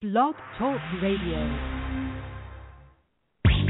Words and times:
Blog 0.00 0.32
Talk 0.56 0.80
Radio. 1.02 1.36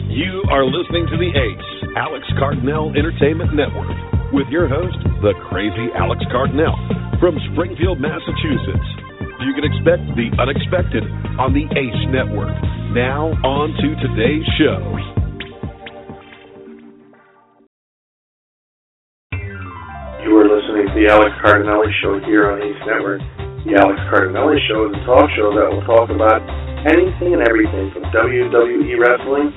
You 0.06 0.46
are 0.46 0.62
listening 0.62 1.10
to 1.10 1.18
the 1.18 1.26
Ace, 1.26 1.90
Alex 1.98 2.22
Cardinale 2.38 2.94
Entertainment 2.94 3.50
Network, 3.50 3.90
with 4.30 4.46
your 4.46 4.68
host, 4.68 4.94
the 5.26 5.34
crazy 5.50 5.90
Alex 5.98 6.22
Cardinale, 6.30 6.78
from 7.18 7.34
Springfield, 7.50 7.98
Massachusetts. 7.98 8.88
You 9.42 9.58
can 9.58 9.66
expect 9.66 10.06
the 10.14 10.30
unexpected 10.38 11.02
on 11.34 11.50
the 11.50 11.66
Ace 11.66 12.02
Network. 12.14 12.54
Now, 12.94 13.34
on 13.42 13.74
to 13.82 13.88
today's 13.98 14.46
show. 14.54 14.78
You 20.22 20.30
are 20.38 20.46
listening 20.46 20.86
to 20.86 20.94
the 20.94 21.10
Alex 21.10 21.34
Cardinale 21.42 21.90
Show 22.00 22.22
here 22.22 22.52
on 22.54 22.62
Ace 22.62 22.86
Network. 22.86 23.49
The 23.60 23.76
Alex 23.76 24.00
Cardinale 24.08 24.56
Show 24.72 24.88
is 24.88 24.96
a 24.96 25.02
talk 25.04 25.28
show 25.36 25.52
that 25.52 25.68
will 25.68 25.84
talk 25.84 26.08
about 26.08 26.40
anything 26.88 27.36
and 27.36 27.44
everything 27.44 27.92
from 27.92 28.08
WWE 28.08 28.96
wrestling 28.96 29.52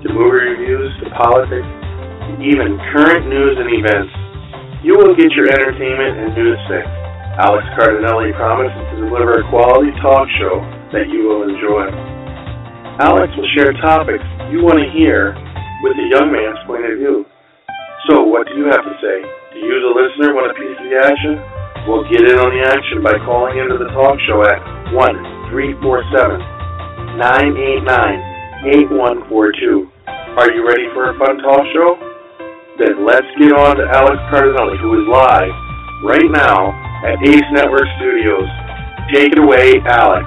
to 0.00 0.06
movie 0.08 0.56
reviews 0.56 0.88
to 1.04 1.12
politics 1.12 1.68
to 1.68 2.32
even 2.40 2.80
current 2.96 3.28
news 3.28 3.60
and 3.60 3.68
events. 3.76 4.08
You 4.80 4.96
will 4.96 5.12
get 5.12 5.28
your 5.36 5.52
entertainment 5.52 6.24
and 6.24 6.28
news 6.32 6.56
fix. 6.64 6.88
Alex 7.44 7.68
Cardinale 7.76 8.32
promises 8.40 8.84
to 8.96 9.04
deliver 9.04 9.44
a 9.44 9.48
quality 9.52 9.92
talk 10.00 10.24
show 10.40 10.56
that 10.96 11.12
you 11.12 11.28
will 11.28 11.44
enjoy. 11.44 11.92
Alex 13.04 13.36
will 13.36 13.52
share 13.52 13.76
topics 13.84 14.24
you 14.48 14.64
want 14.64 14.80
to 14.80 14.88
hear 14.96 15.36
with 15.84 15.92
a 16.00 16.06
young 16.08 16.32
man's 16.32 16.60
point 16.64 16.88
of 16.88 16.96
view. 16.96 17.28
So, 18.08 18.24
what 18.24 18.48
do 18.48 18.56
you 18.56 18.72
have 18.72 18.80
to 18.80 18.94
say? 19.04 19.20
Do 19.52 19.60
you, 19.60 19.76
the 19.76 19.92
listener, 19.92 20.32
want 20.32 20.48
a 20.48 20.56
piece 20.56 20.72
of 20.72 20.88
the 20.88 20.96
action? 21.04 21.61
Well, 21.82 22.06
get 22.06 22.22
in 22.22 22.38
on 22.38 22.54
the 22.54 22.62
action 22.62 23.02
by 23.02 23.18
calling 23.26 23.58
into 23.58 23.74
the 23.74 23.90
talk 23.90 24.14
show 24.22 24.38
at 24.46 24.62
1 24.94 25.50
347 25.50 27.18
989 27.18 28.94
8142. 28.94 29.90
Are 30.38 30.46
you 30.54 30.62
ready 30.62 30.86
for 30.94 31.10
a 31.10 31.18
fun 31.18 31.42
talk 31.42 31.66
show? 31.74 31.98
Then 32.78 33.02
let's 33.02 33.26
get 33.34 33.50
on 33.50 33.82
to 33.82 33.84
Alex 33.98 34.14
Cardinale, 34.30 34.78
who 34.78 34.94
is 34.94 35.10
live 35.10 35.50
right 36.06 36.30
now 36.30 36.70
at 37.02 37.18
Ace 37.26 37.50
Network 37.50 37.90
Studios. 37.98 38.46
Take 39.10 39.34
it 39.34 39.42
away, 39.42 39.82
Alex. 39.82 40.22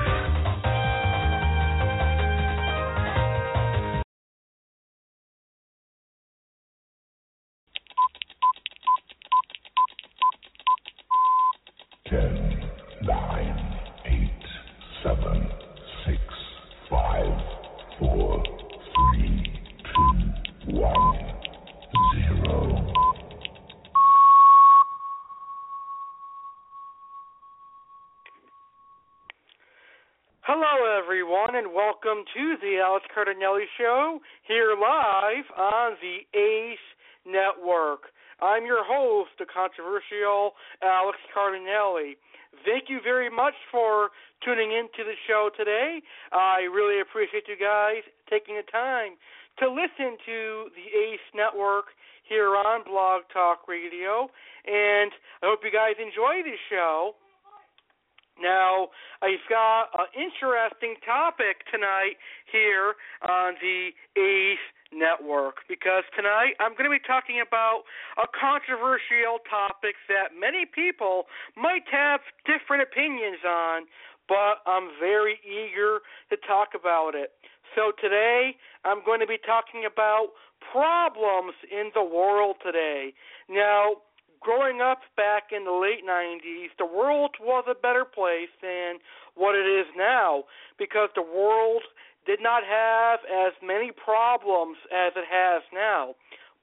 Cardinale 33.16 33.64
Show 33.80 34.20
here 34.46 34.76
live 34.76 35.48
on 35.56 35.96
the 36.04 36.28
ACE 36.38 36.88
Network. 37.26 38.12
I'm 38.44 38.66
your 38.66 38.84
host, 38.84 39.32
the 39.40 39.48
controversial 39.48 40.52
Alex 40.84 41.18
Cardinale. 41.34 42.20
Thank 42.68 42.92
you 42.92 43.00
very 43.02 43.32
much 43.32 43.56
for 43.72 44.12
tuning 44.44 44.76
into 44.76 45.08
the 45.08 45.16
show 45.32 45.50
today. 45.56 46.04
I 46.34 46.68
really 46.68 47.00
appreciate 47.00 47.48
you 47.48 47.56
guys 47.56 48.04
taking 48.30 48.60
the 48.60 48.68
time 48.68 49.16
to 49.64 49.72
listen 49.72 50.20
to 50.28 50.68
the 50.76 50.88
ACE 50.92 51.28
Network 51.32 51.96
here 52.28 52.52
on 52.60 52.84
Blog 52.84 53.24
Talk 53.32 53.64
Radio, 53.66 54.28
and 54.68 55.16
I 55.40 55.48
hope 55.48 55.64
you 55.64 55.72
guys 55.72 55.96
enjoy 56.04 56.44
the 56.44 56.60
show. 56.68 57.16
Now, 58.42 58.90
I've 59.22 59.44
got 59.50 59.96
an 59.96 60.12
interesting 60.12 60.96
topic 61.06 61.64
tonight 61.72 62.20
here 62.52 62.96
on 63.24 63.56
the 63.62 63.96
ACE 64.20 64.60
Network 64.92 65.64
because 65.68 66.04
tonight 66.16 66.60
I'm 66.60 66.76
going 66.76 66.84
to 66.84 66.92
be 66.92 67.04
talking 67.04 67.40
about 67.40 67.84
a 68.20 68.28
controversial 68.28 69.40
topic 69.50 69.96
that 70.12 70.36
many 70.36 70.66
people 70.68 71.32
might 71.56 71.88
have 71.92 72.20
different 72.44 72.84
opinions 72.84 73.40
on, 73.48 73.88
but 74.28 74.60
I'm 74.68 74.92
very 75.00 75.40
eager 75.44 76.04
to 76.30 76.36
talk 76.48 76.76
about 76.76 77.16
it. 77.16 77.32
So 77.74 77.92
today 78.00 78.56
I'm 78.84 79.04
going 79.04 79.20
to 79.20 79.28
be 79.28 79.40
talking 79.40 79.88
about 79.88 80.36
problems 80.60 81.56
in 81.72 81.92
the 81.96 82.04
world 82.04 82.58
today. 82.64 83.14
Now, 83.50 84.04
growing 84.46 84.80
up 84.80 85.02
back 85.18 85.50
in 85.50 85.66
the 85.66 85.74
late 85.74 86.06
90s, 86.06 86.70
the 86.78 86.86
world 86.86 87.34
was 87.42 87.66
a 87.66 87.74
better 87.74 88.06
place 88.06 88.54
than 88.62 89.02
what 89.34 89.58
it 89.58 89.66
is 89.66 89.90
now 89.98 90.46
because 90.78 91.10
the 91.16 91.26
world 91.26 91.82
did 92.30 92.38
not 92.42 92.62
have 92.62 93.26
as 93.26 93.54
many 93.66 93.90
problems 93.90 94.78
as 94.94 95.14
it 95.18 95.26
has 95.26 95.66
now. 95.74 96.14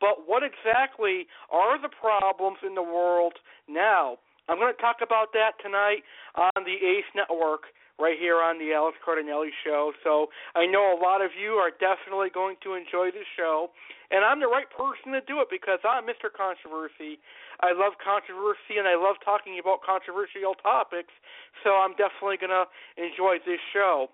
But 0.01 0.31
what 0.31 0.47
exactly 0.47 1.27
are 1.51 1.75
the 1.75 1.91
problems 1.91 2.59
in 2.63 2.75
the 2.75 2.83
world 2.83 3.35
now? 3.69 4.19
I'm 4.49 4.59
going 4.59 4.75
to 4.75 4.83
talk 4.83 5.03
about 5.03 5.33
that 5.35 5.59
tonight 5.63 6.07
on 6.39 6.63
the 6.63 6.79
ACE 6.79 7.11
Network 7.15 7.71
right 8.03 8.19
here 8.19 8.43
on 8.43 8.59
the 8.59 8.75
Alex 8.75 8.99
Cardinale 8.99 9.55
show. 9.63 9.95
So 10.03 10.35
I 10.59 10.67
know 10.67 10.91
a 10.91 10.99
lot 10.99 11.23
of 11.23 11.31
you 11.39 11.63
are 11.63 11.71
definitely 11.71 12.35
going 12.35 12.59
to 12.67 12.75
enjoy 12.75 13.15
this 13.15 13.31
show, 13.39 13.71
and 14.11 14.27
I'm 14.27 14.43
the 14.43 14.51
right 14.51 14.67
person 14.67 15.15
to 15.15 15.23
do 15.23 15.39
it 15.39 15.47
because 15.47 15.79
I'm 15.87 16.03
Mr. 16.11 16.27
Controversy. 16.27 17.23
I 17.63 17.71
love 17.71 17.95
controversy 18.03 18.83
and 18.83 18.91
I 18.91 18.99
love 18.99 19.23
talking 19.23 19.63
about 19.63 19.87
controversial 19.87 20.59
topics, 20.59 21.15
so 21.63 21.79
I'm 21.79 21.95
definitely 21.95 22.43
going 22.43 22.51
to 22.51 22.67
enjoy 22.99 23.39
this 23.47 23.63
show. 23.71 24.11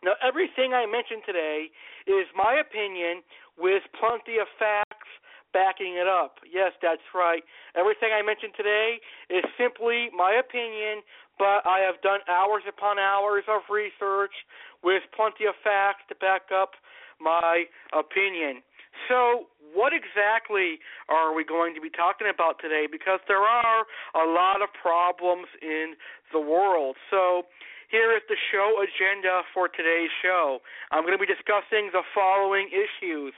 Now, 0.00 0.16
everything 0.24 0.72
I 0.72 0.88
mentioned 0.88 1.28
today 1.28 1.68
is 2.08 2.24
my 2.32 2.56
opinion 2.56 3.20
with 3.60 3.84
plenty 4.00 4.40
of 4.40 4.48
facts 4.56 5.12
backing 5.54 5.94
it 5.94 6.10
up. 6.10 6.42
Yes, 6.42 6.74
that's 6.82 7.06
right. 7.14 7.46
Everything 7.78 8.10
I 8.10 8.20
mentioned 8.26 8.52
today 8.58 8.98
is 9.30 9.46
simply 9.56 10.10
my 10.10 10.34
opinion 10.34 11.06
but 11.38 11.66
I 11.66 11.82
have 11.82 12.00
done 12.02 12.20
hours 12.30 12.62
upon 12.68 12.98
hours 12.98 13.44
of 13.50 13.62
research 13.70 14.34
with 14.82 15.02
plenty 15.14 15.46
of 15.46 15.54
facts 15.62 16.06
to 16.08 16.14
back 16.14 16.54
up 16.54 16.78
my 17.20 17.64
opinion. 17.90 18.62
So, 19.08 19.50
what 19.74 19.90
exactly 19.90 20.78
are 21.10 21.34
we 21.34 21.42
going 21.42 21.74
to 21.74 21.82
be 21.82 21.90
talking 21.90 22.30
about 22.30 22.62
today? 22.62 22.86
Because 22.86 23.18
there 23.26 23.42
are 23.42 23.82
a 24.14 24.22
lot 24.22 24.62
of 24.62 24.70
problems 24.70 25.50
in 25.58 25.98
the 26.30 26.38
world. 26.38 26.94
So, 27.10 27.50
here 27.90 28.14
is 28.14 28.22
the 28.30 28.38
show 28.54 28.78
agenda 28.78 29.42
for 29.50 29.66
today's 29.66 30.14
show. 30.22 30.62
I'm 30.94 31.02
going 31.02 31.18
to 31.18 31.22
be 31.22 31.30
discussing 31.30 31.90
the 31.90 32.06
following 32.14 32.70
issues 32.70 33.34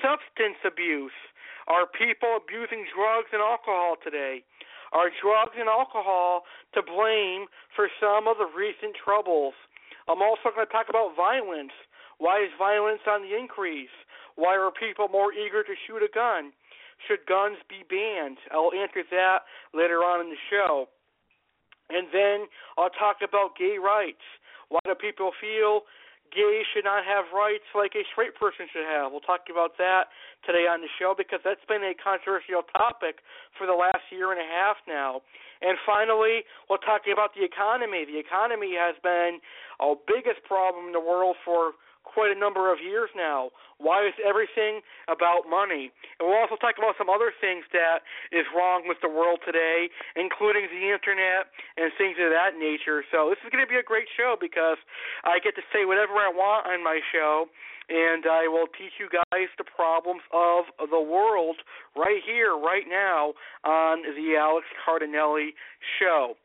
substance 0.00 0.60
abuse. 0.64 1.16
Are 1.66 1.88
people 1.88 2.36
abusing 2.36 2.84
drugs 2.92 3.32
and 3.32 3.40
alcohol 3.40 3.96
today? 4.02 4.44
Are 4.92 5.10
drugs 5.10 5.56
and 5.58 5.68
alcohol 5.68 6.44
to 6.74 6.82
blame 6.84 7.48
for 7.74 7.88
some 7.98 8.28
of 8.28 8.36
the 8.38 8.46
recent 8.52 8.94
troubles? 9.00 9.54
I'm 10.06 10.20
also 10.20 10.52
going 10.54 10.66
to 10.66 10.72
talk 10.72 10.86
about 10.92 11.16
violence. 11.16 11.72
Why 12.18 12.44
is 12.44 12.52
violence 12.60 13.02
on 13.08 13.22
the 13.24 13.34
increase? 13.34 13.92
Why 14.36 14.54
are 14.54 14.70
people 14.70 15.08
more 15.08 15.32
eager 15.32 15.64
to 15.64 15.74
shoot 15.86 16.04
a 16.04 16.12
gun? 16.12 16.52
Should 17.08 17.26
guns 17.26 17.58
be 17.66 17.82
banned? 17.88 18.38
I'll 18.52 18.70
answer 18.70 19.02
that 19.10 19.48
later 19.72 20.04
on 20.04 20.20
in 20.20 20.30
the 20.30 20.42
show. 20.50 20.86
And 21.90 22.06
then 22.12 22.46
I'll 22.78 22.94
talk 22.94 23.18
about 23.26 23.58
gay 23.58 23.76
rights. 23.82 24.24
Why 24.68 24.80
do 24.84 24.94
people 24.94 25.32
feel 25.40 25.82
gays 26.34 26.66
should 26.74 26.84
not 26.84 27.06
have 27.06 27.30
rights 27.30 27.64
like 27.72 27.94
a 27.94 28.02
straight 28.10 28.34
person 28.34 28.66
should 28.68 28.84
have. 28.84 29.14
We'll 29.14 29.24
talk 29.24 29.46
about 29.48 29.78
that 29.78 30.10
today 30.42 30.66
on 30.66 30.82
the 30.82 30.90
show 30.98 31.14
because 31.16 31.40
that's 31.46 31.64
been 31.70 31.86
a 31.86 31.94
controversial 31.94 32.66
topic 32.74 33.22
for 33.56 33.64
the 33.66 33.72
last 33.78 34.02
year 34.10 34.34
and 34.34 34.42
a 34.42 34.48
half 34.50 34.76
now. 34.84 35.22
And 35.62 35.78
finally, 35.86 36.44
we'll 36.68 36.82
talk 36.82 37.06
about 37.08 37.32
the 37.32 37.46
economy. 37.46 38.04
The 38.04 38.18
economy 38.18 38.74
has 38.76 38.98
been 39.00 39.40
our 39.80 39.96
biggest 40.04 40.44
problem 40.44 40.90
in 40.90 40.92
the 40.92 41.00
world 41.00 41.38
for 41.46 41.78
quite 42.04 42.30
a 42.30 42.38
number 42.38 42.70
of 42.70 42.78
years 42.78 43.10
now. 43.16 43.50
Why 43.82 44.06
is 44.06 44.14
everything 44.22 44.80
about 45.10 45.50
money? 45.50 45.90
And 46.20 46.28
we'll 46.28 46.38
also 46.38 46.54
talk 46.60 46.78
about 46.78 46.94
some 46.94 47.10
other 47.10 47.34
things 47.40 47.66
that 47.74 48.06
is 48.30 48.46
wrong 48.54 48.86
with 48.86 49.02
the 49.02 49.10
world 49.10 49.40
today, 49.42 49.90
including 50.14 50.70
the 50.70 50.94
internet 50.94 51.50
and 51.74 51.90
things 51.98 52.14
of 52.22 52.30
that 52.30 52.54
nature. 52.54 53.02
So 53.10 53.32
this 53.32 53.40
is 53.42 53.50
going 53.50 53.64
to 53.64 53.68
be 53.68 53.80
a 53.80 53.84
great 53.84 54.06
show 54.14 54.38
because 54.38 54.78
I 55.26 55.42
get 55.42 55.58
to 55.58 55.64
say 55.74 55.82
whatever 55.84 56.14
I 56.22 56.30
want 56.30 56.70
on 56.70 56.84
my 56.84 57.02
show 57.10 57.50
and 57.88 58.24
I 58.24 58.48
will 58.48 58.68
teach 58.78 58.96
you 58.96 59.08
guys 59.12 59.48
the 59.58 59.64
problems 59.64 60.22
of 60.32 60.64
the 60.78 61.00
world 61.00 61.56
right 61.96 62.22
here, 62.24 62.56
right 62.56 62.88
now 62.88 63.34
on 63.64 64.02
the 64.02 64.36
Alex 64.38 64.64
Cardinale 64.84 65.52
show. 66.00 66.36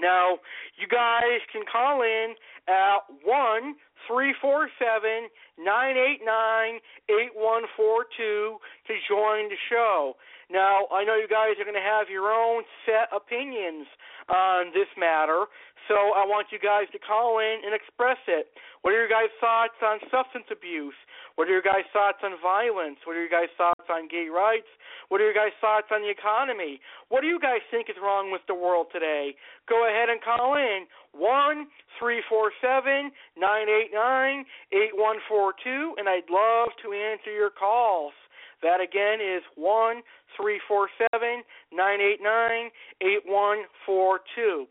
Now, 0.00 0.40
you 0.80 0.88
guys 0.88 1.44
can 1.52 1.62
call 1.70 2.02
in 2.02 2.34
at 2.68 3.04
one 3.22 3.76
three 4.06 4.34
four 4.40 4.68
seven 4.78 5.28
nine 5.58 5.96
eight 5.96 6.20
nine 6.24 6.80
eight 7.08 7.32
one 7.34 7.64
four 7.76 8.04
two 8.16 8.56
to 8.86 8.92
join 9.08 9.48
the 9.48 9.60
show. 9.68 10.14
Now, 10.50 10.90
I 10.90 11.04
know 11.04 11.14
you 11.14 11.30
guys 11.30 11.54
are 11.60 11.64
going 11.64 11.78
to 11.78 11.84
have 11.84 12.10
your 12.10 12.34
own 12.34 12.64
set 12.82 13.06
opinions 13.14 13.86
on 14.26 14.74
this 14.74 14.90
matter, 14.98 15.46
so 15.86 15.94
I 15.94 16.26
want 16.26 16.50
you 16.50 16.58
guys 16.58 16.90
to 16.90 16.98
call 16.98 17.38
in 17.38 17.62
and 17.64 17.70
express 17.70 18.18
it. 18.26 18.50
What 18.82 18.90
are 18.90 18.98
your 18.98 19.08
guys' 19.08 19.30
thoughts 19.38 19.78
on 19.78 20.02
substance 20.10 20.50
abuse? 20.50 20.98
What 21.40 21.48
are 21.48 21.56
your 21.56 21.64
guys' 21.64 21.88
thoughts 21.90 22.20
on 22.22 22.36
violence? 22.44 23.00
What 23.08 23.16
are 23.16 23.24
your 23.24 23.32
guys' 23.32 23.48
thoughts 23.56 23.88
on 23.88 24.08
gay 24.12 24.28
rights? 24.28 24.68
What 25.08 25.22
are 25.22 25.24
your 25.24 25.32
guys' 25.32 25.56
thoughts 25.58 25.86
on 25.90 26.02
the 26.02 26.10
economy? 26.12 26.84
What 27.08 27.22
do 27.22 27.28
you 27.28 27.40
guys 27.40 27.64
think 27.70 27.88
is 27.88 27.96
wrong 27.96 28.30
with 28.30 28.42
the 28.46 28.52
world 28.52 28.88
today? 28.92 29.32
Go 29.66 29.88
ahead 29.88 30.10
and 30.10 30.20
call 30.20 30.60
in 30.60 30.84
one 31.16 31.68
three 31.98 32.20
four 32.28 32.52
seven 32.60 33.10
nine 33.40 33.72
eight 33.72 33.88
nine 33.88 34.44
eight 34.76 34.92
one 34.92 35.16
four 35.30 35.54
two, 35.64 35.94
and 35.96 36.10
I'd 36.10 36.28
love 36.28 36.76
to 36.84 36.92
answer 36.92 37.32
your 37.32 37.48
calls. 37.48 38.12
That 38.60 38.84
again 38.84 39.24
is 39.24 39.40
one 39.56 40.02
three 40.36 40.60
four 40.68 40.90
seven 41.08 41.40
nine 41.72 42.02
eight 42.02 42.20
nine 42.20 42.68
eight 43.00 43.24
one 43.24 43.64
four 43.86 44.20
two. 44.36 44.66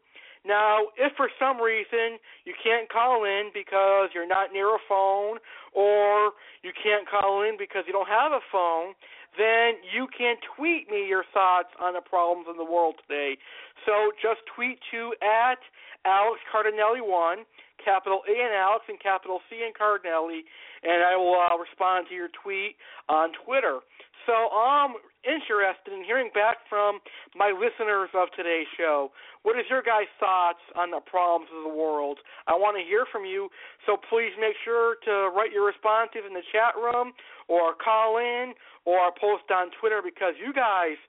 Now, 0.45 0.88
if 0.97 1.12
for 1.18 1.30
some 1.38 1.59
reason 1.59 2.18
you 2.45 2.53
can't 2.63 2.89
call 2.89 3.25
in 3.25 3.51
because 3.53 4.09
you're 4.13 4.27
not 4.27 4.53
near 4.53 4.75
a 4.75 4.80
phone 4.88 5.38
or 5.74 6.31
you 6.63 6.71
can't 6.71 7.07
call 7.07 7.44
in 7.44 7.57
because 7.57 7.83
you 7.88 7.94
don't 7.94 8.07
have 8.07 8.31
a 8.31 8.44
phone, 8.51 8.95
then 9.38 9.77
you 9.83 10.07
can 10.15 10.36
tweet 10.56 10.89
me 10.89 11.06
your 11.07 11.24
thoughts 11.33 11.69
on 11.80 11.94
the 11.94 12.01
problems 12.01 12.47
in 12.50 12.57
the 12.57 12.65
world 12.65 12.95
today. 13.06 13.38
So 13.86 14.12
just 14.21 14.41
tweet 14.56 14.80
to 14.91 15.13
at 15.21 15.59
Alex 16.06 16.39
Cardinale1, 16.47 17.44
capital 17.83 18.21
A 18.27 18.31
in 18.31 18.51
Alex 18.56 18.85
and 18.88 19.00
capital 19.00 19.39
C 19.50 19.62
in 19.62 19.71
Cardinale, 19.77 20.44
and 20.83 21.03
I 21.03 21.15
will 21.15 21.35
uh, 21.35 21.56
respond 21.59 22.07
to 22.09 22.15
your 22.15 22.30
tweet 22.42 22.75
on 23.07 23.31
Twitter. 23.45 23.80
So 24.25 24.33
I'm 24.56 24.95
interested 25.24 25.92
in 25.92 26.04
hearing 26.04 26.31
back 26.33 26.63
from 26.68 27.00
my 27.36 27.51
listeners 27.51 28.10
of 28.16 28.30
today's 28.36 28.69
show. 28.77 29.12
What 29.44 29.60
is 29.60 29.66
your 29.69 29.83
guys' 29.83 30.12
thoughts 30.19 30.63
on 30.75 30.92
the 30.92 31.04
problems 31.04 31.51
of 31.51 31.63
the 31.63 31.75
world? 31.75 32.19
I 32.48 32.56
want 32.56 32.80
to 32.80 32.83
hear 32.83 33.06
from 33.12 33.25
you, 33.25 33.50
so 33.86 33.98
please 33.98 34.31
make 34.39 34.56
sure 34.63 34.95
to 35.06 35.31
write 35.36 35.51
your 35.51 35.68
responses 35.68 36.24
in 36.27 36.33
the 36.33 36.45
chat 36.51 36.75
room 36.80 37.12
or 37.48 37.75
call 37.75 38.18
in 38.18 38.56
or 38.86 39.12
post 39.19 39.48
on 39.51 39.71
Twitter 39.80 40.01
because 40.04 40.36
you 40.39 40.54
guys 40.54 41.00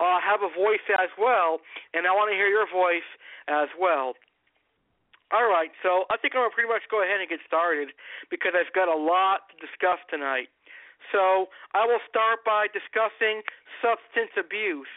uh, 0.00 0.20
have 0.20 0.42
a 0.42 0.50
voice 0.52 0.84
as 1.00 1.10
well, 1.18 1.60
and 1.94 2.06
I 2.06 2.12
want 2.12 2.30
to 2.30 2.36
hear 2.36 2.48
your 2.48 2.68
voice 2.70 3.06
as 3.48 3.68
well. 3.78 4.14
All 5.32 5.50
right, 5.50 5.74
so 5.82 6.06
I 6.14 6.16
think 6.20 6.38
I'm 6.38 6.46
going 6.46 6.50
to 6.50 6.54
pretty 6.54 6.70
much 6.70 6.86
go 6.90 7.02
ahead 7.02 7.18
and 7.18 7.26
get 7.26 7.42
started 7.42 7.90
because 8.30 8.54
I've 8.54 8.70
got 8.70 8.86
a 8.86 8.94
lot 8.94 9.50
to 9.50 9.54
discuss 9.58 9.98
tonight. 10.06 10.53
So 11.12 11.48
I 11.74 11.86
will 11.86 12.02
start 12.08 12.44
by 12.44 12.66
discussing 12.72 13.42
substance 13.82 14.32
abuse. 14.38 14.90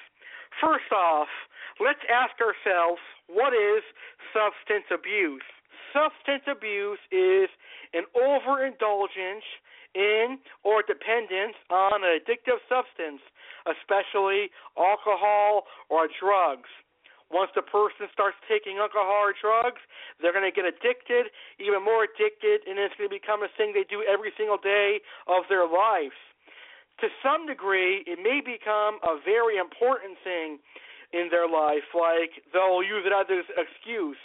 First 0.61 0.91
off, 0.91 1.27
let's 1.79 2.01
ask 2.09 2.33
ourselves 2.41 3.01
what 3.27 3.53
is 3.53 3.83
substance 4.33 4.87
abuse? 4.91 5.45
Substance 5.93 6.43
abuse 6.49 6.99
is 7.11 7.49
an 7.93 8.03
overindulgence 8.15 9.45
in 9.95 10.39
or 10.63 10.83
dependence 10.83 11.55
on 11.69 12.03
an 12.03 12.19
addictive 12.19 12.59
substance, 12.69 13.21
especially 13.65 14.49
alcohol 14.77 15.63
or 15.89 16.07
drugs. 16.07 16.69
Once 17.27 17.51
the 17.55 17.61
person 17.61 18.07
starts 18.13 18.37
taking 18.47 18.79
alcohol 18.79 19.27
or 19.27 19.35
drugs, 19.35 19.83
they're 20.21 20.31
going 20.31 20.47
to 20.47 20.53
get 20.53 20.63
addicted, 20.63 21.27
even 21.59 21.83
more 21.83 22.07
addicted, 22.07 22.63
and 22.63 22.79
it's 22.79 22.95
going 22.95 23.09
to 23.09 23.13
become 23.13 23.43
a 23.43 23.51
thing 23.59 23.75
they 23.75 23.83
do 23.83 23.99
every 24.07 24.31
single 24.39 24.57
day 24.57 25.03
of 25.27 25.43
their 25.51 25.67
lives. 25.67 26.15
To 27.03 27.07
some 27.21 27.45
degree, 27.45 28.01
it 28.07 28.17
may 28.17 28.39
become 28.41 28.97
a 29.03 29.19
very 29.21 29.59
important 29.59 30.17
thing 30.23 30.57
in 31.13 31.27
their 31.29 31.47
life, 31.47 31.87
like 31.93 32.43
they'll 32.51 32.83
use 32.83 33.03
it 33.05 33.13
as 33.13 33.27
an 33.29 33.43
excuse 33.55 34.19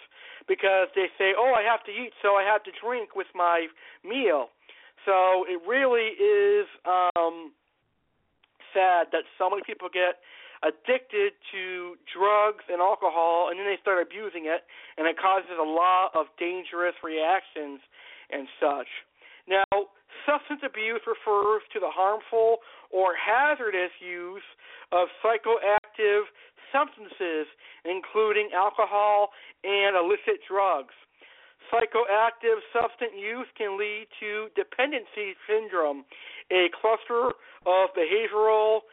because 0.48 0.88
they 0.94 1.06
say, 1.18 1.34
"Oh, 1.36 1.54
I 1.54 1.62
have 1.62 1.84
to 1.84 1.92
eat, 1.92 2.12
so 2.22 2.34
I 2.34 2.42
have 2.42 2.62
to 2.64 2.72
drink 2.72 3.14
with 3.14 3.28
my 3.34 3.68
meal." 4.02 4.50
So 5.04 5.44
it 5.46 5.60
really 5.66 6.14
is 6.18 6.66
um, 6.86 7.52
sad 8.72 9.08
that 9.12 9.24
so 9.38 9.50
many 9.50 9.62
people 9.62 9.88
get 9.92 10.18
addicted 10.62 11.34
to 11.50 11.98
drugs 12.10 12.64
and 12.70 12.80
alcohol, 12.80 13.50
and 13.50 13.58
then 13.58 13.66
they 13.66 13.78
start 13.82 13.98
abusing 13.98 14.46
it, 14.46 14.62
and 14.96 15.06
it 15.06 15.18
causes 15.18 15.58
a 15.58 15.66
lot 15.66 16.14
of 16.14 16.26
dangerous 16.38 16.94
reactions 17.02 17.82
and 18.30 18.46
such. 18.62 18.88
Now, 19.46 19.90
substance 20.22 20.62
abuse 20.62 21.02
refers 21.02 21.62
to 21.74 21.78
the 21.82 21.90
harmful 21.90 22.62
or 22.90 23.14
hazardous 23.18 23.90
use 23.98 24.46
of 24.94 25.10
psychoactive 25.18 26.30
substances, 26.70 27.50
including 27.84 28.50
alcohol 28.54 29.30
and 29.64 29.96
illicit 29.96 30.40
drugs. 30.46 30.94
Psychoactive 31.70 32.60
substance 32.72 33.12
use 33.16 33.46
can 33.56 33.78
lead 33.78 34.06
to 34.20 34.48
dependency 34.54 35.34
syndrome, 35.48 36.04
a 36.50 36.68
cluster 36.80 37.32
of 37.66 37.90
behavioral 37.96 38.86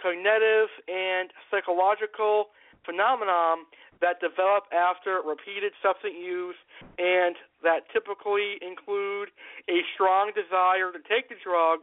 cognitive 0.00 0.68
and 0.88 1.32
psychological 1.50 2.52
phenomenon 2.84 3.66
that 4.00 4.20
develop 4.20 4.68
after 4.72 5.20
repeated 5.24 5.72
substance 5.82 6.14
use 6.14 6.56
and 6.98 7.36
that 7.64 7.88
typically 7.92 8.60
include 8.60 9.32
a 9.68 9.80
strong 9.96 10.30
desire 10.36 10.92
to 10.92 11.00
take 11.08 11.28
the 11.28 11.38
drug, 11.42 11.80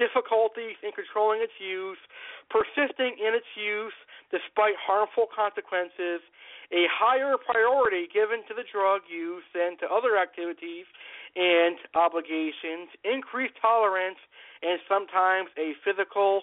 difficulties 0.00 0.80
in 0.80 0.90
controlling 0.92 1.44
its 1.44 1.54
use, 1.60 2.00
persisting 2.48 3.20
in 3.20 3.36
its 3.36 3.48
use 3.54 3.94
despite 4.32 4.74
harmful 4.80 5.28
consequences, 5.28 6.24
a 6.72 6.88
higher 6.88 7.36
priority 7.36 8.08
given 8.08 8.40
to 8.48 8.56
the 8.56 8.64
drug 8.64 9.04
use 9.04 9.44
than 9.52 9.76
to 9.76 9.86
other 9.92 10.16
activities 10.16 10.88
and 11.36 11.76
obligations, 11.92 12.88
increased 13.04 13.54
tolerance, 13.60 14.16
and 14.62 14.78
sometimes 14.88 15.50
a 15.58 15.74
physical 15.84 16.42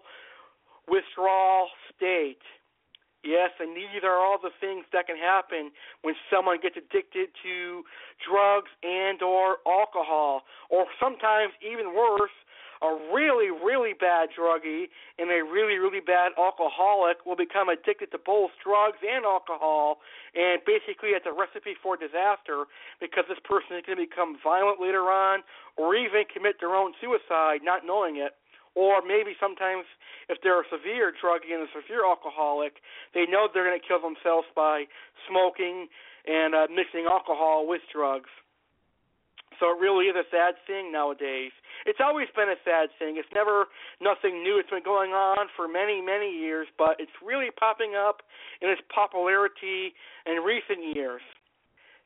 withdrawal 0.88 1.70
state. 1.96 2.44
Yes, 3.24 3.52
and 3.60 3.76
these 3.76 4.04
are 4.04 4.16
all 4.16 4.40
the 4.42 4.56
things 4.62 4.86
that 4.94 5.08
can 5.08 5.18
happen 5.18 5.72
when 6.04 6.16
someone 6.32 6.58
gets 6.62 6.78
addicted 6.78 7.28
to 7.44 7.84
drugs 8.24 8.72
and 8.84 9.22
or 9.22 9.58
alcohol, 9.68 10.44
or 10.70 10.86
sometimes 11.00 11.52
even 11.60 11.94
worse, 11.94 12.32
a 12.82 12.92
really, 13.12 13.52
really 13.52 13.92
bad 13.94 14.30
druggie 14.32 14.88
and 15.20 15.28
a 15.30 15.44
really, 15.44 15.76
really 15.76 16.00
bad 16.00 16.32
alcoholic 16.40 17.26
will 17.26 17.36
become 17.36 17.68
addicted 17.68 18.12
to 18.12 18.20
both 18.20 18.52
drugs 18.64 18.98
and 19.04 19.26
alcohol, 19.26 20.00
and 20.36 20.64
basically 20.64 21.12
it's 21.12 21.28
a 21.28 21.36
recipe 21.36 21.76
for 21.84 21.98
disaster 21.98 22.66
because 23.04 23.26
this 23.28 23.40
person 23.44 23.76
is 23.76 23.84
going 23.84 24.00
to 24.00 24.06
become 24.08 24.40
violent 24.40 24.80
later 24.80 25.12
on 25.12 25.44
or 25.76 25.96
even 25.96 26.24
commit 26.32 26.56
their 26.60 26.76
own 26.76 26.94
suicide 27.04 27.60
not 27.64 27.84
knowing 27.84 28.18
it 28.18 28.40
or 28.76 29.02
maybe 29.02 29.36
sometimes 29.40 29.84
if 30.30 30.38
they're 30.44 30.62
a 30.62 30.70
severe 30.72 31.12
druggie 31.12 31.52
and 31.52 31.68
a 31.68 31.72
severe 31.74 32.06
alcoholic, 32.06 32.80
they 33.14 33.26
know 33.26 33.50
they're 33.52 33.66
going 33.66 33.80
to 33.80 33.86
kill 33.86 34.00
themselves 34.00 34.48
by 34.56 34.86
smoking 35.28 35.88
and 36.28 36.54
uh, 36.54 36.68
mixing 36.70 37.10
alcohol 37.10 37.68
with 37.68 37.82
drugs. 37.92 38.30
So 39.60 39.76
it 39.76 39.80
really 39.80 40.06
is 40.08 40.16
a 40.16 40.24
sad 40.32 40.56
thing 40.66 40.92
nowadays. 40.92 41.52
It's 41.86 42.00
always 42.02 42.28
been 42.36 42.50
a 42.50 42.60
sad 42.64 42.90
thing. 42.98 43.20
It's 43.20 43.30
never 43.36 43.68
nothing 44.00 44.44
new. 44.44 44.58
It's 44.58 44.70
been 44.70 44.84
going 44.84 45.12
on 45.12 45.48
for 45.56 45.68
many, 45.68 46.02
many 46.02 46.32
years, 46.32 46.68
but 46.78 46.96
it's 47.00 47.12
really 47.24 47.52
popping 47.52 47.94
up 47.96 48.24
in 48.62 48.70
its 48.70 48.82
popularity 48.94 49.94
in 50.26 50.40
recent 50.44 50.96
years. 50.96 51.22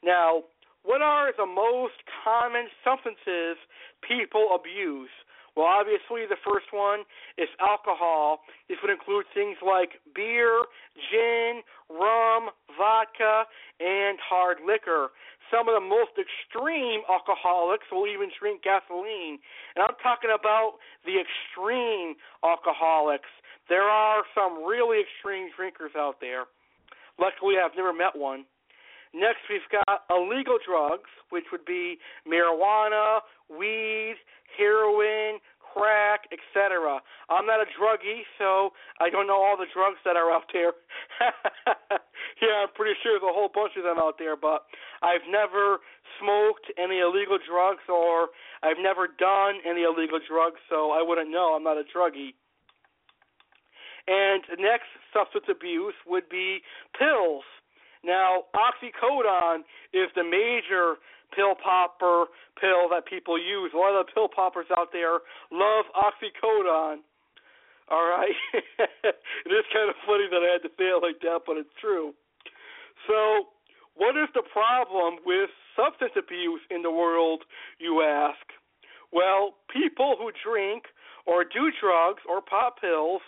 Now, 0.04 0.44
what 0.84 1.02
are 1.02 1.32
the 1.38 1.46
most 1.46 1.96
common 2.26 2.68
substances 2.84 3.56
people 4.02 4.58
abuse? 4.58 5.14
Well, 5.56 5.70
obviously, 5.70 6.26
the 6.26 6.42
first 6.42 6.74
one 6.74 7.06
is 7.38 7.48
alcohol. 7.62 8.42
This 8.68 8.78
would 8.82 8.90
include 8.90 9.26
things 9.34 9.58
like 9.62 10.02
beer, 10.16 10.66
gin, 11.12 11.62
rum, 11.90 12.50
vodka, 12.76 13.46
and 13.80 14.18
hard 14.18 14.58
liquor. 14.66 15.14
Some 15.54 15.70
of 15.70 15.78
the 15.78 15.86
most 15.86 16.18
extreme 16.18 17.06
alcoholics 17.06 17.86
will 17.92 18.10
even 18.10 18.34
drink 18.42 18.66
gasoline. 18.66 19.38
And 19.78 19.86
I'm 19.86 19.94
talking 20.02 20.34
about 20.34 20.82
the 21.06 21.22
extreme 21.22 22.18
alcoholics. 22.42 23.30
There 23.70 23.86
are 23.86 24.26
some 24.34 24.66
really 24.66 25.06
extreme 25.06 25.54
drinkers 25.56 25.94
out 25.96 26.18
there. 26.20 26.50
Luckily, 27.22 27.62
I've 27.62 27.78
never 27.78 27.94
met 27.94 28.18
one. 28.18 28.50
Next, 29.14 29.46
we've 29.46 29.62
got 29.70 30.10
illegal 30.10 30.58
drugs, 30.66 31.10
which 31.30 31.46
would 31.52 31.66
be 31.70 32.02
marijuana, 32.26 33.22
weed, 33.46 34.18
heroin, 34.58 35.38
crack, 35.74 36.30
etc. 36.30 37.02
I'm 37.30 37.46
not 37.46 37.60
a 37.60 37.68
druggie, 37.74 38.22
so 38.38 38.72
I 39.02 39.10
don't 39.10 39.26
know 39.26 39.42
all 39.42 39.58
the 39.58 39.70
drugs 39.74 39.98
that 40.06 40.16
are 40.16 40.30
out 40.30 40.46
there. 40.54 40.78
yeah, 42.42 42.64
I'm 42.64 42.74
pretty 42.78 42.94
sure 43.02 43.18
there's 43.18 43.26
a 43.26 43.34
whole 43.34 43.50
bunch 43.50 43.74
of 43.78 43.84
them 43.84 43.98
out 43.98 44.22
there, 44.22 44.38
but 44.38 44.70
I've 45.02 45.26
never 45.30 45.82
smoked 46.22 46.70
any 46.78 47.00
illegal 47.02 47.42
drugs 47.42 47.82
or 47.90 48.30
I've 48.62 48.80
never 48.80 49.10
done 49.10 49.60
any 49.66 49.84
illegal 49.84 50.20
drugs, 50.22 50.62
so 50.70 50.92
I 50.92 51.02
wouldn't 51.02 51.32
know. 51.32 51.58
I'm 51.58 51.64
not 51.64 51.78
a 51.78 51.84
druggie. 51.84 52.38
And 54.08 54.44
next 54.60 54.92
substance 55.14 55.46
abuse 55.50 55.96
would 56.06 56.28
be 56.30 56.60
pills. 56.98 57.44
Now, 58.04 58.52
oxycodone 58.54 59.64
is 59.94 60.12
the 60.16 60.24
major 60.24 61.00
pill 61.36 61.56
popper 61.58 62.30
pill 62.60 62.90
that 62.90 63.06
people 63.10 63.38
use. 63.38 63.72
A 63.74 63.78
lot 63.78 63.98
of 63.98 64.06
the 64.06 64.12
pill 64.14 64.30
poppers 64.30 64.68
out 64.78 64.90
there 64.94 65.20
love 65.52 65.86
oxycodone. 65.98 67.02
All 67.92 68.08
right. 68.08 68.38
it 68.54 69.52
is 69.52 69.66
kind 69.74 69.90
of 69.90 69.96
funny 70.08 70.30
that 70.32 70.42
I 70.42 70.58
had 70.58 70.64
to 70.64 70.72
say 70.78 70.88
it 70.94 71.04
like 71.04 71.20
that, 71.22 71.42
but 71.46 71.58
it's 71.58 71.74
true. 71.82 72.14
So, 73.08 73.52
what 73.96 74.16
is 74.16 74.30
the 74.34 74.44
problem 74.52 75.20
with 75.26 75.50
substance 75.76 76.14
abuse 76.18 76.62
in 76.72 76.82
the 76.82 76.92
world, 76.92 77.44
you 77.80 78.02
ask? 78.02 78.42
Well, 79.12 79.54
people 79.70 80.16
who 80.18 80.32
drink 80.42 80.86
or 81.26 81.44
do 81.44 81.70
drugs 81.80 82.24
or 82.28 82.42
pop 82.42 82.82
pills 82.82 83.22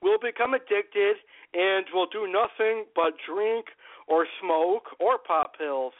will 0.00 0.18
become 0.22 0.54
addicted 0.54 1.16
and 1.54 1.86
will 1.92 2.06
do 2.06 2.30
nothing 2.30 2.84
but 2.94 3.14
drink 3.26 3.66
or 4.06 4.26
smoke 4.40 4.94
or 5.00 5.18
pop 5.18 5.56
pills. 5.58 5.94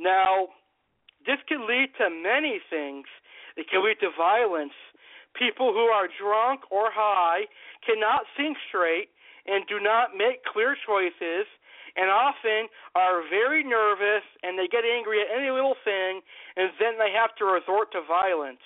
Now, 0.00 0.48
this 1.28 1.36
can 1.46 1.68
lead 1.68 1.92
to 2.00 2.08
many 2.08 2.58
things. 2.72 3.04
It 3.56 3.68
can 3.68 3.84
lead 3.84 4.00
to 4.00 4.08
violence. 4.16 4.72
People 5.36 5.76
who 5.76 5.92
are 5.92 6.08
drunk 6.08 6.64
or 6.72 6.88
high 6.88 7.44
cannot 7.84 8.24
think 8.36 8.56
straight 8.66 9.12
and 9.46 9.68
do 9.68 9.78
not 9.78 10.16
make 10.16 10.42
clear 10.48 10.74
choices 10.88 11.44
and 11.96 12.08
often 12.08 12.72
are 12.96 13.22
very 13.28 13.62
nervous 13.62 14.24
and 14.42 14.58
they 14.58 14.66
get 14.66 14.88
angry 14.88 15.20
at 15.20 15.28
any 15.28 15.50
little 15.50 15.76
thing 15.84 16.24
and 16.56 16.72
then 16.80 16.96
they 16.96 17.12
have 17.12 17.36
to 17.36 17.44
resort 17.44 17.92
to 17.92 18.00
violence. 18.08 18.62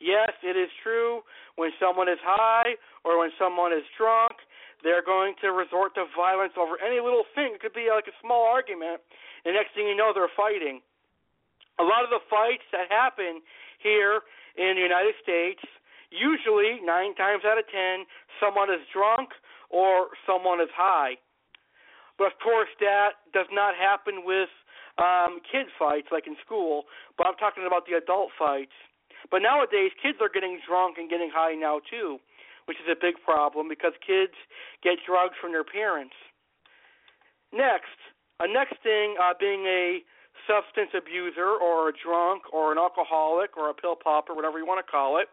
Yes, 0.00 0.32
it 0.42 0.56
is 0.56 0.72
true 0.82 1.20
when 1.56 1.70
someone 1.76 2.08
is 2.08 2.18
high 2.24 2.74
or 3.04 3.20
when 3.20 3.30
someone 3.38 3.72
is 3.72 3.84
drunk, 4.00 4.40
they're 4.82 5.04
going 5.04 5.36
to 5.44 5.52
resort 5.52 5.94
to 6.00 6.08
violence 6.16 6.56
over 6.56 6.80
any 6.80 7.04
little 7.04 7.28
thing. 7.36 7.52
It 7.52 7.60
could 7.60 7.76
be 7.76 7.92
like 7.92 8.08
a 8.08 8.16
small 8.24 8.48
argument, 8.48 9.04
and 9.44 9.54
next 9.54 9.74
thing 9.74 9.86
you 9.86 9.96
know, 9.96 10.12
they're 10.14 10.32
fighting. 10.36 10.80
A 11.78 11.84
lot 11.84 12.04
of 12.04 12.10
the 12.10 12.20
fights 12.28 12.66
that 12.72 12.92
happen 12.92 13.40
here 13.80 14.20
in 14.56 14.76
the 14.76 14.84
United 14.84 15.16
States, 15.22 15.64
usually 16.12 16.80
nine 16.84 17.14
times 17.14 17.42
out 17.46 17.56
of 17.56 17.64
ten, 17.72 18.04
someone 18.36 18.68
is 18.68 18.84
drunk 18.92 19.32
or 19.70 20.12
someone 20.26 20.60
is 20.60 20.68
high. 20.76 21.16
But 22.18 22.36
of 22.36 22.36
course, 22.42 22.68
that 22.84 23.24
does 23.32 23.48
not 23.48 23.72
happen 23.80 24.28
with 24.28 24.52
um, 25.00 25.40
kid 25.40 25.72
fights 25.78 26.12
like 26.12 26.26
in 26.28 26.36
school. 26.44 26.84
But 27.16 27.26
I'm 27.26 27.38
talking 27.40 27.64
about 27.64 27.88
the 27.88 27.96
adult 27.96 28.28
fights. 28.36 28.76
But 29.30 29.40
nowadays, 29.40 29.92
kids 29.96 30.18
are 30.20 30.28
getting 30.28 30.60
drunk 30.66 30.98
and 30.98 31.08
getting 31.08 31.30
high 31.32 31.54
now 31.54 31.80
too, 31.80 32.20
which 32.66 32.76
is 32.76 32.88
a 32.92 32.98
big 32.98 33.16
problem 33.24 33.68
because 33.68 33.92
kids 34.04 34.36
get 34.84 35.00
drugs 35.06 35.36
from 35.40 35.52
their 35.52 35.64
parents. 35.64 36.16
Next, 37.52 37.96
a 38.40 38.48
next 38.48 38.80
thing, 38.82 39.14
uh, 39.20 39.36
being 39.38 39.64
a 39.66 40.00
substance 40.48 40.90
abuser 40.96 41.60
or 41.60 41.90
a 41.90 41.92
drunk 41.92 42.48
or 42.52 42.72
an 42.72 42.78
alcoholic 42.78 43.56
or 43.56 43.68
a 43.68 43.74
pill 43.74 43.94
popper, 43.94 44.34
whatever 44.34 44.58
you 44.58 44.66
want 44.66 44.84
to 44.84 44.88
call 44.88 45.20
it, 45.20 45.28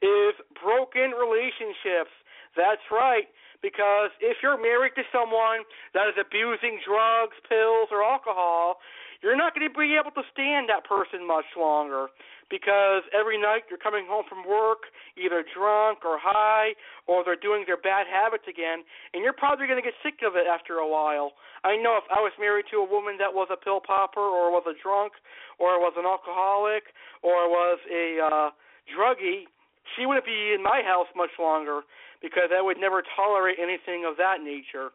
is 0.00 0.34
broken 0.62 1.12
relationships. 1.12 2.14
That's 2.56 2.84
right. 2.90 3.26
Because 3.60 4.10
if 4.18 4.42
you're 4.42 4.58
married 4.58 4.94
to 4.98 5.06
someone 5.14 5.62
that 5.94 6.10
is 6.10 6.18
abusing 6.18 6.82
drugs, 6.82 7.38
pills, 7.46 7.90
or 7.94 8.02
alcohol, 8.02 8.82
you're 9.22 9.38
not 9.38 9.54
going 9.54 9.66
to 9.66 9.70
be 9.70 9.94
able 9.94 10.10
to 10.18 10.26
stand 10.34 10.66
that 10.68 10.82
person 10.82 11.22
much 11.26 11.46
longer 11.54 12.10
because 12.52 13.00
every 13.16 13.40
night 13.40 13.64
you're 13.72 13.80
coming 13.80 14.04
home 14.04 14.28
from 14.28 14.44
work 14.44 14.92
either 15.16 15.40
drunk 15.40 16.04
or 16.04 16.20
high 16.20 16.76
or 17.08 17.24
they're 17.24 17.40
doing 17.40 17.64
their 17.64 17.80
bad 17.80 18.04
habits 18.04 18.44
again 18.44 18.84
and 19.16 19.24
you're 19.24 19.32
probably 19.32 19.64
going 19.64 19.80
to 19.80 19.82
get 19.82 19.96
sick 20.04 20.20
of 20.20 20.36
it 20.36 20.44
after 20.44 20.84
a 20.84 20.86
while. 20.86 21.32
I 21.64 21.80
know 21.80 21.96
if 21.96 22.04
I 22.12 22.20
was 22.20 22.36
married 22.36 22.68
to 22.68 22.84
a 22.84 22.86
woman 22.86 23.16
that 23.16 23.32
was 23.32 23.48
a 23.48 23.56
pill 23.56 23.80
popper 23.80 24.20
or 24.20 24.52
was 24.52 24.68
a 24.68 24.76
drunk 24.76 25.16
or 25.56 25.80
was 25.80 25.96
an 25.96 26.04
alcoholic 26.04 26.92
or 27.24 27.48
was 27.48 27.80
a 27.88 28.20
uh 28.20 28.48
druggie, 28.92 29.48
she 29.96 30.04
wouldn't 30.04 30.28
be 30.28 30.52
in 30.52 30.60
my 30.62 30.84
house 30.84 31.08
much 31.16 31.32
longer 31.40 31.80
because 32.20 32.52
I 32.52 32.60
would 32.60 32.76
never 32.76 33.02
tolerate 33.16 33.56
anything 33.56 34.04
of 34.04 34.20
that 34.20 34.44
nature. 34.44 34.92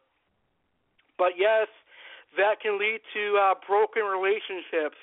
But 1.18 1.34
yes, 1.40 1.68
that 2.38 2.62
can 2.62 2.78
lead 2.78 3.02
to 3.16 3.24
uh, 3.40 3.54
broken 3.66 4.04
relationships. 4.04 5.00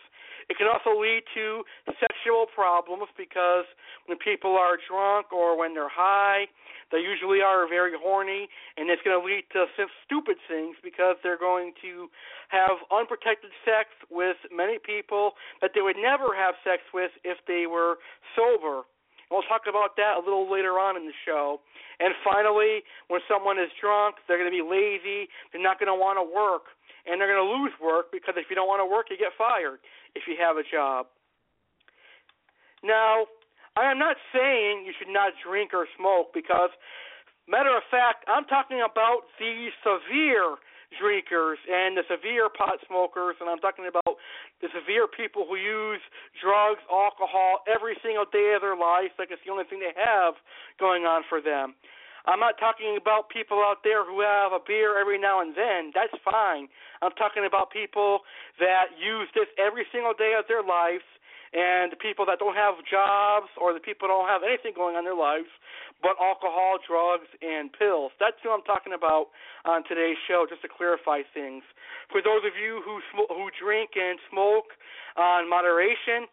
It 0.48 0.56
can 0.58 0.68
also 0.68 0.98
lead 0.98 1.24
to 1.34 1.64
sexual 2.00 2.46
problems 2.52 3.08
because 3.16 3.64
when 4.06 4.18
people 4.18 4.56
are 4.56 4.76
drunk 4.76 5.32
or 5.32 5.58
when 5.58 5.74
they're 5.74 5.92
high, 5.92 6.46
they 6.92 7.00
usually 7.00 7.40
are 7.40 7.66
very 7.66 7.92
horny, 7.96 8.48
and 8.76 8.90
it's 8.90 9.02
going 9.02 9.18
to 9.18 9.24
lead 9.24 9.44
to 9.56 9.66
stupid 10.04 10.36
things 10.46 10.76
because 10.84 11.16
they're 11.22 11.40
going 11.40 11.72
to 11.82 12.06
have 12.48 12.78
unprotected 12.92 13.50
sex 13.64 13.90
with 14.10 14.36
many 14.52 14.78
people 14.78 15.34
that 15.60 15.72
they 15.74 15.80
would 15.80 15.96
never 15.96 16.36
have 16.36 16.54
sex 16.62 16.82
with 16.92 17.10
if 17.24 17.38
they 17.48 17.66
were 17.66 17.98
sober. 18.36 18.86
We'll 19.30 19.46
talk 19.48 19.66
about 19.66 19.96
that 19.96 20.20
a 20.20 20.22
little 20.22 20.46
later 20.46 20.78
on 20.78 20.94
in 20.94 21.08
the 21.08 21.16
show. 21.24 21.58
And 21.98 22.14
finally, 22.22 22.84
when 23.08 23.24
someone 23.26 23.58
is 23.58 23.72
drunk, 23.80 24.22
they're 24.28 24.38
going 24.38 24.50
to 24.50 24.54
be 24.54 24.62
lazy. 24.62 25.26
They're 25.50 25.64
not 25.64 25.80
going 25.80 25.90
to 25.90 25.96
want 25.96 26.20
to 26.20 26.26
work. 26.26 26.70
And 27.04 27.20
they're 27.20 27.28
going 27.28 27.42
to 27.42 27.52
lose 27.52 27.74
work 27.82 28.12
because 28.12 28.38
if 28.38 28.46
you 28.48 28.56
don't 28.56 28.68
want 28.68 28.80
to 28.80 28.88
work, 28.88 29.10
you 29.10 29.18
get 29.18 29.34
fired 29.36 29.80
if 30.14 30.24
you 30.26 30.34
have 30.38 30.56
a 30.56 30.64
job. 30.64 31.06
Now, 32.82 33.26
I 33.76 33.90
am 33.90 33.98
not 33.98 34.16
saying 34.30 34.84
you 34.86 34.92
should 34.94 35.10
not 35.10 35.32
drink 35.42 35.74
or 35.74 35.86
smoke 35.98 36.30
because, 36.32 36.70
matter 37.48 37.74
of 37.74 37.82
fact, 37.90 38.22
I'm 38.28 38.44
talking 38.44 38.84
about 38.84 39.26
the 39.40 39.72
severe 39.82 40.56
drinkers 40.94 41.58
and 41.66 41.98
the 41.98 42.06
severe 42.06 42.46
pot 42.46 42.78
smokers, 42.86 43.34
and 43.42 43.50
I'm 43.50 43.58
talking 43.58 43.90
about 43.90 44.14
the 44.62 44.70
severe 44.70 45.10
people 45.10 45.42
who 45.42 45.56
use 45.58 46.00
drugs, 46.38 46.80
alcohol 46.86 47.66
every 47.66 47.98
single 47.98 48.26
day 48.30 48.54
of 48.54 48.62
their 48.62 48.78
life, 48.78 49.10
like 49.18 49.34
it's 49.34 49.42
the 49.42 49.50
only 49.50 49.66
thing 49.66 49.82
they 49.82 49.96
have 49.96 50.38
going 50.78 51.02
on 51.02 51.26
for 51.26 51.42
them. 51.42 51.74
I'm 52.24 52.40
not 52.40 52.56
talking 52.58 52.96
about 52.96 53.28
people 53.28 53.60
out 53.60 53.84
there 53.84 54.04
who 54.04 54.20
have 54.20 54.52
a 54.52 54.62
beer 54.64 54.98
every 54.98 55.18
now 55.20 55.40
and 55.40 55.54
then. 55.54 55.92
That's 55.94 56.14
fine. 56.24 56.68
I'm 57.02 57.12
talking 57.20 57.44
about 57.44 57.70
people 57.70 58.20
that 58.58 58.96
use 58.96 59.28
this 59.34 59.48
every 59.60 59.84
single 59.92 60.14
day 60.16 60.32
of 60.38 60.48
their 60.48 60.62
lives 60.62 61.04
and 61.52 61.92
the 61.92 62.00
people 62.00 62.26
that 62.26 62.40
don't 62.40 62.56
have 62.56 62.74
jobs 62.88 63.52
or 63.60 63.72
the 63.72 63.80
people 63.80 64.08
don't 64.08 64.26
have 64.26 64.42
anything 64.42 64.72
going 64.74 64.96
on 64.96 65.04
in 65.04 65.12
their 65.12 65.14
lives 65.14 65.52
but 66.04 66.20
alcohol, 66.20 66.76
drugs, 66.84 67.32
and 67.40 67.72
pills. 67.72 68.12
That's 68.20 68.36
who 68.44 68.52
I'm 68.52 68.64
talking 68.68 68.92
about 68.92 69.32
on 69.64 69.88
today's 69.88 70.20
show, 70.28 70.44
just 70.44 70.60
to 70.60 70.68
clarify 70.68 71.24
things. 71.32 71.64
For 72.12 72.20
those 72.20 72.44
of 72.44 72.52
you 72.60 72.84
who 72.84 73.00
sm- 73.08 73.32
who 73.32 73.48
drink 73.56 73.96
and 73.96 74.20
smoke 74.28 74.76
on 75.16 75.48
moderation, 75.48 76.28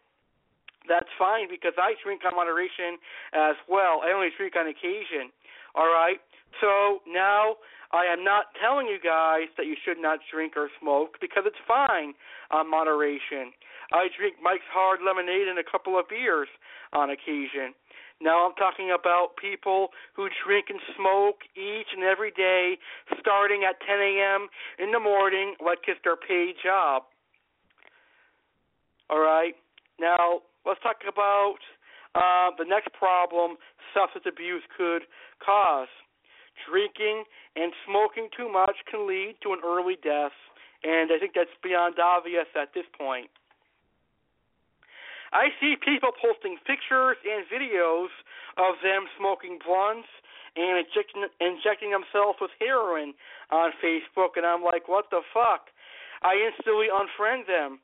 that's 0.89 1.07
fine 1.15 1.47
because 1.47 1.71
I 1.79 1.95
drink 2.03 2.27
on 2.27 2.35
moderation 2.35 2.99
as 3.31 3.55
well. 3.69 4.03
I 4.03 4.11
only 4.11 4.35
drink 4.35 4.59
on 4.59 4.67
occasion. 4.67 5.31
All 5.75 5.87
right. 5.87 6.19
So 6.59 6.99
now 7.07 7.55
I 7.91 8.05
am 8.05 8.23
not 8.23 8.51
telling 8.59 8.87
you 8.87 8.99
guys 8.99 9.47
that 9.57 9.65
you 9.65 9.75
should 9.83 9.99
not 9.99 10.19
drink 10.31 10.53
or 10.55 10.69
smoke 10.79 11.17
because 11.19 11.43
it's 11.45 11.59
fine 11.67 12.13
on 12.51 12.69
moderation. 12.69 13.51
I 13.91 14.07
drink 14.17 14.35
Mike's 14.41 14.67
Hard 14.71 14.99
Lemonade 15.03 15.47
and 15.47 15.59
a 15.59 15.67
couple 15.67 15.99
of 15.99 16.07
beers 16.07 16.47
on 16.93 17.09
occasion. 17.09 17.75
Now 18.21 18.45
I'm 18.45 18.55
talking 18.55 18.93
about 18.93 19.35
people 19.41 19.89
who 20.15 20.29
drink 20.45 20.67
and 20.69 20.79
smoke 20.95 21.41
each 21.57 21.89
and 21.95 22.03
every 22.03 22.31
day, 22.31 22.77
starting 23.19 23.63
at 23.67 23.81
10 23.81 23.97
a.m. 23.97 24.47
in 24.77 24.91
the 24.91 24.99
morning, 24.99 25.55
like 25.63 25.79
it's 25.87 25.99
their 26.03 26.15
paid 26.15 26.55
job. 26.63 27.03
All 29.09 29.19
right. 29.19 29.55
Now 29.99 30.41
let's 30.65 30.79
talk 30.81 31.01
about 31.03 31.59
uh, 32.15 32.51
the 32.57 32.65
next 32.65 32.91
problem 32.93 33.55
substance 33.93 34.25
abuse 34.27 34.63
could 34.75 35.03
cause. 35.43 35.91
Drinking 36.67 37.23
and 37.55 37.73
smoking 37.87 38.29
too 38.35 38.51
much 38.51 38.75
can 38.89 39.07
lead 39.07 39.35
to 39.41 39.53
an 39.53 39.59
early 39.65 39.97
death, 40.03 40.35
and 40.83 41.09
I 41.09 41.17
think 41.17 41.33
that's 41.33 41.53
beyond 41.63 41.97
obvious 41.97 42.45
at 42.53 42.73
this 42.75 42.85
point. 42.93 43.31
I 45.31 45.47
see 45.63 45.79
people 45.79 46.11
posting 46.11 46.59
pictures 46.67 47.15
and 47.23 47.47
videos 47.47 48.11
of 48.59 48.75
them 48.83 49.07
smoking 49.15 49.59
blunts 49.63 50.11
and 50.59 50.83
injecting 50.83 51.23
injecting 51.39 51.95
themselves 51.95 52.37
with 52.43 52.51
heroin 52.59 53.15
on 53.49 53.71
Facebook, 53.79 54.35
and 54.35 54.45
I'm 54.45 54.61
like, 54.61 54.91
what 54.91 55.07
the 55.09 55.23
fuck? 55.33 55.71
I 56.21 56.35
instantly 56.35 56.91
unfriend 56.91 57.47
them 57.47 57.79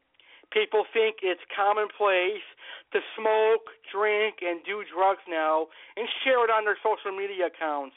People 0.51 0.87
think 0.93 1.21
it's 1.21 1.43
commonplace 1.51 2.45
to 2.93 2.99
smoke, 3.19 3.67
drink, 3.91 4.39
and 4.41 4.63
do 4.63 4.83
drugs 4.87 5.23
now 5.27 5.67
and 5.95 6.07
share 6.23 6.43
it 6.43 6.51
on 6.51 6.63
their 6.63 6.79
social 6.79 7.11
media 7.11 7.51
accounts. 7.51 7.95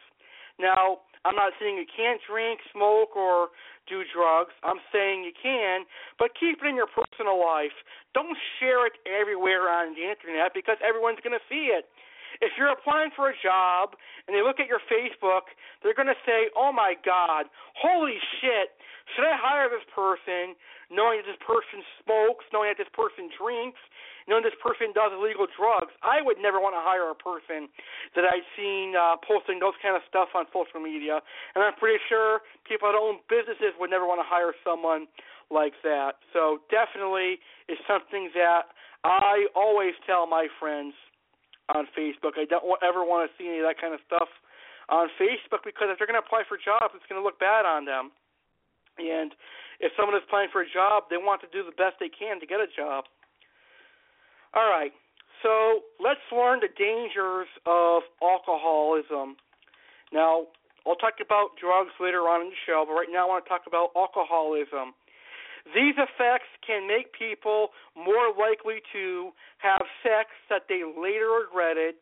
Now, 0.59 1.07
I'm 1.25 1.37
not 1.37 1.53
saying 1.61 1.77
you 1.77 1.87
can't 1.87 2.21
drink, 2.25 2.61
smoke, 2.73 3.15
or 3.15 3.53
do 3.89 4.03
drugs. 4.09 4.57
I'm 4.65 4.81
saying 4.93 5.25
you 5.25 5.37
can, 5.37 5.85
but 6.19 6.33
keep 6.39 6.63
it 6.63 6.67
in 6.67 6.77
your 6.77 6.89
personal 6.89 7.39
life. 7.39 7.77
Don't 8.15 8.37
share 8.59 8.87
it 8.87 8.97
everywhere 9.05 9.69
on 9.69 9.95
the 9.95 10.09
internet 10.09 10.53
because 10.55 10.81
everyone's 10.81 11.21
going 11.21 11.37
to 11.37 11.45
see 11.49 11.71
it. 11.71 11.87
If 12.39 12.55
you're 12.55 12.71
applying 12.71 13.11
for 13.19 13.31
a 13.31 13.37
job 13.43 13.99
and 14.27 14.33
they 14.33 14.43
look 14.43 14.63
at 14.63 14.71
your 14.71 14.83
Facebook, 14.87 15.51
they're 15.83 15.97
going 15.97 16.11
to 16.11 16.23
say, 16.23 16.49
"Oh 16.55 16.71
my 16.71 16.95
God, 17.05 17.47
holy 17.75 18.19
shit! 18.41 18.79
Should 19.15 19.27
I 19.27 19.37
hire 19.37 19.69
this 19.69 19.85
person?" 19.95 20.55
Knowing 20.91 21.23
that 21.23 21.31
this 21.31 21.43
person 21.47 21.87
smokes, 22.03 22.43
knowing 22.51 22.67
that 22.67 22.79
this 22.79 22.91
person 22.91 23.31
drinks, 23.39 23.79
knowing 24.27 24.43
this 24.43 24.59
person 24.59 24.91
does 24.91 25.15
illegal 25.15 25.47
drugs, 25.55 25.95
I 26.03 26.19
would 26.19 26.39
never 26.43 26.59
want 26.59 26.75
to 26.75 26.83
hire 26.83 27.07
a 27.11 27.19
person 27.19 27.71
that 28.19 28.27
I've 28.27 28.47
seen 28.59 28.99
uh, 28.99 29.15
posting 29.23 29.63
those 29.63 29.79
kind 29.79 29.95
of 29.95 30.03
stuff 30.11 30.35
on 30.35 30.51
social 30.51 30.83
media. 30.83 31.23
And 31.55 31.63
I'm 31.63 31.79
pretty 31.79 32.03
sure 32.11 32.43
people 32.67 32.91
that 32.91 32.99
own 32.99 33.23
businesses 33.31 33.71
would 33.79 33.91
never 33.91 34.03
want 34.03 34.19
to 34.19 34.27
hire 34.27 34.51
someone 34.67 35.07
like 35.51 35.75
that. 35.83 36.23
So 36.35 36.63
definitely 36.71 37.39
it's 37.71 37.83
something 37.87 38.31
that 38.35 38.71
I 39.03 39.47
always 39.55 39.95
tell 40.07 40.27
my 40.27 40.47
friends 40.59 40.95
on 41.75 41.87
Facebook. 41.97 42.37
I 42.37 42.45
don't 42.45 42.67
ever 42.83 43.05
want 43.05 43.27
to 43.27 43.31
see 43.39 43.49
any 43.49 43.59
of 43.59 43.67
that 43.67 43.81
kind 43.81 43.95
of 43.95 44.01
stuff 44.07 44.29
on 44.91 45.09
Facebook 45.21 45.63
because 45.63 45.89
if 45.91 45.99
they're 45.99 46.11
going 46.11 46.19
to 46.19 46.25
apply 46.25 46.43
for 46.49 46.59
jobs, 46.59 46.93
it's 46.95 47.07
going 47.07 47.21
to 47.21 47.25
look 47.25 47.39
bad 47.39 47.65
on 47.65 47.87
them. 47.87 48.11
And 48.99 49.33
if 49.79 49.93
someone 49.97 50.19
is 50.19 50.27
applying 50.27 50.51
for 50.53 50.61
a 50.61 50.69
job, 50.69 51.09
they 51.09 51.17
want 51.17 51.41
to 51.41 51.51
do 51.55 51.65
the 51.65 51.75
best 51.75 51.97
they 52.03 52.13
can 52.13 52.43
to 52.43 52.47
get 52.47 52.61
a 52.61 52.69
job. 52.69 53.07
All 54.53 54.69
right. 54.69 54.93
So 55.43 55.87
let's 56.03 56.21
learn 56.29 56.61
the 56.61 56.69
dangers 56.77 57.49
of 57.65 58.03
alcoholism. 58.21 59.41
Now, 60.13 60.51
I'll 60.85 61.01
talk 61.01 61.23
about 61.23 61.57
drugs 61.57 61.95
later 62.01 62.29
on 62.29 62.43
in 62.43 62.49
the 62.53 62.61
show, 62.67 62.85
but 62.85 62.93
right 62.93 63.09
now 63.09 63.25
I 63.25 63.29
want 63.29 63.45
to 63.45 63.49
talk 63.49 63.65
about 63.67 63.95
alcoholism. 63.97 64.93
These 65.75 65.95
effects 65.99 66.49
can 66.67 66.87
make 66.89 67.13
people 67.13 67.71
more 67.97 68.33
likely 68.33 68.81
to 68.93 69.31
have 69.59 69.83
sex 70.03 70.31
that 70.49 70.67
they 70.69 70.83
later 70.85 71.45
regretted, 71.45 72.01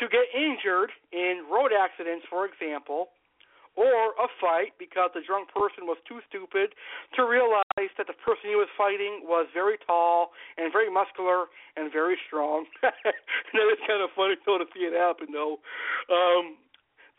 to 0.00 0.08
get 0.10 0.26
injured 0.34 0.90
in 1.12 1.46
road 1.50 1.70
accidents, 1.72 2.26
for 2.28 2.44
example, 2.44 3.14
or 3.76 4.16
a 4.16 4.28
fight 4.40 4.72
because 4.80 5.12
the 5.12 5.20
drunk 5.20 5.52
person 5.52 5.84
was 5.84 6.00
too 6.08 6.20
stupid 6.28 6.72
to 7.14 7.28
realize 7.28 7.92
that 8.00 8.08
the 8.08 8.16
person 8.24 8.48
he 8.48 8.56
was 8.56 8.72
fighting 8.76 9.20
was 9.28 9.46
very 9.52 9.76
tall 9.86 10.32
and 10.56 10.72
very 10.72 10.88
muscular 10.88 11.52
and 11.76 11.92
very 11.92 12.16
strong. 12.26 12.64
that 12.82 13.66
is 13.68 13.80
kind 13.86 14.00
of 14.00 14.10
funny 14.16 14.34
though 14.48 14.58
to 14.58 14.64
see 14.72 14.88
it 14.88 14.96
happen 14.96 15.28
though. 15.30 15.60
Um, 16.08 16.56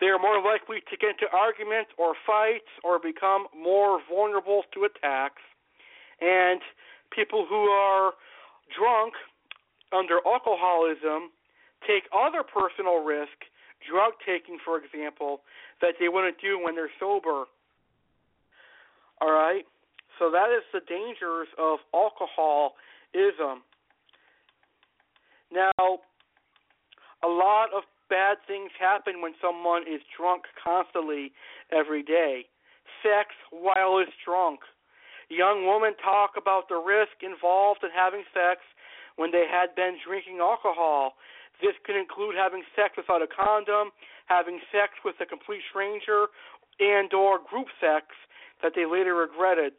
they 0.01 0.07
are 0.07 0.19
more 0.19 0.41
likely 0.41 0.81
to 0.89 0.97
get 0.97 1.17
into 1.17 1.29
arguments 1.33 1.89
or 1.97 2.13
fights 2.25 2.69
or 2.83 2.99
become 2.99 3.47
more 3.53 4.01
vulnerable 4.09 4.65
to 4.73 4.85
attacks. 4.85 5.41
And 6.21 6.61
people 7.11 7.45
who 7.47 7.69
are 7.69 8.13
drunk 8.77 9.13
under 9.93 10.19
alcoholism 10.25 11.31
take 11.85 12.03
other 12.11 12.43
personal 12.43 13.03
risk 13.03 13.37
drug 13.87 14.13
taking, 14.25 14.57
for 14.63 14.77
example, 14.77 15.41
that 15.81 15.95
they 15.99 16.09
wouldn't 16.09 16.41
do 16.41 16.59
when 16.59 16.75
they're 16.75 16.91
sober. 16.99 17.45
All 19.21 19.31
right? 19.31 19.65
So 20.19 20.31
that 20.31 20.49
is 20.49 20.63
the 20.73 20.81
dangers 20.87 21.47
of 21.57 21.79
alcoholism. 21.93 23.61
Now, 25.51 25.99
a 27.23 27.27
lot 27.27 27.69
of 27.75 27.83
bad 28.09 28.37
things 28.47 28.71
happen 28.79 29.21
when 29.21 29.33
someone 29.41 29.83
is 29.83 30.01
drunk 30.17 30.43
constantly 30.61 31.31
every 31.71 32.03
day. 32.03 32.45
Sex 33.03 33.29
while 33.51 33.99
is 33.99 34.07
drunk. 34.25 34.61
Young 35.29 35.67
women 35.67 35.93
talk 35.99 36.39
about 36.39 36.69
the 36.69 36.79
risk 36.79 37.19
involved 37.19 37.83
in 37.83 37.91
having 37.91 38.23
sex 38.31 38.61
when 39.17 39.31
they 39.31 39.45
had 39.49 39.75
been 39.75 39.99
drinking 39.99 40.39
alcohol. 40.39 41.19
This 41.61 41.75
could 41.83 41.97
include 41.97 42.35
having 42.35 42.63
sex 42.75 42.95
without 42.95 43.21
a 43.21 43.27
condom, 43.27 43.91
having 44.27 44.61
sex 44.71 44.93
with 45.03 45.15
a 45.19 45.25
complete 45.25 45.61
stranger, 45.69 46.27
and 46.79 47.11
or 47.13 47.39
group 47.43 47.67
sex 47.81 48.13
that 48.61 48.73
they 48.75 48.85
later 48.85 49.15
regretted. 49.15 49.73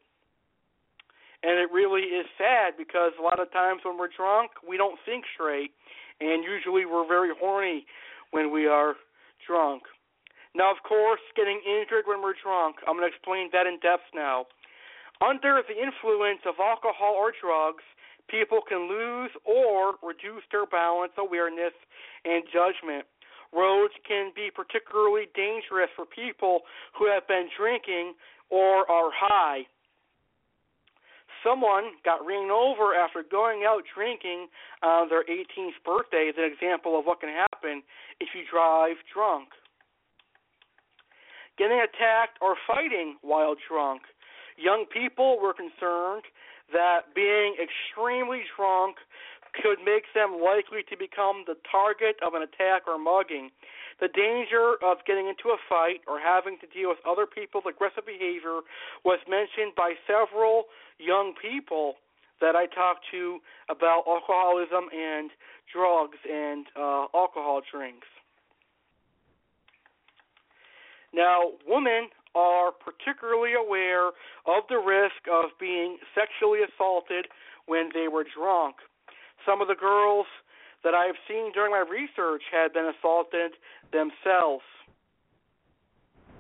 And 1.43 1.55
it 1.63 1.71
really 1.71 2.11
is 2.11 2.27
sad 2.37 2.75
because 2.77 3.15
a 3.19 3.23
lot 3.23 3.39
of 3.39 3.51
times 3.53 3.83
when 3.87 3.97
we're 3.97 4.11
drunk, 4.11 4.51
we 4.67 4.77
don't 4.77 4.99
think 5.07 5.25
straight, 5.33 5.71
and 6.21 6.43
usually 6.43 6.85
we're 6.85 7.07
very 7.07 7.31
horny 7.31 7.87
when 8.33 8.51
we 8.51 8.67
are 8.67 8.97
drunk. 9.47 9.85
Now, 10.55 10.73
of 10.75 10.83
course, 10.83 11.23
getting 11.37 11.63
injured 11.63 12.11
when 12.11 12.21
we're 12.23 12.35
drunk, 12.43 12.83
I'm 12.83 12.99
going 12.99 13.07
to 13.09 13.15
explain 13.15 13.51
that 13.53 13.71
in 13.71 13.79
depth 13.79 14.11
now. 14.15 14.51
Under 15.21 15.63
the 15.67 15.75
influence 15.75 16.41
of 16.47 16.55
alcohol 16.61 17.15
or 17.17 17.33
drugs, 17.35 17.83
people 18.29 18.61
can 18.67 18.89
lose 18.89 19.31
or 19.45 19.95
reduce 20.03 20.45
their 20.53 20.67
balance, 20.67 21.13
awareness, 21.19 21.75
and 22.25 22.45
judgment. 22.53 23.05
Roads 23.53 23.95
can 24.07 24.31
be 24.37 24.51
particularly 24.55 25.27
dangerous 25.35 25.89
for 25.97 26.05
people 26.05 26.61
who 26.97 27.11
have 27.11 27.27
been 27.27 27.49
drinking 27.57 28.15
or 28.51 28.89
are 28.91 29.11
high. 29.11 29.67
Someone 31.43 31.97
got 32.05 32.27
ran 32.27 32.51
over 32.51 32.95
after 32.95 33.23
going 33.23 33.63
out 33.67 33.83
drinking 33.95 34.49
on 34.83 35.09
their 35.09 35.25
18th 35.25 35.79
birthday 35.85 36.31
is 36.31 36.35
an 36.37 36.45
example 36.45 36.99
of 36.99 37.07
what 37.07 37.21
can 37.21 37.31
happen 37.31 37.83
if 38.21 38.29
you 38.35 38.43
drive 38.51 38.97
drunk. 39.13 39.49
Getting 41.57 41.79
attacked 41.79 42.39
or 42.41 42.55
fighting 42.67 43.17
while 43.23 43.55
drunk. 43.69 44.03
Young 44.59 44.87
people 44.91 45.39
were 45.41 45.55
concerned 45.55 46.27
that 46.75 47.15
being 47.15 47.55
extremely 47.63 48.43
drunk 48.59 48.99
could 49.55 49.79
make 49.81 50.05
them 50.15 50.43
likely 50.43 50.83
to 50.91 50.97
become 50.99 51.45
the 51.47 51.57
target 51.71 52.19
of 52.27 52.35
an 52.35 52.43
attack 52.43 52.83
or 52.87 52.99
mugging. 52.99 53.51
The 54.01 54.09
danger 54.11 54.75
of 54.83 54.99
getting 55.07 55.27
into 55.27 55.55
a 55.55 55.59
fight 55.69 56.03
or 56.07 56.21
having 56.21 56.59
to 56.61 56.67
deal 56.67 56.91
with 56.91 56.99
other 57.07 57.27
people's 57.27 57.65
aggressive 57.71 58.05
behavior 58.05 58.61
was 59.05 59.19
mentioned 59.31 59.75
by 59.75 59.95
several 60.07 60.65
young 60.99 61.35
people 61.41 61.95
that 62.41 62.55
I 62.55 62.67
talked 62.67 63.07
to 63.11 63.39
about 63.71 64.05
alcoholism 64.07 64.91
and 64.95 65.31
drugs 65.73 66.19
and 66.27 66.67
uh, 66.77 67.07
alcohol 67.15 67.63
drinks. 67.63 68.07
Now, 71.13 71.59
women 71.67 72.11
are 72.35 72.73
particularly 72.73 73.53
aware 73.55 74.09
of 74.47 74.65
the 74.69 74.79
risk 74.79 75.27
of 75.31 75.51
being 75.59 75.99
sexually 76.15 76.61
assaulted 76.63 77.27
when 77.67 77.91
they 77.95 78.09
were 78.09 78.25
drunk. 78.25 78.77
Some 79.47 79.61
of 79.61 79.69
the 79.69 79.75
girls 79.75 80.27
that 80.85 80.95
I 80.95 81.05
have 81.07 81.17
seen 81.27 81.53
during 81.53 81.73
my 81.73 81.85
research 81.85 82.43
had 82.51 82.73
been 82.73 82.87
assaulted 82.87 83.53
themselves. 83.93 84.65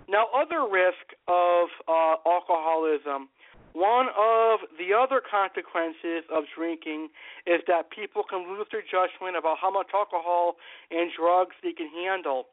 Now, 0.08 0.26
other 0.34 0.64
risk 0.64 1.12
of 1.28 1.68
uh, 1.86 2.16
alcoholism. 2.24 3.28
One 3.74 4.08
of 4.16 4.60
the 4.80 4.96
other 4.96 5.20
consequences 5.20 6.24
of 6.32 6.44
drinking 6.56 7.10
is 7.46 7.60
that 7.68 7.90
people 7.90 8.24
can 8.24 8.48
lose 8.48 8.66
their 8.72 8.82
judgment 8.82 9.36
about 9.36 9.58
how 9.60 9.70
much 9.70 9.88
alcohol 9.92 10.56
and 10.90 11.10
drugs 11.12 11.54
they 11.62 11.72
can 11.72 11.88
handle. 11.88 12.48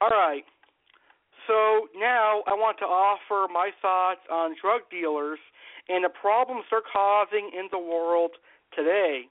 All 0.00 0.08
right. 0.08 0.44
So 1.46 1.88
now 1.96 2.42
I 2.46 2.54
want 2.54 2.78
to 2.78 2.86
offer 2.86 3.52
my 3.52 3.70
thoughts 3.82 4.20
on 4.30 4.56
drug 4.60 4.82
dealers 4.90 5.38
and 5.88 6.04
the 6.04 6.08
problems 6.08 6.64
they're 6.70 6.80
causing 6.80 7.50
in 7.52 7.68
the 7.70 7.78
world 7.78 8.32
today. 8.74 9.28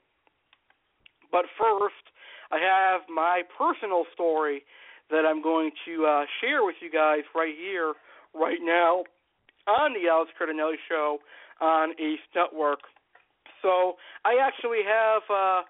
But 1.32 1.46
first, 1.58 2.14
I 2.52 2.58
have 2.58 3.02
my 3.08 3.42
personal 3.58 4.04
story 4.12 4.62
that 5.10 5.26
I'm 5.26 5.42
going 5.42 5.72
to 5.86 6.06
uh, 6.06 6.24
share 6.40 6.64
with 6.64 6.76
you 6.80 6.90
guys 6.90 7.22
right 7.34 7.54
here, 7.58 7.94
right 8.32 8.60
now, 8.62 9.04
on 9.66 9.94
the 9.94 10.08
Alex 10.08 10.30
Cardinale 10.38 10.76
Show 10.88 11.18
on 11.60 11.90
Ace 11.98 12.22
Network. 12.34 12.80
So 13.62 13.96
I 14.24 14.36
actually 14.40 14.82
have 14.86 15.22
uh, 15.28 15.62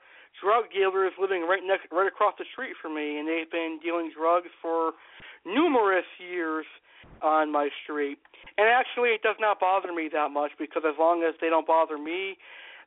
drug 0.42 0.70
dealers 0.73 1.12
living 1.20 1.42
right 1.42 1.62
next, 1.64 1.87
right 1.92 2.07
across 2.07 2.35
the 2.38 2.44
street 2.53 2.75
from 2.81 2.94
me, 2.94 3.18
and 3.18 3.29
they've 3.29 3.51
been 3.51 3.79
dealing 3.83 4.11
drugs 4.16 4.49
for 4.61 4.92
numerous 5.44 6.07
years 6.18 6.66
on 7.23 7.53
my 7.53 7.68
street. 7.85 8.18
And 8.59 8.68
actually, 8.68 9.11
it 9.11 9.23
does 9.23 9.37
not 9.40 9.61
bother 9.61 9.92
me 9.92 10.09
that 10.12 10.31
much 10.31 10.53
because 10.59 10.83
as 10.87 10.94
long 10.99 11.23
as 11.23 11.35
they 11.40 11.49
don't 11.49 11.66
bother 11.66 11.99
me, 11.99 12.37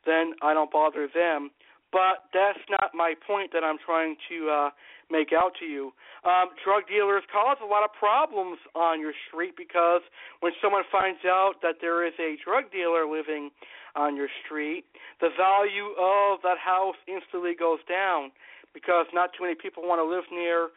then 0.05 0.33
I 0.41 0.53
don't 0.53 0.71
bother 0.71 1.07
them. 1.13 1.51
but 1.91 2.27
that's 2.33 2.59
not 2.69 2.91
my 2.93 3.13
point 3.25 3.51
that 3.53 3.63
I'm 3.63 3.77
trying 3.83 4.15
to 4.29 4.49
uh, 4.49 4.69
make 5.09 5.31
out 5.31 5.53
to 5.59 5.65
you. 5.65 5.93
Um, 6.25 6.51
drug 6.63 6.83
dealers 6.87 7.23
cause 7.31 7.57
a 7.63 7.65
lot 7.65 7.83
of 7.83 7.91
problems 7.95 8.59
on 8.75 8.99
your 8.99 9.13
street 9.27 9.55
because 9.55 10.01
when 10.41 10.51
someone 10.61 10.83
finds 10.91 11.23
out 11.25 11.63
that 11.63 11.75
there 11.79 12.05
is 12.05 12.13
a 12.19 12.35
drug 12.43 12.71
dealer 12.71 13.07
living 13.07 13.51
on 13.97 14.15
your 14.15 14.29
street, 14.45 14.85
the 15.19 15.29
value 15.35 15.97
of 15.97 16.39
that 16.43 16.61
house 16.61 16.95
instantly 17.07 17.53
goes 17.57 17.79
down 17.89 18.31
because 18.73 19.07
not 19.13 19.31
too 19.33 19.43
many 19.43 19.55
people 19.55 19.83
want 19.83 19.97
to 19.97 20.05
live 20.05 20.23
near 20.31 20.69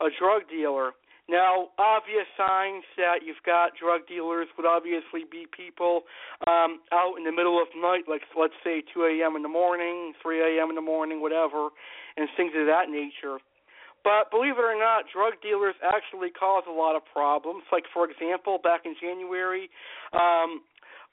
a 0.00 0.08
drug 0.18 0.46
dealer. 0.48 0.94
Now, 1.28 1.68
obvious 1.76 2.24
signs 2.38 2.84
that 2.96 3.20
you've 3.20 3.42
got 3.44 3.76
drug 3.76 4.08
dealers 4.08 4.48
would 4.56 4.64
obviously 4.64 5.28
be 5.28 5.44
people 5.52 6.08
um, 6.48 6.80
out 6.88 7.20
in 7.20 7.24
the 7.24 7.32
middle 7.32 7.60
of 7.60 7.68
night, 7.76 8.08
like 8.08 8.22
let's 8.32 8.56
say 8.64 8.80
2 8.94 9.04
a.m. 9.04 9.36
in 9.36 9.42
the 9.42 9.52
morning, 9.52 10.14
3 10.22 10.56
a.m. 10.56 10.70
in 10.70 10.76
the 10.76 10.84
morning, 10.84 11.20
whatever, 11.20 11.68
and 12.16 12.28
things 12.36 12.52
of 12.56 12.64
that 12.64 12.88
nature. 12.88 13.36
But 14.04 14.30
believe 14.30 14.56
it 14.56 14.64
or 14.64 14.78
not, 14.78 15.04
drug 15.12 15.36
dealers 15.42 15.74
actually 15.84 16.30
cause 16.30 16.64
a 16.64 16.72
lot 16.72 16.96
of 16.96 17.02
problems. 17.12 17.64
Like, 17.68 17.84
for 17.92 18.08
example, 18.08 18.56
back 18.62 18.86
in 18.86 18.96
January, 18.96 19.68
um, 20.16 20.64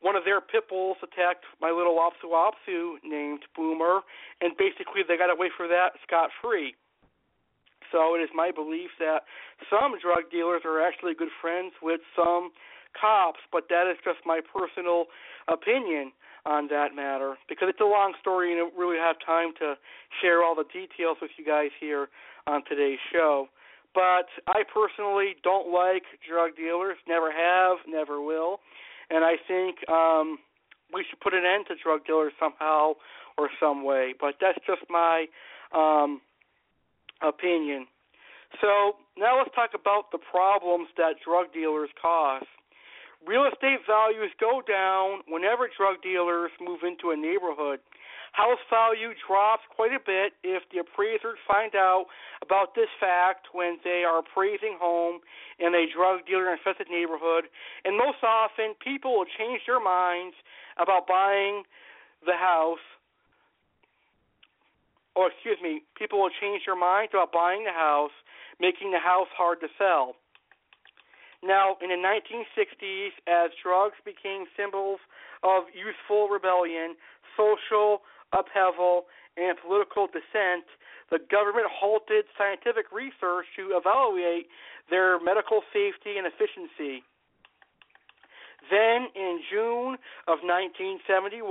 one 0.06 0.16
of 0.16 0.22
their 0.22 0.38
pit 0.40 0.70
bulls 0.70 1.02
attacked 1.02 1.50
my 1.58 1.74
little 1.74 1.98
Opsu 1.98 2.30
Opsu 2.30 3.02
named 3.02 3.42
Boomer, 3.58 4.06
and 4.40 4.54
basically 4.54 5.02
they 5.02 5.18
got 5.18 5.34
away 5.34 5.50
for 5.58 5.68
that 5.68 5.98
scot 6.06 6.30
free. 6.46 6.78
So 7.92 8.14
it 8.14 8.22
is 8.22 8.30
my 8.30 8.52
belief 8.54 8.94
that 9.00 9.26
some 9.66 9.98
drug 9.98 10.30
dealers 10.30 10.62
are 10.64 10.78
actually 10.78 11.18
good 11.18 11.34
friends 11.42 11.74
with 11.82 12.02
some 12.16 12.52
cops, 12.94 13.42
but 13.52 13.66
that 13.74 13.90
is 13.90 13.98
just 14.06 14.22
my 14.30 14.42
personal 14.46 15.06
opinion 15.50 16.14
on 16.46 16.68
that 16.70 16.94
matter 16.94 17.34
because 17.50 17.66
it's 17.74 17.82
a 17.82 17.90
long 17.90 18.14
story 18.22 18.54
and 18.54 18.62
I 18.62 18.70
don't 18.70 18.78
really 18.78 19.02
have 19.02 19.16
time 19.26 19.58
to 19.58 19.74
share 20.22 20.44
all 20.44 20.54
the 20.54 20.70
details 20.70 21.18
with 21.20 21.32
you 21.38 21.46
guys 21.46 21.74
here 21.82 22.10
on 22.46 22.62
today's 22.70 23.02
show. 23.12 23.50
But 23.96 24.30
I 24.46 24.62
personally 24.70 25.34
don't 25.42 25.74
like 25.74 26.06
drug 26.22 26.56
dealers, 26.56 26.98
never 27.08 27.32
have, 27.32 27.78
never 27.88 28.22
will, 28.22 28.60
and 29.10 29.24
I 29.24 29.36
think 29.48 29.88
um 29.90 30.40
we 30.94 31.04
should 31.10 31.20
put 31.20 31.34
an 31.34 31.44
end 31.46 31.66
to 31.68 31.76
drug 31.82 32.06
dealers 32.06 32.34
somehow 32.40 32.94
or 33.38 33.50
some 33.60 33.84
way. 33.84 34.14
But 34.20 34.36
that's 34.40 34.60
just 34.66 34.84
my 34.90 35.26
um 35.74 36.22
opinion. 37.22 37.88
So 38.62 38.96
now 39.18 39.38
let's 39.38 39.54
talk 39.56 39.72
about 39.74 40.12
the 40.12 40.20
problems 40.20 40.90
that 40.98 41.16
drug 41.24 41.52
dealers 41.54 41.90
cause. 42.00 42.46
Real 43.26 43.46
estate 43.52 43.82
values 43.88 44.32
go 44.40 44.62
down 44.62 45.22
whenever 45.28 45.68
drug 45.76 46.02
dealers 46.04 46.52
move 46.62 46.82
into 46.84 47.10
a 47.10 47.18
neighborhood. 47.18 47.80
House 48.36 48.60
value 48.70 49.16
drops 49.24 49.64
quite 49.72 49.96
a 49.96 50.04
bit 50.04 50.36
if 50.44 50.68
the 50.68 50.84
appraisers 50.84 51.40
find 51.48 51.72
out 51.72 52.12
about 52.44 52.76
this 52.76 52.92
fact 53.00 53.48
when 53.56 53.80
they 53.88 54.04
are 54.04 54.20
appraising 54.20 54.76
home 54.76 55.24
in 55.58 55.72
a 55.72 55.88
drug 55.88 56.28
dealer 56.28 56.52
infested 56.52 56.92
neighborhood. 56.92 57.48
And 57.88 57.96
most 57.96 58.20
often, 58.28 58.76
people 58.84 59.16
will 59.16 59.30
change 59.40 59.62
their 59.66 59.80
minds 59.80 60.36
about 60.76 61.08
buying 61.08 61.64
the 62.28 62.36
house 62.36 62.84
or 65.16 65.32
excuse 65.32 65.58
me, 65.64 65.82
people 65.96 66.20
will 66.20 66.36
change 66.42 66.64
their 66.68 66.76
minds 66.76 67.16
about 67.16 67.32
buying 67.32 67.64
the 67.64 67.72
house, 67.72 68.12
making 68.60 68.92
the 68.92 69.00
house 69.00 69.32
hard 69.32 69.62
to 69.62 69.68
sell. 69.80 70.16
Now, 71.42 71.78
in 71.82 71.88
the 71.88 71.96
1960s, 71.96 73.16
as 73.24 73.52
drugs 73.64 73.96
became 74.04 74.44
symbols 74.58 75.00
of 75.44 75.72
youthful 75.72 76.28
rebellion, 76.28 77.00
social 77.38 78.04
upheaval, 78.36 79.08
and 79.38 79.58
political 79.64 80.08
dissent, 80.08 80.68
the 81.12 81.20
government 81.32 81.68
halted 81.72 82.26
scientific 82.38 82.92
research 82.92 83.46
to 83.56 83.78
evaluate 83.78 84.48
their 84.90 85.20
medical 85.20 85.62
safety 85.72 86.18
and 86.18 86.28
efficiency. 86.28 87.04
Then, 88.72 89.14
in 89.14 89.42
June 89.52 90.02
of 90.26 90.42
1971, 90.42 91.46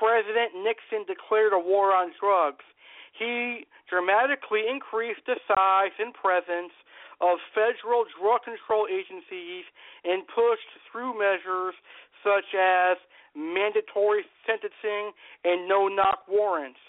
President 0.00 0.64
Nixon 0.64 1.04
declared 1.04 1.52
a 1.52 1.60
war 1.60 1.92
on 1.92 2.12
drugs. 2.16 2.64
He 3.12 3.68
dramatically 3.90 4.64
increased 4.64 5.28
the 5.28 5.36
size 5.44 5.92
and 6.00 6.14
presence 6.16 6.72
of 7.20 7.36
federal 7.52 8.08
drug 8.16 8.42
control 8.48 8.88
agencies 8.88 9.68
and 10.02 10.24
pushed 10.26 10.72
through 10.88 11.12
measures 11.20 11.76
such 12.24 12.48
as 12.56 12.96
mandatory 13.34 14.22
sentencing 14.46 15.12
and 15.44 15.68
no 15.68 15.88
knock 15.88 16.24
warrants. 16.28 16.80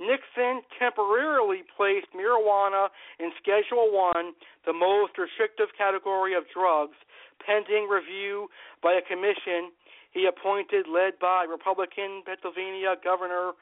Nixon 0.00 0.62
temporarily 0.78 1.62
placed 1.76 2.10
marijuana 2.10 2.88
in 3.20 3.30
Schedule 3.38 3.94
1, 3.94 4.34
the 4.66 4.72
most 4.72 5.16
restrictive 5.16 5.70
category 5.78 6.34
of 6.34 6.44
drugs, 6.50 6.98
pending 7.38 7.86
review 7.86 8.48
by 8.82 8.98
a 8.98 9.02
commission 9.06 9.70
he 10.10 10.26
appointed 10.26 10.86
led 10.86 11.18
by 11.20 11.44
Republican 11.48 12.22
Pennsylvania 12.26 12.94
Governor 13.02 13.52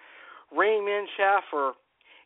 Raymond 0.55 1.09
Shafer. 1.17 1.73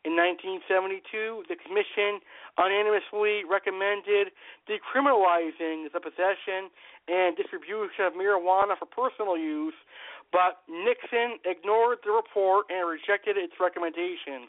In 0.07 0.15
1972, 0.15 1.51
the 1.51 1.59
Commission 1.59 2.23
unanimously 2.55 3.43
recommended 3.43 4.31
decriminalizing 4.63 5.91
the 5.91 5.99
possession 5.99 6.71
and 7.11 7.35
distribution 7.35 8.07
of 8.07 8.15
marijuana 8.15 8.79
for 8.79 8.87
personal 8.87 9.35
use, 9.35 9.75
but 10.31 10.63
Nixon 10.71 11.43
ignored 11.43 11.99
the 12.07 12.15
report 12.15 12.71
and 12.71 12.87
rejected 12.87 13.35
its 13.35 13.59
recommendations. 13.59 14.47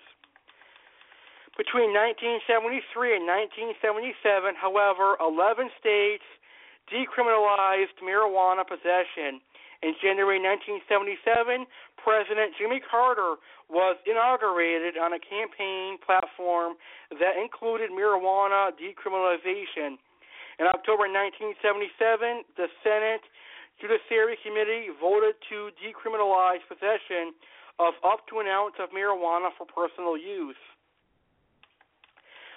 Between 1.59 1.91
1973 1.91 3.19
and 3.19 3.27
1977, 3.83 4.55
however, 4.55 5.19
11 5.19 5.75
states 5.75 6.23
decriminalized 6.87 7.99
marijuana 7.99 8.63
possession. 8.63 9.43
In 9.83 9.95
January 10.03 10.43
1977, 10.43 11.63
President 12.03 12.51
Jimmy 12.59 12.83
Carter 12.83 13.39
was 13.71 13.95
inaugurated 14.11 14.99
on 14.99 15.15
a 15.15 15.23
campaign 15.23 16.03
platform 16.03 16.75
that 17.15 17.39
included 17.39 17.95
marijuana 17.95 18.75
decriminalization. 18.75 19.95
In 20.59 20.67
October 20.67 21.07
1977, 21.07 22.43
the 22.59 22.67
Senate 22.83 23.23
Judiciary 23.79 24.35
Committee 24.43 24.91
voted 24.99 25.39
to 25.47 25.71
decriminalize 25.79 26.59
possession 26.67 27.31
of 27.79 27.95
up 28.03 28.27
to 28.27 28.43
an 28.43 28.51
ounce 28.51 28.75
of 28.83 28.91
marijuana 28.91 29.55
for 29.55 29.63
personal 29.63 30.19
use. 30.19 30.59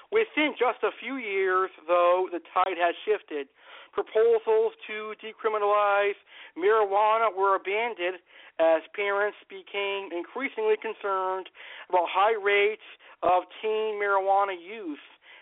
Within 0.10 0.58
just 0.58 0.82
a 0.82 0.90
few 0.98 1.22
years, 1.22 1.70
though, 1.86 2.28
the 2.34 2.42
tide 2.50 2.82
has 2.82 2.98
shifted 3.06 3.46
proposals 3.92 4.74
to 4.88 5.14
decriminalize 5.20 6.18
marijuana 6.58 7.30
were 7.36 7.56
abandoned 7.56 8.20
as 8.60 8.82
parents 8.96 9.38
became 9.50 10.12
increasingly 10.12 10.76
concerned 10.78 11.48
about 11.90 12.08
high 12.08 12.36
rates 12.36 12.86
of 13.24 13.44
teen 13.62 14.00
marijuana 14.00 14.56
use. 14.56 15.02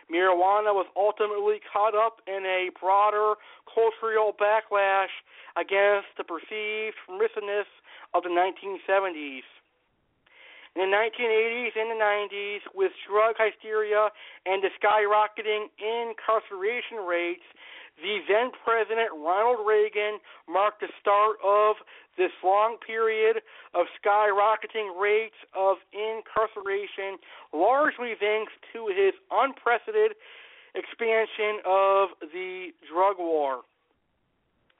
Marijuana 0.09 0.73
was 0.73 0.89
ultimately 0.97 1.61
caught 1.71 1.93
up 1.93 2.21
in 2.25 2.41
a 2.45 2.73
broader 2.79 3.35
cultural 3.69 4.33
backlash 4.33 5.13
against 5.53 6.09
the 6.17 6.25
perceived 6.25 6.97
permissiveness 7.05 7.69
of 8.13 8.23
the 8.23 8.33
1970s. 8.33 9.45
In 10.75 10.89
the 10.89 10.95
1980s 10.95 11.73
and 11.75 11.89
the 11.91 11.99
90s, 12.01 12.61
with 12.73 12.91
drug 13.09 13.35
hysteria 13.37 14.09
and 14.45 14.63
the 14.63 14.69
skyrocketing 14.77 15.69
incarceration 15.77 17.05
rates, 17.05 17.45
the 18.01 18.19
then 18.27 18.51
President 18.63 19.09
Ronald 19.13 19.65
Reagan 19.65 20.19
marked 20.47 20.81
the 20.81 20.89
start 20.99 21.37
of 21.43 21.75
this 22.17 22.31
long 22.43 22.77
period 22.85 23.41
of 23.73 23.87
skyrocketing 23.99 24.91
rates 24.99 25.39
of 25.55 25.77
incarceration, 25.93 27.19
largely 27.53 28.13
thanks 28.19 28.51
to 28.73 28.87
his 28.87 29.13
unprecedented 29.31 30.15
expansion 30.75 31.63
of 31.65 32.09
the 32.33 32.75
drug 32.91 33.17
war. 33.17 33.61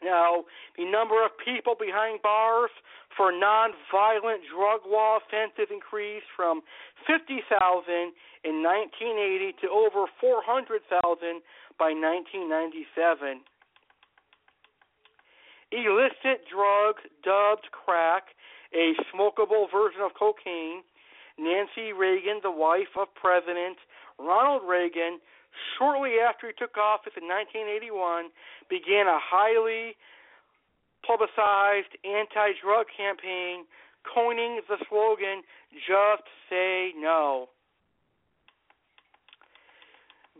Now, 0.03 0.45
the 0.77 0.86
number 0.86 1.23
of 1.25 1.32
people 1.43 1.75
behind 1.75 2.21
bars 2.21 2.71
for 3.17 3.34
nonviolent 3.34 4.47
drug 4.47 4.88
law 4.88 5.19
offenses 5.19 5.67
increased 5.71 6.27
from 6.36 6.62
50,000 7.03 7.43
in 8.47 8.63
1980 8.63 9.60
to 9.60 9.67
over 9.67 10.08
400,000 10.21 11.43
by 11.80 11.96
1997. 11.96 13.39
Illicit 15.72 16.44
drugs 16.52 17.04
dubbed 17.24 17.72
crack 17.72 18.36
a 18.76 18.94
smokable 19.10 19.72
version 19.72 20.02
of 20.02 20.13
cocaine. 20.13 20.84
Nancy 21.39 21.94
Reagan, 21.96 22.44
the 22.44 22.52
wife 22.52 23.00
of 23.00 23.08
President 23.15 23.78
Ronald 24.20 24.68
Reagan, 24.68 25.24
shortly 25.78 26.20
after 26.20 26.48
he 26.48 26.54
took 26.54 26.76
office 26.78 27.15
in 27.15 27.26
1981, 27.26 28.30
began 28.70 29.08
a 29.08 29.18
highly 29.18 29.96
publicized 31.08 31.96
anti 32.04 32.60
drug 32.60 32.92
campaign 32.92 33.63
coining 34.04 34.60
the 34.68 34.78
slogan, 34.89 35.44
Just 35.72 36.28
Say 36.50 36.92
No. 36.98 37.48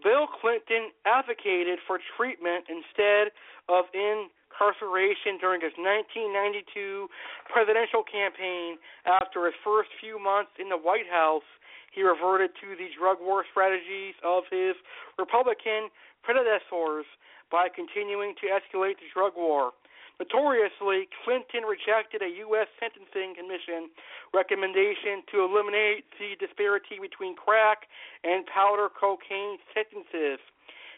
Bill 0.03 0.27
Clinton 0.27 0.91
advocated 1.05 1.79
for 1.85 1.99
treatment 2.17 2.65
instead 2.69 3.31
of 3.67 3.85
incarceration 3.93 5.38
during 5.39 5.62
his 5.62 5.75
1992 5.77 7.07
presidential 7.51 8.03
campaign. 8.03 8.77
After 9.05 9.45
his 9.45 9.55
first 9.63 9.89
few 9.99 10.19
months 10.19 10.51
in 10.59 10.69
the 10.69 10.77
White 10.79 11.07
House, 11.09 11.47
he 11.91 12.03
reverted 12.03 12.51
to 12.62 12.75
the 12.77 12.89
drug 12.93 13.17
war 13.19 13.43
strategies 13.49 14.13
of 14.23 14.43
his 14.51 14.77
Republican 15.17 15.89
predecessors 16.23 17.05
by 17.51 17.67
continuing 17.67 18.35
to 18.41 18.45
escalate 18.47 19.01
the 19.01 19.09
drug 19.13 19.33
war. 19.35 19.71
Notoriously, 20.19 21.08
Clinton 21.23 21.63
rejected 21.63 22.19
a 22.21 22.43
U.S. 22.51 22.67
Sentencing 22.75 23.39
Commission 23.39 23.88
recommendation 24.36 25.23
to 25.32 25.47
eliminate 25.47 26.03
the 26.19 26.36
disparity 26.36 26.99
between 26.99 27.39
crack 27.39 27.88
and 28.27 28.43
powder 28.51 28.91
cocaine 28.91 29.63
sentences. 29.71 30.43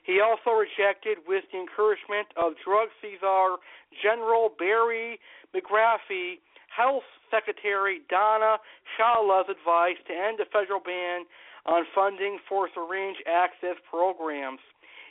He 0.03 0.17
also 0.17 0.57
rejected, 0.57 1.21
with 1.29 1.45
the 1.53 1.61
encouragement 1.61 2.33
of 2.33 2.57
Drug 2.65 2.89
Czar 3.21 3.61
General 4.01 4.49
Barry 4.57 5.21
McCaffrey, 5.53 6.41
Health 6.73 7.05
Secretary 7.29 8.01
Donna 8.09 8.57
Shalala's 8.97 9.53
advice 9.53 10.01
to 10.07 10.13
end 10.13 10.39
the 10.39 10.49
federal 10.49 10.79
ban 10.79 11.29
on 11.65 11.85
funding 11.93 12.39
for 12.49 12.69
syringe 12.73 13.17
access 13.29 13.77
programs. 13.85 14.59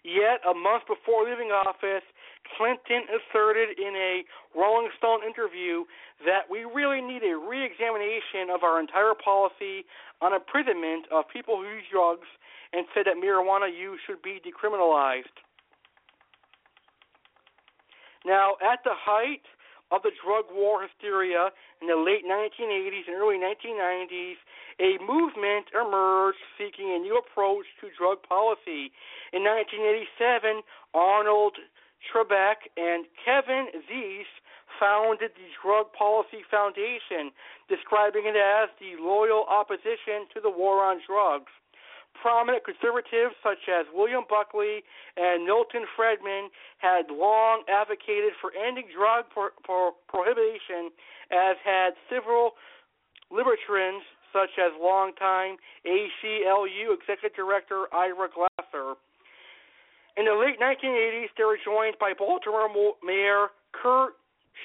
Yet, 0.03 0.41
a 0.49 0.55
month 0.55 0.89
before 0.89 1.29
leaving 1.29 1.53
office, 1.53 2.05
Clinton 2.57 3.05
asserted 3.13 3.79
in 3.79 3.93
a 3.95 4.25
Rolling 4.57 4.89
Stone 4.97 5.21
interview 5.25 5.85
that 6.25 6.49
we 6.49 6.65
really 6.65 7.01
need 7.01 7.23
a 7.23 7.37
re 7.37 7.65
examination 7.65 8.49
of 8.49 8.65
our 8.65 8.81
entire 8.81 9.15
policy 9.15 9.85
on 10.21 10.33
imprisonment 10.33 11.05
of 11.13 11.29
people 11.29 11.57
who 11.57 11.69
use 11.69 11.85
drugs 11.93 12.29
and 12.73 12.87
said 12.95 13.05
that 13.07 13.21
marijuana 13.21 13.69
use 13.69 14.01
should 14.07 14.23
be 14.23 14.41
decriminalized. 14.41 15.37
Now, 18.25 18.57
at 18.61 18.85
the 18.85 18.93
height 18.95 19.45
of 19.91 20.03
the 20.03 20.15
drug 20.23 20.47
war 20.55 20.83
hysteria 20.83 21.51
in 21.83 21.89
the 21.89 21.99
late 21.99 22.23
1980s 22.25 23.11
and 23.11 23.17
early 23.19 23.39
1990s, 23.39 24.39
a 24.79 24.97
movement 25.03 25.67
emerged 25.75 26.41
seeking 26.57 26.95
a 26.95 26.99
new 26.99 27.19
approach 27.19 27.67
to 27.81 27.91
drug 27.99 28.23
policy. 28.23 28.95
In 29.35 29.43
1987, 29.43 30.63
Arnold 30.95 31.59
Trebach 32.07 32.65
and 32.79 33.05
Kevin 33.21 33.69
Zeese 33.85 34.35
founded 34.79 35.33
the 35.37 35.51
Drug 35.61 35.93
Policy 35.93 36.47
Foundation, 36.51 37.35
describing 37.69 38.25
it 38.25 38.39
as 38.39 38.71
the 38.81 38.97
loyal 38.97 39.45
opposition 39.51 40.31
to 40.33 40.41
the 40.41 40.49
war 40.49 40.81
on 40.81 41.03
drugs. 41.05 41.53
Prominent 42.15 42.65
conservatives 42.65 43.33
such 43.43 43.65
as 43.71 43.87
William 43.95 44.25
Buckley 44.29 44.85
and 45.17 45.45
Milton 45.45 45.89
Friedman 45.97 46.51
had 46.79 47.09
long 47.09 47.65
advocated 47.69 48.37
for 48.41 48.53
ending 48.53 48.93
drug 48.93 49.25
pro- 49.33 49.57
pro- 49.65 49.97
prohibition, 50.09 50.93
as 51.33 51.57
had 51.65 51.97
several 52.13 52.61
libertarians 53.31 54.05
such 54.33 54.51
as 54.59 54.73
longtime 54.79 55.57
ACLU 55.87 56.95
Executive 56.95 57.35
Director 57.35 57.87
Ira 57.93 58.29
Glasser. 58.29 58.95
In 60.17 60.27
the 60.27 60.35
late 60.35 60.61
1980s, 60.61 61.31
they 61.39 61.45
were 61.45 61.59
joined 61.65 61.97
by 61.99 62.13
Baltimore 62.13 62.69
Mayor 63.03 63.49
Kurt 63.73 64.15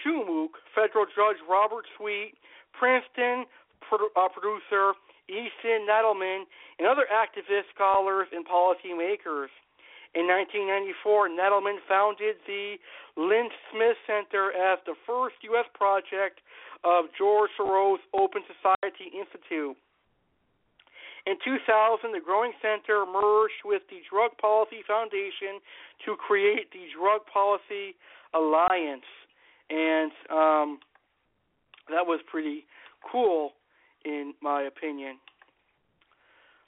Schmoke, 0.02 0.60
federal 0.74 1.06
judge 1.06 1.38
Robert 1.48 1.86
Sweet, 1.98 2.34
Princeton 2.74 3.46
uh, 3.92 4.28
producer 4.30 4.94
Ethan 5.30 5.88
Nadelmann, 5.88 6.44
and 6.80 6.88
other 6.88 7.06
activists, 7.12 7.72
scholars, 7.74 8.28
and 8.32 8.46
policymakers. 8.46 9.52
In 10.16 10.28
1994, 10.32 11.28
Nadelmann 11.36 11.80
founded 11.88 12.36
the 12.48 12.80
Lynn 13.18 13.50
Smith 13.72 14.00
Center 14.08 14.52
as 14.56 14.80
the 14.86 14.96
first 15.06 15.36
U.S. 15.44 15.68
project 15.74 16.40
of 16.84 17.06
George 17.18 17.52
Soros 17.60 18.00
Open 18.14 18.42
Society 18.48 19.12
Institute. 19.12 19.76
In 21.26 21.36
2000, 21.44 22.14
the 22.14 22.22
Growing 22.24 22.54
Center 22.62 23.04
merged 23.04 23.66
with 23.66 23.82
the 23.90 24.00
Drug 24.10 24.38
Policy 24.38 24.86
Foundation 24.88 25.60
to 26.06 26.16
create 26.16 26.72
the 26.72 26.86
Drug 26.96 27.26
Policy 27.26 27.98
Alliance, 28.34 29.10
and 29.70 30.12
um, 30.30 30.80
that 31.90 32.06
was 32.06 32.22
pretty 32.30 32.66
cool, 33.12 33.52
in 34.06 34.34
my 34.42 34.62
opinion. 34.64 35.18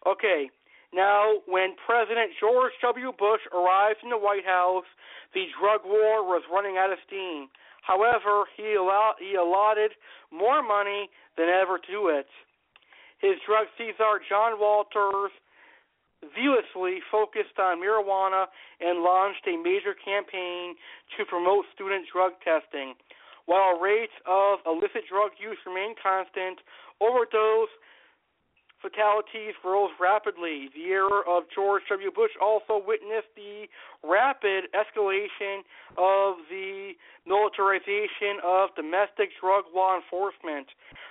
Okay, 0.06 0.50
now 0.94 1.42
when 1.48 1.76
President 1.86 2.32
George 2.40 2.72
W. 2.82 3.12
Bush 3.18 3.42
arrived 3.52 4.00
in 4.04 4.10
the 4.10 4.18
White 4.18 4.46
House, 4.46 4.88
the 5.34 5.46
drug 5.60 5.82
war 5.84 6.24
was 6.24 6.44
running 6.52 6.78
out 6.78 6.92
of 6.92 7.00
steam. 7.06 7.48
However, 7.82 8.44
he, 8.56 8.76
allowed, 8.76 9.16
he 9.20 9.36
allotted 9.36 9.92
more 10.32 10.62
money 10.62 11.10
than 11.38 11.48
ever 11.48 11.80
to 11.92 12.08
it. 12.12 12.28
His 13.20 13.40
drug 13.48 13.68
Czar 13.98 14.20
John 14.30 14.60
Walters 14.60 15.32
zealously 16.36 17.00
focused 17.10 17.58
on 17.60 17.80
marijuana 17.80 18.46
and 18.82 19.04
launched 19.04 19.46
a 19.48 19.58
major 19.58 19.94
campaign 19.94 20.76
to 21.18 21.26
promote 21.26 21.66
student 21.74 22.06
drug 22.12 22.34
testing. 22.44 22.94
While 23.46 23.80
rates 23.80 24.14
of 24.28 24.60
illicit 24.68 25.08
drug 25.08 25.32
use 25.40 25.58
remain 25.66 25.96
constant, 25.96 26.60
overdose 27.00 27.72
fatalities 28.82 29.54
rose 29.64 29.92
rapidly. 30.00 30.70
The 30.74 30.94
era 30.94 31.22
of 31.28 31.44
George 31.54 31.84
W. 31.90 32.12
Bush 32.12 32.32
also 32.42 32.82
witnessed 32.84 33.34
the 33.36 33.66
rapid 34.04 34.70
escalation 34.74 35.66
of 35.98 36.38
the 36.50 36.94
militarization 37.26 38.40
of 38.46 38.70
domestic 38.76 39.30
drug 39.42 39.66
law 39.74 39.98
enforcement. 39.98 40.68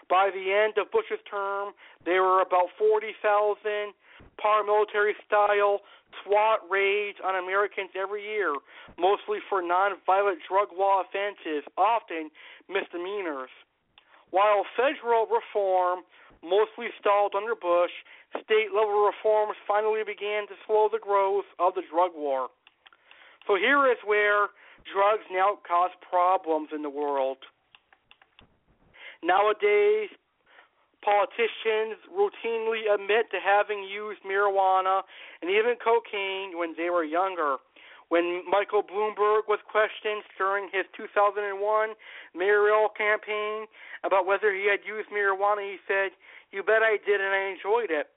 By 0.09 0.31
the 0.31 0.53
end 0.53 0.79
of 0.79 0.91
Bush's 0.91 1.23
term, 1.29 1.75
there 2.05 2.23
were 2.23 2.41
about 2.41 2.71
40,000 2.79 3.93
paramilitary 4.39 5.13
style 5.27 5.81
SWAT 6.25 6.61
raids 6.71 7.19
on 7.25 7.35
Americans 7.37 7.91
every 7.99 8.23
year, 8.23 8.55
mostly 8.99 9.39
for 9.49 9.61
nonviolent 9.63 10.41
drug 10.49 10.69
law 10.77 11.03
offenses, 11.03 11.65
often 11.77 12.31
misdemeanors. 12.69 13.51
While 14.31 14.65
federal 14.77 15.27
reform 15.27 16.03
mostly 16.43 16.89
stalled 17.01 17.35
under 17.35 17.55
Bush, 17.55 17.93
state 18.43 18.75
level 18.75 19.07
reforms 19.07 19.57
finally 19.67 20.03
began 20.05 20.47
to 20.49 20.55
slow 20.67 20.89
the 20.91 20.99
growth 20.99 21.47
of 21.59 21.75
the 21.75 21.83
drug 21.91 22.13
war. 22.15 22.49
So 23.47 23.57
here 23.57 23.87
is 23.91 23.99
where 24.05 24.51
drugs 24.87 25.25
now 25.31 25.59
cause 25.67 25.91
problems 26.03 26.71
in 26.75 26.83
the 26.83 26.91
world. 26.91 27.39
Nowadays, 29.23 30.11
politicians 31.03 32.03
routinely 32.11 32.91
admit 32.93 33.31
to 33.31 33.39
having 33.39 33.87
used 33.87 34.21
marijuana 34.27 35.03
and 35.41 35.51
even 35.51 35.79
cocaine 35.79 36.59
when 36.59 36.75
they 36.77 36.91
were 36.91 37.05
younger. 37.05 37.57
When 38.09 38.47
Michael 38.47 38.87
Bloomberg 38.87 39.51
was 39.51 39.59
questioned 39.67 40.23
during 40.39 40.71
his 40.71 40.87
2001 40.95 41.43
mayoral 42.35 42.89
campaign 42.95 43.67
about 44.07 44.27
whether 44.27 44.55
he 44.55 44.71
had 44.71 44.87
used 44.87 45.11
marijuana, 45.11 45.67
he 45.67 45.83
said, 45.91 46.15
You 46.55 46.63
bet 46.63 46.87
I 46.87 47.03
did, 47.03 47.19
and 47.19 47.35
I 47.35 47.51
enjoyed 47.51 47.91
it. 47.91 48.15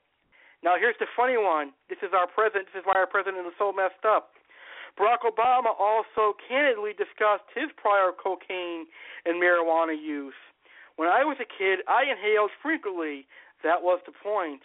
Now, 0.62 0.76
here's 0.78 0.98
the 1.00 1.10
funny 1.16 1.36
one. 1.36 1.72
This 1.88 1.98
is 2.06 2.14
our 2.14 2.28
president. 2.28 2.70
This 2.70 2.84
is 2.84 2.86
why 2.86 3.02
our 3.02 3.08
president 3.08 3.46
is 3.48 3.56
so 3.58 3.72
messed 3.72 4.06
up. 4.06 4.36
Barack 4.98 5.26
Obama 5.26 5.74
also 5.78 6.36
candidly 6.46 6.92
discussed 6.92 7.46
his 7.54 7.70
prior 7.74 8.12
cocaine 8.12 8.86
and 9.24 9.42
marijuana 9.42 9.96
use. 9.96 10.38
When 10.96 11.08
I 11.08 11.24
was 11.24 11.38
a 11.40 11.48
kid, 11.48 11.80
I 11.88 12.04
inhaled 12.06 12.50
frequently. 12.62 13.26
That 13.64 13.82
was 13.82 14.00
the 14.04 14.12
point. 14.12 14.62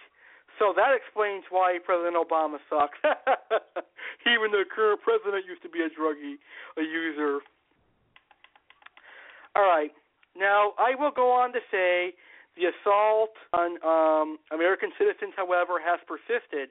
So 0.60 0.74
that 0.76 0.96
explains 0.96 1.44
why 1.50 1.80
President 1.84 2.16
Obama 2.16 2.58
sucks. 2.70 2.98
Even 4.26 4.52
the 4.52 4.64
current 4.64 5.02
president 5.02 5.46
used 5.46 5.62
to 5.64 5.70
be 5.70 5.82
a 5.82 5.90
druggie, 5.92 6.40
a 6.78 6.82
user. 6.82 7.40
All 9.56 9.64
right. 9.64 9.92
Now, 10.36 10.74
I 10.80 10.96
will 10.96 11.12
go 11.12 11.32
on 11.32 11.54
to 11.54 11.60
say 11.72 12.14
the 12.56 12.72
assault 12.72 13.36
on 13.54 13.80
um, 13.84 14.38
American 14.52 14.92
citizens, 14.98 15.34
however, 15.36 15.80
has 15.84 16.00
persisted. 16.08 16.70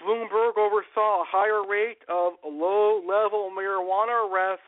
Bloomberg 0.00 0.56
oversaw 0.56 1.22
a 1.22 1.28
higher 1.28 1.60
rate 1.66 2.00
of 2.08 2.34
low 2.44 3.00
level 3.04 3.52
marijuana 3.52 4.24
arrests 4.24 4.64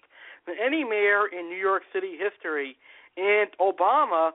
than 0.47 0.57
any 0.61 0.85
mayor 0.85 1.25
in 1.27 1.49
New 1.49 1.57
York 1.57 1.83
City 1.93 2.19
history. 2.21 2.77
And 3.17 3.49
Obama 3.61 4.33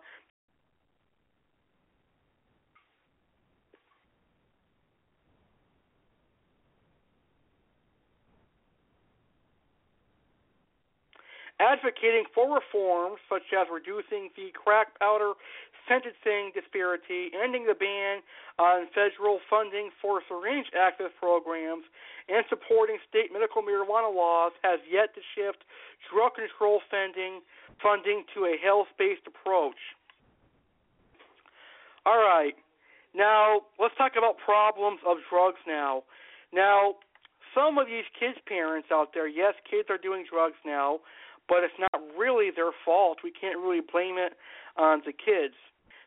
advocating 11.59 12.25
for 12.33 12.45
reforms 12.53 13.17
such 13.29 13.49
as 13.53 13.67
reducing 13.71 14.29
the 14.35 14.53
crack 14.53 14.97
powder 14.99 15.33
sentencing 15.87 16.51
disparity, 16.53 17.31
ending 17.31 17.65
the 17.65 17.73
ban 17.73 18.19
on 18.59 18.87
federal 18.91 19.39
funding 19.49 19.89
for 20.01 20.21
syringe 20.27 20.67
access 20.75 21.11
programs, 21.17 21.87
and 22.27 22.43
supporting 22.51 22.99
state 23.07 23.31
medical 23.31 23.63
marijuana 23.63 24.11
laws 24.13 24.51
has 24.63 24.79
yet 24.83 25.15
to 25.15 25.21
shift 25.33 25.63
drug 26.11 26.35
control 26.35 26.83
funding 26.91 27.39
funding 27.81 28.23
to 28.35 28.45
a 28.45 28.59
health-based 28.61 29.23
approach. 29.27 29.79
All 32.05 32.19
right. 32.19 32.55
Now, 33.15 33.61
let's 33.79 33.95
talk 33.97 34.13
about 34.17 34.37
problems 34.43 34.99
of 35.07 35.17
drugs 35.29 35.59
now. 35.67 36.03
Now, 36.53 36.95
some 37.55 37.77
of 37.77 37.87
these 37.87 38.05
kids' 38.19 38.37
parents 38.45 38.89
out 38.91 39.13
there, 39.13 39.27
yes, 39.27 39.53
kids 39.69 39.89
are 39.89 39.97
doing 39.97 40.25
drugs 40.29 40.57
now, 40.65 40.99
but 41.47 41.63
it's 41.63 41.79
not 41.79 42.01
really 42.17 42.49
their 42.55 42.71
fault. 42.83 43.19
We 43.23 43.31
can't 43.31 43.59
really 43.59 43.81
blame 43.81 44.17
it 44.17 44.33
on 44.77 45.01
the 45.05 45.13
kids 45.13 45.55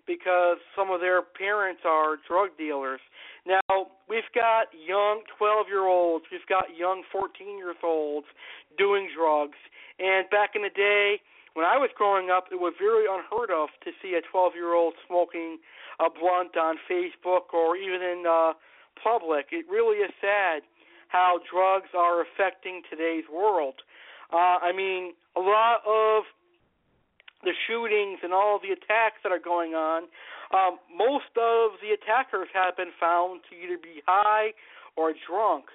because 0.06 0.58
some 0.74 0.90
of 0.90 1.00
their 1.00 1.22
parents 1.22 1.82
are 1.84 2.16
drug 2.26 2.56
dealers. 2.58 3.00
Now, 3.46 3.94
we've 4.08 4.28
got 4.34 4.66
young 4.74 5.22
12 5.38 5.66
year 5.68 5.86
olds, 5.86 6.24
we've 6.30 6.46
got 6.48 6.76
young 6.76 7.02
14 7.12 7.58
year 7.58 7.74
olds 7.82 8.26
doing 8.76 9.08
drugs. 9.16 9.58
And 9.98 10.28
back 10.30 10.50
in 10.54 10.62
the 10.62 10.74
day, 10.74 11.20
when 11.54 11.66
I 11.66 11.76
was 11.76 11.90
growing 11.96 12.30
up, 12.30 12.46
it 12.52 12.60
was 12.60 12.74
very 12.78 13.06
unheard 13.10 13.50
of 13.50 13.70
to 13.84 13.90
see 14.02 14.14
a 14.14 14.22
12 14.30 14.54
year 14.54 14.74
old 14.74 14.94
smoking 15.06 15.58
a 15.98 16.08
blunt 16.08 16.56
on 16.56 16.76
Facebook 16.90 17.52
or 17.52 17.76
even 17.76 18.00
in 18.00 18.24
uh, 18.26 18.52
public. 19.02 19.46
It 19.52 19.66
really 19.68 19.98
is 19.98 20.10
sad 20.20 20.62
how 21.08 21.40
drugs 21.50 21.90
are 21.96 22.22
affecting 22.22 22.82
today's 22.88 23.24
world. 23.26 23.82
Uh, 24.32 24.62
I 24.62 24.72
mean, 24.72 25.12
a 25.36 25.40
lot 25.40 25.82
of 25.86 26.24
the 27.42 27.52
shootings 27.66 28.20
and 28.22 28.32
all 28.32 28.60
the 28.62 28.70
attacks 28.70 29.18
that 29.22 29.32
are 29.32 29.42
going 29.42 29.74
on, 29.74 30.04
um, 30.52 30.78
most 30.90 31.32
of 31.36 31.78
the 31.80 31.94
attackers 31.94 32.48
have 32.52 32.76
been 32.76 32.92
found 32.98 33.40
to 33.50 33.56
either 33.56 33.78
be 33.78 34.02
high 34.06 34.52
or 34.96 35.14
drunk. 35.26 35.66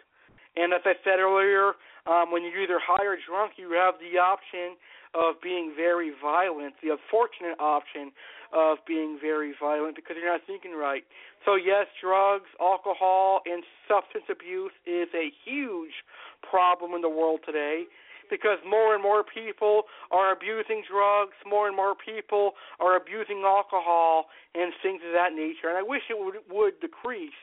And 0.56 0.74
as 0.74 0.82
I 0.86 0.94
said 1.04 1.20
earlier, 1.20 1.74
um, 2.08 2.32
when 2.32 2.44
you're 2.44 2.62
either 2.62 2.80
high 2.80 3.04
or 3.04 3.18
drunk, 3.18 3.54
you 3.58 3.72
have 3.74 3.96
the 4.00 4.20
option 4.20 4.78
of 5.16 5.42
being 5.42 5.74
very 5.76 6.12
violent, 6.22 6.76
the 6.84 6.92
unfortunate 6.92 7.60
option 7.60 8.12
of 8.54 8.78
being 8.88 9.18
very 9.20 9.52
violent 9.60 9.96
because 9.96 10.16
you're 10.20 10.32
not 10.32 10.42
thinking 10.46 10.76
right. 10.76 11.04
So, 11.44 11.56
yes, 11.56 11.88
drugs, 12.00 12.48
alcohol, 12.60 13.42
and 13.46 13.64
substance 13.88 14.26
abuse 14.30 14.76
is 14.86 15.08
a 15.16 15.32
huge 15.44 16.04
problem 16.44 16.94
in 16.94 17.02
the 17.02 17.10
world 17.10 17.40
today 17.46 17.88
because 18.30 18.60
more 18.68 18.94
and 18.94 19.04
more 19.04 19.24
people 19.24 19.84
are 20.12 20.32
abusing 20.32 20.84
drugs, 20.90 21.36
more 21.46 21.68
and 21.68 21.76
more 21.76 21.96
people 21.96 22.54
are 22.80 22.96
abusing 22.96 23.44
alcohol 23.46 24.26
and 24.54 24.74
things 24.82 25.02
of 25.06 25.14
that 25.14 25.34
nature. 25.34 25.70
And 25.70 25.78
I 25.78 25.84
wish 25.84 26.04
it 26.10 26.18
would, 26.18 26.42
would 26.50 26.80
decrease. 26.80 27.38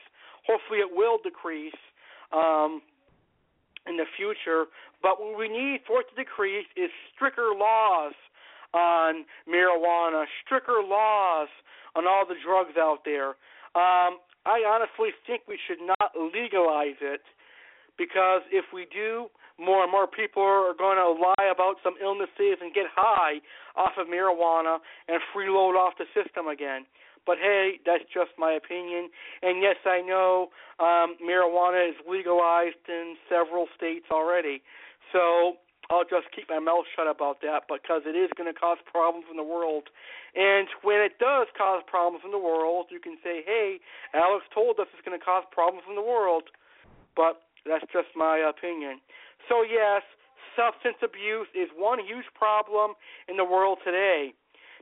Hopefully, 0.47 0.79
it 0.79 0.91
will 0.91 1.17
decrease. 1.23 1.79
Um, 2.31 2.81
in 3.87 3.97
the 3.97 4.05
future. 4.15 4.65
But 5.01 5.19
what 5.19 5.37
we 5.37 5.49
need 5.49 5.81
for 5.85 6.01
it 6.01 6.07
to 6.11 6.15
decrease 6.15 6.67
is 6.75 6.89
stricter 7.13 7.51
laws 7.55 8.13
on 8.73 9.25
marijuana, 9.47 10.25
stricter 10.45 10.81
laws 10.83 11.49
on 11.95 12.07
all 12.07 12.25
the 12.25 12.35
drugs 12.43 12.77
out 12.77 12.99
there. 13.05 13.35
Um, 13.75 14.23
I 14.45 14.63
honestly 14.67 15.11
think 15.25 15.43
we 15.47 15.59
should 15.67 15.79
not 15.81 16.11
legalize 16.15 16.99
it 17.01 17.21
because 17.97 18.41
if 18.51 18.65
we 18.73 18.87
do, 18.91 19.27
more 19.59 19.83
and 19.83 19.91
more 19.91 20.07
people 20.07 20.41
are 20.41 20.73
going 20.73 20.97
to 20.97 21.13
lie 21.13 21.49
about 21.51 21.77
some 21.83 21.93
illnesses 22.01 22.57
and 22.61 22.73
get 22.73 22.85
high 22.89 23.37
off 23.75 23.93
of 23.97 24.07
marijuana 24.07 24.79
and 25.07 25.21
freeload 25.35 25.77
off 25.77 25.93
the 25.97 26.05
system 26.13 26.47
again. 26.47 26.85
But 27.25 27.37
hey, 27.39 27.79
that's 27.85 28.03
just 28.13 28.31
my 28.37 28.51
opinion. 28.51 29.09
And 29.41 29.61
yes, 29.61 29.77
I 29.85 30.01
know 30.01 30.49
um, 30.79 31.15
marijuana 31.23 31.89
is 31.89 31.95
legalized 32.09 32.83
in 32.89 33.15
several 33.29 33.67
states 33.77 34.07
already. 34.11 34.61
So 35.13 35.61
I'll 35.89 36.03
just 36.03 36.27
keep 36.35 36.49
my 36.49 36.59
mouth 36.59 36.83
shut 36.95 37.07
about 37.07 37.39
that 37.41 37.69
because 37.69 38.03
it 38.05 38.17
is 38.17 38.33
going 38.35 38.51
to 38.51 38.57
cause 38.57 38.77
problems 38.89 39.27
in 39.29 39.37
the 39.37 39.45
world. 39.45 39.87
And 40.35 40.67
when 40.81 40.99
it 40.99 41.19
does 41.19 41.47
cause 41.55 41.83
problems 41.87 42.25
in 42.25 42.31
the 42.31 42.41
world, 42.41 42.87
you 42.89 42.99
can 42.99 43.15
say, 43.23 43.45
hey, 43.45 43.79
Alex 44.13 44.43
told 44.53 44.79
us 44.79 44.87
it's 44.91 45.05
going 45.05 45.17
to 45.17 45.23
cause 45.23 45.43
problems 45.51 45.85
in 45.87 45.95
the 45.95 46.03
world. 46.03 46.49
But 47.15 47.45
that's 47.65 47.85
just 47.91 48.11
my 48.15 48.37
opinion. 48.37 48.99
So, 49.49 49.63
yes, 49.63 50.03
substance 50.55 50.97
abuse 51.03 51.47
is 51.55 51.69
one 51.75 51.99
huge 51.99 52.27
problem 52.35 52.93
in 53.27 53.37
the 53.37 53.45
world 53.45 53.79
today. 53.83 54.33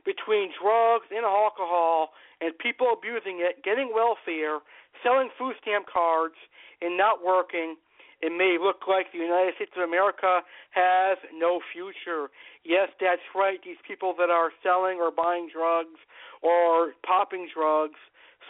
Between 0.04 0.50
drugs 0.58 1.06
and 1.14 1.24
alcohol, 1.24 2.10
and 2.42 2.50
people 2.58 2.90
abusing 2.90 3.38
it, 3.38 3.62
getting 3.62 3.94
welfare, 3.94 4.58
selling 5.02 5.30
food 5.38 5.54
stamp 5.62 5.86
cards, 5.86 6.34
and 6.82 6.98
not 6.98 7.22
working, 7.22 7.76
it 8.22 8.30
may 8.30 8.58
look 8.58 8.86
like 8.86 9.10
the 9.10 9.18
United 9.18 9.54
States 9.54 9.72
of 9.76 9.82
America 9.82 10.42
has 10.70 11.18
no 11.34 11.60
future. 11.72 12.30
Yes, 12.62 12.90
that's 12.98 13.22
right. 13.34 13.58
These 13.62 13.82
people 13.86 14.14
that 14.18 14.30
are 14.30 14.50
selling 14.62 14.98
or 14.98 15.10
buying 15.10 15.50
drugs 15.50 15.98
or 16.42 16.94
popping 17.06 17.50
drugs, 17.50 17.98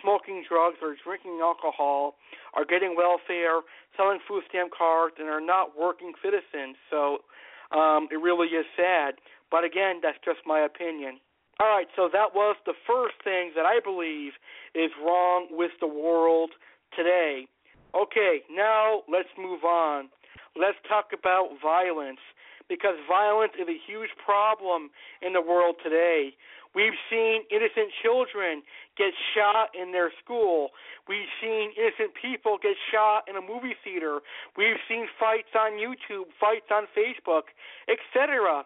smoking 0.01 0.45
drugs, 0.49 0.77
or 0.83 0.95
drinking 1.03 1.41
alcohol 1.43 2.15
are 2.55 2.65
getting 2.65 2.95
welfare, 2.97 3.61
selling 3.97 4.19
food 4.27 4.45
stamp 4.49 4.73
cards, 4.77 5.17
and 5.19 5.29
are 5.29 5.41
not 5.41 5.79
working 5.79 6.13
citizens. 6.23 6.77
So 6.91 7.25
um, 7.73 8.09
it 8.11 8.21
really 8.21 8.49
is 8.49 8.67
sad. 8.77 9.15
But 9.51 9.65
again, 9.65 10.01
that's 10.03 10.19
just 10.25 10.41
my 10.47 10.61
opinion. 10.61 11.21
All 11.61 11.69
right, 11.69 11.87
so 11.95 12.09
that 12.13 12.35
was 12.35 12.57
the 12.65 12.75
first 12.87 13.17
thing 13.23 13.53
that 13.55 13.67
I 13.67 13.79
believe 13.79 14.33
is 14.75 14.91
wrong 14.99 15.49
with 15.51 15.71
the 15.81 15.87
world 15.87 16.51
today. 16.97 17.47
Okay, 17.95 18.41
now 18.51 19.03
let's 19.07 19.29
move 19.37 19.63
on. 19.65 20.09
Let's 20.57 20.79
talk 20.89 21.13
about 21.13 21.51
violence 21.63 22.21
because 22.69 22.97
violence 23.09 23.53
is 23.61 23.69
a 23.69 23.77
huge 23.87 24.11
problem 24.25 24.91
in 25.21 25.35
the 25.35 25.41
world 25.41 25.77
today. 25.85 26.33
We've 26.75 26.97
seen 27.11 27.45
innocent 27.53 27.93
children 28.03 28.63
get 28.97 29.13
shot 29.37 29.77
in 29.77 29.93
their 29.93 30.11
school. 30.25 30.71
We've 31.09 31.29
seen 31.41 31.73
innocent 31.77 32.17
people 32.17 32.57
get 32.63 32.77
shot 32.91 33.29
in 33.29 33.37
a 33.37 33.45
movie 33.45 33.77
theater. 33.85 34.21
We've 34.57 34.81
seen 34.89 35.07
fights 35.21 35.53
on 35.53 35.77
YouTube, 35.77 36.33
fights 36.41 36.73
on 36.73 36.89
Facebook, 36.97 37.53
etc. 37.93 38.65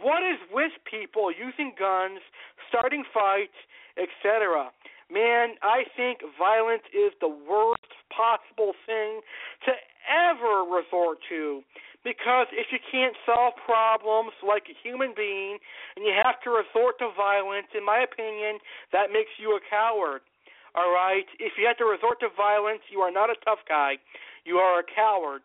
What 0.00 0.24
is 0.24 0.40
with 0.48 0.72
people 0.88 1.28
using 1.28 1.76
guns, 1.78 2.20
starting 2.68 3.04
fights, 3.12 3.56
etc.? 4.00 4.72
Man, 5.12 5.60
I 5.60 5.84
think 5.94 6.24
violence 6.38 6.88
is 6.96 7.12
the 7.20 7.28
worst 7.28 7.92
possible 8.08 8.72
thing 8.88 9.20
to 9.68 9.72
ever 10.08 10.64
resort 10.64 11.18
to. 11.28 11.60
Because 12.02 12.50
if 12.50 12.66
you 12.74 12.82
can't 12.90 13.14
solve 13.24 13.54
problems 13.62 14.34
like 14.42 14.66
a 14.66 14.76
human 14.82 15.14
being 15.14 15.58
and 15.94 16.04
you 16.04 16.10
have 16.10 16.42
to 16.42 16.50
resort 16.50 16.98
to 16.98 17.14
violence, 17.14 17.70
in 17.78 17.86
my 17.86 18.02
opinion, 18.02 18.58
that 18.90 19.14
makes 19.14 19.30
you 19.38 19.54
a 19.54 19.62
coward. 19.70 20.22
All 20.74 20.90
right? 20.90 21.26
If 21.38 21.54
you 21.58 21.66
have 21.66 21.78
to 21.78 21.86
resort 21.86 22.18
to 22.20 22.28
violence, 22.34 22.82
you 22.90 23.00
are 23.00 23.12
not 23.12 23.30
a 23.30 23.38
tough 23.44 23.62
guy. 23.68 24.02
You 24.44 24.56
are 24.58 24.80
a 24.80 24.86
coward, 24.86 25.42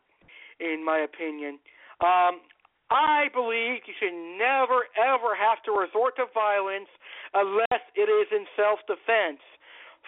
in 0.59 0.81
my 0.83 1.05
opinion. 1.05 1.59
Um, 2.01 2.41
I 2.89 3.27
believe 3.35 3.83
you 3.85 3.93
should 3.99 4.15
never, 4.39 4.87
ever 4.95 5.35
have 5.35 5.61
to 5.67 5.71
resort 5.75 6.15
to 6.17 6.25
violence 6.33 6.89
unless 7.33 7.83
it 7.93 8.07
is 8.07 8.27
in 8.31 8.47
self 8.55 8.79
defense. 8.87 9.43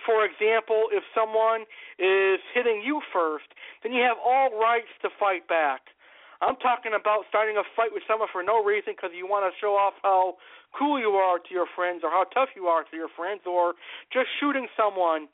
For 0.07 0.23
example, 0.23 0.87
if 0.95 1.03
someone 1.13 1.67
is 1.99 2.39
hitting 2.55 2.81
you 2.85 3.01
first, 3.11 3.51
then 3.83 3.91
you 3.91 4.01
have 4.01 4.15
all 4.23 4.57
rights 4.57 4.89
to 5.03 5.09
fight 5.19 5.47
back. 5.47 5.81
I'm 6.41 6.55
talking 6.63 6.95
about 6.95 7.27
starting 7.27 7.59
a 7.59 7.67
fight 7.75 7.91
with 7.91 8.03
someone 8.07 8.31
for 8.31 8.43
no 8.43 8.63
reason 8.63 8.95
because 8.95 9.11
you 9.11 9.27
want 9.27 9.43
to 9.43 9.51
show 9.59 9.75
off 9.75 9.99
how 10.03 10.39
cool 10.71 10.99
you 10.99 11.19
are 11.19 11.39
to 11.39 11.51
your 11.51 11.67
friends 11.75 12.01
or 12.03 12.09
how 12.09 12.23
tough 12.31 12.55
you 12.55 12.71
are 12.71 12.83
to 12.87 12.95
your 12.95 13.11
friends 13.11 13.43
or 13.43 13.75
just 14.13 14.31
shooting 14.39 14.67
someone 14.79 15.27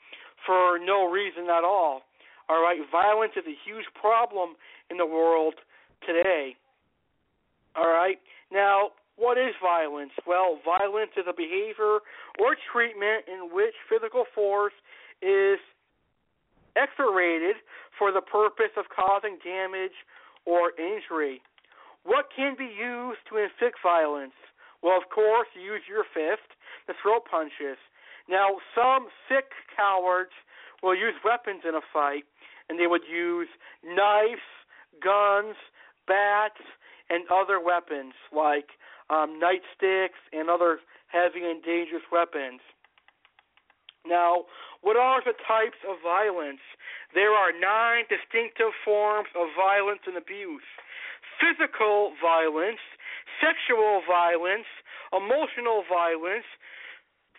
for 0.50 0.82
no 0.82 1.06
reason 1.06 1.46
at 1.46 1.62
all. 1.62 2.02
All 2.50 2.62
right, 2.62 2.82
violence 2.92 3.34
is 3.38 3.46
a 3.46 3.58
huge 3.66 3.86
problem 3.94 4.58
in 4.90 4.98
the 4.98 5.06
world 5.06 5.56
today. 6.06 6.58
All 7.76 7.90
right. 7.90 8.18
Now, 8.52 8.90
what 9.18 9.38
is 9.38 9.54
violence? 9.62 10.12
Well, 10.26 10.60
violence 10.66 11.12
is 11.18 11.26
a 11.30 11.34
behavior 11.34 12.02
or 12.42 12.58
treatment 12.72 13.26
in 13.28 13.54
which 13.54 13.74
physical 13.90 14.26
force 14.34 14.74
is 15.22 15.60
exerted 16.76 17.56
for 17.98 18.12
the 18.12 18.22
purpose 18.22 18.74
of 18.78 18.86
causing 18.92 19.38
damage 19.44 19.96
or 20.46 20.72
injury. 20.78 21.42
What 22.04 22.30
can 22.36 22.56
be 22.58 22.70
used 22.70 23.26
to 23.30 23.38
inflict 23.38 23.80
violence? 23.82 24.38
Well, 24.82 24.98
of 24.98 25.10
course, 25.10 25.48
use 25.56 25.82
your 25.90 26.06
fist 26.06 26.46
to 26.88 26.94
throw 27.02 27.20
punches. 27.20 27.82
Now, 28.30 28.58
some 28.74 29.08
sick 29.28 29.50
cowards 29.76 30.34
will 30.84 30.96
use 30.96 31.16
weapons 31.24 31.62
in 31.68 31.74
a 31.74 31.82
fight, 31.94 32.26
and 32.70 32.80
they 32.80 32.88
would 32.88 33.06
use 33.10 33.48
knives, 33.84 34.46
guns, 35.02 35.56
bats, 36.08 36.62
and 37.10 37.26
other 37.30 37.60
weapons 37.60 38.14
like 38.34 38.78
um, 39.10 39.40
nightsticks 39.42 40.22
and 40.34 40.50
other 40.50 40.80
heavy 41.08 41.46
and 41.46 41.64
dangerous 41.64 42.04
weapons. 42.12 42.62
Now, 44.08 44.46
what 44.82 44.96
are 44.96 45.22
the 45.26 45.34
types 45.48 45.82
of 45.90 45.98
violence? 46.02 46.62
There 47.14 47.34
are 47.34 47.52
nine 47.52 48.06
distinctive 48.06 48.74
forms 48.86 49.30
of 49.34 49.50
violence 49.58 50.06
and 50.06 50.18
abuse 50.18 50.66
physical 51.40 52.16
violence, 52.24 52.80
sexual 53.44 54.00
violence, 54.08 54.68
emotional 55.12 55.84
violence, 55.84 56.48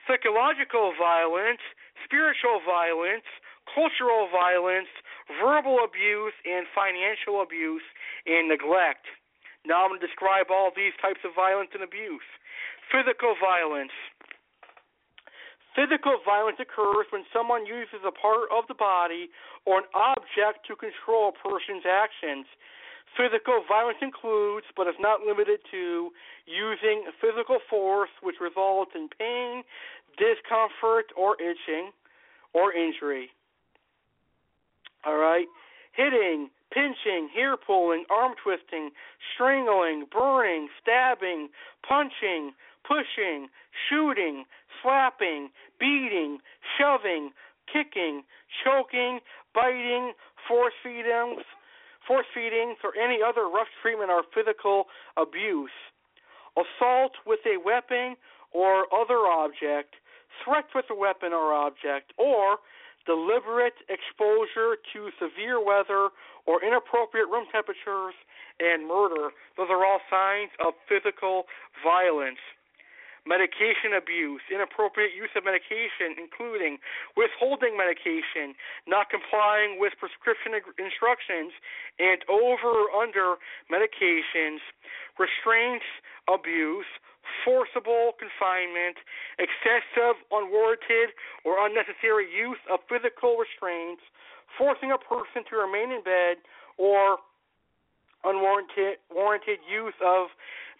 psychological 0.05 0.93
violence, 1.01 1.65
spiritual 2.05 2.61
violence, 2.63 3.27
cultural 3.73 4.29
violence, 4.31 4.91
verbal 5.43 5.83
abuse, 5.83 6.37
and 6.47 6.69
financial 6.71 7.43
abuse 7.43 7.85
and 8.29 8.49
neglect. 8.49 9.09
Now 9.67 9.83
I'm 9.83 9.91
going 9.91 10.01
to 10.01 10.07
describe 10.07 10.47
all 10.55 10.71
these 10.71 10.95
types 11.03 11.21
of 11.27 11.35
violence 11.35 11.75
and 11.75 11.83
abuse. 11.83 12.27
Physical 12.93 13.35
violence. 13.43 13.95
Physical 15.77 16.17
violence 16.25 16.57
occurs 16.59 17.05
when 17.13 17.29
someone 17.37 17.67
uses 17.67 18.01
a 18.01 18.11
part 18.11 18.49
of 18.49 18.65
the 18.67 18.75
body 18.75 19.29
or 19.67 19.85
an 19.85 19.89
object 19.93 20.65
to 20.67 20.75
control 20.75 21.29
a 21.29 21.37
person's 21.37 21.85
actions. 21.85 22.47
Physical 23.13 23.61
violence 23.69 24.01
includes, 24.01 24.65
but 24.75 24.89
is 24.89 24.97
not 24.99 25.21
limited 25.21 25.61
to, 25.71 26.11
using 26.49 27.05
physical 27.21 27.59
force 27.69 28.11
which 28.23 28.37
results 28.41 28.93
in 28.95 29.09
pain, 29.21 29.63
discomfort, 30.17 31.13
or 31.13 31.37
itching, 31.37 31.93
or 32.55 32.73
injury. 32.73 33.29
All 35.05 35.17
right? 35.17 35.47
Hitting, 35.93 36.49
pinching, 36.73 37.29
hair 37.35 37.57
pulling, 37.57 38.05
arm 38.09 38.33
twisting, 38.43 38.91
strangling, 39.35 40.07
burning, 40.11 40.69
stabbing, 40.81 41.49
punching, 41.87 42.53
pushing, 42.85 43.49
shooting, 43.89 44.45
slapping, 44.83 45.51
beating, 45.79 46.39
shoving, 46.79 47.31
kicking, 47.73 48.23
choking, 48.65 49.21
biting, 49.55 50.13
force 50.49 50.75
feeding, 50.83 51.43
force 52.07 52.27
feedings, 52.35 52.79
or 52.85 52.95
any 52.97 53.19
other 53.27 53.49
rough 53.49 53.69
treatment 53.83 54.11
or 54.11 54.23
physical 54.35 54.85
abuse. 55.17 55.75
Assault 56.57 57.13
with 57.27 57.41
a 57.45 57.59
weapon 57.63 58.17
or 58.53 58.87
other 58.95 59.27
object, 59.27 59.97
threat 60.45 60.67
with 60.75 60.87
a 60.91 60.95
weapon 60.95 61.33
or 61.33 61.53
object, 61.53 62.13
or 62.17 62.59
deliberate 63.07 63.79
exposure 63.89 64.77
to 64.93 65.11
severe 65.19 65.63
weather 65.63 66.11
or 66.47 66.63
inappropriate 66.63 67.29
room 67.29 67.47
temperatures 67.53 68.15
and 68.59 68.87
murder. 68.87 69.31
Those 69.57 69.69
are 69.71 69.85
all 69.85 70.01
signs 70.11 70.51
of 70.65 70.75
physical 70.89 71.45
violence 71.85 72.43
medication 73.27 73.93
abuse, 73.93 74.41
inappropriate 74.49 75.11
use 75.13 75.35
of 75.35 75.43
medication, 75.43 76.15
including 76.15 76.79
withholding 77.19 77.75
medication, 77.75 78.55
not 78.87 79.11
complying 79.11 79.83
with 79.83 79.99
prescription 79.99 80.55
instructions, 80.79 81.51
and 81.99 82.23
over 82.31 82.71
or 82.71 82.89
under 82.95 83.37
medications, 83.67 84.63
restraints 85.19 85.85
abuse, 86.31 86.87
forcible 87.43 88.15
confinement, 88.15 88.97
excessive, 89.43 90.17
unwarranted, 90.31 91.11
or 91.43 91.59
unnecessary 91.67 92.31
use 92.31 92.63
of 92.71 92.79
physical 92.87 93.37
restraints, 93.37 94.03
forcing 94.55 94.95
a 94.95 94.99
person 94.99 95.43
to 95.51 95.59
remain 95.59 95.91
in 95.91 96.03
bed, 96.07 96.39
or 96.79 97.19
unwarranted 98.25 98.99
warranted 99.11 99.59
use 99.71 99.95
of 100.03 100.29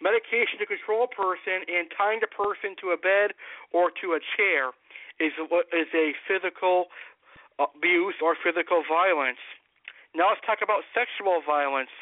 medication 0.01 0.59
to 0.59 0.65
control 0.65 1.05
a 1.05 1.11
person 1.11 1.65
and 1.67 1.89
tying 1.95 2.19
the 2.21 2.31
person 2.31 2.75
to 2.81 2.93
a 2.93 2.97
bed 2.97 3.33
or 3.73 3.91
to 4.01 4.17
a 4.17 4.21
chair 4.37 4.71
is 5.19 5.33
is 5.73 5.89
a 5.93 6.13
physical 6.29 6.87
uh, 7.57 7.65
abuse 7.73 8.15
or 8.21 8.37
physical 8.37 8.83
violence. 8.85 9.41
Now 10.13 10.29
let's 10.33 10.41
talk 10.45 10.59
about 10.61 10.85
sexual 10.93 11.41
violence. 11.45 11.93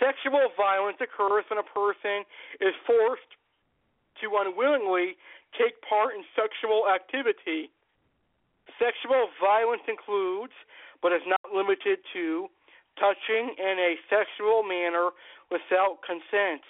Sexual 0.00 0.50
violence 0.56 0.98
occurs 0.98 1.44
when 1.52 1.60
a 1.60 1.68
person 1.68 2.24
is 2.60 2.74
forced 2.88 3.30
to 4.20 4.26
unwillingly 4.40 5.16
take 5.54 5.76
part 5.84 6.16
in 6.16 6.24
sexual 6.32 6.88
activity. 6.88 7.70
Sexual 8.80 9.28
violence 9.36 9.84
includes, 9.86 10.56
but 11.04 11.12
is 11.12 11.22
not 11.28 11.44
limited 11.52 12.00
to, 12.12 12.48
touching 12.98 13.54
in 13.56 13.76
a 13.78 13.96
sexual 14.08 14.62
manner 14.62 15.10
without 15.52 16.00
consent. 16.00 16.64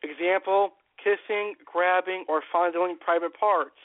Example, 0.00 0.80
kissing, 0.96 1.54
grabbing, 1.68 2.24
or 2.28 2.40
fondling 2.50 2.96
private 2.96 3.36
parts. 3.36 3.76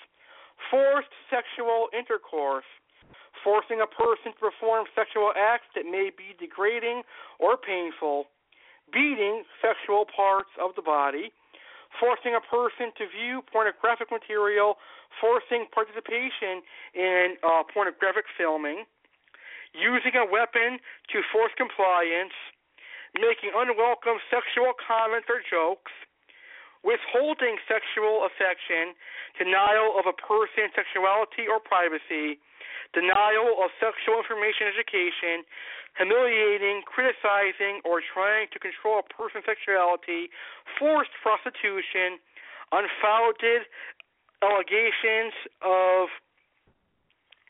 Forced 0.72 1.12
sexual 1.28 1.92
intercourse. 1.92 2.68
Forcing 3.44 3.80
a 3.80 3.88
person 3.88 4.36
to 4.36 4.40
perform 4.40 4.88
sexual 4.96 5.32
acts 5.36 5.68
that 5.76 5.84
may 5.84 6.12
be 6.12 6.36
degrading 6.40 7.04
or 7.40 7.56
painful. 7.56 8.32
Beating 8.92 9.44
sexual 9.60 10.08
parts 10.08 10.52
of 10.60 10.76
the 10.76 10.82
body. 10.82 11.32
Forcing 12.00 12.36
a 12.36 12.44
person 12.44 12.92
to 13.00 13.08
view 13.08 13.44
pornographic 13.48 14.12
material. 14.12 14.76
Forcing 15.20 15.68
participation 15.72 16.64
in 16.96 17.40
uh, 17.44 17.64
pornographic 17.64 18.28
filming. 18.36 18.84
Using 19.72 20.20
a 20.20 20.26
weapon 20.28 20.84
to 21.14 21.22
force 21.32 21.54
compliance 21.56 22.36
making 23.18 23.56
unwelcome 23.56 24.22
sexual 24.30 24.74
comments 24.78 25.28
or 25.30 25.42
jokes, 25.42 25.94
withholding 26.84 27.60
sexual 27.68 28.24
affection, 28.24 28.96
denial 29.36 29.98
of 30.00 30.08
a 30.08 30.16
person's 30.16 30.72
sexuality 30.76 31.50
or 31.50 31.60
privacy, 31.60 32.40
denial 32.94 33.60
of 33.60 33.70
sexual 33.78 34.22
information 34.24 34.72
education, 34.72 35.44
humiliating, 35.98 36.82
criticizing, 36.86 37.82
or 37.84 38.00
trying 38.02 38.48
to 38.54 38.58
control 38.62 39.04
a 39.04 39.06
person's 39.06 39.44
sexuality, 39.46 40.32
forced 40.78 41.12
prostitution, 41.22 42.22
unfounded 42.72 43.68
allegations 44.42 45.36
of 45.62 46.08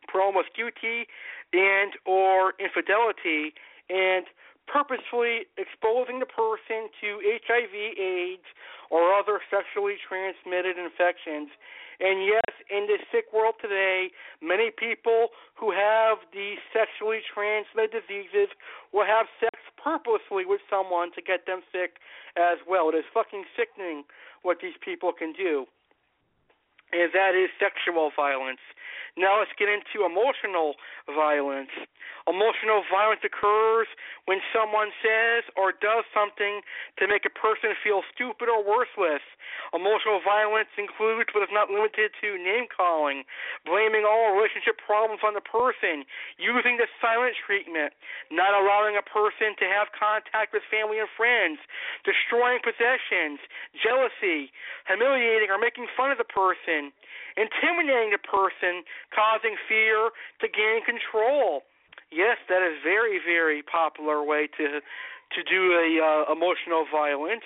promiscuity 0.07 1.05
and 1.53 1.93
or 2.05 2.53
infidelity, 2.57 3.53
and 3.89 4.25
purposefully 4.71 5.49
exposing 5.57 6.21
the 6.21 6.29
person 6.29 6.93
to 7.01 7.09
HIV, 7.25 7.73
AIDS, 7.73 8.47
or 8.89 9.13
other 9.13 9.41
sexually 9.49 9.97
transmitted 9.97 10.77
infections. 10.77 11.49
And 11.99 12.23
yes, 12.23 12.53
in 12.71 12.87
this 12.87 13.03
sick 13.11 13.27
world 13.33 13.55
today, 13.59 14.07
many 14.41 14.71
people 14.71 15.35
who 15.59 15.71
have 15.75 16.23
these 16.31 16.61
sexually 16.71 17.19
transmitted 17.25 17.91
diseases 17.91 18.47
will 18.93 19.05
have 19.05 19.27
sex 19.41 19.59
purposely 19.75 20.45
with 20.47 20.61
someone 20.69 21.11
to 21.17 21.21
get 21.21 21.45
them 21.45 21.59
sick 21.73 21.99
as 22.37 22.63
well. 22.63 22.87
It 22.89 22.95
is 22.95 23.07
fucking 23.13 23.43
sickening 23.57 24.07
what 24.43 24.63
these 24.63 24.79
people 24.79 25.11
can 25.11 25.33
do. 25.33 25.65
And 26.91 27.11
that 27.13 27.35
is 27.35 27.49
sexual 27.59 28.11
violence. 28.15 28.63
Now 29.17 29.39
let's 29.39 29.53
get 29.57 29.69
into 29.69 30.05
emotional 30.05 30.75
violence. 31.07 31.73
Emotional 32.27 32.85
violence 32.85 33.25
occurs 33.25 33.87
when 34.29 34.37
someone 34.53 34.93
says 35.01 35.47
or 35.57 35.73
does 35.73 36.05
something 36.13 36.61
to 37.01 37.07
make 37.09 37.25
a 37.25 37.33
person 37.33 37.73
feel 37.81 38.05
stupid 38.13 38.45
or 38.45 38.61
worthless. 38.61 39.23
Emotional 39.73 40.21
violence 40.21 40.69
includes, 40.77 41.29
but 41.33 41.41
is 41.41 41.53
not 41.53 41.73
limited 41.73 42.13
to, 42.21 42.37
name 42.37 42.69
calling, 42.69 43.25
blaming 43.65 44.05
all 44.05 44.37
relationship 44.37 44.77
problems 44.77 45.25
on 45.25 45.33
the 45.33 45.41
person, 45.41 46.05
using 46.37 46.77
the 46.77 46.85
silent 47.01 47.33
treatment, 47.39 47.93
not 48.29 48.53
allowing 48.53 48.93
a 48.93 49.05
person 49.05 49.57
to 49.57 49.65
have 49.65 49.89
contact 49.95 50.53
with 50.53 50.61
family 50.69 51.01
and 51.01 51.09
friends, 51.17 51.57
destroying 52.05 52.61
possessions, 52.61 53.41
jealousy, 53.73 54.53
humiliating 54.85 55.49
or 55.49 55.57
making 55.57 55.89
fun 55.97 56.13
of 56.13 56.21
the 56.21 56.27
person, 56.27 56.93
intimidating 57.37 58.11
the 58.11 58.21
person, 58.21 58.83
causing 59.13 59.55
fear 59.67 60.11
to 60.41 60.47
gain 60.47 60.83
control 60.83 61.63
yes, 62.11 62.37
that 62.49 62.61
is 62.61 62.77
very 62.83 63.19
very 63.21 63.61
popular 63.61 64.23
way 64.23 64.47
to 64.57 64.81
to 64.81 65.39
do 65.45 65.61
a 65.77 65.87
uh, 66.01 66.33
emotional 66.33 66.85
violence. 66.91 67.45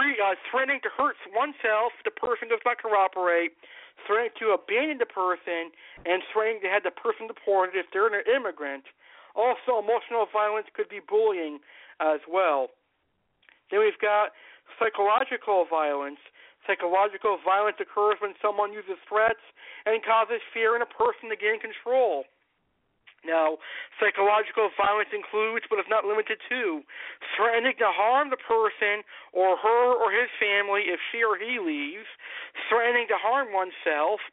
Uh, 0.00 0.34
threatening 0.50 0.80
to 0.82 0.90
hurt 0.90 1.14
oneself 1.30 1.92
the 2.04 2.10
person 2.10 2.48
does 2.48 2.60
not 2.66 2.82
cooperate, 2.82 3.52
threatening 4.06 4.34
to 4.40 4.50
abandon 4.56 4.98
the 4.98 5.06
person, 5.06 5.70
and 6.04 6.24
threatening 6.32 6.60
to 6.64 6.68
have 6.68 6.82
the 6.82 6.90
person 6.90 7.28
deported 7.28 7.78
if 7.78 7.86
they're 7.92 8.08
an 8.08 8.24
immigrant. 8.26 8.84
Also, 9.36 9.78
emotional 9.78 10.26
violence 10.26 10.66
could 10.74 10.88
be 10.88 10.98
bullying 10.98 11.60
as 12.02 12.18
well. 12.26 12.74
Then 13.70 13.78
we've 13.80 14.00
got 14.02 14.34
psychological 14.80 15.66
violence. 15.70 16.18
Psychological 16.66 17.38
violence 17.44 17.76
occurs 17.80 18.20
when 18.20 18.34
someone 18.42 18.72
uses 18.72 19.00
threats 19.08 19.42
and 19.86 20.02
causes 20.04 20.40
fear 20.52 20.76
in 20.76 20.82
a 20.82 20.90
person 20.90 21.32
to 21.32 21.36
gain 21.36 21.58
control. 21.58 22.24
Now, 23.24 23.60
psychological 24.00 24.72
violence 24.80 25.12
includes, 25.12 25.68
but 25.68 25.76
is 25.76 25.88
not 25.92 26.08
limited 26.08 26.40
to, 26.48 26.80
threatening 27.36 27.76
to 27.76 27.92
harm 27.92 28.32
the 28.32 28.40
person 28.40 29.04
or 29.36 29.60
her 29.60 29.86
or 29.92 30.08
his 30.08 30.32
family 30.40 30.88
if 30.88 31.00
she 31.12 31.20
or 31.20 31.36
he 31.36 31.60
leaves, 31.60 32.08
threatening 32.72 33.04
to 33.12 33.20
harm 33.20 33.52
oneself, 33.52 34.24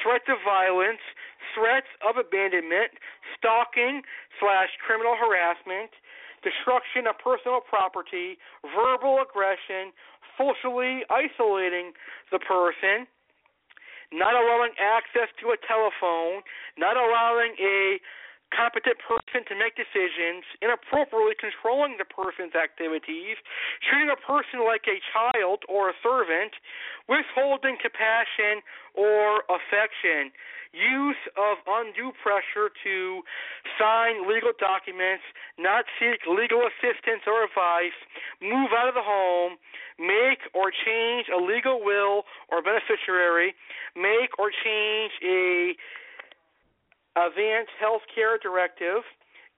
threats 0.00 0.24
of 0.32 0.40
violence, 0.40 1.04
threats 1.52 1.88
of 2.00 2.16
abandonment, 2.16 2.96
stalking 3.36 4.00
slash 4.40 4.72
criminal 4.80 5.20
harassment, 5.20 5.92
destruction 6.40 7.04
of 7.04 7.20
personal 7.20 7.60
property, 7.60 8.40
verbal 8.72 9.20
aggression, 9.20 9.92
socially 10.40 11.04
isolating 11.10 11.92
the 12.32 12.38
person, 12.38 13.06
not 14.12 14.32
allowing 14.32 14.72
access 14.80 15.28
to 15.40 15.52
a 15.52 15.58
telephone, 15.68 16.40
not 16.78 16.96
allowing 16.96 17.52
a 17.60 18.00
competent 18.50 18.98
person 18.98 19.46
to 19.46 19.54
make 19.54 19.78
decisions, 19.78 20.44
inappropriately 20.60 21.38
controlling 21.38 21.96
the 21.98 22.06
person's 22.06 22.54
activities, 22.54 23.38
treating 23.86 24.10
a 24.10 24.20
person 24.20 24.66
like 24.66 24.84
a 24.90 24.98
child 25.14 25.62
or 25.70 25.90
a 25.90 25.96
servant, 26.02 26.54
withholding 27.08 27.78
compassion 27.78 28.62
or 28.94 29.46
affection, 29.46 30.34
use 30.72 31.18
of 31.34 31.58
undue 31.66 32.14
pressure 32.22 32.70
to 32.82 33.22
sign 33.78 34.26
legal 34.26 34.54
documents, 34.58 35.26
not 35.58 35.84
seek 35.98 36.22
legal 36.26 36.62
assistance 36.66 37.26
or 37.26 37.42
advice, 37.46 37.96
move 38.38 38.70
out 38.74 38.86
of 38.86 38.94
the 38.94 39.02
home, 39.02 39.58
make 39.98 40.46
or 40.54 40.70
change 40.70 41.26
a 41.30 41.38
legal 41.38 41.82
will 41.82 42.22
or 42.48 42.62
beneficiary, 42.62 43.54
make 43.96 44.30
or 44.38 44.50
change 44.50 45.12
a 45.22 45.74
advance 47.26 47.68
health 47.78 48.02
care 48.14 48.38
directive, 48.38 49.04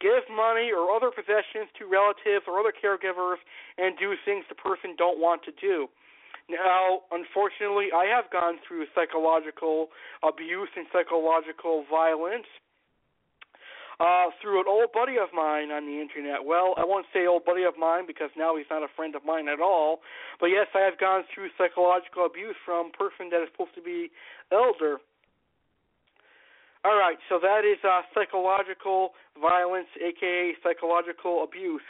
give 0.01 0.27
money 0.31 0.71
or 0.75 0.91
other 0.91 1.11
possessions 1.11 1.71
to 1.79 1.87
relatives 1.87 2.45
or 2.47 2.59
other 2.59 2.73
caregivers, 2.75 3.39
and 3.79 3.97
do 3.99 4.15
things 4.25 4.45
the 4.49 4.59
person 4.59 4.95
don't 4.99 5.19
want 5.19 5.43
to 5.45 5.53
do. 5.61 5.87
Now, 6.51 7.07
unfortunately, 7.13 7.95
I 7.95 8.07
have 8.11 8.31
gone 8.31 8.59
through 8.67 8.87
psychological 8.95 9.89
abuse 10.27 10.69
and 10.75 10.87
psychological 10.93 11.85
violence 11.89 12.51
uh, 14.03 14.35
through 14.43 14.59
an 14.59 14.67
old 14.67 14.91
buddy 14.93 15.15
of 15.23 15.31
mine 15.33 15.71
on 15.71 15.87
the 15.87 16.03
internet. 16.03 16.43
Well, 16.45 16.75
I 16.77 16.85
won't 16.85 17.07
say 17.15 17.27
old 17.27 17.45
buddy 17.45 17.63
of 17.63 17.79
mine 17.79 18.05
because 18.07 18.31
now 18.37 18.57
he's 18.57 18.67
not 18.71 18.83
a 18.83 18.91
friend 18.97 19.15
of 19.15 19.25
mine 19.25 19.47
at 19.47 19.61
all. 19.61 20.01
But 20.41 20.51
yes, 20.51 20.67
I 20.75 20.81
have 20.81 20.99
gone 20.99 21.23
through 21.33 21.55
psychological 21.57 22.27
abuse 22.27 22.57
from 22.67 22.91
a 22.91 22.97
person 22.99 23.31
that 23.31 23.43
is 23.43 23.49
supposed 23.55 23.79
to 23.79 23.83
be 23.83 24.11
elder 24.51 24.99
all 26.85 26.99
right, 26.99 27.19
so 27.29 27.39
that 27.39 27.63
is 27.63 27.79
uh, 27.87 28.03
psychological 28.11 29.15
violence, 29.39 29.87
aka 30.03 30.53
psychological 30.63 31.45
abuse. 31.45 31.87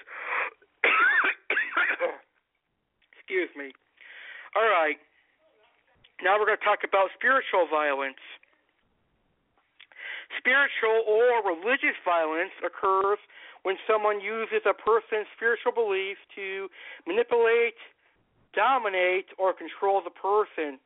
Excuse 3.17 3.49
me. 3.57 3.73
All 4.53 4.69
right, 4.69 5.01
now 6.21 6.39
we're 6.39 6.45
going 6.45 6.61
to 6.61 6.65
talk 6.65 6.85
about 6.85 7.09
spiritual 7.17 7.65
violence. 7.73 8.21
Spiritual 10.37 11.09
or 11.09 11.41
religious 11.41 11.97
violence 12.05 12.53
occurs 12.61 13.17
when 13.65 13.81
someone 13.89 14.21
uses 14.21 14.61
a 14.69 14.77
person's 14.77 15.25
spiritual 15.33 15.73
beliefs 15.73 16.21
to 16.37 16.69
manipulate, 17.09 17.81
dominate, 18.53 19.33
or 19.41 19.57
control 19.57 20.05
the 20.05 20.13
person 20.13 20.77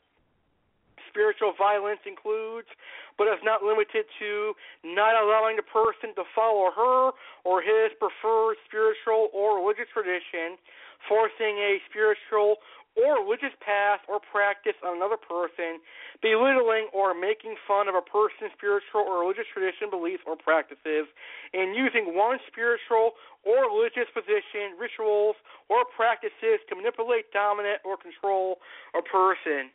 spiritual 1.17 1.57
violence 1.57 2.05
includes, 2.05 2.69
but 3.17 3.25
is 3.25 3.41
not 3.41 3.65
limited 3.65 4.05
to, 4.21 4.53
not 4.85 5.17
allowing 5.17 5.57
the 5.57 5.65
person 5.65 6.13
to 6.13 6.29
follow 6.37 6.69
her 6.69 7.17
or 7.49 7.65
his 7.65 7.89
preferred 7.97 8.61
spiritual 8.69 9.33
or 9.33 9.57
religious 9.57 9.89
tradition, 9.89 10.61
forcing 11.09 11.57
a 11.57 11.81
spiritual 11.89 12.61
or 12.97 13.21
religious 13.21 13.53
path 13.61 14.01
or 14.09 14.17
practice 14.21 14.77
on 14.81 14.97
another 14.97 15.21
person, 15.21 15.81
belittling 16.25 16.89
or 16.97 17.13
making 17.13 17.57
fun 17.69 17.93
of 17.93 17.95
a 17.97 18.01
person's 18.01 18.53
spiritual 18.57 19.05
or 19.05 19.21
religious 19.21 19.45
tradition, 19.53 19.93
beliefs, 19.93 20.25
or 20.25 20.33
practices, 20.33 21.05
and 21.53 21.77
using 21.77 22.17
one 22.17 22.41
spiritual 22.49 23.13
or 23.45 23.69
religious 23.69 24.09
position, 24.17 24.73
rituals, 24.81 25.37
or 25.69 25.85
practices 25.85 26.57
to 26.69 26.73
manipulate, 26.73 27.29
dominate, 27.37 27.85
or 27.85 28.01
control 28.01 28.65
a 28.97 29.05
person. 29.05 29.69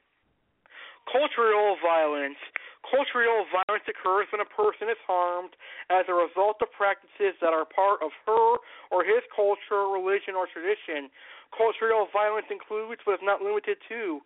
Cultural 1.10 1.78
violence. 1.82 2.38
Cultural 2.82 3.45
violence 3.49 3.86
occurs 3.86 4.26
when 4.34 4.41
a 4.41 4.49
person 4.49 4.89
is 4.89 4.97
harmed 5.06 5.54
as 5.93 6.06
a 6.10 6.16
result 6.18 6.58
of 6.62 6.70
practices 6.74 7.38
that 7.39 7.54
are 7.54 7.66
part 7.66 8.02
of 8.02 8.10
her 8.26 8.58
or 8.89 9.06
his 9.06 9.22
culture, 9.30 9.86
religion, 9.86 10.34
or 10.34 10.49
tradition. 10.49 11.14
Cultural 11.54 12.10
violence 12.12 12.49
includes, 12.49 13.02
but 13.06 13.22
is 13.22 13.26
not 13.26 13.41
limited 13.41 13.78
to, 13.89 14.22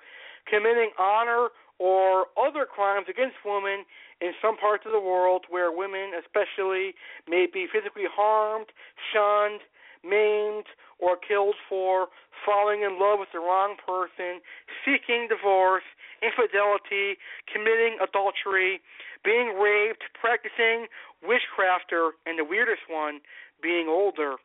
committing 0.48 0.92
honor 0.98 1.52
or 1.80 2.32
other 2.40 2.64
crimes 2.64 3.08
against 3.12 3.36
women 3.44 3.84
in 4.22 4.32
some 4.40 4.56
parts 4.56 4.88
of 4.88 4.96
the 4.96 5.02
world 5.02 5.44
where 5.50 5.76
women, 5.76 6.16
especially, 6.16 6.96
may 7.28 7.48
be 7.52 7.68
physically 7.68 8.08
harmed, 8.08 8.72
shunned, 9.12 9.60
maimed, 10.06 10.70
or 11.00 11.18
killed 11.18 11.56
for 11.68 12.08
falling 12.46 12.84
in 12.84 13.00
love 13.00 13.20
with 13.20 13.30
the 13.34 13.40
wrong 13.40 13.76
person, 13.76 14.40
seeking 14.86 15.28
divorce, 15.28 15.84
infidelity, 16.22 17.18
committing 17.52 17.98
adultery, 18.00 18.80
being 19.26 19.58
raped, 19.58 20.06
practicing 20.14 20.88
witchcrafter, 21.26 22.14
and 22.26 22.38
the 22.38 22.46
weirdest 22.46 22.86
one, 22.88 23.20
being 23.62 23.88
older. 23.90 24.38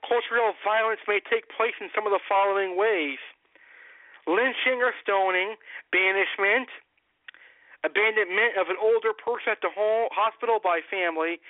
Cultural 0.00 0.56
violence 0.64 1.00
may 1.06 1.20
take 1.20 1.52
place 1.52 1.76
in 1.80 1.92
some 1.94 2.08
of 2.08 2.12
the 2.12 2.24
following 2.24 2.76
ways 2.76 3.20
lynching 4.28 4.84
or 4.84 4.92
stoning, 5.02 5.56
banishment, 5.90 6.68
abandonment 7.84 8.56
of 8.60 8.68
an 8.68 8.76
older 8.76 9.16
person 9.16 9.56
at 9.56 9.60
the 9.64 9.72
home, 9.72 10.08
hospital 10.12 10.60
by 10.62 10.80
family, 10.84 11.40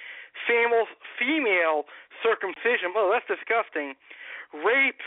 female, 0.46 0.86
female 1.18 1.84
circumcision, 2.22 2.92
oh, 2.96 3.10
that's 3.12 3.26
disgusting, 3.28 3.94
rape, 4.52 5.02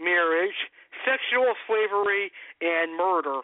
marriage, 0.00 0.70
sexual 1.04 1.54
slavery, 1.66 2.30
and 2.60 2.96
murder. 2.96 3.42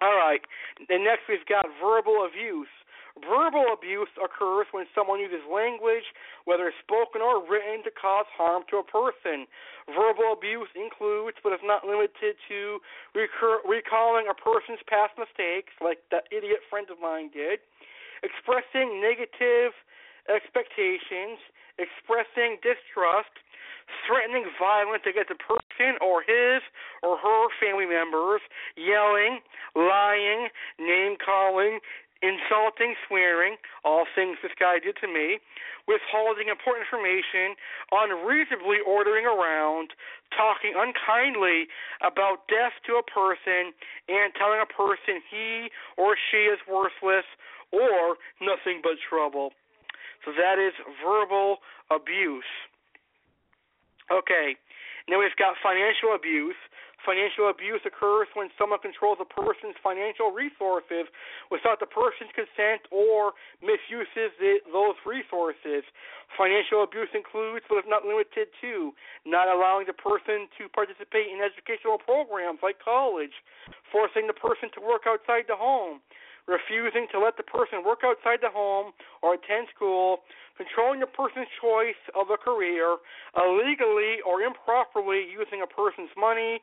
All 0.00 0.16
right. 0.16 0.40
And 0.88 1.04
next 1.04 1.28
we've 1.28 1.44
got 1.44 1.66
verbal 1.80 2.24
abuse. 2.24 2.72
Verbal 3.20 3.76
abuse 3.76 4.08
occurs 4.16 4.64
when 4.72 4.86
someone 4.94 5.20
uses 5.20 5.44
language, 5.44 6.08
whether 6.48 6.72
spoken 6.80 7.20
or 7.20 7.42
written, 7.44 7.84
to 7.84 7.90
cause 7.92 8.24
harm 8.32 8.62
to 8.70 8.80
a 8.80 8.86
person. 8.86 9.44
Verbal 9.92 10.32
abuse 10.32 10.72
includes, 10.72 11.36
but 11.44 11.52
is 11.52 11.60
not 11.60 11.84
limited 11.84 12.40
to, 12.48 12.80
recur- 13.12 13.60
recalling 13.68 14.24
a 14.30 14.32
person's 14.32 14.80
past 14.88 15.18
mistakes, 15.20 15.74
like 15.84 16.00
that 16.08 16.32
idiot 16.32 16.64
friend 16.70 16.88
of 16.88 16.96
mine 16.96 17.28
did, 17.34 17.60
expressing 18.22 19.00
negative 19.00 19.72
expectations, 20.28 21.40
expressing 21.78 22.60
distrust, 22.62 23.32
threatening 24.06 24.46
violence 24.58 25.02
against 25.08 25.30
a 25.30 25.40
person 25.40 25.98
or 26.00 26.22
his 26.22 26.62
or 27.02 27.16
her 27.18 27.48
family 27.58 27.86
members, 27.86 28.40
yelling, 28.76 29.40
lying, 29.74 30.48
name 30.78 31.16
calling, 31.18 31.80
insulting, 32.22 32.94
swearing, 33.08 33.56
all 33.84 34.04
things 34.04 34.38
this 34.42 34.52
guy 34.58 34.78
did 34.78 34.96
to 35.00 35.08
me, 35.08 35.40
withholding 35.88 36.48
important 36.48 36.84
information, 36.84 37.56
unreasonably 37.90 38.78
ordering 38.84 39.24
around, 39.24 39.96
talking 40.36 40.76
unkindly 40.76 41.66
about 42.04 42.46
death 42.48 42.76
to 42.84 43.00
a 43.00 43.04
person, 43.04 43.72
and 44.08 44.32
telling 44.36 44.60
a 44.60 44.68
person 44.68 45.24
he 45.28 45.72
or 45.96 46.16
she 46.16 46.48
is 46.48 46.60
worthless 46.68 47.26
or 47.72 48.20
nothing 48.40 48.80
but 48.82 49.00
trouble. 49.00 49.52
So 50.24 50.32
that 50.36 50.60
is 50.60 50.76
verbal 51.00 51.64
abuse. 51.90 52.48
Okay. 54.12 54.56
Now 55.08 55.18
we've 55.18 55.34
got 55.38 55.56
financial 55.62 56.14
abuse. 56.14 56.58
Financial 57.00 57.48
abuse 57.48 57.80
occurs 57.88 58.28
when 58.36 58.52
someone 58.60 58.78
controls 58.84 59.16
a 59.20 59.28
person's 59.28 59.76
financial 59.80 60.28
resources 60.28 61.08
without 61.48 61.80
the 61.80 61.88
person's 61.88 62.28
consent 62.36 62.84
or 62.92 63.32
misuses 63.64 64.36
the, 64.36 64.60
those 64.68 65.00
resources. 65.08 65.80
Financial 66.36 66.84
abuse 66.84 67.08
includes, 67.16 67.64
but 67.72 67.80
is 67.80 67.88
not 67.88 68.04
limited 68.04 68.52
to, 68.60 68.92
not 69.24 69.48
allowing 69.48 69.88
the 69.88 69.96
person 69.96 70.44
to 70.60 70.68
participate 70.68 71.32
in 71.32 71.40
educational 71.40 71.96
programs 71.96 72.60
like 72.60 72.76
college, 72.84 73.32
forcing 73.88 74.28
the 74.28 74.36
person 74.36 74.68
to 74.76 74.80
work 74.84 75.08
outside 75.08 75.48
the 75.48 75.56
home, 75.56 76.04
refusing 76.44 77.08
to 77.12 77.16
let 77.16 77.40
the 77.40 77.46
person 77.48 77.80
work 77.80 78.04
outside 78.04 78.44
the 78.44 78.52
home 78.52 78.92
or 79.24 79.40
attend 79.40 79.72
school, 79.72 80.20
controlling 80.60 81.00
a 81.00 81.08
person's 81.08 81.48
choice 81.56 81.98
of 82.12 82.28
a 82.28 82.36
career, 82.36 83.00
illegally 83.36 84.20
or 84.28 84.44
improperly 84.44 85.24
using 85.24 85.64
a 85.64 85.68
person's 85.68 86.12
money, 86.12 86.60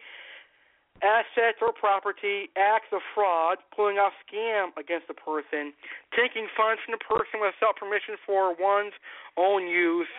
assets 1.02 1.62
or 1.62 1.74
property, 1.74 2.50
acts 2.58 2.90
of 2.92 3.02
fraud, 3.14 3.58
pulling 3.76 3.98
off 3.98 4.14
scam 4.26 4.74
against 4.78 5.08
the 5.08 5.14
person, 5.14 5.74
taking 6.16 6.48
funds 6.58 6.82
from 6.84 6.98
the 6.98 7.04
person 7.04 7.42
without 7.42 7.78
permission 7.78 8.18
for 8.26 8.56
one's 8.58 8.94
own 9.38 9.68
use, 9.68 10.12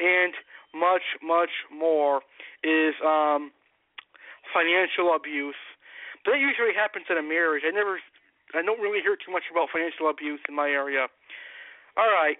and 0.00 0.34
much, 0.74 1.06
much 1.22 1.52
more 1.70 2.22
is 2.62 2.94
um, 3.04 3.52
financial 4.50 5.14
abuse. 5.14 5.58
But 6.24 6.34
that 6.34 6.40
usually 6.40 6.74
happens 6.74 7.06
in 7.10 7.16
a 7.18 7.22
marriage. 7.22 7.62
I 7.66 7.70
never, 7.70 8.00
I 8.54 8.62
don't 8.62 8.80
really 8.80 9.00
hear 9.00 9.14
too 9.14 9.30
much 9.30 9.46
about 9.50 9.70
financial 9.70 10.10
abuse 10.10 10.40
in 10.48 10.54
my 10.54 10.68
area. 10.68 11.06
All 11.96 12.10
right. 12.10 12.38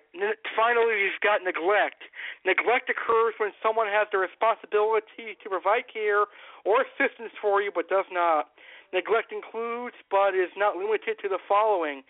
Finally, 0.58 0.98
you've 0.98 1.22
got 1.22 1.46
neglect. 1.46 2.02
Neglect 2.44 2.90
occurs 2.90 3.38
when 3.38 3.54
someone 3.62 3.86
has 3.86 4.10
the 4.10 4.18
responsibility 4.18 5.38
to 5.38 5.46
provide 5.46 5.86
care 5.86 6.26
or 6.66 6.82
assistance 6.82 7.30
for 7.38 7.62
you 7.62 7.70
but 7.70 7.88
does 7.88 8.06
not. 8.10 8.50
Neglect 8.92 9.30
includes, 9.30 9.94
but 10.10 10.34
is 10.34 10.50
not 10.58 10.74
limited 10.74 11.18
to, 11.22 11.28
the 11.28 11.42
following 11.46 12.02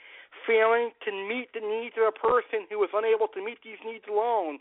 failing 0.46 0.90
to 1.06 1.10
meet 1.12 1.54
the 1.54 1.62
needs 1.62 1.94
of 1.96 2.10
a 2.10 2.14
person 2.14 2.66
who 2.68 2.82
is 2.82 2.90
unable 2.92 3.28
to 3.28 3.38
meet 3.38 3.62
these 3.62 3.80
needs 3.86 4.04
alone, 4.10 4.58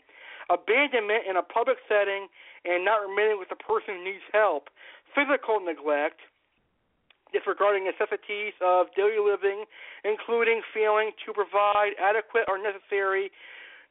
abandonment 0.48 1.26
in 1.28 1.36
a 1.36 1.42
public 1.42 1.78
setting, 1.88 2.28
and 2.64 2.84
not 2.84 3.02
remaining 3.02 3.38
with 3.38 3.50
the 3.50 3.58
person 3.58 4.00
who 4.00 4.04
needs 4.04 4.24
help, 4.32 4.70
physical 5.12 5.60
neglect, 5.60 6.22
disregarding 7.34 7.82
necessities 7.82 8.54
of 8.62 8.86
daily 8.94 9.18
living, 9.18 9.66
including 10.06 10.62
failing 10.70 11.10
to 11.26 11.34
provide 11.34 11.98
adequate 11.98 12.46
or 12.46 12.62
necessary 12.62 13.34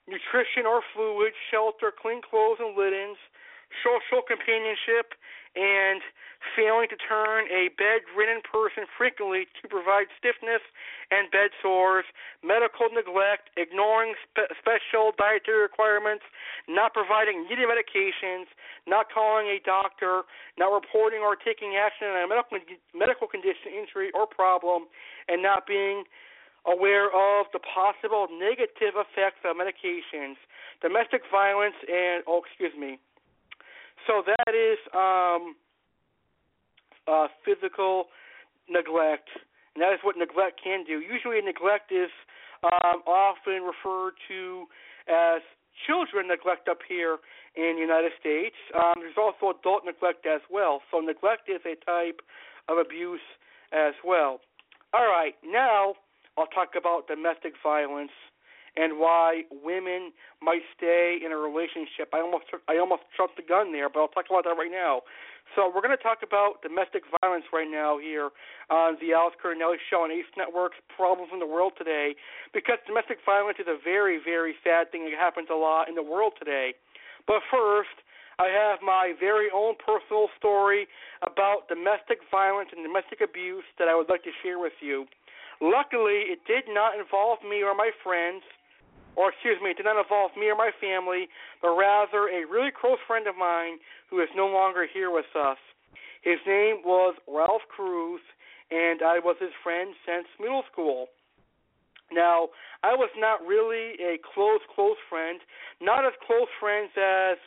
nutrition 0.07 0.63
or 0.63 0.79
fluids, 0.95 1.35
shelter, 1.51 1.91
clean 1.91 2.23
clothes 2.23 2.63
and 2.63 2.75
linens, 2.79 3.19
social 3.83 4.23
companionship, 4.23 5.19
and 5.55 6.01
failing 6.55 6.89
to 6.91 6.99
turn 6.99 7.47
a 7.47 7.71
bedridden 7.79 8.43
person 8.43 8.83
frequently 8.97 9.47
to 9.61 9.65
provide 9.69 10.11
stiffness 10.19 10.59
and 11.09 11.31
bed 11.31 11.55
sores, 11.61 12.03
medical 12.43 12.91
neglect, 12.91 13.53
ignoring 13.55 14.17
spe- 14.19 14.51
special 14.59 15.15
dietary 15.15 15.63
requirements, 15.63 16.25
not 16.67 16.91
providing 16.91 17.47
needed 17.47 17.69
medications, 17.69 18.49
not 18.85 19.07
calling 19.07 19.47
a 19.47 19.63
doctor, 19.63 20.27
not 20.59 20.73
reporting 20.73 21.23
or 21.23 21.39
taking 21.39 21.79
action 21.79 22.11
on 22.11 22.25
a 22.25 22.27
medical 22.27 22.59
medical 22.91 23.27
condition, 23.27 23.71
injury, 23.71 24.11
or 24.11 24.27
problem, 24.27 24.91
and 25.29 25.41
not 25.41 25.65
being 25.65 26.03
aware 26.65 27.07
of 27.11 27.47
the 27.51 27.59
possible 27.59 28.27
negative 28.31 28.95
effects 28.95 29.43
of 29.43 29.55
medications, 29.55 30.39
domestic 30.81 31.23
violence, 31.31 31.75
and 31.87 32.23
oh, 32.27 32.41
excuse 32.43 32.75
me. 32.75 32.99
So 34.07 34.23
that 34.25 34.53
is 34.53 34.77
um, 34.93 35.55
uh, 37.07 37.27
physical 37.45 38.05
neglect, 38.69 39.29
and 39.75 39.81
that 39.81 39.93
is 39.93 39.99
what 40.03 40.17
neglect 40.17 40.59
can 40.63 40.83
do. 40.83 40.99
Usually, 40.99 41.41
neglect 41.41 41.91
is 41.91 42.11
um, 42.63 43.03
often 43.07 43.63
referred 43.63 44.13
to 44.27 44.65
as 45.07 45.41
children 45.87 46.27
neglect 46.27 46.67
up 46.69 46.79
here 46.87 47.17
in 47.55 47.75
the 47.75 47.81
United 47.81 48.11
States. 48.19 48.55
Um, 48.75 48.95
there's 48.99 49.17
also 49.17 49.57
adult 49.57 49.85
neglect 49.85 50.25
as 50.25 50.41
well. 50.51 50.81
So 50.91 50.99
neglect 50.99 51.49
is 51.49 51.61
a 51.65 51.75
type 51.85 52.21
of 52.69 52.77
abuse 52.77 53.23
as 53.71 53.93
well. 54.05 54.39
All 54.93 55.07
right, 55.07 55.35
now 55.43 55.95
I'll 56.37 56.47
talk 56.47 56.73
about 56.77 57.07
domestic 57.07 57.53
violence 57.61 58.11
and 58.75 58.97
why 58.97 59.43
women 59.51 60.11
might 60.41 60.65
stay 60.75 61.19
in 61.23 61.31
a 61.31 61.37
relationship. 61.37 62.09
I 62.13 62.19
almost 62.19 62.45
I 62.67 62.77
almost 62.77 63.03
jumped 63.15 63.37
the 63.37 63.45
gun 63.45 63.71
there, 63.71 63.89
but 63.89 64.01
I'll 64.01 64.13
talk 64.13 64.25
about 64.29 64.43
that 64.45 64.57
right 64.57 64.71
now. 64.71 65.01
So 65.55 65.69
we're 65.69 65.85
going 65.85 65.95
to 65.95 66.01
talk 66.01 66.23
about 66.25 66.63
domestic 66.63 67.03
violence 67.21 67.45
right 67.53 67.69
now 67.69 67.99
here 67.99 68.31
on 68.71 68.97
the 68.97 69.13
Alex 69.13 69.35
Cardinale 69.37 69.77
Show 69.91 70.01
on 70.01 70.09
Ace 70.09 70.25
Network's 70.33 70.79
Problems 70.89 71.29
in 71.29 71.37
the 71.37 71.45
World 71.45 71.73
Today, 71.77 72.15
because 72.55 72.79
domestic 72.87 73.19
violence 73.21 73.59
is 73.59 73.67
a 73.67 73.77
very, 73.77 74.17
very 74.17 74.55
sad 74.63 74.89
thing 74.89 75.05
that 75.05 75.13
happens 75.13 75.49
a 75.51 75.59
lot 75.59 75.89
in 75.89 75.95
the 75.95 76.01
world 76.01 76.33
today. 76.39 76.73
But 77.27 77.45
first, 77.51 77.93
I 78.39 78.49
have 78.49 78.81
my 78.81 79.13
very 79.19 79.47
own 79.53 79.75
personal 79.77 80.27
story 80.39 80.87
about 81.21 81.69
domestic 81.69 82.25
violence 82.31 82.73
and 82.73 82.81
domestic 82.81 83.21
abuse 83.21 83.67
that 83.77 83.87
I 83.87 83.93
would 83.93 84.09
like 84.09 84.23
to 84.23 84.33
share 84.41 84.57
with 84.57 84.73
you. 84.81 85.05
Luckily, 85.61 86.33
it 86.33 86.41
did 86.49 86.65
not 86.67 86.97
involve 86.97 87.45
me 87.45 87.61
or 87.61 87.75
my 87.75 87.91
friends 88.01 88.41
or 89.15 89.29
excuse 89.29 89.57
me, 89.61 89.71
it 89.71 89.77
did 89.77 89.85
not 89.85 90.01
involve 90.01 90.31
me 90.37 90.49
or 90.49 90.55
my 90.55 90.71
family, 90.81 91.29
but 91.61 91.75
rather 91.75 92.29
a 92.29 92.45
really 92.49 92.71
close 92.71 92.99
friend 93.05 93.27
of 93.27 93.35
mine 93.37 93.77
who 94.09 94.21
is 94.21 94.29
no 94.35 94.47
longer 94.47 94.87
here 94.91 95.11
with 95.11 95.29
us. 95.35 95.57
His 96.21 96.39
name 96.47 96.81
was 96.85 97.15
Ralph 97.27 97.67
Cruz, 97.67 98.21
and 98.71 99.01
I 99.03 99.19
was 99.19 99.35
his 99.39 99.53
friend 99.61 99.93
since 100.05 100.25
middle 100.39 100.63
school. 100.71 101.07
Now, 102.11 102.49
I 102.83 102.93
was 102.93 103.09
not 103.17 103.41
really 103.45 103.97
a 103.99 104.17
close, 104.21 104.61
close 104.73 104.97
friend, 105.09 105.39
not 105.81 106.05
as 106.05 106.13
close 106.25 106.47
friends 106.59 106.91
as, 106.95 107.37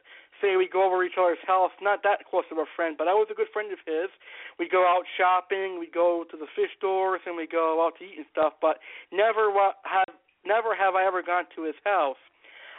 say, 0.40 0.56
we 0.56 0.68
go 0.68 0.84
over 0.84 1.04
each 1.04 1.16
other's 1.18 1.40
house, 1.46 1.70
not 1.80 2.02
that 2.02 2.26
close 2.28 2.44
of 2.50 2.58
a 2.58 2.68
friend, 2.74 2.96
but 2.98 3.08
I 3.08 3.14
was 3.14 3.28
a 3.30 3.34
good 3.34 3.48
friend 3.52 3.72
of 3.72 3.78
his. 3.86 4.10
We 4.58 4.68
go 4.68 4.84
out 4.84 5.04
shopping, 5.16 5.78
we 5.78 5.88
go 5.88 6.24
to 6.30 6.36
the 6.36 6.50
fish 6.56 6.70
stores, 6.76 7.20
and 7.26 7.36
we 7.36 7.46
go 7.46 7.84
out 7.84 7.96
to 7.98 8.04
eat 8.04 8.18
and 8.18 8.26
stuff, 8.32 8.54
but 8.60 8.78
never 9.12 9.48
have 9.84 10.12
never 10.46 10.74
have 10.74 10.94
I 10.94 11.06
ever 11.06 11.22
gone 11.22 11.44
to 11.56 11.64
his 11.64 11.76
house. 11.84 12.20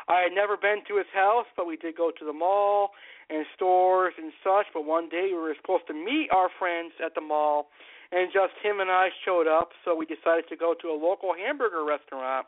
I 0.08 0.22
had 0.24 0.32
never 0.32 0.56
been 0.56 0.88
to 0.88 0.98
his 0.98 1.12
house, 1.14 1.46
but 1.56 1.68
we 1.68 1.76
did 1.76 1.98
go 1.98 2.12
to 2.12 2.24
the 2.26 2.34
mall 2.34 2.92
and 3.30 3.46
stores 3.56 4.14
and 4.18 4.32
such. 4.44 4.68
But 4.74 4.86
one 4.86 5.10
day 5.10 5.36
we 5.36 5.40
were 5.40 5.56
supposed 5.60 5.88
to 5.88 5.94
meet 5.94 6.30
our 6.32 6.48
friends 6.48 6.94
at 7.04 7.14
the 7.14 7.22
mall, 7.22 7.68
and 8.12 8.32
just 8.32 8.56
him 8.64 8.80
and 8.80 8.90
I 8.90 9.10
showed 9.26 9.48
up, 9.48 9.76
so 9.84 9.96
we 9.96 10.06
decided 10.08 10.48
to 10.48 10.56
go 10.56 10.74
to 10.82 10.88
a 10.88 10.96
local 10.96 11.36
hamburger 11.36 11.84
restaurant. 11.84 12.48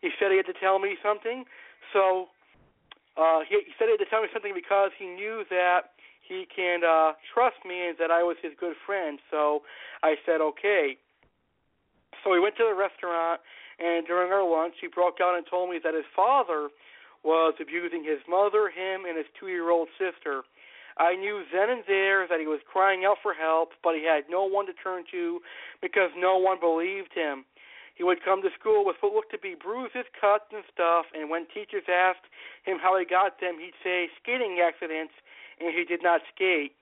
He 0.00 0.10
said 0.18 0.30
he 0.30 0.36
had 0.36 0.46
to 0.46 0.54
tell 0.54 0.78
me 0.78 0.94
something, 1.02 1.44
so 1.92 2.30
uh, 3.18 3.40
he, 3.48 3.66
he 3.66 3.72
said 3.78 3.90
he 3.90 3.98
had 3.98 4.04
to 4.06 4.10
tell 4.10 4.22
me 4.22 4.30
something 4.32 4.54
because 4.54 4.90
he 4.98 5.06
knew 5.06 5.42
that 5.50 5.98
he 6.22 6.46
can 6.46 6.86
uh, 6.86 7.12
trust 7.34 7.58
me 7.66 7.90
and 7.90 7.98
that 7.98 8.10
I 8.10 8.22
was 8.22 8.36
his 8.42 8.52
good 8.58 8.74
friend. 8.86 9.18
So 9.30 9.62
I 10.02 10.14
said 10.24 10.40
okay. 10.40 10.96
So 12.22 12.30
we 12.30 12.38
went 12.38 12.56
to 12.56 12.64
the 12.64 12.78
restaurant 12.78 13.40
and 13.82 14.06
during 14.06 14.32
our 14.32 14.46
lunch, 14.46 14.74
he 14.80 14.86
broke 14.86 15.18
out 15.20 15.34
and 15.34 15.44
told 15.46 15.70
me 15.70 15.80
that 15.82 15.94
his 15.94 16.06
father 16.14 16.68
was 17.24 17.54
abusing 17.60 18.04
his 18.04 18.22
mother, 18.28 18.70
him, 18.70 19.04
and 19.06 19.18
his 19.18 19.26
two 19.38 19.48
year 19.48 19.70
old 19.70 19.88
sister. 19.98 20.42
I 20.98 21.16
knew 21.16 21.42
then 21.50 21.70
and 21.70 21.82
there 21.88 22.28
that 22.28 22.38
he 22.38 22.46
was 22.46 22.60
crying 22.70 23.04
out 23.04 23.18
for 23.22 23.32
help, 23.32 23.72
but 23.82 23.94
he 23.94 24.04
had 24.04 24.28
no 24.28 24.44
one 24.44 24.66
to 24.66 24.76
turn 24.76 25.04
to 25.10 25.40
because 25.80 26.10
no 26.16 26.36
one 26.36 26.60
believed 26.60 27.14
him. 27.14 27.44
He 27.94 28.04
would 28.04 28.24
come 28.24 28.42
to 28.42 28.50
school 28.58 28.84
with 28.84 28.96
what 29.00 29.12
looked 29.12 29.32
to 29.32 29.38
be 29.38 29.54
bruises, 29.54 30.08
cuts, 30.18 30.48
and 30.52 30.64
stuff, 30.72 31.06
and 31.14 31.28
when 31.28 31.46
teachers 31.52 31.84
asked 31.88 32.24
him 32.64 32.78
how 32.80 32.98
he 32.98 33.04
got 33.04 33.40
them, 33.40 33.58
he'd 33.60 33.76
say 33.84 34.08
skating 34.20 34.60
accidents, 34.64 35.12
and 35.60 35.74
he 35.74 35.84
did 35.84 36.02
not 36.02 36.20
skate. 36.34 36.72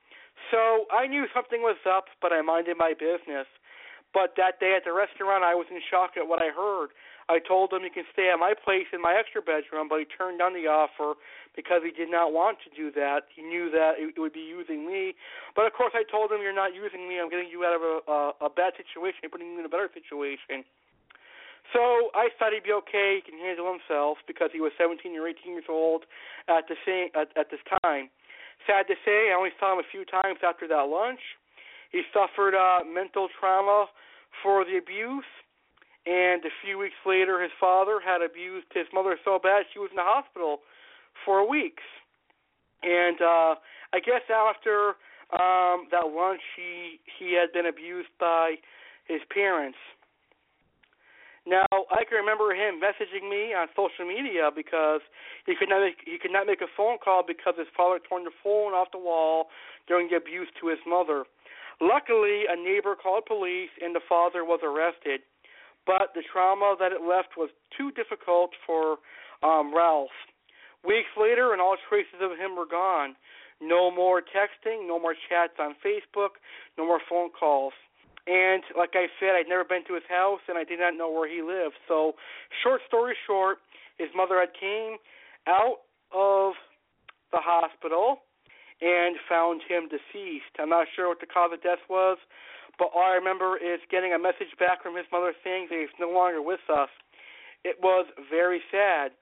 So 0.51 0.87
I 0.91 1.07
knew 1.07 1.27
something 1.35 1.63
was 1.63 1.79
up, 1.87 2.07
but 2.23 2.33
I 2.33 2.43
minded 2.43 2.79
my 2.79 2.95
business. 2.95 3.47
But 4.13 4.35
that 4.37 4.59
day 4.59 4.75
at 4.75 4.83
the 4.83 4.93
restaurant, 4.93 5.45
I 5.45 5.55
was 5.55 5.71
in 5.71 5.79
shock 5.87 6.19
at 6.19 6.27
what 6.27 6.43
I 6.43 6.51
heard. 6.51 6.91
I 7.31 7.39
told 7.39 7.71
him 7.71 7.87
he 7.87 7.95
can 7.95 8.03
stay 8.11 8.27
at 8.27 8.43
my 8.43 8.59
place 8.59 8.91
in 8.91 8.99
my 8.99 9.15
extra 9.15 9.39
bedroom, 9.39 9.87
but 9.87 10.03
he 10.03 10.07
turned 10.11 10.43
down 10.43 10.51
the 10.51 10.67
offer 10.67 11.15
because 11.55 11.87
he 11.87 11.95
did 11.95 12.11
not 12.11 12.35
want 12.35 12.59
to 12.67 12.71
do 12.75 12.91
that. 12.99 13.31
He 13.31 13.47
knew 13.47 13.71
that 13.71 14.03
it 14.03 14.19
would 14.19 14.35
be 14.35 14.43
using 14.43 14.83
me. 14.83 15.15
But 15.55 15.71
of 15.71 15.73
course, 15.79 15.95
I 15.95 16.03
told 16.03 16.35
him, 16.35 16.43
"You're 16.43 16.57
not 16.57 16.75
using 16.75 17.07
me. 17.07 17.23
I'm 17.23 17.31
getting 17.31 17.47
you 17.47 17.63
out 17.63 17.79
of 17.79 17.83
a, 17.87 17.95
a, 18.11 18.19
a 18.47 18.51
bad 18.51 18.75
situation, 18.75 19.23
I'm 19.23 19.31
putting 19.31 19.55
you 19.55 19.63
in 19.63 19.65
a 19.65 19.71
better 19.71 19.91
situation." 19.95 20.67
So 21.71 22.11
I 22.19 22.35
thought 22.35 22.51
he'd 22.51 22.67
be 22.67 22.75
okay. 22.83 23.23
He 23.23 23.31
can 23.31 23.39
handle 23.39 23.71
himself 23.71 24.19
because 24.27 24.51
he 24.51 24.59
was 24.59 24.73
17 24.75 25.15
or 25.15 25.29
18 25.29 25.55
years 25.55 25.71
old 25.71 26.03
at 26.49 26.67
the 26.67 26.75
same 26.83 27.15
at, 27.15 27.31
at 27.39 27.51
this 27.55 27.63
time. 27.83 28.11
Sad 28.67 28.91
to 28.91 28.97
say, 29.07 29.31
I 29.31 29.39
only 29.39 29.55
saw 29.59 29.73
him 29.73 29.79
a 29.79 29.87
few 29.87 30.05
times 30.05 30.43
after 30.43 30.67
that 30.69 30.91
lunch. 30.91 31.23
He 31.91 32.03
suffered 32.15 32.55
uh, 32.55 32.85
mental 32.85 33.29
trauma 33.39 33.87
for 34.43 34.65
the 34.65 34.79
abuse, 34.79 35.27
and 36.07 36.45
a 36.45 36.55
few 36.65 36.79
weeks 36.79 36.99
later, 37.05 37.43
his 37.43 37.53
father 37.61 38.01
had 38.05 38.23
abused 38.23 38.67
his 38.73 38.87
mother 38.95 39.19
so 39.25 39.39
bad 39.43 39.65
she 39.73 39.79
was 39.79 39.91
in 39.91 39.97
the 39.97 40.07
hospital 40.07 40.61
for 41.25 41.49
weeks. 41.49 41.83
And 42.83 43.21
uh, 43.21 43.55
I 43.93 44.01
guess 44.01 44.23
after 44.31 44.97
um, 45.35 45.87
that 45.91 46.09
lunch, 46.09 46.41
he 46.57 47.01
he 47.19 47.35
had 47.35 47.53
been 47.53 47.67
abused 47.67 48.09
by 48.19 48.57
his 49.07 49.21
parents. 49.29 49.79
Now 51.47 51.67
I 51.73 52.05
can 52.05 52.17
remember 52.17 52.55
him 52.55 52.81
messaging 52.81 53.29
me 53.29 53.53
on 53.53 53.69
social 53.75 54.07
media 54.07 54.51
because 54.55 55.01
he 55.47 55.55
could 55.57 55.69
not 55.69 55.81
make, 55.81 55.97
he 56.05 56.19
could 56.19 56.33
not 56.33 56.47
make 56.47 56.61
a 56.61 56.71
phone 56.77 56.99
call 57.03 57.23
because 57.27 57.55
his 57.59 57.69
father 57.77 57.99
torn 57.99 58.25
the 58.25 58.35
phone 58.43 58.73
off 58.73 58.89
the 58.93 58.99
wall 58.99 59.49
during 59.89 60.09
the 60.09 60.17
abuse 60.17 60.49
to 60.61 60.69
his 60.69 60.79
mother. 60.87 61.25
Luckily, 61.81 62.45
a 62.49 62.57
neighbor 62.57 62.95
called 62.95 63.25
police 63.27 63.71
and 63.81 63.95
the 63.95 64.05
father 64.07 64.45
was 64.45 64.61
arrested, 64.63 65.21
but 65.87 66.13
the 66.15 66.23
trauma 66.31 66.77
that 66.79 66.93
it 66.93 67.01
left 67.01 67.37
was 67.37 67.49
too 67.77 67.91
difficult 67.93 68.51
for 68.67 68.99
um, 69.43 69.75
Ralph. 69.75 70.13
Weeks 70.85 71.09
later, 71.17 71.53
and 71.53 71.61
all 71.61 71.77
traces 71.89 72.21
of 72.21 72.37
him 72.37 72.57
were 72.57 72.69
gone. 72.69 73.17
No 73.61 73.91
more 73.91 74.21
texting, 74.21 74.89
no 74.89 74.99
more 74.99 75.15
chats 75.29 75.55
on 75.59 75.75
Facebook, 75.85 76.41
no 76.77 76.87
more 76.87 77.01
phone 77.09 77.31
calls. 77.31 77.73
And 78.27 78.63
like 78.77 78.91
I 78.95 79.09
said, 79.19 79.37
I'd 79.37 79.49
never 79.49 79.65
been 79.65 79.85
to 79.89 79.95
his 79.95 80.05
house 80.09 80.41
and 80.49 80.57
I 80.57 80.65
did 80.65 80.81
not 80.81 80.97
know 80.97 81.11
where 81.11 81.29
he 81.29 81.43
lived. 81.43 81.77
So, 81.89 82.15
short 82.63 82.81
story 82.87 83.15
short, 83.27 83.59
his 83.99 84.09
mother 84.15 84.39
had 84.39 84.53
came 84.59 84.97
out 85.47 85.85
of 86.13 86.53
the 87.33 87.41
hospital 87.41 88.21
and 88.81 89.17
found 89.29 89.63
him 89.69 89.89
deceased. 89.89 90.57
I'm 90.59 90.69
not 90.69 90.89
sure 90.97 91.09
what 91.09 91.21
the 91.21 91.29
cause 91.29 91.53
of 91.53 91.63
death 91.63 91.85
was, 91.89 92.19
but 92.79 92.91
all 92.95 93.05
I 93.05 93.15
remember 93.15 93.57
is 93.57 93.81
getting 93.91 94.13
a 94.13 94.19
message 94.19 94.57
back 94.59 94.83
from 94.83 94.97
his 94.97 95.07
mother 95.13 95.33
saying 95.45 95.69
that 95.71 95.79
he's 95.79 95.93
no 96.01 96.11
longer 96.11 96.41
with 96.41 96.65
us. 96.73 96.89
It 97.65 97.77
was 97.83 98.07
very 98.31 98.61
sad. 98.73 99.13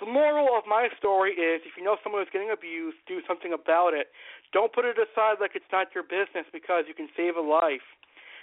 The 0.00 0.06
moral 0.08 0.56
of 0.56 0.64
my 0.68 0.88
story 0.96 1.32
is 1.32 1.64
if 1.64 1.76
you 1.76 1.84
know 1.84 1.96
someone 2.04 2.20
is 2.20 2.28
getting 2.32 2.52
abused, 2.52 3.00
do 3.08 3.20
something 3.28 3.52
about 3.52 3.92
it. 3.92 4.12
Don't 4.52 4.72
put 4.72 4.84
it 4.84 4.96
aside 4.96 5.40
like 5.40 5.52
it's 5.56 5.72
not 5.72 5.88
your 5.94 6.04
business 6.04 6.44
because 6.52 6.84
you 6.88 6.92
can 6.92 7.08
save 7.16 7.36
a 7.36 7.40
life. 7.40 7.84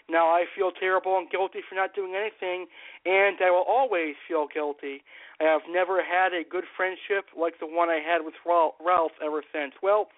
Now, 0.09 0.27
I 0.27 0.45
feel 0.51 0.71
terrible 0.71 1.17
and 1.17 1.29
guilty 1.29 1.59
for 1.63 1.75
not 1.75 1.95
doing 1.95 2.13
anything, 2.13 2.67
and 3.05 3.37
I 3.39 3.49
will 3.51 3.63
always 3.63 4.15
feel 4.27 4.47
guilty. 4.51 5.01
I 5.39 5.45
have 5.45 5.61
never 5.69 6.03
had 6.03 6.33
a 6.33 6.43
good 6.43 6.65
friendship 6.75 7.31
like 7.37 7.59
the 7.59 7.67
one 7.67 7.89
I 7.89 8.01
had 8.03 8.25
with 8.25 8.35
Ralph 8.45 9.15
ever 9.23 9.43
since. 9.53 9.73
Well, 9.81 10.09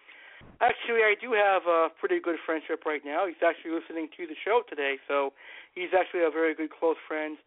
actually, 0.61 1.03
I 1.03 1.15
do 1.19 1.33
have 1.33 1.63
a 1.67 1.89
pretty 1.99 2.19
good 2.19 2.37
friendship 2.45 2.85
right 2.85 3.01
now. 3.03 3.27
He's 3.27 3.41
actually 3.45 3.71
listening 3.71 4.09
to 4.17 4.27
the 4.27 4.35
show 4.43 4.61
today, 4.69 4.97
so 5.07 5.33
he's 5.73 5.93
actually 5.97 6.23
a 6.23 6.31
very 6.31 6.55
good 6.55 6.71
close 6.71 6.97
friend 7.07 7.37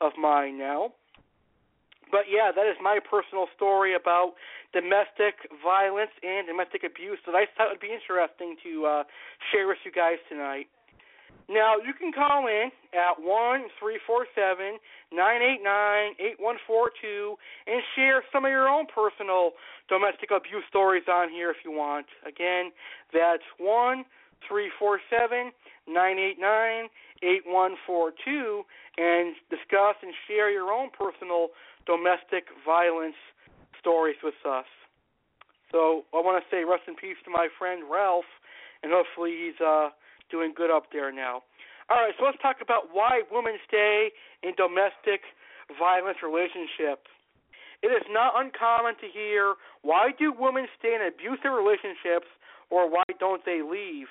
of 0.00 0.12
mine 0.18 0.58
now. 0.58 0.92
But 2.10 2.26
yeah, 2.26 2.50
that 2.50 2.66
is 2.66 2.74
my 2.82 2.98
personal 2.98 3.46
story 3.54 3.94
about 3.94 4.34
domestic 4.74 5.46
violence 5.62 6.10
and 6.22 6.46
domestic 6.46 6.82
abuse 6.82 7.18
that 7.26 7.34
I 7.38 7.46
thought 7.54 7.70
would 7.70 7.80
be 7.80 7.94
interesting 7.94 8.58
to 8.66 8.86
uh, 8.86 9.02
share 9.50 9.68
with 9.68 9.78
you 9.86 9.92
guys 9.92 10.18
tonight. 10.28 10.66
Now 11.50 11.74
you 11.82 11.92
can 11.92 12.12
call 12.12 12.46
in 12.46 12.70
at 12.94 13.18
one 13.18 13.66
three 13.80 13.98
four 14.06 14.24
seven 14.38 14.78
nine 15.10 15.42
eight 15.42 15.58
nine 15.64 16.14
eight 16.22 16.38
one 16.38 16.56
four 16.64 16.92
two 17.02 17.34
and 17.66 17.82
share 17.96 18.22
some 18.32 18.44
of 18.44 18.52
your 18.52 18.68
own 18.68 18.86
personal 18.86 19.58
domestic 19.88 20.30
abuse 20.30 20.62
stories 20.68 21.02
on 21.10 21.28
here 21.28 21.50
if 21.50 21.56
you 21.64 21.72
want. 21.72 22.06
Again, 22.22 22.70
that's 23.12 23.42
one 23.58 24.04
three 24.46 24.70
four 24.78 25.00
seven 25.10 25.50
nine 25.88 26.18
eight 26.18 26.38
nine 26.38 26.86
eight 27.24 27.42
one 27.44 27.74
four 27.84 28.12
two 28.24 28.62
and 28.96 29.34
discuss 29.50 29.98
and 30.02 30.14
share 30.28 30.50
your 30.50 30.70
own 30.70 30.88
personal 30.94 31.48
domestic 31.84 32.46
violence 32.64 33.18
stories 33.80 34.16
with 34.22 34.38
us. 34.46 34.70
So 35.72 36.04
I 36.14 36.18
want 36.22 36.42
to 36.42 36.46
say 36.46 36.62
rest 36.62 36.86
in 36.86 36.94
peace 36.94 37.18
to 37.24 37.30
my 37.30 37.48
friend 37.58 37.82
Ralph, 37.90 38.30
and 38.82 38.92
hopefully 38.94 39.34
he's 39.34 39.60
uh, 39.60 39.90
doing 40.30 40.52
good 40.54 40.70
up 40.70 40.92
there 40.92 41.12
now. 41.12 41.42
All 41.90 41.98
right, 41.98 42.14
so 42.18 42.24
let's 42.24 42.38
talk 42.40 42.62
about 42.62 42.94
why 42.94 43.22
women 43.30 43.58
stay 43.66 44.10
in 44.42 44.54
domestic 44.54 45.26
violence 45.78 46.18
relationships. 46.22 47.10
It 47.82 47.88
is 47.88 48.04
not 48.10 48.36
uncommon 48.36 48.94
to 49.00 49.08
hear 49.08 49.54
why 49.82 50.12
do 50.18 50.32
women 50.32 50.68
stay 50.78 50.94
in 50.94 51.02
abusive 51.02 51.50
relationships 51.50 52.28
or 52.68 52.88
why 52.88 53.04
don't 53.18 53.44
they 53.44 53.62
leave? 53.62 54.08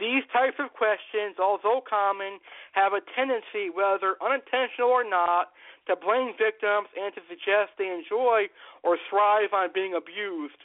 These 0.00 0.26
types 0.32 0.58
of 0.58 0.74
questions, 0.74 1.38
although 1.38 1.78
common, 1.78 2.42
have 2.72 2.92
a 2.92 3.00
tendency, 3.14 3.70
whether 3.70 4.18
unintentional 4.18 4.90
or 4.90 5.06
not, 5.06 5.54
to 5.86 5.94
blame 5.94 6.34
victims 6.34 6.90
and 6.98 7.14
to 7.14 7.22
suggest 7.28 7.78
they 7.78 7.86
enjoy 7.86 8.50
or 8.82 8.98
thrive 9.08 9.54
on 9.54 9.70
being 9.72 9.94
abused. 9.94 10.58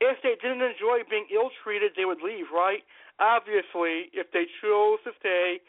If 0.00 0.22
they 0.22 0.34
didn't 0.40 0.62
enjoy 0.62 1.04
being 1.08 1.26
ill 1.32 1.50
treated, 1.62 1.92
they 1.96 2.04
would 2.04 2.22
leave, 2.24 2.46
right? 2.52 2.82
Obviously, 3.20 4.08
if 4.16 4.32
they 4.32 4.48
chose 4.62 4.98
to 5.04 5.12
stay, 5.20 5.60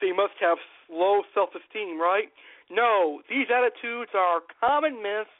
they 0.00 0.12
must 0.12 0.34
have 0.40 0.58
low 0.90 1.22
self 1.34 1.50
esteem, 1.54 2.00
right? 2.00 2.32
No, 2.70 3.20
these 3.28 3.46
attitudes 3.52 4.10
are 4.14 4.40
common 4.60 5.02
myths 5.02 5.30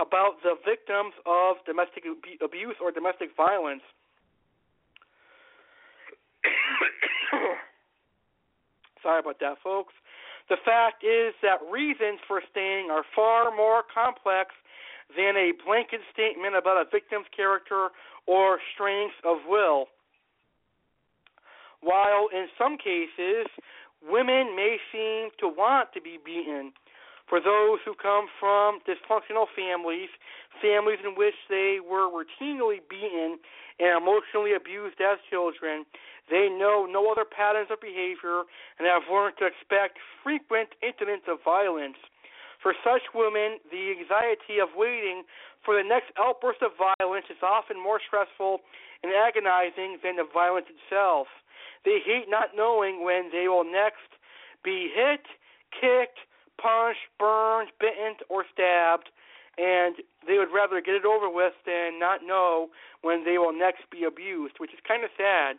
about 0.00 0.42
the 0.42 0.56
victims 0.64 1.12
of 1.26 1.56
domestic 1.66 2.04
abuse 2.42 2.76
or 2.80 2.90
domestic 2.90 3.36
violence. 3.36 3.82
Sorry 9.02 9.20
about 9.20 9.38
that, 9.40 9.58
folks. 9.62 9.94
The 10.48 10.56
fact 10.64 11.04
is 11.04 11.34
that 11.42 11.60
reasons 11.70 12.18
for 12.26 12.42
staying 12.50 12.90
are 12.90 13.04
far 13.14 13.54
more 13.54 13.82
complex 13.94 14.50
than 15.16 15.36
a 15.36 15.52
blanket 15.64 16.00
statement 16.12 16.56
about 16.56 16.80
a 16.80 16.88
victim's 16.90 17.26
character 17.34 17.88
or 18.26 18.58
strength 18.74 19.14
of 19.24 19.38
will. 19.48 19.86
While 21.80 22.28
in 22.32 22.46
some 22.56 22.78
cases, 22.78 23.50
women 24.02 24.54
may 24.54 24.78
seem 24.92 25.30
to 25.40 25.48
want 25.48 25.92
to 25.94 26.00
be 26.00 26.18
beaten, 26.22 26.72
for 27.28 27.40
those 27.40 27.78
who 27.84 27.94
come 27.94 28.26
from 28.38 28.80
dysfunctional 28.84 29.46
families, 29.56 30.10
families 30.60 30.98
in 31.02 31.14
which 31.16 31.34
they 31.48 31.78
were 31.80 32.10
routinely 32.10 32.84
beaten 32.90 33.38
and 33.80 34.02
emotionally 34.02 34.52
abused 34.54 35.00
as 35.00 35.18
children, 35.30 35.86
they 36.28 36.48
know 36.52 36.84
no 36.84 37.10
other 37.10 37.24
patterns 37.24 37.68
of 37.70 37.80
behavior 37.80 38.44
and 38.78 38.86
have 38.86 39.08
learned 39.10 39.34
to 39.38 39.46
expect 39.46 39.98
frequent 40.22 40.76
incidents 40.82 41.24
of 41.26 41.38
violence. 41.44 41.96
For 42.62 42.74
such 42.86 43.02
women, 43.12 43.58
the 43.74 43.90
anxiety 43.90 44.62
of 44.62 44.70
waiting 44.78 45.26
for 45.66 45.74
the 45.74 45.82
next 45.82 46.14
outburst 46.14 46.62
of 46.62 46.78
violence 46.78 47.26
is 47.28 47.42
often 47.42 47.74
more 47.74 47.98
stressful 47.98 48.62
and 49.02 49.10
agonizing 49.10 49.98
than 50.02 50.16
the 50.16 50.26
violence 50.30 50.70
itself. 50.70 51.26
They 51.84 51.98
hate 51.98 52.30
not 52.30 52.54
knowing 52.54 53.02
when 53.04 53.30
they 53.34 53.50
will 53.50 53.66
next 53.66 54.06
be 54.62 54.90
hit, 54.94 55.26
kicked, 55.74 56.22
punched, 56.62 57.10
burned, 57.18 57.74
bitten, 57.82 58.14
or 58.30 58.46
stabbed, 58.54 59.10
and 59.58 59.98
they 60.26 60.38
would 60.38 60.54
rather 60.54 60.80
get 60.80 60.94
it 60.94 61.04
over 61.04 61.26
with 61.26 61.58
than 61.66 61.98
not 61.98 62.22
know 62.22 62.70
when 63.02 63.24
they 63.24 63.38
will 63.38 63.52
next 63.52 63.90
be 63.90 64.04
abused, 64.06 64.54
which 64.62 64.72
is 64.72 64.78
kind 64.86 65.02
of 65.02 65.10
sad. 65.18 65.58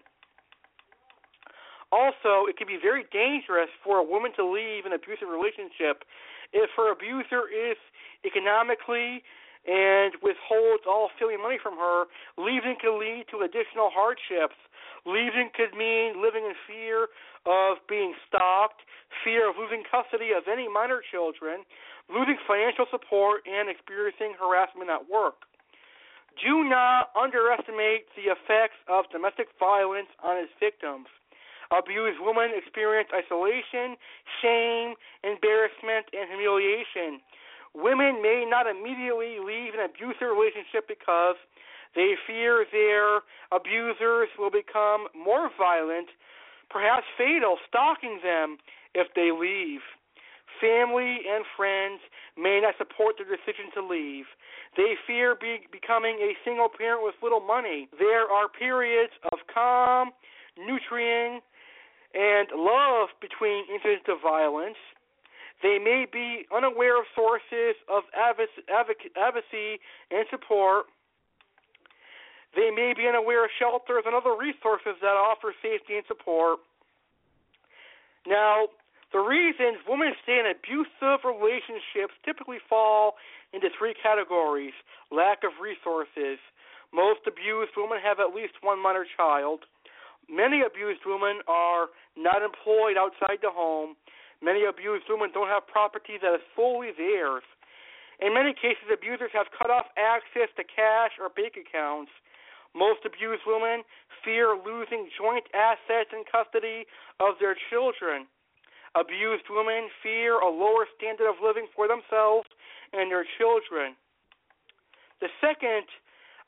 Also, 1.91 2.49
it 2.49 2.57
can 2.57 2.65
be 2.65 2.79
very 2.81 3.05
dangerous 3.11 3.69
for 3.83 3.99
a 3.99 4.03
woman 4.03 4.31
to 4.35 4.41
leave 4.41 4.87
an 4.87 4.93
abusive 4.93 5.29
relationship 5.29 6.07
if 6.53 6.69
her 6.77 6.91
abuser 6.91 7.49
is 7.49 7.77
economically 8.25 9.23
and 9.63 10.11
withholds 10.19 10.83
all 10.87 11.09
feeling 11.17 11.39
money 11.39 11.57
from 11.61 11.79
her. 11.79 12.05
Leaving 12.37 12.75
can 12.79 12.99
lead 12.99 13.25
to 13.31 13.47
additional 13.47 13.89
hardships. 13.91 14.59
Leaving 15.07 15.51
could 15.55 15.75
mean 15.75 16.19
living 16.19 16.43
in 16.43 16.55
fear 16.67 17.07
of 17.47 17.79
being 17.87 18.15
stalked, 18.27 18.83
fear 19.23 19.49
of 19.49 19.55
losing 19.59 19.83
custody 19.87 20.31
of 20.35 20.47
any 20.51 20.67
minor 20.67 20.99
children, 21.03 21.63
losing 22.11 22.39
financial 22.47 22.87
support, 22.91 23.43
and 23.47 23.67
experiencing 23.67 24.35
harassment 24.35 24.91
at 24.91 25.07
work. 25.07 25.47
Do 26.39 26.63
not 26.63 27.11
underestimate 27.15 28.09
the 28.15 28.31
effects 28.31 28.79
of 28.89 29.05
domestic 29.11 29.47
violence 29.59 30.09
on 30.23 30.39
its 30.39 30.51
victims. 30.59 31.07
Abused 31.73 32.21
women 32.21 32.53
experience 32.53 33.09
isolation, 33.09 33.97
shame, 34.41 34.93
embarrassment, 35.25 36.05
and 36.13 36.29
humiliation. 36.29 37.17
Women 37.73 38.21
may 38.21 38.45
not 38.45 38.69
immediately 38.69 39.41
leave 39.41 39.73
an 39.73 39.81
abusive 39.81 40.29
relationship 40.29 40.85
because 40.85 41.35
they 41.95 42.13
fear 42.27 42.65
their 42.71 43.25
abusers 43.49 44.29
will 44.37 44.53
become 44.53 45.09
more 45.17 45.49
violent, 45.57 46.09
perhaps 46.69 47.05
fatal, 47.17 47.57
stalking 47.67 48.19
them 48.21 48.57
if 48.93 49.07
they 49.15 49.33
leave. 49.33 49.81
Family 50.61 51.25
and 51.25 51.45
friends 51.57 51.99
may 52.37 52.61
not 52.61 52.77
support 52.77 53.17
their 53.17 53.25
decision 53.25 53.73
to 53.73 53.81
leave. 53.81 54.25
They 54.77 54.93
fear 55.05 55.33
be- 55.33 55.65
becoming 55.71 56.17
a 56.21 56.37
single 56.45 56.69
parent 56.69 57.01
with 57.03 57.15
little 57.21 57.41
money. 57.41 57.89
There 57.97 58.29
are 58.29 58.47
periods 58.47 59.13
of 59.31 59.39
calm, 59.51 60.11
nurturing, 60.57 61.41
and 62.13 62.47
love 62.55 63.09
between 63.21 63.65
incidents 63.73 64.05
of 64.07 64.21
violence. 64.21 64.77
They 65.61 65.79
may 65.79 66.05
be 66.11 66.45
unaware 66.53 66.99
of 66.99 67.05
sources 67.15 67.75
of 67.89 68.03
advocacy 68.13 69.79
and 70.11 70.25
support. 70.29 70.85
They 72.55 72.69
may 72.69 72.93
be 72.95 73.07
unaware 73.07 73.45
of 73.45 73.51
shelters 73.57 74.03
and 74.05 74.13
other 74.13 74.35
resources 74.37 74.99
that 75.01 75.17
offer 75.17 75.55
safety 75.61 75.95
and 75.97 76.05
support. 76.05 76.59
Now, 78.27 78.67
the 79.11 79.19
reasons 79.19 79.77
women 79.87 80.13
stay 80.23 80.39
in 80.39 80.45
abusive 80.49 81.25
relationships 81.25 82.13
typically 82.25 82.57
fall 82.67 83.15
into 83.53 83.69
three 83.77 83.93
categories 83.93 84.73
lack 85.11 85.43
of 85.43 85.51
resources. 85.61 86.37
Most 86.93 87.21
abused 87.25 87.71
women 87.77 87.97
have 88.03 88.19
at 88.19 88.35
least 88.35 88.53
one 88.61 88.81
minor 88.81 89.05
child. 89.17 89.65
Many 90.29 90.61
abused 90.61 91.01
women 91.05 91.41
are 91.47 91.89
not 92.15 92.41
employed 92.41 92.97
outside 92.97 93.39
the 93.41 93.51
home. 93.51 93.95
Many 94.41 94.65
abused 94.65 95.05
women 95.07 95.31
don't 95.33 95.47
have 95.47 95.67
property 95.67 96.19
that 96.21 96.33
is 96.35 96.43
fully 96.55 96.91
theirs. 96.95 97.43
In 98.19 98.33
many 98.33 98.53
cases, 98.53 98.87
abusers 98.91 99.31
have 99.33 99.47
cut 99.57 99.71
off 99.71 99.87
access 99.97 100.51
to 100.55 100.63
cash 100.63 101.15
or 101.19 101.29
bank 101.29 101.55
accounts. 101.59 102.11
Most 102.75 103.05
abused 103.05 103.43
women 103.45 103.83
fear 104.23 104.55
losing 104.57 105.09
joint 105.17 105.45
assets 105.53 106.09
and 106.11 106.25
custody 106.25 106.85
of 107.19 107.35
their 107.39 107.55
children. 107.69 108.25
Abused 108.95 109.45
women 109.49 109.89
fear 110.01 110.39
a 110.39 110.49
lower 110.49 110.85
standard 110.97 111.29
of 111.29 111.41
living 111.41 111.67
for 111.75 111.87
themselves 111.87 112.47
and 112.93 113.09
their 113.09 113.25
children. 113.37 113.97
The 115.21 115.29
second 115.41 115.85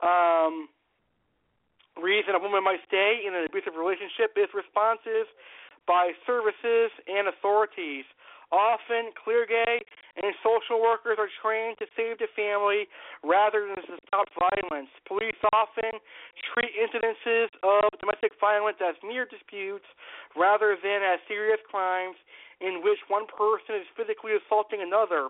um, 0.03 0.69
reason 1.99 2.35
a 2.35 2.39
woman 2.39 2.63
might 2.63 2.83
stay 2.87 3.23
in 3.25 3.33
an 3.33 3.45
abusive 3.45 3.75
relationship 3.75 4.35
is 4.35 4.51
responses 4.53 5.27
by 5.87 6.11
services 6.25 6.91
and 7.07 7.27
authorities. 7.27 8.05
Often, 8.51 9.11
clergy 9.17 9.81
and 10.21 10.31
social 10.45 10.79
workers 10.79 11.17
are 11.17 11.31
trained 11.41 11.75
to 11.81 11.89
save 11.97 12.21
the 12.21 12.29
family 12.37 12.87
rather 13.25 13.67
than 13.67 13.81
to 13.83 13.97
stop 14.07 14.29
violence. 14.37 14.87
Police 15.07 15.37
often 15.51 15.97
treat 16.53 16.71
incidences 16.77 17.51
of 17.65 17.89
domestic 17.99 18.37
violence 18.39 18.77
as 18.79 18.95
mere 19.03 19.25
disputes 19.25 19.85
rather 20.37 20.77
than 20.77 21.01
as 21.03 21.19
serious 21.27 21.59
crimes 21.67 22.15
in 22.61 22.79
which 22.85 23.01
one 23.11 23.27
person 23.27 23.81
is 23.81 23.87
physically 23.97 24.37
assaulting 24.37 24.79
another. 24.79 25.27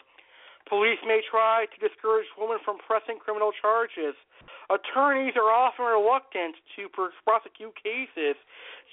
Police 0.68 0.97
may 1.05 1.22
try 1.22 1.66
to 1.70 1.78
discourage 1.78 2.26
women 2.38 2.57
from 2.66 2.82
pressing 2.82 3.22
criminal 3.22 3.51
charges. 3.53 4.18
Attorneys 4.70 5.38
are 5.38 5.53
often 5.53 5.86
reluctant 5.86 6.57
to 6.76 6.89
prosecute 7.22 7.76
cases. 7.78 8.34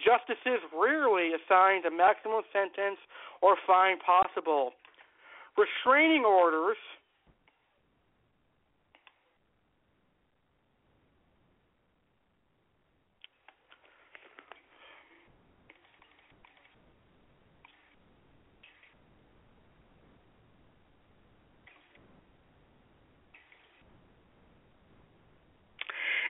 Justices 0.04 0.60
rarely 0.68 1.32
assign 1.32 1.80
the 1.80 1.90
maximum 1.90 2.44
sentence 2.52 3.00
or 3.40 3.56
fine 3.66 3.96
possible. 4.04 4.76
Restraining 5.56 6.24
orders 6.24 6.76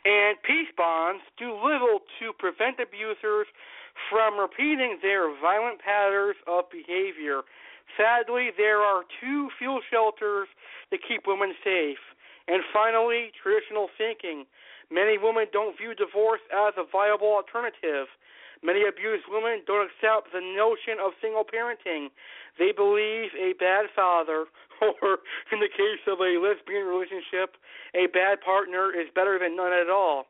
and 0.05 0.37
peace 0.43 0.71
bonds 0.77 1.23
do 1.39 1.55
little 1.55 2.03
to 2.19 2.33
prevent 2.39 2.81
abusers 2.81 3.47
from 4.11 4.39
repeating 4.39 4.99
their 5.03 5.31
violent 5.41 5.81
patterns 5.81 6.37
of 6.47 6.65
behavior. 6.71 7.43
Sadly, 7.97 8.51
there 8.57 8.81
are 8.81 9.05
too 9.21 9.49
few 9.59 9.81
shelters 9.91 10.49
to 10.91 10.99
keep 10.99 11.27
women 11.27 11.55
safe. 11.63 12.01
And 12.49 12.63
finally, 12.73 13.31
traditional 13.41 13.89
thinking. 13.97 14.47
Many 14.93 15.17
women 15.17 15.49
don't 15.49 15.73
view 15.73 15.97
divorce 15.97 16.45
as 16.53 16.77
a 16.77 16.85
viable 16.85 17.33
alternative. 17.33 18.13
Many 18.61 18.85
abused 18.85 19.25
women 19.27 19.65
don't 19.67 19.89
accept 19.89 20.31
the 20.37 20.45
notion 20.45 21.01
of 21.01 21.17
single 21.25 21.49
parenting. 21.49 22.13
They 22.61 22.77
believe 22.77 23.33
a 23.35 23.57
bad 23.57 23.89
father, 23.97 24.45
or 24.85 25.25
in 25.51 25.65
the 25.65 25.73
case 25.73 26.05
of 26.05 26.21
a 26.21 26.37
lesbian 26.37 26.85
relationship, 26.85 27.57
a 27.97 28.07
bad 28.13 28.45
partner 28.45 28.93
is 28.93 29.09
better 29.17 29.41
than 29.41 29.57
none 29.57 29.73
at 29.73 29.89
all. 29.89 30.29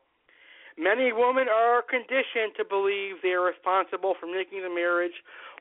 Many 0.79 1.11
women 1.11 1.51
are 1.51 1.83
conditioned 1.83 2.55
to 2.57 2.65
believe 2.65 3.21
they 3.21 3.35
are 3.35 3.45
responsible 3.45 4.15
for 4.17 4.25
making 4.25 4.63
the 4.63 4.73
marriage 4.73 5.13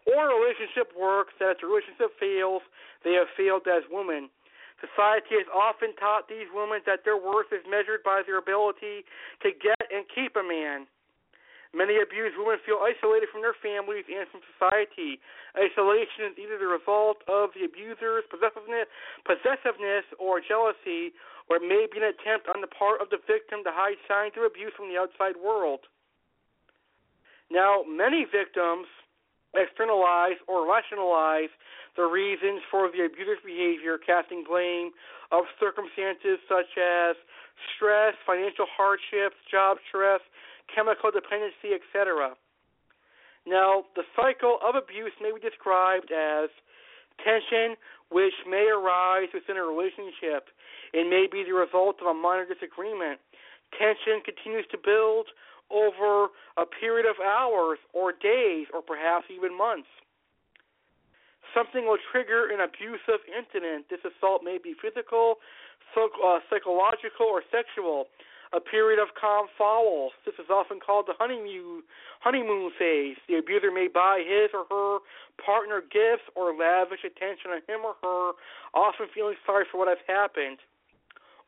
or 0.07 0.31
relationship 0.31 0.95
work, 0.97 1.35
that 1.39 1.51
if 1.51 1.61
the 1.61 1.67
relationship 1.67 2.15
fails, 2.19 2.63
they 3.05 3.13
have 3.19 3.29
failed 3.37 3.67
as 3.67 3.83
women. 3.91 4.31
Society 4.83 5.39
has 5.39 5.47
often 5.55 5.95
taught 5.95 6.27
these 6.27 6.51
women 6.51 6.83
that 6.91 7.07
their 7.07 7.15
worth 7.15 7.55
is 7.55 7.63
measured 7.71 8.03
by 8.03 8.27
their 8.27 8.43
ability 8.43 9.07
to 9.47 9.55
get 9.55 9.79
and 9.95 10.03
keep 10.11 10.35
a 10.35 10.43
man. 10.43 10.91
Many 11.73 12.03
abused 12.03 12.37
women 12.37 12.61
feel 12.67 12.85
isolated 12.85 13.33
from 13.33 13.41
their 13.41 13.57
families 13.63 14.05
and 14.05 14.29
from 14.29 14.45
society. 14.59 15.23
Isolation 15.57 16.29
is 16.29 16.37
either 16.37 16.61
the 16.61 16.69
result 16.69 17.25
of 17.31 17.55
the 17.57 17.65
abuser's 17.65 18.29
possessiveness, 18.29 18.91
possessiveness 19.25 20.05
or 20.21 20.43
jealousy, 20.43 21.17
or 21.49 21.57
it 21.57 21.65
may 21.65 21.89
be 21.89 21.97
an 22.03 22.13
attempt 22.13 22.51
on 22.53 22.61
the 22.61 22.69
part 22.69 23.01
of 23.01 23.09
the 23.09 23.23
victim 23.25 23.65
to 23.65 23.73
hide 23.73 23.97
signs 24.05 24.37
of 24.37 24.45
abuse 24.45 24.75
from 24.77 24.93
the 24.93 25.01
outside 25.01 25.39
world. 25.39 25.89
Now, 27.49 27.89
many 27.89 28.29
victims 28.29 28.85
externalize 29.57 30.41
or 30.49 30.69
rationalize 30.69 31.53
the 31.97 32.05
reasons 32.05 32.63
for 32.71 32.89
the 32.89 33.05
abusive 33.05 33.45
behavior, 33.45 33.99
casting 34.01 34.45
blame 34.49 34.93
of 35.31 35.45
circumstances 35.61 36.41
such 36.49 36.71
as 36.81 37.17
stress, 37.77 38.17
financial 38.25 38.67
hardships, 38.69 39.37
job 39.51 39.77
stress, 39.89 40.21
chemical 40.73 41.11
dependency, 41.11 41.77
etc. 41.77 42.33
Now, 43.45 43.85
the 43.97 44.07
cycle 44.17 44.59
of 44.63 44.77
abuse 44.77 45.13
may 45.21 45.33
be 45.35 45.41
described 45.41 46.13
as 46.13 46.49
tension 47.21 47.77
which 48.09 48.35
may 48.49 48.69
arise 48.69 49.29
within 49.33 49.57
a 49.57 49.65
relationship. 49.65 50.53
It 50.93 51.09
may 51.09 51.27
be 51.31 51.45
the 51.45 51.57
result 51.57 51.97
of 52.01 52.07
a 52.07 52.15
minor 52.15 52.45
disagreement. 52.45 53.21
Tension 53.77 54.21
continues 54.25 54.69
to 54.71 54.79
build 54.79 55.29
over 55.73 56.29
a 56.61 56.69
period 56.69 57.09
of 57.09 57.17
hours 57.25 57.79
or 57.93 58.13
days 58.13 58.69
or 58.73 58.85
perhaps 58.85 59.25
even 59.33 59.57
months. 59.57 59.89
Something 61.55 61.85
will 61.85 62.01
trigger 62.11 62.49
an 62.49 62.61
abusive 62.61 63.21
incident. 63.29 63.87
This 63.89 64.01
assault 64.05 64.43
may 64.43 64.59
be 64.59 64.75
physical, 64.81 65.37
uh, 65.97 66.41
psychological, 66.49 67.29
or 67.29 67.43
sexual 67.53 68.09
a 68.53 68.61
period 68.61 69.01
of 69.01 69.09
calm 69.17 69.49
follows. 69.57 70.13
This 70.25 70.37
is 70.37 70.53
often 70.53 70.79
called 70.79 71.09
the 71.09 71.17
honeymoon 71.17 71.83
honeymoon 72.21 72.71
phase. 72.79 73.17
The 73.27 73.41
abuser 73.41 73.73
may 73.73 73.89
buy 73.89 74.21
his 74.21 74.53
or 74.53 74.69
her 74.69 75.01
partner 75.41 75.81
gifts 75.81 76.29
or 76.37 76.53
lavish 76.53 77.01
attention 77.01 77.51
on 77.51 77.65
him 77.65 77.81
or 77.81 77.97
her, 78.05 78.37
often 78.77 79.09
feeling 79.15 79.37
sorry 79.45 79.65
for 79.71 79.79
what 79.79 79.89
has 79.89 79.99
happened. 80.07 80.61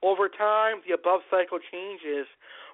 Over 0.03 0.29
time, 0.29 0.81
the 0.89 0.95
above 0.97 1.21
cycle 1.31 1.61
changes. 1.61 2.27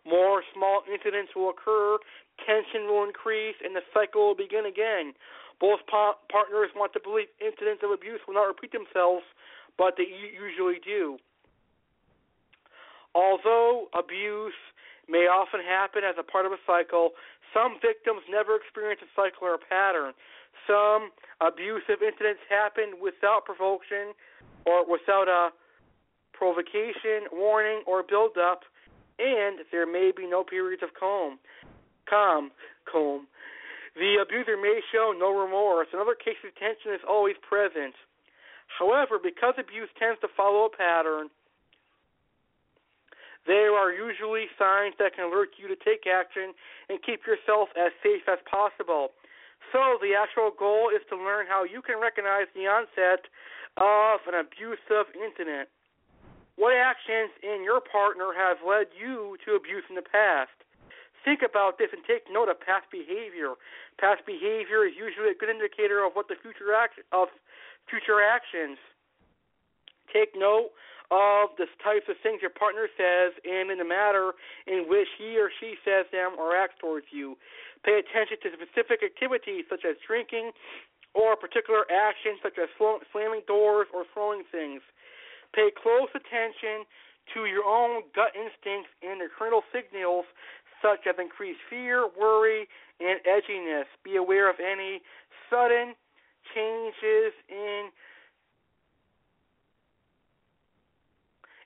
More 0.07 0.43
small 0.55 0.83
incidents 0.87 1.35
will 1.37 1.51
occur, 1.51 1.99
tension 2.47 2.89
will 2.89 3.05
increase, 3.05 3.59
and 3.63 3.77
the 3.77 3.85
cycle 3.93 4.33
will 4.33 4.39
begin 4.39 4.65
again. 4.65 5.13
Both 5.61 5.81
pa- 5.87 6.17
partners 6.33 6.71
want 6.75 6.93
to 6.95 7.01
believe 7.01 7.29
incidents 7.39 7.85
of 7.85 7.91
abuse 7.93 8.21
will 8.27 8.35
not 8.35 8.49
repeat 8.49 8.73
themselves, 8.73 9.25
but 9.77 9.95
they 9.97 10.09
usually 10.09 10.81
do. 10.83 11.19
Although 13.15 13.89
abuse 13.93 14.57
may 15.09 15.29
often 15.29 15.61
happen 15.61 16.03
as 16.03 16.17
a 16.19 16.23
part 16.23 16.47
of 16.47 16.53
a 16.53 16.61
cycle, 16.67 17.13
some 17.53 17.77
victims 17.83 18.23
never 18.31 18.57
experience 18.57 19.01
a 19.03 19.11
cycle 19.15 19.47
or 19.47 19.55
a 19.55 19.59
pattern. 19.59 20.15
Some 20.67 21.11
abusive 21.41 22.03
incidents 22.03 22.41
happen 22.49 23.03
without 23.03 23.45
provocation 23.45 24.15
or 24.65 24.89
without 24.89 25.29
a 25.29 25.51
provocation, 26.33 27.29
warning, 27.33 27.83
or 27.87 28.03
build-up, 28.03 28.63
and 29.19 29.61
there 29.71 29.87
may 29.87 30.13
be 30.15 30.27
no 30.27 30.45
periods 30.45 30.83
of 30.83 30.91
calm. 30.99 31.39
Calm, 32.09 32.51
calm. 32.91 33.27
The 34.01 34.17
abuser 34.17 34.57
may 34.57 34.81
show 34.89 35.13
no 35.13 35.29
remorse. 35.29 35.93
In 35.93 36.01
other 36.01 36.17
cases, 36.17 36.57
tension 36.57 36.97
is 36.97 37.05
always 37.05 37.37
present. 37.45 37.93
However, 38.73 39.21
because 39.21 39.61
abuse 39.61 39.93
tends 40.01 40.17
to 40.25 40.29
follow 40.33 40.65
a 40.65 40.73
pattern, 40.73 41.29
there 43.45 43.77
are 43.77 43.93
usually 43.93 44.49
signs 44.57 44.97
that 44.97 45.13
can 45.13 45.29
alert 45.29 45.53
you 45.61 45.69
to 45.69 45.77
take 45.77 46.09
action 46.09 46.57
and 46.89 46.97
keep 47.05 47.29
yourself 47.29 47.69
as 47.77 47.93
safe 48.01 48.25
as 48.25 48.41
possible. 48.49 49.13
So, 49.69 50.01
the 50.01 50.17
actual 50.17 50.49
goal 50.49 50.89
is 50.89 51.05
to 51.13 51.17
learn 51.21 51.45
how 51.45 51.69
you 51.69 51.85
can 51.85 52.01
recognize 52.01 52.49
the 52.57 52.73
onset 52.73 53.29
of 53.77 54.25
an 54.25 54.33
abusive 54.33 55.13
incident. 55.13 55.69
What 56.57 56.73
actions 56.73 57.37
in 57.45 57.61
your 57.65 57.85
partner 57.85 58.33
have 58.33 58.65
led 58.65 58.89
you 58.97 59.37
to 59.45 59.61
abuse 59.61 59.85
in 59.93 59.97
the 59.97 60.09
past? 60.09 60.57
Think 61.25 61.45
about 61.45 61.77
this 61.77 61.93
and 61.93 62.01
take 62.09 62.25
note 62.33 62.49
of 62.49 62.61
past 62.61 62.89
behavior. 62.89 63.55
Past 64.01 64.25
behavior 64.25 64.89
is 64.89 64.97
usually 64.97 65.31
a 65.31 65.39
good 65.39 65.53
indicator 65.53 66.01
of 66.05 66.17
what 66.17 66.29
the 66.29 66.37
future 66.41 66.73
act 66.73 66.97
of 67.13 67.29
future 67.89 68.25
actions. 68.25 68.79
Take 70.09 70.33
note 70.35 70.73
of 71.11 71.51
the 71.59 71.67
types 71.83 72.07
of 72.07 72.17
things 72.23 72.39
your 72.41 72.55
partner 72.55 72.87
says 72.95 73.35
and 73.43 73.69
in 73.71 73.79
the 73.83 73.85
manner 73.85 74.33
in 74.71 74.87
which 74.87 75.11
he 75.19 75.37
or 75.37 75.51
she 75.51 75.75
says 75.83 76.07
them 76.15 76.39
or 76.39 76.55
acts 76.55 76.79
towards 76.79 77.11
you. 77.11 77.37
Pay 77.83 77.99
attention 77.99 78.39
to 78.47 78.49
specific 78.55 79.03
activities 79.03 79.67
such 79.69 79.83
as 79.83 79.99
drinking 80.07 80.55
or 81.13 81.35
particular 81.35 81.83
actions 81.91 82.39
such 82.43 82.57
as 82.63 82.71
slamming 82.79 83.43
doors 83.51 83.91
or 83.91 84.07
throwing 84.15 84.47
things. 84.55 84.81
Pay 85.53 85.75
close 85.75 86.09
attention 86.15 86.87
to 87.35 87.47
your 87.47 87.67
own 87.67 88.03
gut 88.15 88.31
instincts 88.35 88.91
and 89.03 89.19
internal 89.19 89.63
signals 89.75 90.27
such 90.83 91.07
as 91.09 91.15
increased 91.19 91.61
fear, 91.69 92.09
worry, 92.19 92.69
and 93.01 93.21
edginess. 93.25 93.85
Be 94.05 94.17
aware 94.17 94.49
of 94.49 94.57
any 94.61 95.01
sudden 95.49 95.95
changes 96.55 97.33
in 97.49 97.91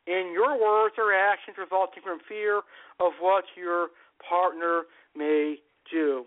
in 0.06 0.32
your 0.32 0.60
words 0.60 0.96
or 0.98 1.14
actions 1.14 1.56
resulting 1.58 2.02
from 2.02 2.18
fear 2.28 2.58
of 3.00 3.12
what 3.20 3.44
your 3.56 3.88
partner 4.20 4.82
may 5.16 5.56
do. 5.90 6.26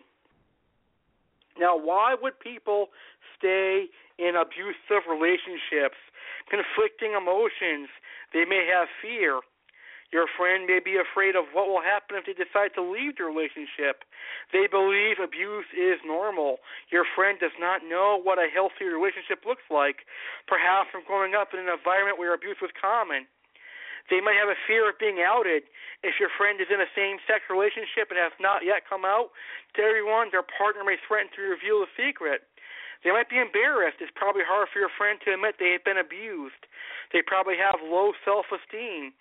Now, 1.60 1.78
why 1.78 2.16
would 2.20 2.40
people 2.40 2.88
stay 3.38 3.86
in 4.18 4.36
abusive 4.36 5.06
relationships? 5.10 5.98
Conflicting 6.50 7.14
emotions. 7.14 7.90
They 8.34 8.46
may 8.46 8.68
have 8.72 8.88
fear. 9.02 9.42
Your 10.16 10.28
friend 10.40 10.64
may 10.64 10.80
be 10.80 10.96
afraid 10.96 11.36
of 11.36 11.52
what 11.52 11.68
will 11.68 11.84
happen 11.84 12.16
if 12.16 12.24
they 12.24 12.38
decide 12.38 12.72
to 12.80 12.84
leave 12.84 13.20
the 13.20 13.28
relationship. 13.28 14.08
They 14.56 14.64
believe 14.64 15.20
abuse 15.20 15.68
is 15.76 16.00
normal. 16.08 16.64
Your 16.88 17.04
friend 17.04 17.36
does 17.36 17.56
not 17.60 17.84
know 17.84 18.16
what 18.16 18.40
a 18.40 18.48
healthy 18.48 18.88
relationship 18.88 19.44
looks 19.44 19.68
like, 19.68 20.08
perhaps 20.48 20.88
from 20.96 21.04
growing 21.04 21.36
up 21.36 21.52
in 21.52 21.60
an 21.60 21.68
environment 21.68 22.16
where 22.16 22.32
abuse 22.32 22.56
was 22.64 22.72
common. 22.80 23.28
They 24.08 24.24
might 24.24 24.40
have 24.40 24.48
a 24.48 24.56
fear 24.64 24.88
of 24.88 24.96
being 24.96 25.20
outed. 25.20 25.68
If 26.00 26.16
your 26.16 26.32
friend 26.40 26.64
is 26.64 26.72
in 26.72 26.80
a 26.80 26.88
same 26.96 27.20
sex 27.28 27.44
relationship 27.52 28.08
and 28.08 28.16
has 28.16 28.32
not 28.40 28.64
yet 28.64 28.88
come 28.88 29.04
out 29.04 29.36
to 29.76 29.84
everyone, 29.84 30.32
their 30.32 30.48
partner 30.48 30.88
may 30.88 30.96
threaten 31.04 31.28
to 31.36 31.44
reveal 31.44 31.84
the 31.84 31.92
secret. 32.00 32.48
They 33.04 33.12
might 33.12 33.30
be 33.30 33.38
embarrassed. 33.38 34.00
It's 34.00 34.14
probably 34.16 34.48
hard 34.48 34.72
for 34.72 34.80
your 34.80 34.94
friend 34.96 35.20
to 35.28 35.36
admit 35.36 35.60
they 35.60 35.76
have 35.76 35.84
been 35.84 36.00
abused. 36.00 36.66
They 37.12 37.22
probably 37.22 37.60
have 37.60 37.84
low 37.84 38.16
self 38.24 38.48
esteem. 38.50 39.12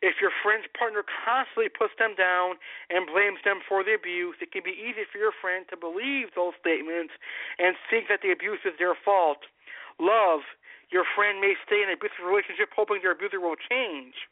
If 0.00 0.16
your 0.20 0.32
friend's 0.42 0.64
partner 0.72 1.04
constantly 1.04 1.68
puts 1.68 1.92
them 2.00 2.16
down 2.16 2.56
and 2.88 3.04
blames 3.04 3.44
them 3.44 3.60
for 3.60 3.84
the 3.84 3.92
abuse, 3.92 4.40
it 4.40 4.48
can 4.48 4.64
be 4.64 4.72
easy 4.72 5.04
for 5.04 5.20
your 5.20 5.36
friend 5.36 5.68
to 5.68 5.76
believe 5.76 6.32
those 6.32 6.56
statements 6.56 7.12
and 7.60 7.76
think 7.92 8.08
that 8.08 8.24
the 8.24 8.32
abuse 8.32 8.64
is 8.64 8.76
their 8.80 8.96
fault. 8.96 9.44
Love. 10.00 10.40
Your 10.90 11.06
friend 11.06 11.38
may 11.38 11.54
stay 11.62 11.84
in 11.84 11.88
an 11.92 11.94
abusive 11.94 12.26
relationship 12.26 12.74
hoping 12.74 12.98
their 13.04 13.14
abuser 13.14 13.38
will 13.38 13.60
change. 13.60 14.26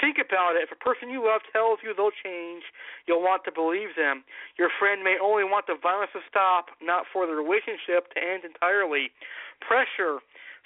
Think 0.00 0.16
about 0.18 0.56
it. 0.56 0.64
If 0.64 0.72
a 0.72 0.80
person 0.80 1.10
you 1.10 1.24
love 1.24 1.44
tells 1.52 1.80
you 1.84 1.94
they'll 1.94 2.14
change, 2.14 2.64
you'll 3.06 3.22
want 3.22 3.44
to 3.44 3.52
believe 3.52 3.94
them. 3.96 4.24
Your 4.58 4.68
friend 4.72 5.04
may 5.04 5.16
only 5.20 5.44
want 5.44 5.66
the 5.68 5.76
violence 5.76 6.10
to 6.12 6.24
stop, 6.28 6.72
not 6.82 7.04
for 7.12 7.26
the 7.26 7.36
relationship 7.36 8.12
to 8.12 8.18
end 8.18 8.44
entirely. 8.44 9.12
Pressure 9.60 10.20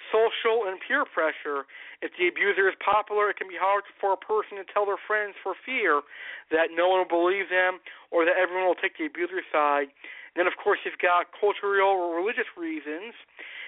social 0.09 0.65
and 0.65 0.81
peer 0.81 1.05
pressure. 1.05 1.69
If 2.01 2.15
the 2.17 2.25
abuser 2.25 2.65
is 2.65 2.75
popular, 2.81 3.29
it 3.29 3.37
can 3.37 3.45
be 3.47 3.59
hard 3.59 3.85
for 4.01 4.13
a 4.13 4.19
person 4.19 4.57
to 4.57 4.65
tell 4.65 4.89
their 4.89 4.99
friends 4.99 5.37
for 5.43 5.53
fear 5.53 6.01
that 6.49 6.73
no 6.73 6.89
one 6.89 7.05
will 7.05 7.13
believe 7.13 7.53
them 7.53 7.77
or 8.09 8.25
that 8.25 8.33
everyone 8.39 8.65
will 8.65 8.79
take 8.79 8.97
the 8.97 9.05
abuser's 9.05 9.45
side. 9.53 9.93
And 10.33 10.39
then, 10.39 10.47
of 10.47 10.57
course, 10.57 10.79
you've 10.87 11.01
got 11.01 11.29
cultural 11.35 11.91
or 11.91 12.15
religious 12.15 12.47
reasons 12.55 13.13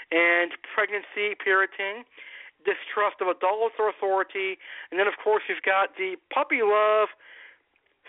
and 0.09 0.55
pregnancy, 0.73 1.35
parenting, 1.35 2.07
distrust 2.63 3.19
of 3.19 3.27
adults 3.27 3.75
or 3.77 3.91
authority. 3.91 4.57
And 4.89 4.97
then, 4.99 5.07
of 5.07 5.19
course, 5.19 5.43
you've 5.51 5.63
got 5.67 5.95
the 5.99 6.15
puppy 6.31 6.63
love 6.63 7.11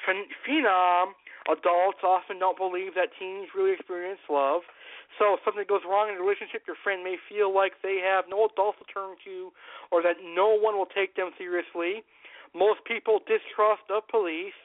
phenom. 0.07 1.19
Adults 1.51 2.01
often 2.03 2.39
don't 2.39 2.57
believe 2.57 2.95
that 2.95 3.13
teens 3.19 3.53
really 3.55 3.75
experience 3.75 4.21
love. 4.31 4.63
So 5.19 5.39
if 5.39 5.41
something 5.45 5.65
goes 5.69 5.87
wrong 5.87 6.11
in 6.11 6.19
a 6.19 6.23
relationship, 6.23 6.67
your 6.67 6.77
friend 6.83 7.05
may 7.05 7.17
feel 7.29 7.55
like 7.55 7.79
they 7.83 8.03
have 8.03 8.27
no 8.27 8.51
adults 8.51 8.83
to 8.83 8.87
turn 8.91 9.15
to 9.25 9.55
or 9.95 10.03
that 10.03 10.19
no 10.23 10.55
one 10.59 10.75
will 10.75 10.91
take 10.91 11.15
them 11.15 11.31
seriously. 11.39 12.03
Most 12.55 12.83
people 12.85 13.23
distrust 13.23 13.87
of 13.91 14.07
police. 14.11 14.57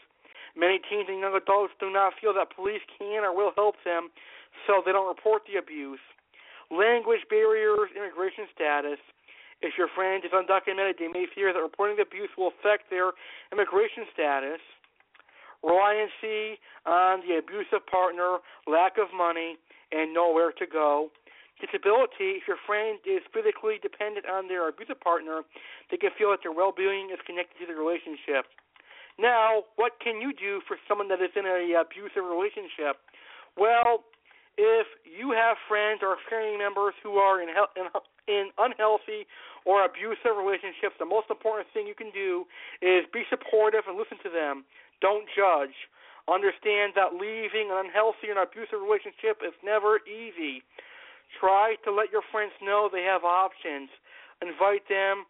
Many 0.57 0.81
teens 0.89 1.05
and 1.07 1.21
young 1.21 1.37
adults 1.37 1.73
do 1.79 1.93
not 1.93 2.17
feel 2.17 2.33
that 2.33 2.49
police 2.53 2.81
can 2.97 3.21
or 3.21 3.33
will 3.33 3.53
help 3.53 3.77
them, 3.85 4.09
so 4.65 4.81
they 4.85 4.91
don't 4.91 5.07
report 5.07 5.45
the 5.45 5.61
abuse. 5.61 6.01
Language 6.73 7.25
barriers, 7.29 7.89
immigration 7.93 8.49
status. 8.53 8.97
If 9.61 9.77
your 9.77 9.89
friend 9.93 10.23
is 10.23 10.31
undocumented, 10.31 10.97
they 10.97 11.09
may 11.09 11.25
fear 11.33 11.53
that 11.53 11.59
reporting 11.59 11.97
the 11.97 12.03
abuse 12.03 12.29
will 12.37 12.53
affect 12.57 12.89
their 12.89 13.11
immigration 13.51 14.05
status. 14.13 14.61
Reliancy 15.63 16.55
on 16.85 17.19
the 17.27 17.37
abusive 17.37 17.85
partner, 17.85 18.39
lack 18.65 18.97
of 18.97 19.11
money, 19.11 19.57
and 19.91 20.13
nowhere 20.13 20.51
to 20.57 20.65
go. 20.65 21.11
Disability, 21.59 22.39
if 22.39 22.47
your 22.47 22.55
friend 22.63 22.99
is 23.03 23.19
physically 23.35 23.83
dependent 23.83 24.23
on 24.25 24.47
their 24.47 24.69
abusive 24.69 24.99
partner, 25.01 25.43
they 25.91 25.97
can 25.97 26.11
feel 26.15 26.31
that 26.31 26.39
their 26.41 26.55
well 26.55 26.71
being 26.71 27.11
is 27.11 27.19
connected 27.27 27.59
to 27.59 27.67
the 27.67 27.75
relationship. 27.75 28.47
Now, 29.19 29.67
what 29.75 29.99
can 29.99 30.23
you 30.23 30.31
do 30.31 30.63
for 30.63 30.79
someone 30.87 31.11
that 31.11 31.19
is 31.19 31.35
in 31.35 31.43
an 31.43 31.75
abusive 31.75 32.23
relationship? 32.23 33.03
Well, 33.59 34.07
if 34.55 34.87
you 35.03 35.35
have 35.35 35.59
friends 35.67 35.99
or 35.99 36.15
family 36.31 36.55
members 36.55 36.95
who 37.03 37.19
are 37.19 37.43
in, 37.43 37.51
in, 37.75 37.87
in 38.27 38.51
unhealthy 38.55 39.27
or 39.67 39.83
abusive 39.83 40.35
relationships, 40.39 40.95
the 40.99 41.07
most 41.07 41.27
important 41.27 41.67
thing 41.75 41.87
you 41.87 41.95
can 41.95 42.11
do 42.15 42.47
is 42.79 43.03
be 43.11 43.27
supportive 43.27 43.83
and 43.87 43.99
listen 43.99 44.19
to 44.23 44.31
them. 44.31 44.63
Don't 45.03 45.27
judge. 45.31 45.75
Understand 46.29 46.93
that 46.93 47.17
leaving 47.17 47.73
an 47.73 47.89
unhealthy 47.89 48.29
and 48.29 48.37
abusive 48.37 48.77
relationship 48.77 49.41
is 49.41 49.53
never 49.65 49.97
easy. 50.05 50.61
Try 51.41 51.75
to 51.85 51.91
let 51.91 52.11
your 52.13 52.21
friends 52.31 52.53
know 52.61 52.89
they 52.91 53.01
have 53.01 53.25
options. 53.25 53.89
Invite 54.41 54.85
them 54.85 55.25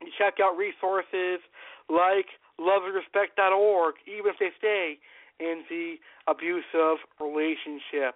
to 0.00 0.06
check 0.14 0.38
out 0.38 0.54
resources 0.54 1.42
like 1.90 2.30
loveisrespect.org, 2.62 3.94
even 4.06 4.30
if 4.30 4.38
they 4.38 4.50
stay 4.58 4.98
in 5.40 5.66
the 5.68 5.96
abusive 6.30 7.02
relationship. 7.18 8.14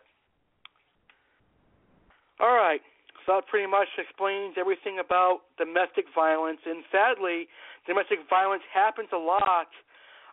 All 2.38 2.54
right, 2.54 2.80
so 3.26 3.34
that 3.36 3.46
pretty 3.48 3.66
much 3.66 3.88
explains 3.98 4.54
everything 4.56 4.98
about 4.98 5.42
domestic 5.58 6.06
violence. 6.14 6.60
And 6.64 6.84
sadly, 6.90 7.48
domestic 7.86 8.20
violence 8.30 8.62
happens 8.72 9.08
a 9.12 9.18
lot 9.18 9.68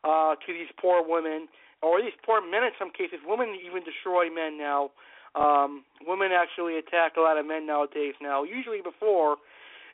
uh, 0.04 0.36
to 0.36 0.54
these 0.54 0.70
poor 0.80 1.02
women, 1.06 1.48
or 1.82 2.02
these 2.02 2.18
poor 2.26 2.42
men 2.42 2.64
in 2.64 2.72
some 2.78 2.92
cases. 2.92 3.20
Women 3.26 3.58
even 3.66 3.84
destroy 3.84 4.30
men 4.30 4.58
now. 4.58 4.92
Um, 5.36 5.86
women 6.06 6.32
actually 6.32 6.78
attack 6.78 7.14
a 7.18 7.22
lot 7.22 7.38
of 7.38 7.46
men 7.46 7.68
nowadays. 7.68 8.16
Now, 8.22 8.44
usually 8.44 8.82
before, 8.82 9.38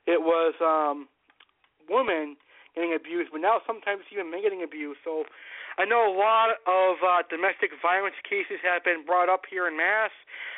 it 0.08 0.22
was 0.22 0.54
um, 0.64 1.08
women 1.90 2.38
getting 2.76 2.94
abused, 2.96 3.30
but 3.32 3.42
now 3.42 3.60
sometimes 3.68 4.04
even 4.12 4.32
men 4.32 4.42
getting 4.42 4.64
abused. 4.64 5.00
So 5.04 5.26
I 5.78 5.86
know 5.86 6.06
a 6.06 6.16
lot 6.16 6.62
of 6.66 7.02
uh, 7.02 7.24
domestic 7.30 7.72
violence 7.82 8.16
cases 8.24 8.62
have 8.64 8.84
been 8.84 9.04
brought 9.06 9.30
up 9.30 9.44
here 9.50 9.68
in 9.68 9.78
Mass. 9.78 10.12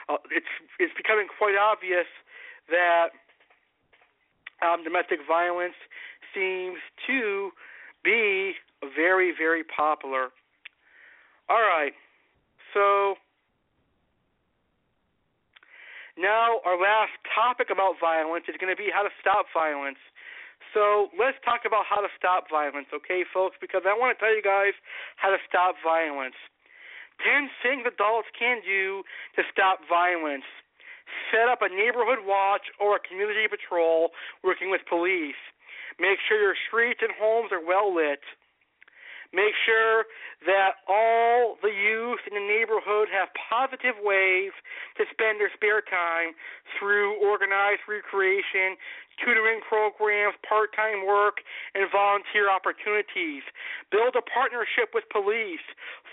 Uh, 0.08 0.18
it's 0.32 0.50
it's 0.80 0.94
becoming 0.96 1.28
quite 1.28 1.56
obvious 1.56 2.08
that 2.70 3.16
um, 4.62 4.84
domestic 4.84 5.20
violence 5.28 5.76
seems 6.34 6.80
to 7.08 7.52
be 8.04 8.54
very, 8.96 9.34
very 9.38 9.64
popular. 9.64 10.30
All 11.50 11.62
right, 11.62 11.94
so 12.74 13.16
now 16.18 16.60
our 16.66 16.80
last 16.80 17.14
topic 17.36 17.70
about 17.70 18.00
violence 18.02 18.46
is 18.48 18.56
going 18.60 18.74
to 18.74 18.80
be 18.80 18.90
how 18.92 19.04
to 19.04 19.14
stop 19.22 19.46
violence. 19.54 20.02
So 20.74 21.08
let's 21.16 21.40
talk 21.46 21.64
about 21.64 21.88
how 21.88 22.02
to 22.04 22.12
stop 22.20 22.52
violence, 22.52 22.92
okay, 22.92 23.24
folks? 23.32 23.56
Because 23.62 23.88
I 23.88 23.96
want 23.96 24.18
to 24.18 24.20
tell 24.20 24.34
you 24.34 24.44
guys 24.44 24.76
how 25.16 25.30
to 25.32 25.40
stop 25.48 25.76
violence. 25.84 26.36
Ten 27.24 27.48
things 27.64 27.88
adults 27.88 28.28
can 28.36 28.60
do 28.60 29.04
to 29.40 29.42
stop 29.52 29.80
violence. 29.88 30.44
Set 31.32 31.48
up 31.48 31.64
a 31.64 31.72
neighborhood 31.72 32.28
watch 32.28 32.68
or 32.76 32.98
a 32.98 33.02
community 33.04 33.48
patrol 33.48 34.12
working 34.44 34.68
with 34.68 34.84
police. 34.90 35.40
Make 35.96 36.20
sure 36.28 36.42
your 36.42 36.60
streets 36.68 37.00
and 37.00 37.16
homes 37.16 37.56
are 37.56 37.64
well 37.64 37.94
lit. 37.94 38.20
Make 39.34 39.56
sure 39.66 40.06
that 40.46 40.84
all 40.88 41.58
the 41.62 41.74
youth 41.74 42.22
in 42.30 42.38
the 42.38 42.46
neighborhood 42.46 43.10
have 43.10 43.30
positive 43.34 43.98
ways 44.04 44.52
to 44.98 45.04
spend 45.10 45.42
their 45.42 45.52
spare 45.54 45.82
time 45.82 46.38
through 46.78 47.18
organized 47.24 47.88
recreation, 47.90 48.78
tutoring 49.18 49.64
programs, 49.64 50.36
part 50.48 50.76
time 50.76 51.08
work, 51.08 51.42
and 51.74 51.88
volunteer 51.90 52.52
opportunities. 52.52 53.44
Build 53.92 54.16
a 54.16 54.24
partnership 54.24 54.92
with 54.94 55.08
police. 55.10 55.64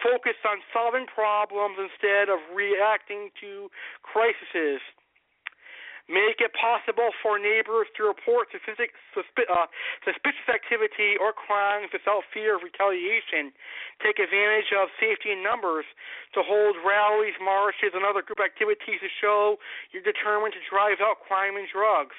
Focus 0.01 0.39
on 0.47 0.63
solving 0.73 1.07
problems 1.07 1.77
instead 1.79 2.31
of 2.31 2.39
reacting 2.55 3.31
to 3.43 3.69
crises. 4.03 4.81
Make 6.11 6.43
it 6.43 6.51
possible 6.59 7.15
for 7.23 7.39
neighbors 7.39 7.87
to 7.95 8.03
report 8.03 8.51
suspicious, 8.51 8.91
uh, 9.15 9.71
suspicious 10.03 10.49
activity 10.51 11.15
or 11.15 11.31
crimes 11.31 11.95
without 11.95 12.27
fear 12.35 12.59
of 12.59 12.67
retaliation. 12.67 13.55
Take 14.03 14.19
advantage 14.19 14.75
of 14.75 14.91
safety 14.99 15.31
in 15.31 15.47
numbers 15.47 15.87
to 16.35 16.43
hold 16.43 16.75
rallies, 16.83 17.39
marches, 17.39 17.95
and 17.95 18.03
other 18.03 18.21
group 18.21 18.43
activities 18.43 18.99
to 18.99 19.11
show 19.23 19.63
you're 19.95 20.03
determined 20.03 20.59
to 20.59 20.63
drive 20.67 20.99
out 20.99 21.23
crime 21.23 21.55
and 21.55 21.71
drugs. 21.71 22.19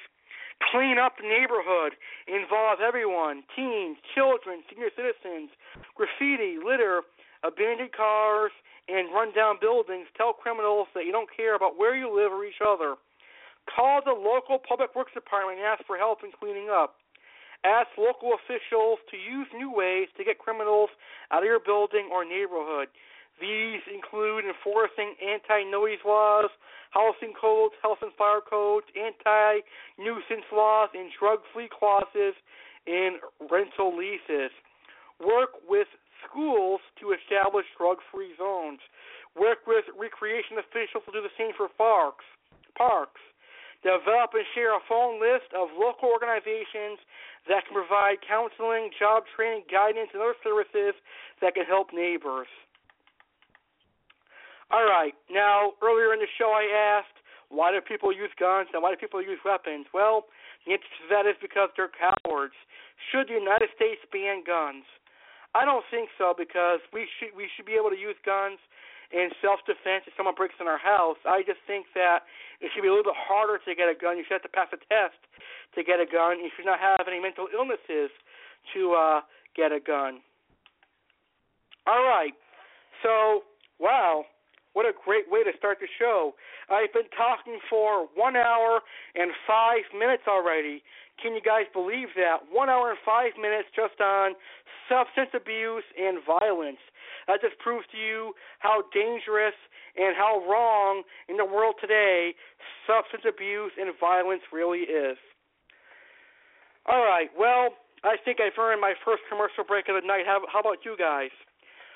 Clean 0.72 0.96
up 0.96 1.20
the 1.20 1.28
neighborhood. 1.28 1.92
Involve 2.24 2.80
everyone 2.80 3.44
teens, 3.52 3.98
children, 4.14 4.64
senior 4.70 4.90
citizens. 4.96 5.52
Graffiti, 5.92 6.56
litter, 6.56 7.02
abandoned 7.44 7.92
cars, 7.92 8.52
and 8.88 9.12
run 9.12 9.32
down 9.34 9.56
buildings. 9.60 10.06
Tell 10.16 10.32
criminals 10.32 10.88
that 10.94 11.04
you 11.04 11.12
don't 11.12 11.28
care 11.28 11.54
about 11.54 11.76
where 11.76 11.96
you 11.96 12.08
live 12.08 12.32
or 12.32 12.44
each 12.44 12.64
other. 12.64 12.96
Call 13.68 14.00
the 14.04 14.12
local 14.12 14.58
public 14.58 14.94
works 14.94 15.12
department 15.14 15.58
and 15.58 15.66
ask 15.66 15.84
for 15.86 15.96
help 15.96 16.22
in 16.22 16.30
cleaning 16.32 16.68
up. 16.70 16.96
ask 17.64 17.88
local 17.96 18.36
officials 18.36 19.00
to 19.10 19.16
use 19.16 19.48
new 19.56 19.72
ways 19.72 20.08
to 20.16 20.24
get 20.24 20.38
criminals 20.38 20.92
out 21.32 21.42
of 21.42 21.48
your 21.48 21.60
building 21.60 22.12
or 22.12 22.24
neighborhood. 22.24 22.88
These 23.40 23.82
include 23.90 24.44
enforcing 24.44 25.16
anti-noise 25.18 25.98
laws, 26.06 26.52
housing 26.92 27.32
codes, 27.34 27.74
health 27.82 27.98
and 28.02 28.12
fire 28.14 28.44
codes, 28.44 28.86
anti-nuisance 28.94 30.46
laws, 30.52 30.90
and 30.94 31.10
drug-free 31.18 31.72
clauses 31.72 32.36
in 32.86 33.18
rental 33.50 33.96
leases. 33.96 34.52
Work 35.18 35.58
with 35.66 35.88
schools 36.22 36.78
to 37.00 37.10
establish 37.16 37.66
drug-free 37.74 38.38
zones. 38.38 38.78
Work 39.34 39.66
with 39.66 39.84
recreation 39.98 40.60
officials 40.60 41.02
to 41.08 41.10
do 41.10 41.24
the 41.24 41.34
same 41.34 41.50
for 41.56 41.66
parks. 41.74 42.24
Parks. 42.78 43.20
Develop 43.84 44.32
and 44.32 44.48
share 44.56 44.72
a 44.72 44.80
phone 44.88 45.20
list 45.20 45.52
of 45.52 45.68
local 45.76 46.08
organizations 46.08 46.96
that 47.44 47.68
can 47.68 47.76
provide 47.76 48.24
counseling, 48.24 48.88
job 48.96 49.28
training, 49.36 49.68
guidance, 49.68 50.08
and 50.16 50.24
other 50.24 50.40
services 50.40 50.96
that 51.44 51.52
can 51.52 51.68
help 51.68 51.92
neighbors. 51.92 52.48
All 54.72 54.88
right. 54.88 55.12
Now, 55.28 55.76
earlier 55.84 56.16
in 56.16 56.20
the 56.24 56.32
show, 56.40 56.48
I 56.48 56.64
asked, 56.64 57.20
why 57.52 57.70
do 57.70 57.84
people 57.84 58.08
use 58.08 58.32
guns 58.40 58.72
and 58.72 58.80
why 58.82 58.90
do 58.90 58.96
people 58.96 59.20
use 59.20 59.38
weapons? 59.44 59.84
Well, 59.92 60.32
the 60.64 60.80
answer 60.80 60.88
to 61.04 61.06
that 61.12 61.28
is 61.28 61.36
because 61.44 61.68
they're 61.76 61.92
cowards. 61.92 62.56
Should 63.12 63.28
the 63.28 63.36
United 63.36 63.68
States 63.76 64.00
ban 64.08 64.42
guns? 64.48 64.88
I 65.54 65.68
don't 65.68 65.84
think 65.92 66.08
so 66.18 66.34
because 66.36 66.80
we 66.90 67.06
should 67.20 67.30
we 67.36 67.46
should 67.54 67.68
be 67.68 67.78
able 67.78 67.90
to 67.90 68.00
use 68.00 68.18
guns 68.26 68.58
in 69.12 69.28
self 69.42 69.60
defense 69.66 70.06
if 70.06 70.14
someone 70.16 70.34
breaks 70.34 70.54
in 70.60 70.68
our 70.68 70.80
house. 70.80 71.18
I 71.26 71.42
just 71.44 71.60
think 71.66 71.86
that 71.94 72.24
it 72.60 72.70
should 72.72 72.82
be 72.82 72.88
a 72.88 72.94
little 72.94 73.12
bit 73.12 73.18
harder 73.18 73.60
to 73.60 73.70
get 73.74 73.88
a 73.88 73.96
gun. 73.96 74.16
You 74.16 74.24
should 74.24 74.40
have 74.40 74.48
to 74.48 74.54
pass 74.54 74.70
a 74.72 74.80
test 74.88 75.18
to 75.74 75.84
get 75.84 76.00
a 76.00 76.08
gun. 76.08 76.40
You 76.40 76.50
should 76.56 76.66
not 76.66 76.80
have 76.80 77.04
any 77.08 77.20
mental 77.20 77.48
illnesses 77.52 78.14
to 78.72 78.80
uh, 78.94 79.20
get 79.56 79.72
a 79.72 79.80
gun. 79.80 80.22
All 81.86 82.04
right. 82.04 82.32
So, 83.02 83.44
wow, 83.78 84.24
what 84.72 84.86
a 84.86 84.92
great 84.92 85.30
way 85.30 85.44
to 85.44 85.52
start 85.58 85.78
the 85.80 85.88
show. 85.98 86.34
I've 86.70 86.92
been 86.92 87.10
talking 87.16 87.60
for 87.68 88.08
one 88.14 88.36
hour 88.36 88.80
and 89.14 89.30
five 89.46 89.84
minutes 89.92 90.24
already. 90.26 90.82
Can 91.20 91.34
you 91.34 91.42
guys 91.44 91.70
believe 91.72 92.08
that? 92.16 92.50
One 92.50 92.68
hour 92.68 92.90
and 92.90 92.98
five 93.04 93.38
minutes 93.40 93.68
just 93.76 94.00
on 94.00 94.32
substance 94.88 95.30
abuse 95.30 95.84
and 95.94 96.18
violence. 96.26 96.82
That 97.26 97.40
just 97.40 97.58
proves 97.58 97.86
to 97.92 97.98
you 97.98 98.32
how 98.58 98.84
dangerous 98.92 99.56
and 99.96 100.16
how 100.16 100.42
wrong 100.48 101.02
in 101.28 101.36
the 101.36 101.44
world 101.44 101.76
today 101.80 102.34
substance 102.86 103.24
abuse 103.26 103.72
and 103.78 103.92
violence 103.98 104.42
really 104.52 104.84
is. 104.86 105.16
All 106.86 107.00
right, 107.00 107.30
well, 107.32 107.80
I 108.04 108.20
think 108.20 108.36
I've 108.40 108.58
earned 108.60 108.80
my 108.80 108.92
first 109.04 109.24
commercial 109.32 109.64
break 109.64 109.88
of 109.88 109.96
the 109.96 110.04
night. 110.06 110.28
How, 110.28 110.44
how 110.52 110.60
about 110.60 110.84
you 110.84 110.92
guys? 111.00 111.32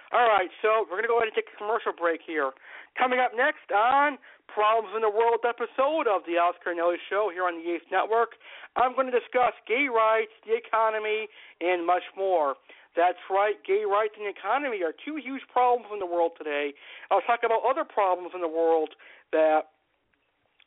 All 0.09 0.25
right, 0.25 0.49
so 0.65 0.89
we're 0.89 0.97
going 0.97 1.05
to 1.05 1.13
go 1.13 1.21
ahead 1.21 1.29
and 1.29 1.37
take 1.37 1.53
a 1.53 1.59
commercial 1.61 1.93
break 1.93 2.25
here. 2.25 2.57
Coming 2.97 3.21
up 3.21 3.37
next 3.37 3.69
on 3.69 4.17
Problems 4.49 4.97
in 4.97 5.05
the 5.05 5.13
World 5.13 5.45
episode 5.45 6.09
of 6.09 6.25
the 6.25 6.41
Alex 6.41 6.57
Cardinale 6.65 6.97
Show 7.13 7.29
here 7.29 7.45
on 7.45 7.61
the 7.61 7.77
Ace 7.77 7.85
Network, 7.93 8.41
I'm 8.73 8.97
going 8.97 9.13
to 9.13 9.13
discuss 9.13 9.53
gay 9.69 9.93
rights, 9.93 10.33
the 10.49 10.57
economy, 10.57 11.29
and 11.61 11.85
much 11.85 12.09
more. 12.17 12.57
That's 12.99 13.23
right, 13.31 13.55
gay 13.63 13.87
rights 13.87 14.19
and 14.19 14.27
economy 14.27 14.83
are 14.83 14.91
two 14.91 15.23
huge 15.23 15.47
problems 15.47 15.87
in 15.95 16.03
the 16.03 16.11
world 16.11 16.35
today. 16.35 16.75
I'll 17.15 17.23
talk 17.23 17.47
about 17.47 17.63
other 17.63 17.87
problems 17.87 18.35
in 18.35 18.43
the 18.43 18.51
world 18.51 18.99
that 19.31 19.71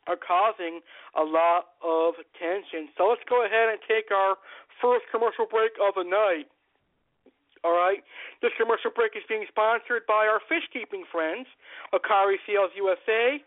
are 0.08 0.16
causing 0.16 0.80
a 1.12 1.28
lot 1.28 1.76
of 1.84 2.16
tension. 2.40 2.88
So 2.96 3.12
let's 3.12 3.20
go 3.28 3.44
ahead 3.44 3.68
and 3.68 3.76
take 3.84 4.08
our 4.08 4.40
first 4.80 5.04
commercial 5.12 5.44
break 5.44 5.76
of 5.76 5.92
the 5.92 6.08
night. 6.08 6.48
All 7.68 7.76
right. 7.76 8.00
This 8.40 8.56
commercial 8.56 8.90
break 8.96 9.12
is 9.12 9.22
being 9.28 9.44
sponsored 9.52 10.08
by 10.08 10.24
our 10.24 10.40
fish 10.48 10.64
keeping 10.72 11.04
friends, 11.12 11.46
Hikari 11.92 12.40
Sales 12.48 12.72
USA, 12.80 13.44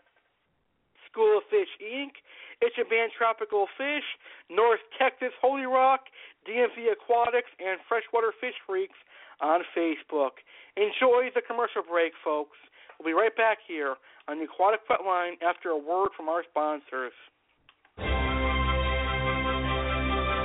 School 1.16 1.40
of 1.40 1.48
Fish 1.48 1.72
Inc., 1.80 2.12
Ichiban 2.60 3.08
Tropical 3.16 3.64
Fish, 3.80 4.04
North 4.52 4.84
Texas 5.00 5.32
Holey 5.40 5.64
Rock, 5.64 6.12
DMV 6.44 6.92
Aquatics, 6.92 7.48
and 7.56 7.80
Freshwater 7.88 8.36
Fish 8.36 8.52
Freaks 8.68 9.00
on 9.40 9.64
Facebook. 9.72 10.44
Enjoy 10.76 11.32
the 11.32 11.40
commercial 11.40 11.80
break, 11.88 12.12
folks. 12.22 12.60
We'll 13.00 13.08
be 13.08 13.16
right 13.16 13.34
back 13.34 13.64
here 13.66 13.96
on 14.28 14.38
the 14.38 14.44
Aquatic 14.44 14.86
Pet 14.86 15.00
Line 15.06 15.40
after 15.40 15.70
a 15.70 15.78
word 15.78 16.12
from 16.14 16.28
our 16.28 16.44
sponsors. 16.44 17.16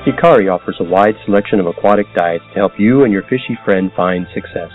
Hikari 0.07 0.47
offers 0.47 0.80
a 0.80 0.88
wide 0.88 1.15
selection 1.26 1.59
of 1.59 1.67
aquatic 1.67 2.07
diets 2.15 2.47
to 2.53 2.59
help 2.59 2.80
you 2.80 3.03
and 3.03 3.11
your 3.11 3.24
fishy 3.24 3.59
friend 3.65 3.91
find 3.95 4.26
success. 4.34 4.72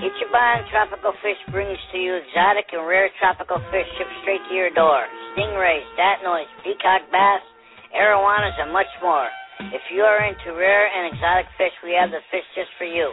Ichiban 0.00 0.64
Tropical 0.72 1.12
Fish 1.20 1.36
brings 1.52 1.76
to 1.92 2.00
you 2.00 2.16
exotic 2.16 2.72
and 2.72 2.88
rare 2.88 3.12
tropical 3.20 3.60
fish 3.68 3.84
shipped 4.00 4.16
straight 4.24 4.40
to 4.48 4.56
your 4.56 4.72
door. 4.72 5.04
Stingrays, 5.36 5.84
datnoids, 5.92 6.48
peacock 6.64 7.04
bass, 7.12 7.44
arowanas, 7.92 8.56
and 8.56 8.72
much 8.72 8.88
more. 9.04 9.28
If 9.76 9.84
you 9.92 10.00
are 10.00 10.24
into 10.24 10.56
rare 10.56 10.88
and 10.88 11.12
exotic 11.12 11.52
fish, 11.60 11.76
we 11.84 11.92
have 12.00 12.08
the 12.08 12.24
fish 12.32 12.48
just 12.56 12.72
for 12.80 12.88
you. 12.88 13.12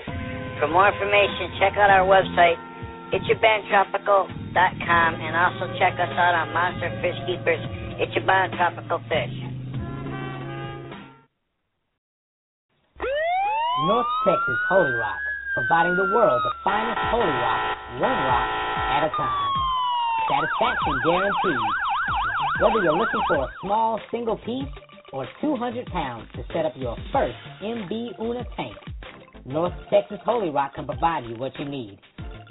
For 0.63 0.71
more 0.71 0.87
information, 0.87 1.59
check 1.59 1.75
out 1.75 1.91
our 1.91 2.07
website, 2.07 2.55
ichibantropical.com, 3.11 5.11
and 5.19 5.35
also 5.35 5.67
check 5.75 5.99
us 5.99 6.15
out 6.15 6.39
on 6.39 6.55
Monster 6.55 6.87
Fish 7.03 7.19
Keepers, 7.27 7.59
Ichiban 7.99 8.55
Tropical 8.55 9.03
Fish. 9.11 9.35
North 13.91 14.07
Texas 14.23 14.59
Holey 14.71 14.95
Rock, 15.03 15.26
providing 15.57 15.97
the 15.97 16.13
world 16.13 16.39
the 16.45 16.53
finest 16.63 17.01
holey 17.09 17.25
rock, 17.25 17.77
one 17.97 18.13
rock 18.13 18.49
at 18.93 19.09
a 19.09 19.11
time. 19.17 19.49
Satisfaction 20.29 20.93
guaranteed. 21.03 21.65
Whether 22.61 22.83
you're 22.83 22.97
looking 22.97 23.21
for 23.27 23.37
a 23.37 23.49
small 23.63 23.99
single 24.11 24.37
piece 24.37 24.69
or 25.11 25.25
200 25.41 25.87
pounds 25.87 26.29
to 26.35 26.43
set 26.53 26.65
up 26.65 26.73
your 26.75 26.95
first 27.11 27.33
mbuna 27.63 28.45
tank, 28.55 28.75
North 29.45 29.73
Texas 29.89 30.19
Holey 30.27 30.53
Rock 30.53 30.75
can 30.75 30.85
provide 30.85 31.25
you 31.25 31.35
what 31.37 31.57
you 31.57 31.65
need. 31.65 31.97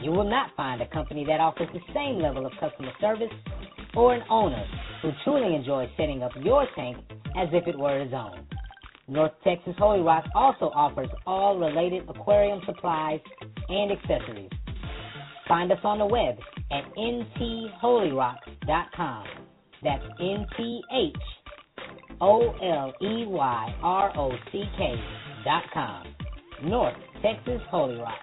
You 0.02 0.10
will 0.10 0.28
not 0.28 0.50
find 0.56 0.82
a 0.82 0.88
company 0.88 1.24
that 1.26 1.38
offers 1.38 1.68
the 1.72 1.80
same 1.94 2.18
level 2.18 2.44
of 2.44 2.52
customer 2.58 2.90
service 3.00 3.32
or 3.94 4.14
an 4.14 4.22
owner 4.28 4.64
who 5.02 5.12
truly 5.22 5.54
enjoys 5.54 5.88
setting 5.96 6.24
up 6.24 6.32
your 6.42 6.66
tank 6.74 6.96
as 7.36 7.48
if 7.52 7.68
it 7.68 7.78
were 7.78 8.00
his 8.02 8.12
own. 8.12 8.46
North 9.08 9.32
Texas 9.44 9.74
Holey 9.78 10.04
Rock 10.04 10.24
also 10.34 10.72
offers 10.74 11.08
all 11.26 11.56
related 11.58 12.08
aquarium 12.08 12.60
supplies 12.66 13.20
and 13.68 13.92
accessories. 13.92 14.50
Find 15.46 15.70
us 15.70 15.78
on 15.84 15.98
the 15.98 16.06
web 16.06 16.36
at 16.72 16.82
ntholeyrock.com. 16.96 19.26
That's 19.82 20.04
N 20.20 20.46
T 20.56 20.80
H 20.92 21.14
O 22.20 22.50
L 22.50 22.92
E 23.00 23.26
Y 23.26 23.74
R 23.82 24.12
O 24.18 24.32
C 24.50 24.64
K 24.76 25.00
dot 25.44 25.62
com. 25.72 26.04
North 26.64 26.96
Texas 27.22 27.62
Holey 27.72 28.00
Rock. 28.00 28.18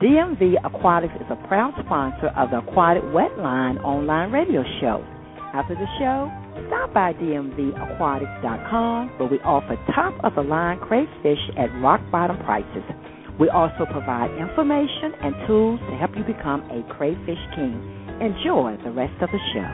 DMV 0.00 0.56
Aquatics 0.64 1.12
is 1.20 1.28
a 1.28 1.36
proud 1.46 1.74
sponsor 1.84 2.28
of 2.32 2.48
the 2.48 2.64
Aquatic 2.64 3.02
Wetline 3.12 3.76
online 3.84 4.32
radio 4.32 4.64
show. 4.80 5.04
After 5.52 5.74
the 5.74 5.84
show, 6.00 6.24
stop 6.68 6.94
by 6.94 7.12
DMVAquatics.com 7.20 9.18
where 9.18 9.28
we 9.28 9.36
offer 9.40 9.76
top 9.92 10.16
of 10.24 10.34
the 10.36 10.40
line 10.40 10.80
crayfish 10.80 11.38
at 11.58 11.68
rock 11.84 12.00
bottom 12.10 12.38
prices. 12.48 12.80
We 13.38 13.50
also 13.50 13.84
provide 13.92 14.32
information 14.40 15.12
and 15.20 15.34
tools 15.46 15.80
to 15.90 15.96
help 16.00 16.16
you 16.16 16.24
become 16.24 16.64
a 16.72 16.80
crayfish 16.96 17.44
king. 17.54 17.76
Enjoy 18.24 18.80
the 18.82 18.92
rest 18.92 19.20
of 19.20 19.28
the 19.28 19.40
show. 19.52 19.68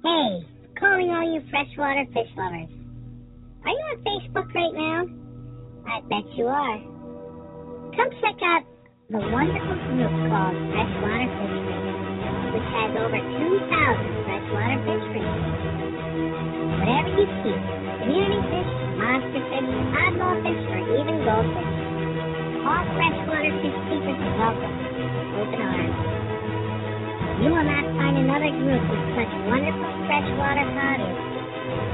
Hey, 0.00 0.40
calling 0.80 1.10
all 1.12 1.34
you 1.34 1.44
freshwater 1.50 2.06
fish 2.14 2.32
lovers. 2.34 2.85
Are 3.66 3.74
you 3.74 3.82
on 3.90 3.98
Facebook 4.06 4.46
right 4.54 4.74
now? 4.78 5.00
I 5.90 5.98
bet 6.06 6.22
you 6.38 6.46
are. 6.46 6.78
Come 7.98 8.10
check 8.22 8.38
out 8.46 8.62
the 9.10 9.18
wonderful 9.18 9.78
group 9.90 10.14
called 10.30 10.54
Freshwater 10.70 11.26
Fish 11.34 11.58
Rings, 11.66 11.98
which 12.54 12.68
has 12.78 12.90
over 12.94 13.18
2,000 13.18 14.22
freshwater 14.22 14.78
fish. 14.86 15.30
Whatever 16.78 17.10
you 17.18 17.26
keep, 17.42 17.60
community 18.06 18.38
fish, 18.54 18.70
monster 19.02 19.42
fish, 19.50 19.68
oddball 19.98 20.36
fish, 20.46 20.62
or 20.70 20.80
even 21.02 21.16
goldfish, 21.26 21.72
all 22.70 22.86
freshwater 22.94 23.50
fish 23.66 23.78
keepers 23.90 24.20
are 24.30 24.34
welcome. 24.46 24.74
Open 25.42 25.58
arms. 25.58 25.98
You 27.42 27.50
will 27.50 27.66
not 27.66 27.86
find 27.98 28.14
another 28.14 28.50
group 28.62 28.82
with 28.94 29.04
such 29.18 29.32
wonderful 29.50 29.90
freshwater 30.06 30.70
hobbyists 30.70 31.25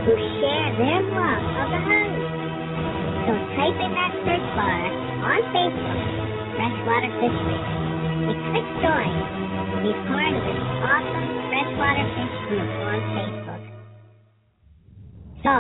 who 0.05 0.13
share 0.41 0.69
their 0.77 1.01
love 1.15 1.45
of 1.63 1.67
the 1.73 1.81
hobby. 1.87 2.25
So 3.25 3.33
type 3.55 3.79
in 3.79 3.91
that 3.95 4.13
search 4.27 4.47
bar 4.59 4.83
on 5.23 5.41
Facebook, 5.55 6.01
Freshwater 6.59 7.13
Fish 7.23 7.39
Rings, 7.47 7.71
and 8.29 8.37
click 8.51 8.69
join 8.83 9.13
to 9.71 9.77
be 9.87 9.93
part 10.11 10.33
of 10.35 10.43
this 10.43 10.63
awesome 10.83 11.29
freshwater 11.49 12.07
fish 12.19 12.35
group 12.51 12.71
on 12.91 12.99
Facebook. 13.15 13.63
So, 15.47 15.55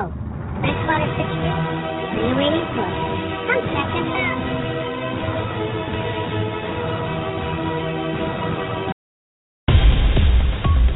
Freshwater 0.60 1.10
Fish 1.14 1.34
Rings, 1.38 1.66
what 2.02 2.18
are 2.18 2.28
you 2.28 2.36
waiting 2.36 2.66
for? 2.74 2.90
Come 3.46 3.62
check 3.70 3.90
us 3.94 4.10
out. 4.10 4.41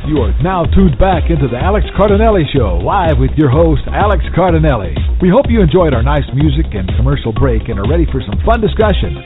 You 0.07 0.23
are 0.23 0.31
now 0.39 0.63
tuned 0.71 0.95
back 1.03 1.35
into 1.35 1.51
the 1.51 1.59
Alex 1.59 1.83
Cardinale 1.99 2.47
Show, 2.55 2.79
live 2.79 3.19
with 3.19 3.35
your 3.35 3.51
host, 3.51 3.83
Alex 3.91 4.23
Cardinale. 4.39 4.95
We 5.19 5.27
hope 5.27 5.51
you 5.51 5.59
enjoyed 5.59 5.91
our 5.99 6.07
nice 6.07 6.23
music 6.31 6.71
and 6.79 6.87
commercial 6.95 7.35
break 7.35 7.67
and 7.67 7.75
are 7.75 7.91
ready 7.91 8.07
for 8.15 8.23
some 8.23 8.39
fun 8.47 8.63
discussion. 8.63 9.19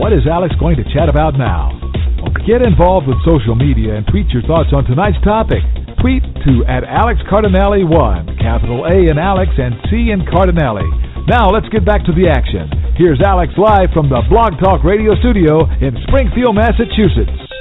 What 0.00 0.16
is 0.16 0.24
Alex 0.24 0.56
going 0.56 0.80
to 0.80 0.88
chat 0.88 1.12
about 1.12 1.36
now? 1.36 1.76
Well, 2.24 2.32
get 2.48 2.64
involved 2.64 3.12
with 3.12 3.20
social 3.28 3.52
media 3.52 4.00
and 4.00 4.08
tweet 4.08 4.32
your 4.32 4.40
thoughts 4.48 4.72
on 4.72 4.88
tonight's 4.88 5.20
topic. 5.20 5.60
Tweet 6.00 6.24
to 6.48 6.64
at 6.64 6.80
Alex 6.80 7.20
Cardinale1, 7.28 8.40
capital 8.40 8.88
A 8.88 9.12
in 9.12 9.20
Alex 9.20 9.52
and 9.60 9.76
C 9.92 10.16
in 10.16 10.24
Cardinale. 10.32 10.88
Now 11.28 11.52
let's 11.52 11.68
get 11.68 11.84
back 11.84 12.08
to 12.08 12.12
the 12.16 12.32
action. 12.32 12.72
Here's 12.96 13.20
Alex 13.20 13.52
live 13.60 13.92
from 13.92 14.08
the 14.08 14.24
Blog 14.32 14.56
Talk 14.64 14.80
Radio 14.80 15.12
studio 15.20 15.68
in 15.84 15.92
Springfield, 16.08 16.56
Massachusetts. 16.56 17.52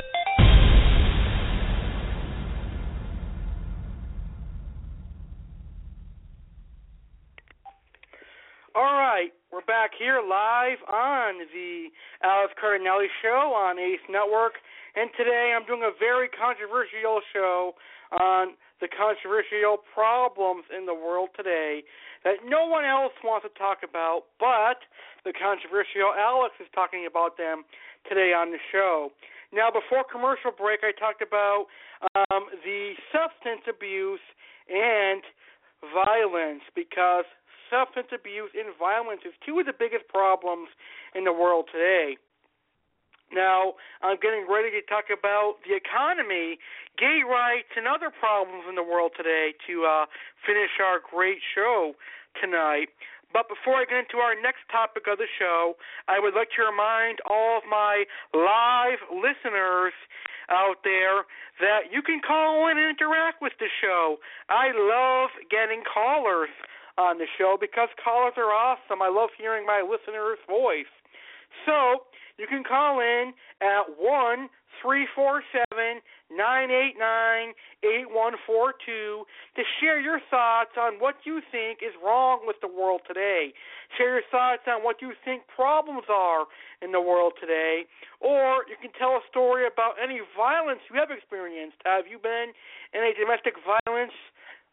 All 8.73 8.83
right, 8.83 9.31
we're 9.51 9.60
back 9.71 9.95
here 9.95 10.19
live 10.19 10.83
on 10.91 11.47
the 11.55 11.87
Alex 12.27 12.51
Cardinale 12.59 13.07
Show 13.23 13.55
on 13.55 13.79
Ace 13.79 14.03
Network, 14.11 14.59
and 14.99 15.07
today 15.15 15.55
I'm 15.55 15.63
doing 15.63 15.87
a 15.87 15.95
very 15.95 16.27
controversial 16.27 17.23
show 17.31 17.79
on 18.19 18.59
the 18.83 18.91
controversial 18.91 19.79
problems 19.95 20.67
in 20.75 20.83
the 20.83 20.91
world 20.91 21.31
today 21.39 21.87
that 22.27 22.43
no 22.43 22.67
one 22.67 22.83
else 22.83 23.15
wants 23.23 23.47
to 23.47 23.53
talk 23.55 23.79
about, 23.87 24.27
but 24.43 24.83
the 25.23 25.31
controversial 25.31 26.11
Alex 26.19 26.51
is 26.59 26.67
talking 26.75 27.07
about 27.07 27.39
them 27.39 27.63
today 28.11 28.35
on 28.35 28.51
the 28.51 28.59
show. 28.75 29.15
Now, 29.55 29.71
before 29.71 30.03
commercial 30.03 30.51
break, 30.51 30.83
I 30.83 30.91
talked 30.91 31.23
about 31.23 31.71
um, 32.11 32.51
the 32.67 32.99
substance 33.15 33.63
abuse 33.71 34.19
and 34.67 35.23
violence 35.95 36.67
because 36.75 37.23
substance 37.71 38.11
abuse 38.11 38.51
and 38.51 38.75
violence 38.75 39.23
is 39.23 39.31
two 39.47 39.57
of 39.59 39.65
the 39.65 39.73
biggest 39.73 40.11
problems 40.11 40.67
in 41.15 41.23
the 41.23 41.31
world 41.31 41.71
today. 41.71 42.19
Now, 43.31 43.79
I'm 44.03 44.19
getting 44.19 44.43
ready 44.43 44.75
to 44.75 44.83
talk 44.91 45.07
about 45.07 45.63
the 45.63 45.71
economy, 45.71 46.59
gay 46.99 47.23
rights, 47.23 47.71
and 47.79 47.87
other 47.87 48.11
problems 48.11 48.67
in 48.67 48.75
the 48.75 48.83
world 48.83 49.15
today 49.15 49.55
to 49.71 49.87
uh, 49.87 50.05
finish 50.43 50.83
our 50.83 50.99
great 50.99 51.39
show 51.39 51.95
tonight. 52.35 52.91
But 53.31 53.47
before 53.47 53.79
I 53.79 53.87
get 53.87 54.03
into 54.03 54.19
our 54.19 54.35
next 54.35 54.67
topic 54.67 55.07
of 55.07 55.15
the 55.15 55.31
show, 55.39 55.79
I 56.11 56.19
would 56.19 56.35
like 56.35 56.51
to 56.59 56.67
remind 56.67 57.23
all 57.23 57.63
of 57.63 57.63
my 57.63 58.03
live 58.35 58.99
listeners 59.07 59.95
out 60.51 60.83
there 60.83 61.23
that 61.63 61.87
you 61.95 62.03
can 62.03 62.19
call 62.19 62.67
in 62.67 62.75
and 62.75 62.91
interact 62.91 63.39
with 63.41 63.55
the 63.63 63.71
show. 63.79 64.19
I 64.51 64.75
love 64.75 65.31
getting 65.47 65.87
callers 65.87 66.51
on 66.97 67.17
the 67.17 67.27
show 67.37 67.57
because 67.59 67.89
callers 68.03 68.33
are 68.37 68.51
awesome. 68.51 69.01
I 69.01 69.09
love 69.09 69.29
hearing 69.37 69.65
my 69.65 69.81
listener's 69.81 70.39
voice. 70.47 70.91
So 71.65 72.07
you 72.37 72.47
can 72.47 72.63
call 72.63 72.99
in 72.99 73.33
at 73.61 73.83
one 73.99 74.49
three 74.81 75.05
four 75.13 75.43
seven 75.51 76.01
nine 76.31 76.71
eight 76.71 76.95
nine 76.97 77.53
eight 77.83 78.07
one 78.09 78.33
four 78.47 78.73
two 78.85 79.27
to 79.55 79.61
share 79.79 79.99
your 79.99 80.19
thoughts 80.31 80.71
on 80.79 80.95
what 80.97 81.15
you 81.23 81.41
think 81.51 81.79
is 81.83 81.93
wrong 82.03 82.39
with 82.47 82.55
the 82.61 82.71
world 82.71 83.01
today. 83.05 83.53
Share 83.97 84.15
your 84.15 84.27
thoughts 84.31 84.63
on 84.65 84.81
what 84.81 85.01
you 85.01 85.11
think 85.25 85.43
problems 85.53 86.07
are 86.09 86.45
in 86.81 86.91
the 86.93 87.01
world 87.01 87.33
today. 87.39 87.83
Or 88.21 88.63
you 88.71 88.79
can 88.81 88.95
tell 88.97 89.19
a 89.19 89.23
story 89.29 89.67
about 89.67 89.99
any 90.01 90.21
violence 90.37 90.79
you 90.89 90.97
have 90.97 91.11
experienced. 91.11 91.77
Have 91.83 92.07
you 92.07 92.17
been 92.17 92.55
in 92.95 93.01
a 93.03 93.11
domestic 93.13 93.53
violence 93.61 94.15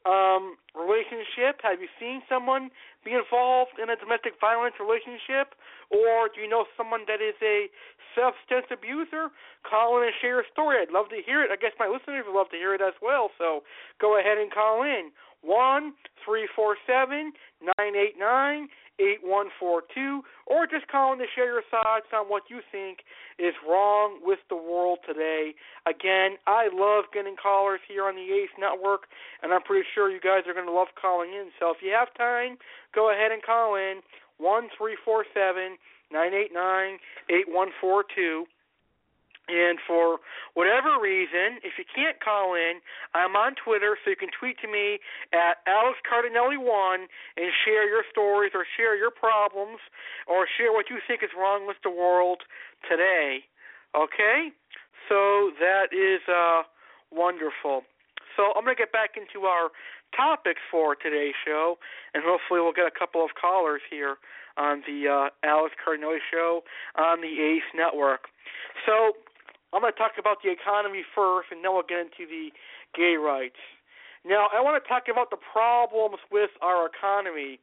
um, 0.06 0.56
relationship? 0.76 1.58
Have 1.62 1.80
you 1.80 1.90
seen 1.98 2.22
someone 2.28 2.70
be 3.04 3.14
involved 3.14 3.80
in 3.82 3.90
a 3.90 3.96
domestic 3.96 4.38
violence 4.40 4.78
relationship? 4.78 5.58
Or 5.90 6.28
do 6.28 6.40
you 6.40 6.48
know 6.48 6.66
someone 6.76 7.08
that 7.08 7.24
is 7.24 7.34
a 7.40 7.72
substance 8.14 8.68
abuser? 8.70 9.32
Call 9.64 9.98
in 9.98 10.06
and 10.06 10.16
share 10.20 10.42
your 10.42 10.48
story. 10.52 10.78
I'd 10.78 10.92
love 10.92 11.08
to 11.10 11.20
hear 11.24 11.42
it. 11.42 11.50
I 11.50 11.56
guess 11.56 11.72
my 11.80 11.88
listeners 11.88 12.28
would 12.28 12.36
love 12.36 12.50
to 12.52 12.60
hear 12.60 12.74
it 12.74 12.84
as 12.84 12.94
well. 13.00 13.30
So 13.38 13.64
go 14.00 14.18
ahead 14.20 14.38
and 14.38 14.52
call 14.52 14.82
in. 14.84 15.10
One 15.42 15.94
three 16.24 16.48
four 16.54 16.76
seven 16.86 17.32
nine 17.62 17.94
eight 17.96 18.18
nine 18.18 18.68
eight 18.98 19.18
one 19.22 19.46
four 19.60 19.82
two, 19.94 20.22
or 20.46 20.66
just 20.66 20.88
call 20.88 21.12
in 21.12 21.18
to 21.20 21.26
share 21.34 21.46
your 21.46 21.62
thoughts 21.70 22.10
on 22.12 22.26
what 22.26 22.42
you 22.50 22.60
think 22.72 22.98
is 23.38 23.54
wrong 23.62 24.18
with 24.22 24.40
the 24.50 24.56
world 24.56 24.98
today. 25.06 25.54
Again, 25.86 26.36
I 26.46 26.68
love 26.72 27.04
getting 27.14 27.36
callers 27.40 27.80
here 27.86 28.04
on 28.04 28.16
the 28.16 28.34
Ace 28.34 28.50
Network, 28.58 29.06
and 29.42 29.52
I'm 29.52 29.62
pretty 29.62 29.86
sure 29.94 30.10
you 30.10 30.20
guys 30.20 30.42
are 30.48 30.54
going 30.54 30.66
to 30.66 30.72
love 30.72 30.88
calling 31.00 31.30
in. 31.30 31.50
So 31.60 31.70
if 31.70 31.78
you 31.80 31.94
have 31.96 32.12
time, 32.18 32.58
go 32.92 33.12
ahead 33.12 33.30
and 33.30 33.42
call 33.42 33.76
in 33.76 34.00
one 34.38 34.68
three 34.76 34.96
four 35.04 35.24
seven 35.32 35.78
nine 36.10 36.34
eight 36.34 36.50
nine 36.52 36.98
eight 37.30 37.46
one 37.46 37.68
four 37.80 38.04
two. 38.14 38.46
And 39.48 39.80
for 39.86 40.20
whatever 40.52 41.00
reason, 41.00 41.64
if 41.64 41.80
you 41.80 41.84
can't 41.88 42.20
call 42.20 42.54
in, 42.54 42.84
I'm 43.14 43.34
on 43.34 43.56
Twitter, 43.56 43.96
so 44.04 44.10
you 44.12 44.16
can 44.16 44.28
tweet 44.28 44.60
to 44.60 44.68
me 44.68 45.00
at 45.32 45.64
Alex 45.64 45.98
Cardinale1 46.04 47.08
and 47.36 47.48
share 47.64 47.88
your 47.88 48.04
stories 48.12 48.52
or 48.54 48.68
share 48.76 48.96
your 48.96 49.10
problems 49.10 49.80
or 50.28 50.46
share 50.46 50.72
what 50.72 50.90
you 50.90 51.00
think 51.06 51.22
is 51.24 51.32
wrong 51.32 51.66
with 51.66 51.80
the 51.82 51.90
world 51.90 52.44
today. 52.84 53.48
Okay? 53.96 54.52
So 55.08 55.50
that 55.56 55.96
is 55.96 56.20
uh, 56.28 56.68
wonderful. 57.10 57.88
So 58.36 58.52
I'm 58.54 58.64
going 58.64 58.76
to 58.76 58.80
get 58.80 58.92
back 58.92 59.16
into 59.16 59.46
our 59.46 59.70
topics 60.16 60.60
for 60.70 60.94
today's 60.94 61.34
show, 61.44 61.78
and 62.14 62.22
hopefully 62.24 62.60
we'll 62.60 62.76
get 62.76 62.86
a 62.86 62.94
couple 62.94 63.24
of 63.24 63.30
callers 63.40 63.80
here 63.88 64.16
on 64.56 64.82
the 64.86 65.08
uh, 65.08 65.28
Alex 65.46 65.74
Cardinale 65.82 66.18
Show 66.30 66.62
on 66.96 67.20
the 67.20 67.40
ACE 67.40 67.70
Network. 67.74 68.28
So 68.86 69.14
I'm 69.72 69.80
going 69.84 69.92
to 69.92 69.98
talk 69.98 70.16
about 70.18 70.40
the 70.42 70.50
economy 70.50 71.04
first, 71.14 71.52
and 71.52 71.60
then 71.60 71.72
we'll 71.72 71.84
get 71.84 72.00
into 72.00 72.24
the 72.24 72.48
gay 72.96 73.20
rights. 73.20 73.60
Now, 74.24 74.48
I 74.52 74.60
want 74.60 74.80
to 74.80 74.84
talk 74.88 75.12
about 75.12 75.30
the 75.30 75.36
problems 75.36 76.18
with 76.32 76.50
our 76.62 76.88
economy. 76.88 77.60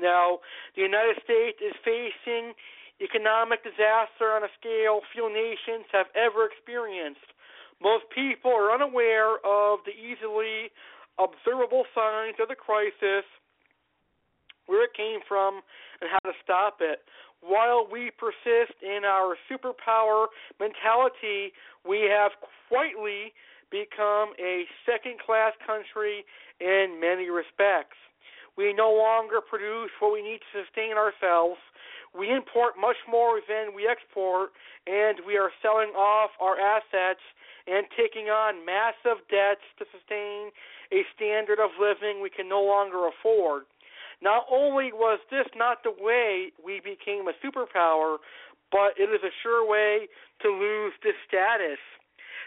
Now, 0.00 0.40
the 0.74 0.82
United 0.82 1.20
States 1.22 1.58
is 1.60 1.76
facing 1.84 2.54
economic 3.00 3.62
disaster 3.62 4.32
on 4.32 4.42
a 4.42 4.52
scale 4.58 5.02
few 5.12 5.28
nations 5.28 5.86
have 5.92 6.10
ever 6.16 6.46
experienced. 6.46 7.30
Most 7.82 8.10
people 8.10 8.50
are 8.50 8.74
unaware 8.74 9.38
of 9.46 9.84
the 9.86 9.94
easily 9.94 10.72
observable 11.18 11.84
signs 11.94 12.34
of 12.40 12.48
the 12.48 12.58
crisis, 12.58 13.26
where 14.66 14.84
it 14.84 14.94
came 14.94 15.20
from, 15.26 15.62
and 16.00 16.10
how 16.10 16.18
to 16.26 16.34
stop 16.42 16.78
it 16.80 17.02
while 17.40 17.86
we 17.90 18.10
persist 18.10 18.76
in 18.82 19.04
our 19.04 19.36
superpower 19.50 20.26
mentality, 20.58 21.52
we 21.86 22.08
have 22.10 22.32
quietly 22.68 23.32
become 23.70 24.32
a 24.40 24.64
second 24.84 25.20
class 25.24 25.52
country 25.66 26.24
in 26.60 26.98
many 27.00 27.30
respects. 27.30 27.96
We 28.56 28.72
no 28.72 28.90
longer 28.90 29.40
produce 29.40 29.90
what 30.00 30.12
we 30.12 30.22
need 30.22 30.40
to 30.40 30.64
sustain 30.64 30.96
ourselves. 30.96 31.60
We 32.16 32.32
import 32.34 32.74
much 32.80 32.98
more 33.06 33.40
than 33.46 33.76
we 33.76 33.86
export, 33.86 34.50
and 34.86 35.20
we 35.26 35.36
are 35.36 35.52
selling 35.62 35.94
off 35.94 36.30
our 36.40 36.58
assets 36.58 37.22
and 37.68 37.86
taking 37.94 38.32
on 38.32 38.64
massive 38.64 39.22
debts 39.30 39.62
to 39.78 39.84
sustain 39.92 40.50
a 40.90 41.04
standard 41.14 41.60
of 41.60 41.70
living 41.78 42.20
we 42.20 42.30
can 42.30 42.48
no 42.48 42.64
longer 42.64 43.06
afford. 43.06 43.64
Not 44.20 44.46
only 44.50 44.92
was 44.92 45.20
this 45.30 45.46
not 45.54 45.82
the 45.84 45.94
way 45.94 46.50
we 46.62 46.80
became 46.80 47.28
a 47.28 47.36
superpower, 47.38 48.18
but 48.70 48.98
it 48.98 49.08
is 49.08 49.22
a 49.22 49.32
sure 49.42 49.66
way 49.66 50.08
to 50.42 50.48
lose 50.48 50.92
this 51.02 51.14
status. 51.26 51.78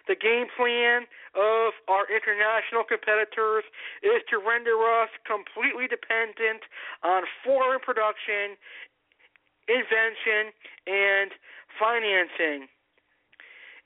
The 0.07 0.15
game 0.15 0.48
plan 0.57 1.06
of 1.38 1.73
our 1.88 2.10
international 2.10 2.84
competitors 2.84 3.64
is 4.02 4.22
to 4.34 4.41
render 4.41 4.76
us 4.81 5.10
completely 5.30 5.88
dependent 5.88 6.65
on 7.03 7.23
foreign 7.45 7.80
production, 7.80 8.57
invention, 9.69 10.52
and 10.89 11.31
financing. 11.77 12.68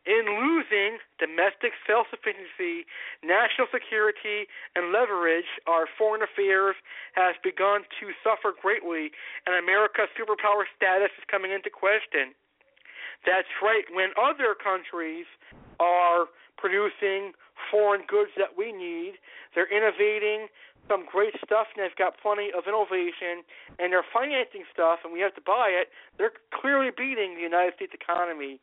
In 0.06 0.38
losing 0.38 1.02
domestic 1.18 1.74
self 1.90 2.06
sufficiency, 2.14 2.86
national 3.26 3.66
security, 3.74 4.46
and 4.78 4.94
leverage, 4.94 5.50
our 5.66 5.90
foreign 5.98 6.22
affairs 6.22 6.78
has 7.18 7.34
begun 7.42 7.90
to 7.98 8.14
suffer 8.22 8.54
greatly, 8.54 9.10
and 9.50 9.58
America's 9.58 10.14
superpower 10.14 10.70
status 10.78 11.10
is 11.18 11.26
coming 11.26 11.50
into 11.50 11.74
question. 11.74 12.38
That's 13.26 13.50
right, 13.66 13.90
when 13.90 14.14
other 14.14 14.54
countries 14.54 15.26
are 15.82 16.30
producing 16.58 17.34
foreign 17.72 18.06
goods 18.06 18.30
that 18.38 18.54
we 18.54 18.72
need, 18.72 19.18
they're 19.58 19.70
innovating, 19.74 20.54
some 20.88 21.06
great 21.06 21.34
stuff 21.44 21.68
and 21.74 21.84
they've 21.84 21.98
got 21.98 22.16
plenty 22.22 22.50
of 22.56 22.66
innovation 22.68 23.42
and 23.80 23.92
they're 23.92 24.06
financing 24.06 24.64
stuff 24.72 25.00
and 25.04 25.14
we 25.14 25.20
have 25.20 25.34
to 25.36 25.42
buy 25.42 25.74
it, 25.74 25.90
they're 26.18 26.34
clearly 26.54 26.92
beating 26.94 27.36
the 27.36 27.42
United 27.42 27.74
States 27.76 27.94
economy. 27.94 28.60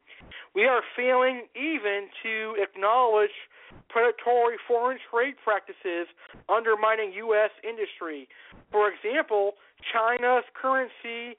We 0.55 0.65
are 0.65 0.83
failing 0.95 1.49
even 1.55 2.09
to 2.23 2.57
acknowledge 2.61 3.35
predatory 3.89 4.57
foreign 4.69 4.99
trade 5.11 5.35
practices 5.43 6.07
undermining 6.49 7.13
U.S. 7.29 7.51
industry. 7.65 8.29
For 8.71 8.91
example, 8.91 9.59
China's 9.81 10.45
currency 10.55 11.37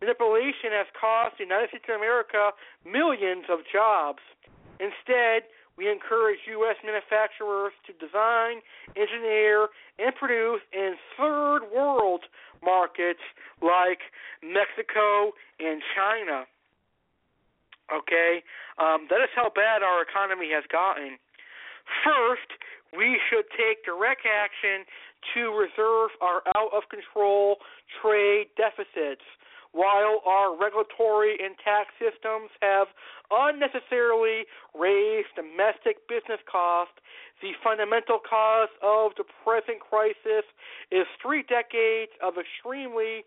manipulation 0.00 0.72
has 0.72 0.88
cost 0.98 1.36
the 1.38 1.44
United 1.44 1.70
States 1.70 1.84
of 1.88 1.96
America 1.96 2.52
millions 2.84 3.44
of 3.48 3.60
jobs. 3.68 4.20
Instead, 4.80 5.44
we 5.80 5.88
encourage 5.88 6.44
U.S. 6.60 6.76
manufacturers 6.84 7.72
to 7.88 7.96
design, 7.96 8.60
engineer, 9.00 9.72
and 9.96 10.12
produce 10.12 10.60
in 10.76 10.92
third 11.16 11.64
world 11.72 12.28
markets 12.60 13.24
like 13.64 14.04
Mexico 14.44 15.32
and 15.56 15.80
China. 15.96 16.44
Okay? 17.88 18.44
Um, 18.76 19.08
that 19.08 19.24
is 19.24 19.32
how 19.32 19.48
bad 19.48 19.80
our 19.80 20.04
economy 20.04 20.52
has 20.52 20.68
gotten. 20.68 21.16
First, 22.04 22.52
we 22.92 23.16
should 23.32 23.48
take 23.56 23.80
direct 23.80 24.28
action 24.28 24.84
to 25.32 25.48
reserve 25.56 26.12
our 26.20 26.44
out 26.60 26.76
of 26.76 26.92
control 26.92 27.56
trade 28.04 28.52
deficits. 28.60 29.24
While 29.72 30.18
our 30.26 30.58
regulatory 30.58 31.38
and 31.38 31.54
tax 31.62 31.94
systems 31.94 32.50
have 32.60 32.88
unnecessarily 33.30 34.50
raised 34.74 35.30
domestic 35.38 36.02
business 36.10 36.42
costs, 36.50 36.98
the 37.40 37.54
fundamental 37.62 38.18
cause 38.18 38.68
of 38.82 39.12
the 39.16 39.24
present 39.46 39.78
crisis 39.78 40.42
is 40.90 41.06
three 41.22 41.46
decades 41.46 42.10
of 42.18 42.34
extremely 42.34 43.22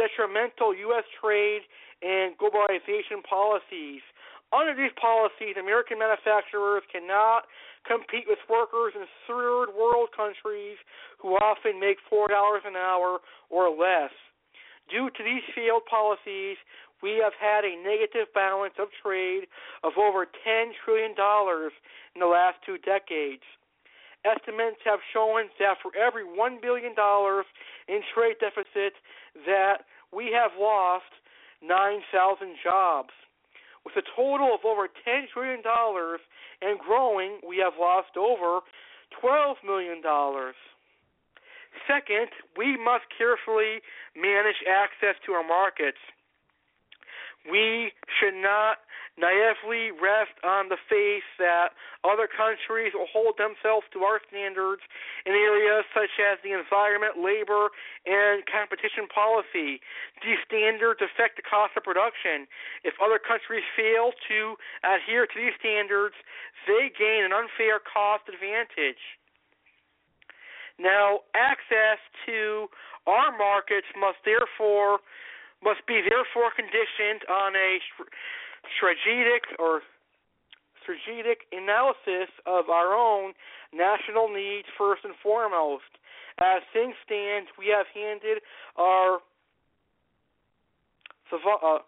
detrimental 0.00 0.74
U.S. 0.90 1.04
trade 1.20 1.62
and 2.02 2.32
globalization 2.40 3.22
policies. 3.22 4.00
Under 4.56 4.74
these 4.74 4.94
policies, 4.96 5.56
American 5.60 5.98
manufacturers 5.98 6.82
cannot 6.90 7.44
compete 7.86 8.24
with 8.26 8.38
workers 8.48 8.96
in 8.96 9.04
third 9.28 9.68
world 9.76 10.08
countries 10.16 10.80
who 11.20 11.36
often 11.36 11.78
make 11.78 11.98
$4 12.08 12.28
an 12.64 12.76
hour 12.76 13.20
or 13.50 13.68
less. 13.68 14.12
Due 14.90 15.10
to 15.10 15.22
these 15.24 15.42
failed 15.54 15.84
policies, 15.88 16.56
we 17.02 17.20
have 17.22 17.32
had 17.40 17.64
a 17.64 17.76
negative 17.82 18.32
balance 18.34 18.74
of 18.78 18.88
trade 19.02 19.44
of 19.82 19.92
over 19.98 20.24
$10 20.24 20.72
trillion 20.84 21.12
in 21.12 22.20
the 22.20 22.26
last 22.26 22.58
two 22.64 22.78
decades. 22.78 23.44
Estimates 24.24 24.80
have 24.84 25.00
shown 25.12 25.52
that 25.58 25.76
for 25.82 25.92
every 25.96 26.24
$1 26.24 26.62
billion 26.62 26.96
in 26.96 28.00
trade 28.14 28.36
deficit 28.40 28.96
that 29.44 29.84
we 30.12 30.32
have 30.32 30.52
lost 30.58 31.12
9,000 31.60 32.56
jobs. 32.62 33.10
With 33.84 33.96
a 33.96 34.06
total 34.16 34.54
of 34.54 34.64
over 34.64 34.88
$10 34.88 35.28
trillion 35.32 35.60
and 35.60 36.78
growing, 36.78 37.40
we 37.46 37.58
have 37.58 37.74
lost 37.78 38.16
over 38.16 38.60
$12 39.22 39.54
million. 39.64 40.00
Second, 41.86 42.28
we 42.56 42.76
must 42.76 43.04
carefully 43.16 43.82
manage 44.16 44.62
access 44.66 45.16
to 45.26 45.32
our 45.32 45.46
markets. 45.46 45.98
We 47.50 47.92
should 48.08 48.34
not 48.34 48.78
naively 49.14 49.94
rest 49.94 50.34
on 50.42 50.68
the 50.68 50.80
faith 50.90 51.22
that 51.38 51.70
other 52.02 52.26
countries 52.26 52.90
will 52.94 53.06
hold 53.06 53.38
themselves 53.38 53.86
to 53.94 54.02
our 54.02 54.18
standards 54.26 54.82
in 55.22 55.32
areas 55.32 55.86
such 55.94 56.18
as 56.18 56.42
the 56.42 56.50
environment, 56.50 57.22
labor, 57.22 57.70
and 58.06 58.42
competition 58.50 59.06
policy. 59.06 59.78
These 60.18 60.42
standards 60.42 60.98
affect 60.98 61.38
the 61.38 61.46
cost 61.46 61.78
of 61.78 61.86
production. 61.86 62.50
If 62.82 62.98
other 62.98 63.22
countries 63.22 63.62
fail 63.78 64.10
to 64.26 64.58
adhere 64.82 65.30
to 65.30 65.36
these 65.38 65.54
standards, 65.62 66.18
they 66.66 66.90
gain 66.90 67.22
an 67.22 67.32
unfair 67.32 67.78
cost 67.78 68.26
advantage. 68.26 69.20
Now, 70.78 71.20
access 71.34 72.02
to 72.26 72.66
our 73.06 73.36
markets 73.36 73.86
must 73.98 74.18
therefore 74.24 74.98
must 75.62 75.86
be 75.86 76.02
therefore 76.04 76.52
conditioned 76.52 77.24
on 77.30 77.56
a 77.56 77.78
strategic 78.76 79.48
or 79.58 79.80
strategic 80.84 81.48
analysis 81.52 82.28
of 82.44 82.68
our 82.68 82.92
own 82.92 83.32
national 83.72 84.28
needs 84.28 84.68
first 84.76 85.04
and 85.04 85.14
foremost. 85.22 85.88
As 86.38 86.60
things 86.72 86.94
stand, 87.06 87.48
we 87.56 87.72
have 87.72 87.86
handed 87.94 88.42
our 88.76 89.24
uh, 91.32 91.78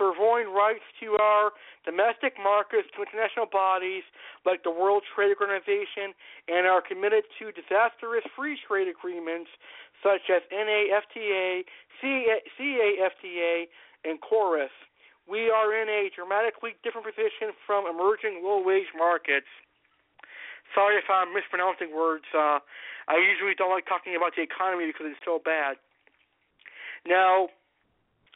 surveying 0.00 0.48
rights 0.48 0.88
to 1.04 1.20
our 1.20 1.52
domestic 1.84 2.40
markets 2.40 2.88
to 2.96 3.04
international 3.04 3.44
bodies 3.44 4.08
like 4.48 4.64
the 4.64 4.72
World 4.72 5.04
Trade 5.12 5.36
Organization 5.36 6.16
and 6.48 6.64
are 6.64 6.80
committed 6.80 7.28
to 7.36 7.52
disastrous 7.52 8.24
free 8.32 8.56
trade 8.56 8.88
agreements 8.88 9.52
such 10.00 10.32
as 10.32 10.40
NAFTA, 10.48 11.68
CAFTA, 12.00 13.68
and 14.08 14.16
KORUS. 14.24 14.72
We 15.28 15.52
are 15.52 15.76
in 15.76 15.92
a 15.92 16.08
dramatically 16.08 16.74
different 16.80 17.06
position 17.06 17.52
from 17.68 17.84
emerging 17.84 18.40
low 18.40 18.64
wage 18.64 18.88
markets. 18.96 19.52
Sorry 20.74 20.96
if 20.96 21.04
I'm 21.12 21.34
mispronouncing 21.36 21.92
words. 21.92 22.24
Uh, 22.32 22.64
I 23.06 23.20
usually 23.20 23.54
don't 23.54 23.70
like 23.70 23.86
talking 23.86 24.16
about 24.16 24.32
the 24.34 24.42
economy 24.42 24.86
because 24.88 25.12
it's 25.12 25.20
so 25.24 25.38
bad. 25.42 25.76
Now, 27.06 27.48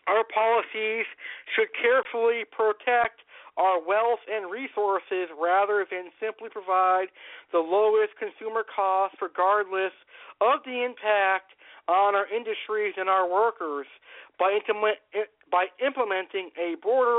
our 0.07 0.25
policies 0.25 1.07
should 1.55 1.69
carefully 1.73 2.45
protect 2.51 3.25
our 3.57 3.79
wealth 3.79 4.23
and 4.27 4.51
resources 4.51 5.31
rather 5.39 5.87
than 5.87 6.11
simply 6.19 6.51
provide 6.51 7.07
the 7.53 7.63
lowest 7.63 8.19
consumer 8.19 8.65
cost 8.67 9.15
regardless 9.23 9.95
of 10.41 10.59
the 10.67 10.83
impact 10.83 11.55
on 11.87 12.15
our 12.15 12.27
industries 12.27 12.95
and 12.97 13.09
our 13.09 13.31
workers 13.31 13.87
by, 14.39 14.59
implement, 14.59 14.99
by 15.51 15.67
implementing 15.79 16.51
a 16.59 16.75
border 16.83 17.19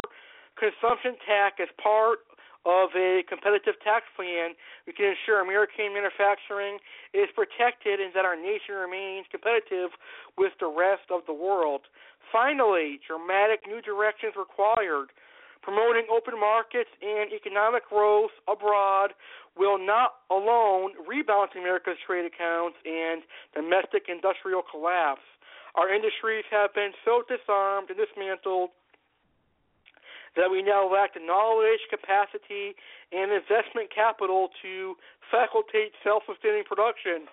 consumption 0.59 1.15
tax 1.23 1.55
as 1.61 1.71
part 1.79 2.19
of 2.65 2.89
a 2.97 3.21
competitive 3.29 3.77
tax 3.85 4.09
plan, 4.17 4.57
we 4.89 4.93
can 4.93 5.13
ensure 5.13 5.37
American 5.39 5.93
manufacturing 5.93 6.81
is 7.13 7.29
protected 7.37 8.01
and 8.01 8.09
that 8.17 8.25
our 8.25 8.35
nation 8.35 8.73
remains 8.73 9.29
competitive 9.29 9.93
with 10.33 10.51
the 10.57 10.65
rest 10.65 11.05
of 11.13 11.21
the 11.29 11.33
world. 11.33 11.85
Finally, 12.31 12.99
dramatic 13.07 13.61
new 13.67 13.81
directions 13.81 14.33
required. 14.37 15.09
Promoting 15.61 16.05
open 16.13 16.39
markets 16.39 16.93
and 17.01 17.33
economic 17.33 17.89
growth 17.89 18.29
abroad 18.47 19.17
will 19.57 19.81
not 19.81 20.21
alone 20.29 20.93
rebalance 21.09 21.57
America's 21.57 21.97
trade 22.05 22.25
accounts 22.25 22.77
and 22.85 23.23
domestic 23.55 24.05
industrial 24.05 24.61
collapse. 24.61 25.25
Our 25.73 25.89
industries 25.89 26.45
have 26.51 26.73
been 26.73 26.91
so 27.03 27.23
disarmed 27.25 27.89
and 27.89 27.97
dismantled 27.97 28.69
that 30.35 30.51
we 30.51 30.61
now 30.61 30.85
lack 30.85 31.15
the 31.15 31.23
knowledge, 31.23 31.79
capacity, 31.89 32.75
and 33.11 33.31
investment 33.31 33.89
capital 33.89 34.49
to 34.61 34.95
facilitate 35.31 35.95
self 36.03 36.23
sustaining 36.27 36.63
production. 36.67 37.27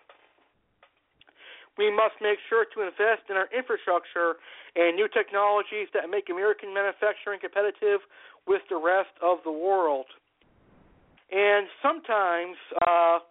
We 1.78 1.90
must 1.90 2.20
make 2.20 2.38
sure 2.48 2.66
to 2.68 2.78
invest 2.84 3.30
in 3.30 3.36
our 3.36 3.48
infrastructure 3.48 4.36
and 4.76 4.96
new 4.96 5.08
technologies 5.08 5.88
that 5.94 6.08
make 6.10 6.28
American 6.28 6.74
manufacturing 6.74 7.40
competitive 7.40 8.00
with 8.46 8.62
the 8.68 8.76
rest 8.76 9.12
of 9.22 9.38
the 9.44 9.52
world. 9.52 10.06
And 11.32 11.66
sometimes, 11.80 12.56
uh, 12.86 13.24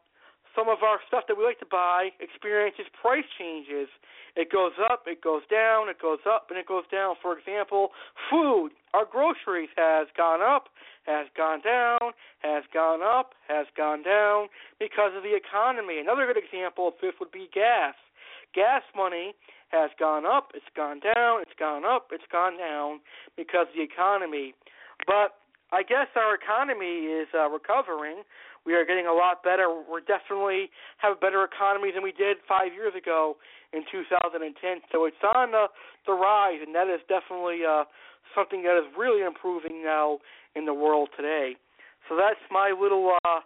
some 0.56 0.68
of 0.68 0.84
our 0.84 1.00
stuff 1.08 1.24
that 1.28 1.38
we 1.38 1.44
like 1.44 1.60
to 1.60 1.70
buy 1.70 2.10
experiences 2.20 2.86
price 3.00 3.26
changes. 3.40 3.88
It 4.36 4.52
goes 4.52 4.72
up, 4.80 5.04
it 5.08 5.22
goes 5.22 5.44
down, 5.52 5.90
it 5.90 6.00
goes 6.00 6.20
up, 6.28 6.48
and 6.50 6.58
it 6.58 6.68
goes 6.68 6.84
down. 6.92 7.16
For 7.22 7.38
example, 7.38 7.92
food, 8.30 8.72
our 8.94 9.06
groceries 9.06 9.70
has 9.76 10.08
gone 10.16 10.42
up, 10.42 10.70
has 11.04 11.28
gone 11.36 11.62
down, 11.62 12.16
has 12.40 12.64
gone 12.74 13.02
up, 13.04 13.34
has 13.48 13.68
gone 13.76 14.04
down 14.04 14.48
because 14.80 15.12
of 15.16 15.24
the 15.24 15.36
economy. 15.36 16.00
Another 16.00 16.26
good 16.28 16.40
example 16.40 16.88
of 16.88 16.94
this 17.02 17.14
would 17.20 17.32
be 17.32 17.50
gas. 17.54 17.96
Gas 18.54 18.84
money 18.96 19.34
has 19.70 19.90
gone 19.98 20.26
up, 20.26 20.52
it's 20.54 20.68
gone 20.76 21.00
down, 21.00 21.42
it's 21.42 21.56
gone 21.58 21.86
up, 21.86 22.08
it's 22.12 22.28
gone 22.32 22.58
down 22.58 23.00
because 23.38 23.68
of 23.72 23.76
the 23.76 23.84
economy. 23.84 24.54
But 25.08 25.40
I 25.72 25.84
guess 25.84 26.08
our 26.16 26.36
economy 26.36 27.08
is 27.08 27.28
uh, 27.34 27.48
recovering. 27.50 28.24
We 28.66 28.76
are 28.76 28.86
getting 28.86 29.08
a 29.08 29.14
lot 29.14 29.42
better. 29.42 29.72
We're 29.72 30.04
definitely 30.04 30.70
have 30.98 31.18
a 31.18 31.20
better 31.20 31.44
economy 31.44 31.92
than 31.96 32.04
we 32.04 32.12
did 32.12 32.38
five 32.48 32.74
years 32.76 32.94
ago 32.94 33.38
in 33.74 33.84
2010. 33.90 34.44
So 34.92 35.06
it's 35.06 35.24
on 35.24 35.52
the 35.52 35.66
the 36.06 36.14
rise, 36.14 36.60
and 36.62 36.76
that 36.76 36.92
is 36.92 37.00
definitely 37.08 37.64
uh, 37.66 37.86
something 38.36 38.64
that 38.64 38.78
is 38.78 38.86
really 38.98 39.26
improving 39.26 39.84
now 39.84 40.20
in 40.56 40.66
the 40.66 40.74
world 40.74 41.10
today. 41.16 41.56
So 42.10 42.16
that's 42.20 42.42
my 42.52 42.76
little 42.76 43.18
uh, 43.24 43.40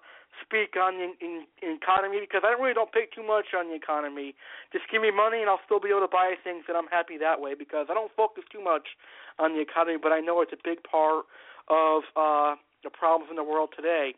speak 0.44 0.76
on 0.76 0.98
the 0.98 1.14
in, 1.24 1.45
in 1.62 1.78
economy 1.80 2.20
because 2.20 2.44
I 2.44 2.53
really 2.56 2.74
don't 2.74 2.91
pay 2.91 3.07
too 3.14 3.24
much 3.24 3.56
on 3.56 3.70
the 3.70 3.76
economy. 3.76 4.36
Just 4.74 4.86
give 4.91 5.02
me 5.02 5.12
money 5.12 5.40
and 5.40 5.49
I'll 5.49 5.64
still 5.66 5.80
be 5.80 5.90
able 5.90 6.03
to 6.03 6.12
buy 6.12 6.36
things, 6.44 6.66
and 6.68 6.76
I'm 6.76 6.88
happy 6.91 7.18
that 7.20 7.40
way 7.40 7.53
because 7.53 7.88
I 7.90 7.94
don't 7.94 8.12
focus 8.16 8.44
too 8.52 8.64
much 8.64 8.95
on 9.40 9.53
the 9.53 9.62
economy, 9.62 9.98
but 10.02 10.12
I 10.12 10.20
know 10.20 10.41
it's 10.41 10.53
a 10.53 10.62
big 10.64 10.84
part 10.84 11.26
of 11.70 12.03
uh, 12.16 12.56
the 12.84 12.91
problems 12.91 13.30
in 13.30 13.36
the 13.36 13.44
world 13.44 13.70
today. 13.76 14.14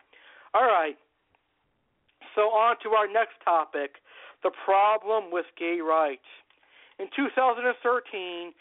All 0.53 0.65
right. 0.65 0.97
So 2.35 2.53
on 2.53 2.77
to 2.83 2.89
our 2.93 3.07
next 3.07 3.41
topic, 3.43 4.01
the 4.43 4.51
problem 4.65 5.31
with 5.31 5.45
gay 5.57 5.81
rights. 5.81 6.27
In 6.99 7.07
2013, 7.15 8.53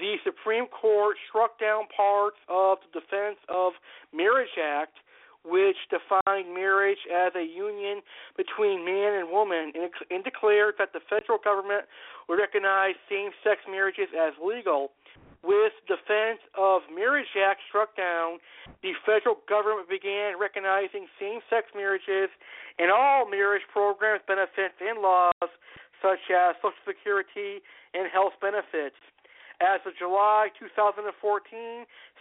the 0.00 0.16
Supreme 0.24 0.66
Court 0.66 1.16
struck 1.28 1.58
down 1.58 1.86
parts 1.94 2.38
of 2.48 2.78
the 2.82 3.00
Defense 3.00 3.38
of 3.48 3.74
Marriage 4.12 4.58
Act, 4.58 4.98
which 5.44 5.76
defined 5.90 6.52
marriage 6.52 7.04
as 7.12 7.32
a 7.36 7.44
union 7.44 8.00
between 8.36 8.84
man 8.84 9.14
and 9.14 9.30
woman, 9.30 9.72
and, 10.10 10.24
declared 10.24 10.74
that 10.78 10.92
the 10.92 11.00
federal 11.08 11.38
government 11.38 11.84
would 12.28 12.40
recognize 12.40 12.94
same 13.08 13.30
sex 13.44 13.60
marriages 13.68 14.08
as 14.16 14.32
legal 14.40 14.90
with 15.44 15.76
Defense 15.84 16.40
of 16.56 16.80
Marriage 16.88 17.28
Act 17.36 17.60
struck 17.68 17.92
down, 17.96 18.40
the 18.80 18.96
federal 19.04 19.36
government 19.44 19.92
began 19.92 20.40
recognizing 20.40 21.04
same-sex 21.20 21.68
marriages 21.76 22.32
and 22.80 22.88
all 22.90 23.28
marriage 23.28 23.62
programs, 23.68 24.24
benefits, 24.26 24.74
and 24.80 25.04
laws 25.04 25.52
such 26.00 26.24
as 26.32 26.56
Social 26.64 26.80
Security 26.88 27.60
and 27.92 28.08
health 28.08 28.32
benefits. 28.40 28.96
As 29.62 29.80
of 29.86 29.94
July 29.98 30.48
2014, 30.58 31.06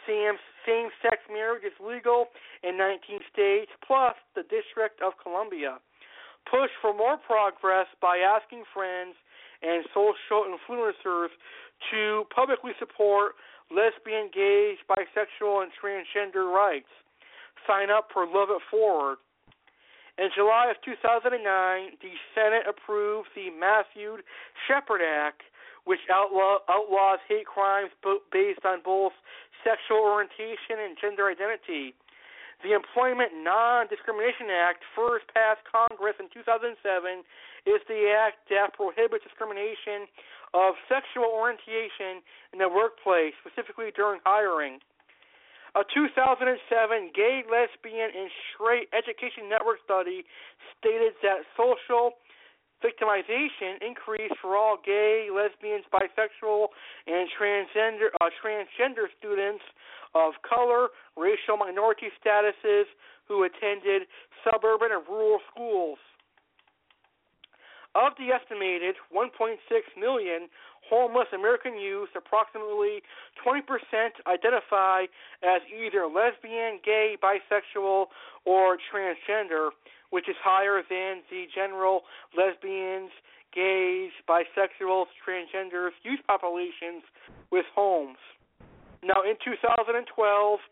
same-sex 0.05 1.17
marriage 1.31 1.63
is 1.65 1.73
legal 1.81 2.27
in 2.61 2.77
19 2.77 3.19
states 3.31 3.71
plus 3.85 4.13
the 4.35 4.43
District 4.43 5.01
of 5.01 5.13
Columbia. 5.21 5.79
Push 6.49 6.69
for 6.81 6.93
more 6.93 7.17
progress 7.17 7.87
by 8.01 8.17
asking 8.19 8.63
friends 8.73 9.15
and 9.63 9.85
social 9.95 10.45
influencers 10.45 11.31
to 11.89 12.23
publicly 12.35 12.71
support 12.79 13.33
lesbian, 13.71 14.29
gay, 14.33 14.75
bisexual, 14.85 15.63
and 15.63 15.71
transgender 15.73 16.53
rights. 16.53 16.91
Sign 17.65 17.89
up 17.89 18.09
for 18.13 18.27
Love 18.27 18.49
It 18.51 18.61
Forward. 18.69 19.17
In 20.19 20.29
July 20.35 20.69
of 20.69 20.77
2009, 20.85 21.41
the 21.97 22.13
Senate 22.35 22.67
approved 22.69 23.29
the 23.33 23.49
Matthew 23.49 24.21
Shepard 24.67 25.01
Act, 25.01 25.41
which 25.85 25.99
outlaw, 26.11 26.59
outlaws 26.69 27.19
hate 27.27 27.45
crimes 27.45 27.91
based 28.31 28.63
on 28.65 28.79
both 28.83 29.13
sexual 29.63 29.99
orientation 29.99 30.79
and 30.79 30.95
gender 30.99 31.27
identity. 31.27 31.95
The 32.63 32.71
Employment 32.71 33.35
Non 33.43 33.91
Discrimination 33.91 34.47
Act, 34.47 34.87
first 34.95 35.27
passed 35.35 35.59
Congress 35.67 36.15
in 36.15 36.31
2007, 36.31 36.79
is 37.67 37.83
the 37.91 38.07
act 38.15 38.47
that 38.47 38.71
prohibits 38.71 39.27
discrimination 39.27 40.07
of 40.55 40.79
sexual 40.87 41.27
orientation 41.27 42.23
in 42.55 42.63
the 42.63 42.71
workplace, 42.71 43.35
specifically 43.43 43.91
during 43.91 44.23
hiring. 44.23 44.79
A 45.75 45.81
2007 45.89 46.55
Gay, 47.17 47.41
Lesbian, 47.49 48.13
and 48.13 48.29
Straight 48.53 48.87
Education 48.93 49.49
Network 49.49 49.81
study 49.83 50.23
stated 50.77 51.17
that 51.25 51.43
social 51.57 52.21
victimization 52.83 53.79
increased 53.81 54.35
for 54.41 54.57
all 54.57 54.77
gay, 54.83 55.29
lesbians, 55.33 55.85
bisexual, 55.91 56.67
and 57.07 57.29
transgender 57.39 58.11
uh, 58.19 58.29
transgender 58.43 59.07
students 59.17 59.63
of 60.13 60.33
color, 60.47 60.89
racial 61.17 61.57
minority 61.57 62.07
statuses 62.19 62.83
who 63.27 63.43
attended 63.43 64.03
suburban 64.43 64.89
and 64.91 65.07
rural 65.07 65.39
schools. 65.51 65.97
Of 67.95 68.13
the 68.17 68.33
estimated 68.33 68.95
1.6 69.15 69.57
million 69.97 70.49
homeless 70.89 71.27
American 71.33 71.79
youth, 71.79 72.09
approximately 72.15 73.01
20% 73.45 73.61
identify 74.27 75.05
as 75.43 75.61
either 75.71 76.07
lesbian, 76.07 76.79
gay, 76.83 77.17
bisexual, 77.21 78.07
or 78.45 78.77
transgender, 78.77 79.69
which 80.09 80.29
is 80.29 80.35
higher 80.43 80.81
than 80.89 81.21
the 81.29 81.45
general 81.53 82.01
lesbians, 82.37 83.11
gays, 83.53 84.11
bisexuals, 84.27 85.05
transgenders 85.21 85.91
youth 86.03 86.19
populations 86.27 87.03
with 87.51 87.65
homes. 87.73 88.17
Now, 89.03 89.19
in 89.27 89.35
2012, 89.43 90.07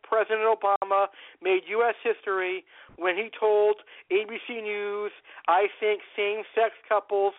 President 0.08 0.48
Obama 0.48 1.08
made 1.44 1.68
U.S. 1.68 1.96
history 2.00 2.64
when 2.96 3.16
he 3.16 3.30
told 3.38 3.84
ABC 4.08 4.64
News, 4.64 5.12
I 5.48 5.68
think 5.80 6.02
same 6.16 6.44
sex 6.56 6.72
couples 6.88 7.34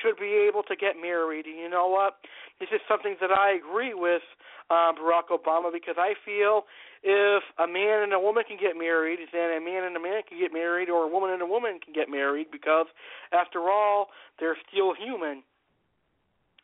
should 0.00 0.16
be 0.16 0.48
able 0.48 0.62
to 0.64 0.76
get 0.76 0.96
married. 0.96 1.44
And 1.44 1.58
you 1.58 1.68
know 1.68 1.88
what? 1.88 2.16
This 2.60 2.68
is 2.72 2.80
something 2.88 3.16
that 3.20 3.30
I 3.30 3.60
agree 3.60 3.92
with 3.92 4.22
um, 4.70 4.96
Barack 4.96 5.28
Obama 5.28 5.72
because 5.72 5.96
I 5.98 6.14
feel 6.24 6.64
if 7.02 7.42
a 7.58 7.66
man 7.66 8.02
and 8.02 8.12
a 8.12 8.20
woman 8.20 8.44
can 8.48 8.56
get 8.56 8.76
married, 8.76 9.18
then 9.32 9.52
a 9.52 9.60
man 9.60 9.84
and 9.84 9.96
a 9.96 10.00
man 10.00 10.22
can 10.28 10.38
get 10.38 10.52
married, 10.52 10.88
or 10.88 11.04
a 11.04 11.08
woman 11.08 11.30
and 11.30 11.42
a 11.42 11.46
woman 11.46 11.78
can 11.84 11.92
get 11.92 12.08
married 12.08 12.48
because, 12.50 12.86
after 13.32 13.68
all, 13.68 14.08
they're 14.40 14.58
still 14.68 14.94
human. 14.94 15.42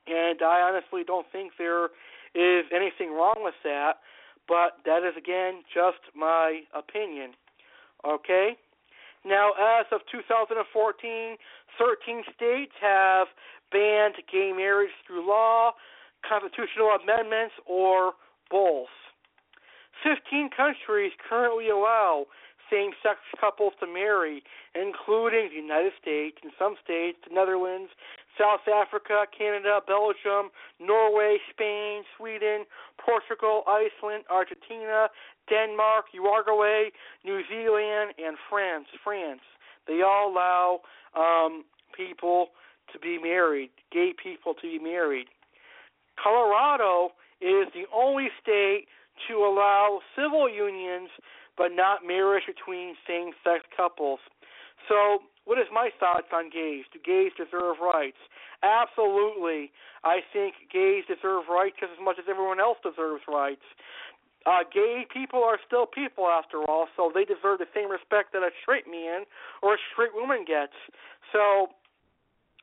and 0.06 0.43
I 0.43 0.61
honestly 0.61 1.02
don't 1.06 1.27
think 1.32 1.52
there 1.59 1.89
is 2.35 2.65
anything 2.74 3.12
wrong 3.12 3.36
with 3.39 3.55
that. 3.65 3.98
But 4.47 4.78
that 4.85 5.02
is 5.02 5.16
again 5.16 5.62
just 5.73 6.05
my 6.15 6.61
opinion. 6.74 7.32
Okay. 8.05 8.56
Now, 9.24 9.52
as 9.56 9.86
of 9.90 10.01
2014, 10.12 11.36
13 11.78 12.23
states 12.36 12.73
have 12.81 13.28
banned 13.73 14.16
gay 14.31 14.52
marriage 14.55 14.93
through 15.06 15.27
law, 15.27 15.73
constitutional 16.28 16.93
amendments, 16.93 17.55
or 17.65 18.12
both. 18.51 18.93
15 20.05 20.51
countries 20.55 21.12
currently 21.16 21.70
allow 21.70 22.27
same 22.70 22.90
sex 23.02 23.20
couples 23.40 23.73
to 23.81 23.86
marry, 23.86 24.43
including 24.74 25.48
the 25.48 25.56
United 25.56 25.93
States 26.01 26.36
and 26.43 26.52
some 26.59 26.77
states, 26.82 27.19
the 27.27 27.35
Netherlands, 27.35 27.90
South 28.39 28.66
Africa, 28.66 29.27
Canada, 29.36 29.81
Belgium, 29.86 30.51
Norway, 30.81 31.39
Spain, 31.51 32.02
Sweden, 32.16 32.65
Portugal, 32.98 33.62
Iceland, 33.66 34.24
Argentina, 34.31 35.09
Denmark, 35.48 36.06
Uruguay, 36.12 36.90
New 37.24 37.43
Zealand, 37.48 38.15
and 38.19 38.36
France. 38.51 38.86
France. 39.02 39.43
They 39.86 40.02
all 40.02 40.32
allow 40.32 40.81
um, 41.15 41.65
people 41.97 42.48
to 42.93 42.98
be 42.98 43.19
married, 43.23 43.70
gay 43.93 44.12
people 44.20 44.55
to 44.55 44.62
be 44.62 44.78
married. 44.78 45.27
Colorado 46.23 47.12
is 47.40 47.69
the 47.74 47.85
only 47.94 48.28
state 48.40 48.86
to 49.28 49.36
allow 49.39 50.01
civil 50.16 50.48
unions 50.48 51.11
but 51.56 51.70
not 51.73 52.05
marriage 52.06 52.44
between 52.47 52.94
same 53.06 53.31
sex 53.44 53.65
couples. 53.77 54.19
So, 54.89 55.23
what 55.45 55.59
is 55.59 55.69
my 55.73 55.91
thoughts 56.01 56.33
on 56.33 56.49
gays? 56.49 56.85
Do 56.93 56.99
gays 57.05 57.33
deserve 57.37 57.77
rights? 57.81 58.21
Absolutely. 58.62 59.71
I 60.03 60.21
think 60.33 60.55
gays 60.73 61.05
deserve 61.05 61.49
rights 61.49 61.77
just 61.81 61.93
as 61.93 62.03
much 62.03 62.16
as 62.19 62.25
everyone 62.29 62.61
else 62.61 62.79
deserves 62.83 63.23
rights. 63.29 63.65
Uh, 64.47 64.61
gay 64.73 65.07
people 65.09 65.41
are 65.43 65.57
still 65.66 65.87
people 65.87 66.29
after 66.29 66.61
all, 66.69 66.87
so 66.97 67.11
they 67.12 67.25
deserve 67.25 67.59
the 67.59 67.69
same 67.75 67.91
respect 67.91 68.33
that 68.33 68.45
a 68.45 68.53
straight 68.61 68.85
man 68.85 69.25
or 69.62 69.75
a 69.75 69.81
straight 69.93 70.12
woman 70.12 70.45
gets. 70.45 70.77
So 71.33 71.73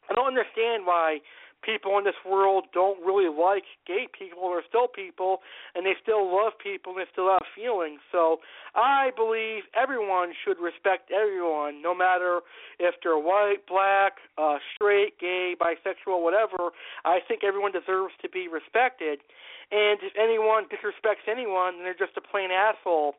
I 0.10 0.14
don't 0.14 0.28
understand 0.28 0.86
why 0.86 1.22
people 1.62 1.98
in 1.98 2.04
this 2.04 2.18
world 2.26 2.66
don't 2.74 3.00
really 3.06 3.30
like 3.30 3.64
gay 3.86 4.08
people. 4.12 4.50
They're 4.50 4.66
still 4.68 4.88
people, 4.88 5.40
and 5.76 5.86
they 5.86 5.94
still 6.02 6.26
love 6.26 6.54
people, 6.62 6.94
and 6.94 7.02
they 7.02 7.10
still 7.12 7.30
have 7.30 7.46
feelings. 7.56 8.00
So 8.12 8.40
I 8.76 9.12
believe 9.16 9.64
everyone 9.76 10.34
should 10.44 10.60
respect 10.60 11.12
everyone, 11.12 11.82
no 11.82 11.94
matter 11.94 12.42
if 12.80 12.96
they're 13.04 13.18
white, 13.18 13.66
black, 13.68 14.18
uh, 14.38 14.58
straight, 14.76 15.20
gay, 15.20 15.56
bisexual, 15.60 16.24
whatever. 16.24 16.72
I 17.06 17.20
think 17.28 17.44
everyone 17.44 17.72
deserves 17.72 18.14
to 18.22 18.30
be 18.30 18.48
respected. 18.48 19.20
And 19.72 20.00
if 20.04 20.14
anyone 20.20 20.66
disrespects 20.66 21.30
anyone, 21.32 21.80
then 21.80 21.84
they're 21.84 22.08
just 22.08 22.18
a 22.18 22.22
plain 22.22 22.50
asshole 22.52 23.16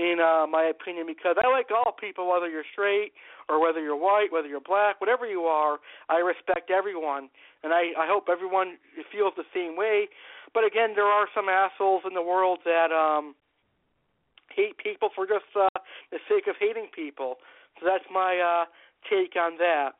in 0.00 0.16
uh, 0.16 0.46
my 0.48 0.64
opinion, 0.64 1.04
because 1.04 1.36
I 1.36 1.46
like 1.52 1.68
all 1.68 1.92
people, 1.92 2.24
whether 2.24 2.48
you're 2.48 2.64
straight 2.72 3.12
or 3.50 3.60
whether 3.60 3.80
you're 3.84 4.00
white, 4.00 4.32
whether 4.32 4.48
you're 4.48 4.64
black, 4.64 4.98
whatever 4.98 5.26
you 5.26 5.42
are. 5.42 5.76
I 6.08 6.24
respect 6.24 6.70
everyone, 6.70 7.28
and 7.62 7.74
I, 7.74 7.92
I 8.00 8.08
hope 8.08 8.32
everyone 8.32 8.78
feels 9.12 9.34
the 9.36 9.44
same 9.52 9.76
way. 9.76 10.08
But 10.54 10.64
again, 10.64 10.96
there 10.96 11.04
are 11.04 11.28
some 11.34 11.48
assholes 11.50 12.02
in 12.08 12.14
the 12.14 12.22
world 12.22 12.60
that 12.64 12.88
um, 12.90 13.34
hate 14.48 14.78
people 14.78 15.10
for 15.14 15.26
just 15.26 15.44
uh, 15.54 15.68
the 16.10 16.18
sake 16.28 16.46
of 16.48 16.56
hating 16.58 16.88
people. 16.96 17.36
So 17.78 17.86
that's 17.86 18.08
my 18.10 18.40
uh, 18.40 18.64
take 19.04 19.36
on 19.36 19.58
that. 19.58 19.90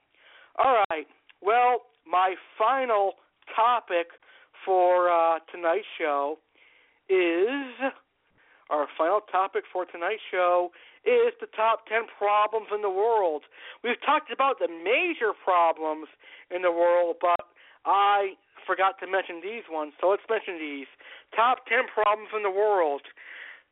All 0.57 0.83
right. 0.91 1.07
Well, 1.43 1.83
my 2.11 2.37
final 2.57 3.21
topic 3.55 4.09
for 4.65 5.11
uh, 5.11 5.41
tonight's 5.53 5.87
show 5.99 6.39
is 7.09 7.93
our 8.71 8.87
final 8.97 9.21
topic 9.21 9.65
for 9.67 9.85
tonight's 9.85 10.23
show 10.31 10.71
is 11.05 11.35
the 11.41 11.51
top 11.51 11.87
10 11.91 12.07
problems 12.17 12.69
in 12.73 12.83
the 12.83 12.91
world. 12.91 13.43
We've 13.83 14.01
talked 14.01 14.31
about 14.31 14.59
the 14.63 14.71
major 14.71 15.35
problems 15.35 16.07
in 16.55 16.63
the 16.63 16.71
world, 16.71 17.17
but 17.21 17.51
I 17.85 18.39
forgot 18.67 19.01
to 19.01 19.11
mention 19.11 19.43
these 19.43 19.67
ones, 19.67 19.93
so 20.01 20.09
let's 20.09 20.23
mention 20.31 20.59
these. 20.63 20.87
Top 21.35 21.67
10 21.67 21.91
problems 21.91 22.31
in 22.37 22.43
the 22.47 22.53
world. 22.53 23.03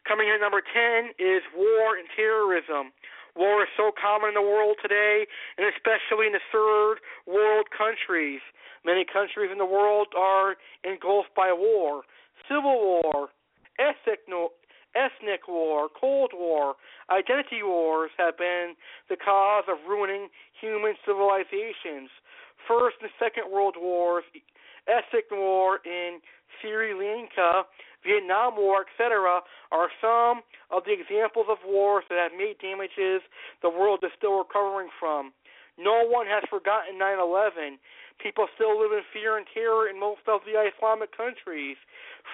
Coming 0.03 0.29
in 0.29 0.41
at 0.41 0.43
number 0.43 0.63
10 0.65 1.15
is 1.21 1.47
war 1.55 1.95
and 1.95 2.09
terrorism. 2.17 2.91
War 3.37 3.63
is 3.63 3.71
so 3.77 3.93
common 3.95 4.35
in 4.35 4.35
the 4.35 4.43
world 4.43 4.83
today, 4.83 5.27
and 5.59 5.69
especially 5.69 6.27
in 6.27 6.35
the 6.35 6.43
third 6.51 6.99
world 7.23 7.71
countries. 7.71 8.41
Many 8.85 9.05
countries 9.05 9.53
in 9.53 9.59
the 9.59 9.69
world 9.69 10.09
are 10.17 10.57
engulfed 10.83 11.35
by 11.37 11.53
war. 11.53 12.03
Civil 12.49 13.05
war, 13.05 13.29
ethnic, 13.79 14.27
ethnic 14.95 15.49
war, 15.49 15.89
Cold 15.89 16.33
War, 16.35 16.75
identity 17.11 17.63
wars 17.63 18.11
have 18.19 18.37
been 18.39 18.75
the 19.09 19.17
cause 19.17 19.65
of 19.69 19.79
ruining 19.89 20.29
human 20.61 20.95
civilizations. 21.05 22.11
First 22.67 22.97
and 23.01 23.11
Second 23.19 23.51
World 23.53 23.77
Wars, 23.79 24.25
ethnic 24.89 25.31
war 25.31 25.81
in 25.85 26.21
Sri 26.61 26.95
Lanka, 26.95 27.65
Vietnam 28.05 28.57
War, 28.57 28.87
etc., 28.87 29.41
are 29.73 29.89
some 30.01 30.43
of 30.71 30.85
the 30.85 30.93
examples 30.93 31.47
of 31.49 31.59
wars 31.67 32.05
that 32.09 32.19
have 32.19 32.33
made 32.37 32.59
damages 32.59 33.23
the 33.63 33.71
world 33.71 34.01
is 34.03 34.11
still 34.17 34.39
recovering 34.39 34.89
from. 34.99 35.33
No 35.79 36.03
one 36.07 36.27
has 36.27 36.43
forgotten 36.51 36.99
9 36.99 37.19
11. 37.19 37.79
People 38.19 38.47
still 38.55 38.75
live 38.75 38.91
in 38.91 39.07
fear 39.13 39.39
and 39.39 39.47
terror 39.55 39.89
in 39.89 39.99
most 39.99 40.27
of 40.27 40.43
the 40.43 40.59
Islamic 40.59 41.15
countries. 41.17 41.77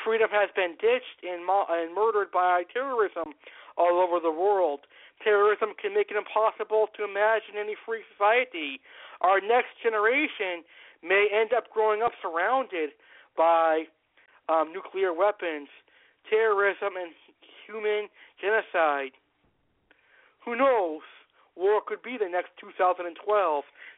Freedom 0.04 0.28
has 0.32 0.48
been 0.56 0.80
ditched 0.80 1.20
and, 1.22 1.44
mo- 1.44 1.68
and 1.68 1.94
murdered 1.94 2.32
by 2.32 2.64
terrorism 2.72 3.36
all 3.76 4.00
over 4.00 4.18
the 4.18 4.32
world. 4.32 4.80
Terrorism 5.22 5.76
can 5.76 5.92
make 5.92 6.10
it 6.10 6.16
impossible 6.16 6.88
to 6.96 7.04
imagine 7.04 7.60
any 7.60 7.76
free 7.84 8.02
society. 8.16 8.80
Our 9.20 9.40
next 9.40 9.76
generation 9.82 10.64
may 11.02 11.28
end 11.28 11.52
up 11.52 11.70
growing 11.70 12.02
up 12.02 12.12
surrounded 12.22 12.90
by 13.36 13.84
um, 14.48 14.72
nuclear 14.72 15.12
weapons, 15.12 15.68
terrorism, 16.28 16.96
and 16.96 17.12
human 17.66 18.08
genocide. 18.40 19.12
Who 20.44 20.56
knows? 20.56 21.02
War 21.56 21.80
could 21.86 22.02
be 22.02 22.18
the 22.18 22.28
next 22.28 22.50
2012 22.60 23.14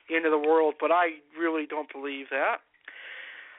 the 0.09 0.15
end 0.15 0.25
of 0.25 0.33
the 0.33 0.39
world, 0.39 0.75
but 0.79 0.93
I 0.93 1.25
really 1.39 1.67
don't 1.67 1.91
believe 1.91 2.29
that. 2.31 2.61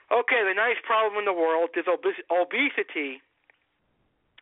Okay, 0.07 0.41
the 0.47 0.55
nice 0.55 0.79
problem 0.85 1.19
in 1.19 1.25
the 1.25 1.35
world 1.35 1.75
is 1.75 1.83
obes- 1.89 2.23
obesity. 2.31 3.19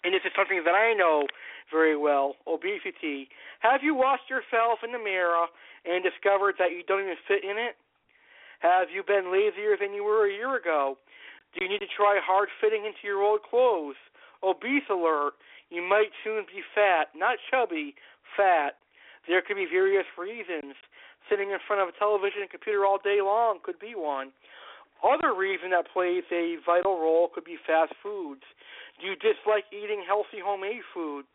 And 0.03 0.13
this 0.13 0.21
is 0.21 0.31
something 0.37 0.61
that 0.65 0.77
I 0.77 0.93
know 0.93 1.25
very 1.71 1.97
well 1.97 2.35
obesity. 2.45 3.29
Have 3.59 3.81
you 3.81 3.95
watched 3.95 4.29
yourself 4.29 4.85
in 4.85 4.91
the 4.91 5.01
mirror 5.01 5.49
and 5.85 6.03
discovered 6.03 6.55
that 6.59 6.71
you 6.71 6.83
don't 6.85 7.01
even 7.01 7.17
fit 7.27 7.43
in 7.43 7.57
it? 7.57 7.73
Have 8.59 8.93
you 8.93 9.01
been 9.01 9.33
lazier 9.33 9.77
than 9.79 9.93
you 9.93 10.03
were 10.03 10.29
a 10.29 10.31
year 10.31 10.55
ago? 10.55 10.97
Do 11.53 11.65
you 11.65 11.69
need 11.69 11.79
to 11.79 11.89
try 11.89 12.19
hard 12.21 12.49
fitting 12.61 12.85
into 12.85 13.01
your 13.03 13.23
old 13.23 13.41
clothes? 13.41 13.97
Obese 14.43 14.85
alert. 14.89 15.33
You 15.69 15.81
might 15.81 16.13
soon 16.23 16.45
be 16.45 16.61
fat, 16.75 17.09
not 17.15 17.37
chubby, 17.49 17.95
fat. 18.37 18.77
There 19.27 19.41
could 19.41 19.57
be 19.57 19.65
various 19.65 20.05
reasons 20.17 20.75
sitting 21.29 21.49
in 21.49 21.57
front 21.65 21.81
of 21.81 21.89
a 21.89 21.97
television 21.97 22.45
and 22.45 22.49
computer 22.49 22.85
all 22.85 23.01
day 23.01 23.19
long 23.21 23.57
could 23.63 23.79
be 23.79 23.97
one. 23.97 24.29
Other 25.01 25.33
reason 25.33 25.71
that 25.71 25.89
plays 25.91 26.23
a 26.31 26.57
vital 26.65 26.97
role 26.97 27.29
could 27.33 27.43
be 27.43 27.57
fast 27.65 27.93
foods. 28.01 28.45
Do 29.01 29.07
you 29.07 29.15
dislike 29.17 29.65
eating 29.73 30.05
healthy 30.05 30.39
homemade 30.39 30.85
food? 30.93 31.25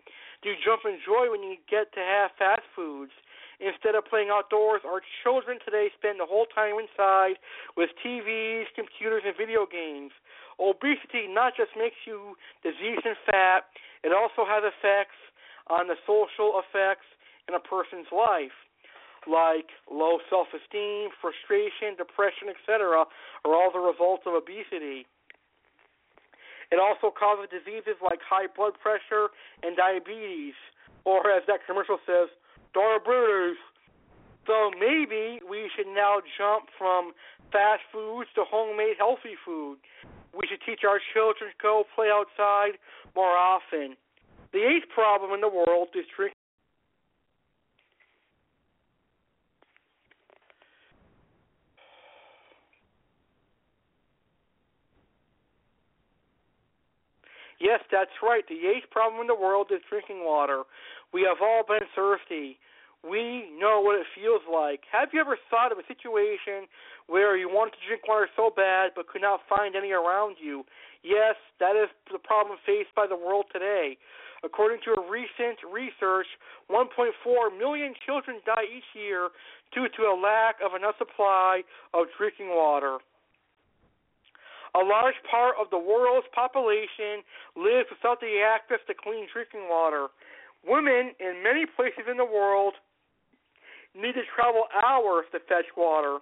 Do 0.43 0.49
you 0.49 0.57
jump 0.65 0.83
in 0.89 0.97
joy 1.05 1.29
when 1.31 1.43
you 1.43 1.61
get 1.69 1.93
to 1.93 2.01
have 2.01 2.31
fast 2.39 2.65
foods? 2.75 3.13
Instead 3.61 3.93
of 3.93 4.09
playing 4.09 4.33
outdoors, 4.33 4.81
our 4.89 5.05
children 5.23 5.61
today 5.61 5.93
spend 5.93 6.17
the 6.17 6.25
whole 6.25 6.49
time 6.49 6.81
inside 6.81 7.37
with 7.77 7.93
TVs, 8.01 8.73
computers, 8.73 9.21
and 9.29 9.37
video 9.37 9.69
games. 9.69 10.17
Obesity 10.57 11.29
not 11.29 11.53
just 11.53 11.77
makes 11.77 12.01
you 12.09 12.41
diseased 12.65 13.05
and 13.05 13.21
fat, 13.29 13.69
it 14.01 14.17
also 14.17 14.49
has 14.49 14.65
effects 14.65 15.21
on 15.69 15.93
the 15.93 15.97
social 16.09 16.57
effects 16.65 17.05
in 17.51 17.59
a 17.59 17.63
person's 17.67 18.07
life 18.15 18.55
like 19.29 19.69
low 19.91 20.17
self 20.31 20.49
esteem, 20.55 21.11
frustration, 21.21 21.99
depression, 21.99 22.49
etc., 22.49 23.05
are 23.45 23.53
all 23.53 23.69
the 23.73 23.83
results 23.83 24.25
of 24.25 24.33
obesity. 24.33 25.05
It 26.71 26.79
also 26.79 27.11
causes 27.13 27.51
diseases 27.51 27.99
like 27.99 28.23
high 28.23 28.47
blood 28.47 28.79
pressure 28.79 29.35
and 29.67 29.77
diabetes, 29.77 30.55
or 31.05 31.27
as 31.29 31.43
that 31.51 31.67
commercial 31.67 31.99
says, 32.07 32.31
diabetes. 32.73 33.59
So 34.47 34.71
maybe 34.79 35.43
we 35.45 35.69
should 35.77 35.91
now 35.91 36.23
jump 36.39 36.73
from 36.79 37.13
fast 37.53 37.85
foods 37.93 38.31
to 38.39 38.47
homemade 38.47 38.97
healthy 38.97 39.37
food. 39.45 39.83
We 40.33 40.47
should 40.49 40.63
teach 40.65 40.87
our 40.87 41.03
children 41.13 41.51
to 41.51 41.59
go 41.61 41.85
play 41.95 42.09
outside 42.09 42.79
more 43.15 43.35
often. 43.37 43.99
The 44.55 44.63
eighth 44.65 44.89
problem 44.95 45.35
in 45.35 45.43
the 45.43 45.51
world 45.51 45.93
is 45.95 46.07
drinking 46.17 46.40
Yes, 57.61 57.81
that's 57.93 58.17
right. 58.23 58.43
The 58.49 58.67
eighth 58.67 58.91
problem 58.91 59.21
in 59.21 59.27
the 59.29 59.37
world 59.37 59.69
is 59.71 59.81
drinking 59.89 60.25
water. 60.25 60.65
We 61.13 61.23
have 61.29 61.39
all 61.43 61.63
been 61.69 61.87
thirsty. 61.95 62.59
We 63.05 63.49
know 63.57 63.81
what 63.81 64.01
it 64.01 64.07
feels 64.17 64.43
like. 64.49 64.85
Have 64.93 65.11
you 65.13 65.21
ever 65.21 65.37
thought 65.49 65.73
of 65.73 65.79
a 65.79 65.87
situation 65.89 66.69
where 67.07 67.37
you 67.37 67.49
wanted 67.49 67.77
to 67.81 67.87
drink 67.87 68.09
water 68.09 68.29
so 68.37 68.53
bad 68.55 68.93
but 68.97 69.09
could 69.09 69.23
not 69.23 69.41
find 69.49 69.77
any 69.77 69.93
around 69.93 70.37
you? 70.41 70.65
Yes, 71.03 71.37
that 71.61 71.77
is 71.77 71.89
the 72.13 72.19
problem 72.19 72.59
faced 72.65 72.93
by 72.97 73.07
the 73.07 73.17
world 73.17 73.47
today. 73.53 73.97
According 74.45 74.81
to 74.85 74.97
a 74.97 75.11
recent 75.11 75.61
research, 75.65 76.29
1.4 76.71 77.13
million 77.59 77.93
children 78.05 78.41
die 78.45 78.69
each 78.69 78.89
year 78.93 79.29
due 79.73 79.89
to 79.97 80.03
a 80.09 80.17
lack 80.17 80.57
of 80.65 80.75
enough 80.75 80.97
supply 80.97 81.63
of 81.93 82.07
drinking 82.17 82.49
water. 82.57 82.99
A 84.75 84.83
large 84.85 85.19
part 85.29 85.57
of 85.59 85.71
the 85.71 85.79
world's 85.79 86.29
population 86.35 87.27
lives 87.57 87.91
without 87.91 88.21
the 88.21 88.39
access 88.39 88.79
to 88.87 88.95
clean 88.95 89.27
drinking 89.33 89.67
water. 89.69 90.09
Women 90.63 91.13
in 91.19 91.43
many 91.43 91.67
places 91.67 92.07
in 92.11 92.17
the 92.17 92.29
world 92.29 92.75
need 93.95 94.15
to 94.15 94.23
travel 94.37 94.71
hours 94.71 95.27
to 95.33 95.41
fetch 95.51 95.67
water. 95.77 96.19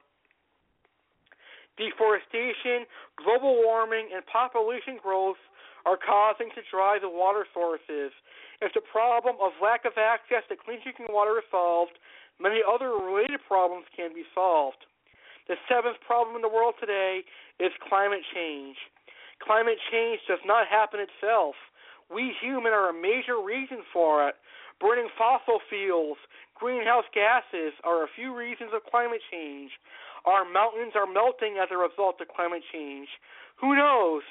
Deforestation, 1.77 2.89
global 3.21 3.61
warming, 3.63 4.09
and 4.15 4.25
population 4.27 4.99
growth 5.03 5.39
are 5.87 5.99
causing 6.01 6.51
to 6.57 6.63
dry 6.73 6.99
the 7.01 7.09
water 7.09 7.47
sources. 7.55 8.11
If 8.61 8.75
the 8.75 8.83
problem 8.83 9.37
of 9.41 9.53
lack 9.63 9.85
of 9.85 9.95
access 9.95 10.43
to 10.49 10.57
clean 10.57 10.83
drinking 10.83 11.07
water 11.11 11.39
is 11.39 11.47
solved, 11.51 11.95
many 12.41 12.61
other 12.67 12.91
related 12.97 13.41
problems 13.47 13.87
can 13.95 14.11
be 14.15 14.25
solved. 14.35 14.83
The 15.49 15.57
seventh 15.65 15.97
problem 16.05 16.37
in 16.37 16.43
the 16.43 16.53
world 16.53 16.75
today 16.79 17.25
is 17.59 17.73
climate 17.89 18.21
change. 18.35 18.77
Climate 19.41 19.81
change 19.91 20.21
does 20.29 20.45
not 20.45 20.69
happen 20.69 21.01
itself. 21.01 21.57
We 22.13 22.37
humans 22.41 22.77
are 22.77 22.91
a 22.91 22.97
major 22.97 23.41
reason 23.41 23.81
for 23.93 24.29
it. 24.29 24.37
Burning 24.81 25.09
fossil 25.17 25.59
fuels, 25.69 26.19
greenhouse 26.55 27.09
gases 27.15 27.73
are 27.83 28.05
a 28.05 28.13
few 28.15 28.37
reasons 28.37 28.71
of 28.75 28.85
climate 28.85 29.25
change. 29.31 29.73
Our 30.25 30.45
mountains 30.45 30.93
are 30.95 31.07
melting 31.09 31.57
as 31.57 31.69
a 31.73 31.81
result 31.81 32.21
of 32.21 32.29
climate 32.29 32.63
change. 32.71 33.09
Who 33.61 33.75
knows 33.75 34.23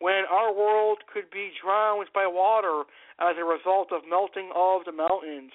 when 0.00 0.24
our 0.26 0.52
world 0.54 0.98
could 1.12 1.30
be 1.30 1.52
drowned 1.62 2.08
by 2.14 2.26
water 2.26 2.84
as 3.20 3.36
a 3.38 3.44
result 3.44 3.92
of 3.92 4.02
melting 4.08 4.50
of 4.56 4.84
the 4.84 4.92
mountains? 4.92 5.52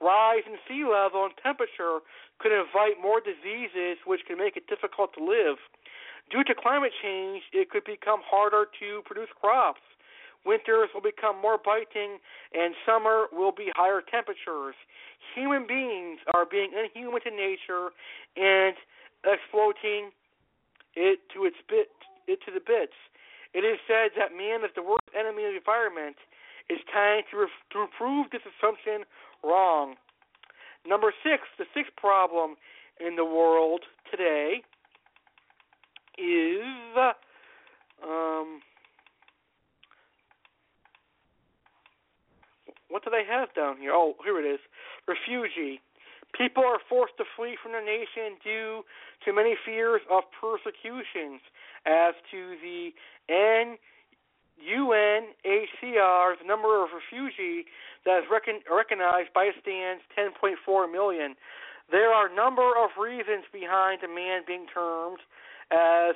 Rise 0.00 0.44
in 0.46 0.56
sea 0.68 0.84
level 0.84 1.24
and 1.24 1.34
temperature 1.42 2.04
could 2.38 2.52
invite 2.52 3.00
more 3.00 3.20
diseases 3.20 3.96
which 4.04 4.20
could 4.28 4.36
make 4.38 4.56
it 4.56 4.68
difficult 4.68 5.14
to 5.16 5.24
live. 5.24 5.56
Due 6.30 6.44
to 6.44 6.54
climate 6.54 6.92
change, 7.02 7.42
it 7.52 7.70
could 7.70 7.84
become 7.84 8.20
harder 8.26 8.66
to 8.80 9.00
produce 9.06 9.30
crops. 9.40 9.80
Winters 10.44 10.90
will 10.94 11.02
become 11.02 11.40
more 11.42 11.58
biting, 11.58 12.18
and 12.54 12.74
summer 12.86 13.26
will 13.32 13.50
be 13.50 13.70
higher 13.74 14.02
temperatures. 14.02 14.74
Human 15.34 15.66
beings 15.66 16.20
are 16.34 16.46
being 16.46 16.70
inhuman 16.70 17.20
to 17.22 17.30
nature 17.30 17.90
and 18.38 18.78
exploiting 19.26 20.14
it 20.94 21.18
to 21.34 21.44
its 21.46 21.58
bit, 21.68 21.90
it 22.26 22.38
to 22.46 22.50
the 22.54 22.62
bits. 22.62 22.94
It 23.54 23.66
is 23.66 23.78
said 23.86 24.14
that 24.18 24.36
man 24.36 24.62
is 24.62 24.70
the 24.74 24.86
worst 24.86 25.10
enemy 25.18 25.46
of 25.46 25.52
the 25.54 25.58
environment. 25.58 26.16
It's 26.68 26.82
time 26.90 27.22
to, 27.30 27.46
re- 27.46 27.62
to 27.72 27.86
prove 27.98 28.30
this 28.30 28.42
assumption 28.46 29.06
wrong. 29.46 29.94
Number 30.86 31.12
six, 31.22 31.42
the 31.58 31.64
sixth 31.74 31.94
problem 31.96 32.56
in 33.00 33.16
the 33.16 33.24
world 33.24 33.80
today 34.10 34.62
is 36.18 36.62
um, 38.02 38.60
what 42.88 43.04
do 43.04 43.10
they 43.10 43.24
have 43.28 43.52
down 43.54 43.76
here? 43.78 43.92
Oh, 43.92 44.14
here 44.24 44.38
it 44.38 44.48
is. 44.48 44.60
Refugee. 45.06 45.80
People 46.36 46.64
are 46.64 46.78
forced 46.88 47.16
to 47.18 47.24
flee 47.36 47.56
from 47.62 47.72
their 47.72 47.84
nation 47.84 48.36
due 48.42 48.82
to 49.24 49.32
many 49.32 49.56
fears 49.64 50.02
of 50.10 50.24
persecutions, 50.40 51.40
as 51.86 52.14
to 52.30 52.56
the 52.60 52.90
N 53.28 53.78
UNHCR's 54.56 56.38
number 56.44 56.82
of 56.82 56.90
refugees 56.92 57.66
that 58.06 58.22
is 58.22 58.26
recon- 58.30 58.62
recognized 58.70 59.34
by 59.34 59.50
stands 59.60 60.02
10.4 60.16 60.56
million. 60.90 61.34
There 61.90 62.10
are 62.10 62.30
a 62.30 62.34
number 62.34 62.66
of 62.78 62.94
reasons 62.98 63.44
behind 63.52 64.02
a 64.02 64.08
man 64.08 64.42
being 64.46 64.66
termed 64.72 65.20
as 65.70 66.14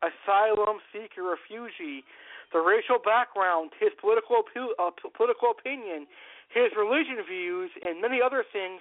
asylum 0.00 0.80
seeker 0.92 1.22
refugee. 1.22 2.04
The 2.52 2.60
racial 2.60 2.96
background, 2.96 3.76
his 3.78 3.92
political 4.00 4.42
uh, 4.80 4.90
political 5.12 5.52
opinion, 5.52 6.08
his 6.48 6.72
religion 6.76 7.20
views, 7.28 7.70
and 7.84 8.00
many 8.00 8.20
other 8.24 8.42
things 8.42 8.80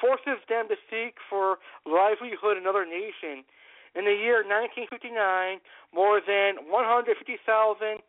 forces 0.00 0.40
them 0.48 0.68
to 0.72 0.76
seek 0.88 1.20
for 1.28 1.60
livelihood 1.84 2.56
in 2.56 2.64
another 2.64 2.88
nation. 2.88 3.44
In 3.92 4.08
the 4.08 4.16
year 4.16 4.40
1959, 4.40 5.60
more 5.92 6.24
than 6.24 6.64
150,000 6.64 8.00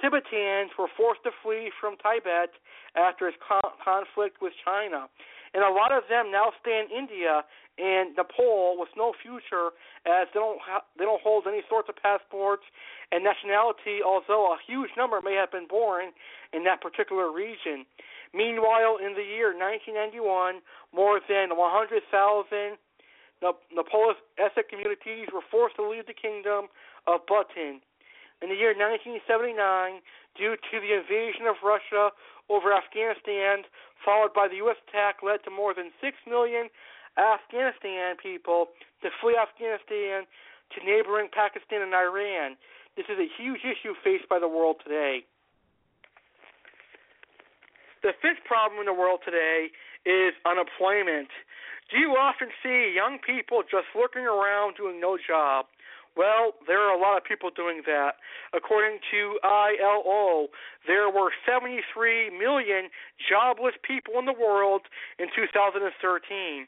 Tibetans 0.00 0.70
were 0.78 0.88
forced 0.96 1.22
to 1.24 1.30
flee 1.42 1.70
from 1.80 1.96
Tibet 1.98 2.54
after 2.94 3.26
its 3.28 3.36
con- 3.42 3.74
conflict 3.82 4.38
with 4.40 4.52
China. 4.64 5.10
And 5.54 5.64
a 5.64 5.72
lot 5.72 5.92
of 5.92 6.04
them 6.08 6.30
now 6.30 6.52
stay 6.60 6.78
in 6.78 6.86
India 6.92 7.42
and 7.78 8.14
Nepal 8.16 8.76
with 8.78 8.90
no 8.96 9.14
future 9.22 9.74
as 10.06 10.28
they 10.34 10.40
don't 10.40 10.60
ha- 10.60 10.84
they 10.98 11.04
don't 11.04 11.22
hold 11.22 11.46
any 11.46 11.62
sorts 11.68 11.88
of 11.88 11.96
passports 11.96 12.62
and 13.10 13.24
nationality 13.24 14.02
although 14.04 14.52
a 14.52 14.58
huge 14.66 14.90
number 14.96 15.22
may 15.22 15.34
have 15.34 15.50
been 15.50 15.66
born 15.66 16.12
in 16.52 16.64
that 16.64 16.82
particular 16.82 17.32
region. 17.32 17.86
Meanwhile, 18.34 18.98
in 19.00 19.14
the 19.14 19.24
year 19.24 19.56
1991, 19.56 20.60
more 20.92 21.20
than 21.26 21.56
100,000 21.56 22.76
Nepalese 23.40 24.20
ethnic 24.36 24.68
communities 24.68 25.28
were 25.32 25.46
forced 25.50 25.76
to 25.76 25.88
leave 25.88 26.06
the 26.06 26.14
kingdom 26.14 26.68
of 27.06 27.24
Bhutan 27.26 27.80
in 28.42 28.48
the 28.48 28.58
year 28.58 28.74
1979 28.76 29.58
due 30.38 30.54
to 30.54 30.74
the 30.78 30.94
invasion 30.94 31.50
of 31.50 31.58
Russia 31.62 32.14
over 32.48 32.72
Afghanistan, 32.72 33.66
followed 34.04 34.32
by 34.32 34.48
the 34.48 34.62
U.S. 34.64 34.78
attack, 34.88 35.20
led 35.22 35.42
to 35.44 35.50
more 35.50 35.74
than 35.74 35.90
6 36.00 36.16
million 36.26 36.70
Afghanistan 37.18 38.14
people 38.16 38.70
to 39.02 39.10
flee 39.20 39.34
Afghanistan 39.34 40.24
to 40.72 40.78
neighboring 40.84 41.28
Pakistan 41.34 41.82
and 41.82 41.94
Iran. 41.94 42.54
This 42.96 43.06
is 43.10 43.18
a 43.18 43.26
huge 43.26 43.66
issue 43.66 43.94
faced 44.02 44.28
by 44.28 44.38
the 44.38 44.48
world 44.48 44.78
today. 44.82 45.26
The 48.02 48.14
fifth 48.22 48.46
problem 48.46 48.78
in 48.78 48.86
the 48.86 48.94
world 48.94 49.20
today 49.26 49.74
is 50.06 50.32
unemployment. 50.46 51.28
Do 51.90 51.98
you 51.98 52.14
often 52.14 52.48
see 52.62 52.94
young 52.94 53.18
people 53.18 53.62
just 53.66 53.90
looking 53.96 54.22
around 54.22 54.76
doing 54.76 55.00
no 55.00 55.18
job? 55.18 55.66
Well, 56.18 56.58
there 56.66 56.82
are 56.82 56.90
a 56.90 57.00
lot 57.00 57.16
of 57.16 57.22
people 57.22 57.48
doing 57.54 57.82
that. 57.86 58.18
According 58.52 58.98
to 59.12 59.38
ILO, 59.46 60.48
there 60.84 61.08
were 61.08 61.30
73 61.46 62.34
million 62.36 62.90
jobless 63.22 63.74
people 63.86 64.18
in 64.18 64.26
the 64.26 64.34
world 64.34 64.82
in 65.20 65.28
2013. 65.30 66.66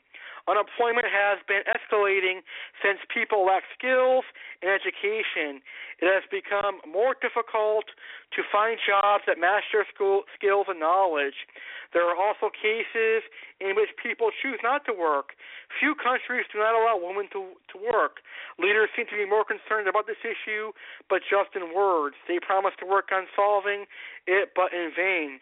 Unemployment 0.50 1.06
has 1.06 1.38
been 1.46 1.62
escalating 1.70 2.42
since 2.82 2.98
people 3.06 3.46
lack 3.46 3.62
skills 3.70 4.26
and 4.58 4.66
education. 4.66 5.62
It 6.02 6.10
has 6.10 6.26
become 6.26 6.82
more 6.82 7.14
difficult 7.14 7.86
to 8.34 8.42
find 8.50 8.74
jobs 8.82 9.22
that 9.30 9.38
match 9.38 9.70
their 9.70 9.86
school 9.86 10.26
skills 10.34 10.66
and 10.66 10.82
knowledge. 10.82 11.46
There 11.94 12.02
are 12.02 12.18
also 12.18 12.50
cases 12.50 13.22
in 13.62 13.78
which 13.78 13.94
people 13.94 14.34
choose 14.34 14.58
not 14.58 14.82
to 14.90 14.92
work. 14.92 15.38
Few 15.78 15.94
countries 15.94 16.50
do 16.50 16.58
not 16.58 16.74
allow 16.74 16.98
women 16.98 17.30
to, 17.30 17.54
to 17.70 17.76
work. 17.78 18.18
Leaders 18.58 18.90
seem 18.98 19.06
to 19.06 19.18
be 19.18 19.30
more 19.30 19.46
concerned 19.46 19.86
about 19.86 20.10
this 20.10 20.18
issue, 20.26 20.74
but 21.06 21.22
just 21.22 21.54
in 21.54 21.70
words. 21.70 22.18
They 22.26 22.42
promise 22.42 22.74
to 22.82 22.86
work 22.90 23.14
on 23.14 23.30
solving 23.38 23.86
it, 24.26 24.50
but 24.58 24.74
in 24.74 24.90
vain. 24.98 25.38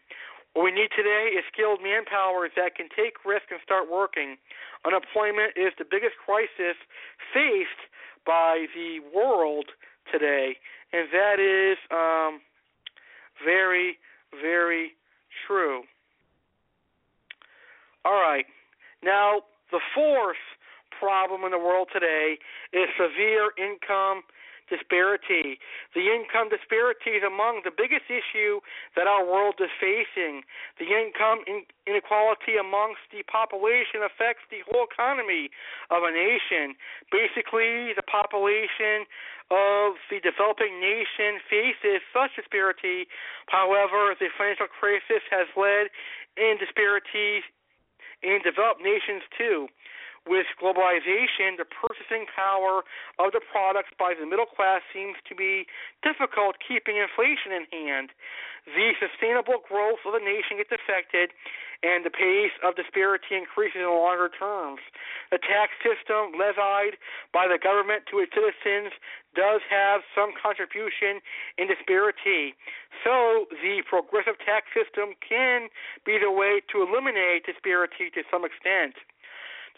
What 0.59 0.65
we 0.65 0.73
need 0.73 0.91
today 0.91 1.39
is 1.39 1.45
skilled 1.55 1.79
manpower 1.87 2.51
that 2.57 2.75
can 2.75 2.89
take 2.91 3.23
risks 3.25 3.47
and 3.55 3.61
start 3.63 3.87
working. 3.89 4.35
Unemployment 4.85 5.55
is 5.55 5.71
the 5.79 5.87
biggest 5.87 6.19
crisis 6.19 6.75
faced 7.33 7.79
by 8.27 8.67
the 8.75 8.99
world 9.15 9.67
today, 10.11 10.59
and 10.93 11.07
that 11.15 11.39
is 11.39 11.79
um, 11.95 12.43
very, 13.47 14.03
very 14.35 14.99
true. 15.47 15.83
All 18.05 18.19
right. 18.19 18.47
Now, 19.01 19.43
the 19.71 19.79
fourth 19.95 20.43
problem 20.99 21.45
in 21.45 21.53
the 21.53 21.63
world 21.63 21.87
today 21.95 22.35
is 22.73 22.89
severe 22.99 23.55
income 23.55 24.27
disparity. 24.71 25.59
The 25.95 26.09
income 26.13 26.49
disparity 26.49 27.17
is 27.19 27.25
among 27.25 27.65
the 27.65 27.75
biggest 27.75 28.09
issue 28.09 28.61
that 28.97 29.09
our 29.09 29.25
world 29.25 29.57
is 29.61 29.73
facing. 29.81 30.45
The 30.79 30.93
income 30.93 31.45
inequality 31.89 32.57
amongst 32.61 33.09
the 33.11 33.25
population 33.25 34.05
affects 34.05 34.45
the 34.53 34.65
whole 34.69 34.87
economy 34.87 35.51
of 35.91 36.05
a 36.05 36.13
nation. 36.13 36.77
Basically, 37.11 37.97
the 37.97 38.05
population 38.05 39.09
of 39.51 39.97
the 40.13 40.21
developing 40.21 40.77
nation 40.81 41.41
faces 41.49 42.05
such 42.13 42.37
disparity. 42.37 43.09
However, 43.49 44.13
the 44.13 44.29
financial 44.37 44.69
crisis 44.69 45.25
has 45.33 45.49
led 45.57 45.89
in 46.37 46.61
disparities 46.61 47.43
in 48.23 48.41
developed 48.45 48.83
nations 48.83 49.23
too. 49.37 49.69
With 50.29 50.45
globalization, 50.61 51.57
the 51.57 51.65
purchasing 51.65 52.29
power 52.29 52.85
of 53.17 53.33
the 53.33 53.41
products 53.41 53.89
by 53.97 54.13
the 54.13 54.29
middle 54.29 54.45
class 54.45 54.85
seems 54.93 55.17
to 55.25 55.33
be 55.35 55.65
difficult 56.05 56.61
keeping 56.61 57.01
inflation 57.01 57.57
in 57.57 57.65
hand. 57.73 58.13
The 58.69 58.93
sustainable 59.01 59.65
growth 59.65 60.05
of 60.05 60.13
the 60.13 60.21
nation 60.21 60.61
gets 60.61 60.69
affected, 60.69 61.33
and 61.81 62.05
the 62.05 62.13
pace 62.13 62.53
of 62.61 62.77
disparity 62.77 63.41
increases 63.41 63.81
in 63.81 63.89
the 63.89 63.97
longer 63.97 64.29
terms. 64.29 64.85
The 65.33 65.41
tax 65.41 65.73
system 65.81 66.37
levied 66.37 67.01
by 67.33 67.49
the 67.49 67.57
government 67.57 68.05
to 68.13 68.21
its 68.21 68.37
citizens 68.37 68.93
does 69.33 69.65
have 69.73 70.05
some 70.13 70.37
contribution 70.37 71.25
in 71.57 71.73
disparity. 71.73 72.53
So 73.01 73.49
the 73.49 73.81
progressive 73.89 74.37
tax 74.45 74.69
system 74.77 75.17
can 75.25 75.73
be 76.05 76.21
the 76.21 76.29
way 76.29 76.61
to 76.69 76.85
eliminate 76.85 77.49
disparity 77.49 78.13
to 78.13 78.21
some 78.29 78.45
extent. 78.45 79.01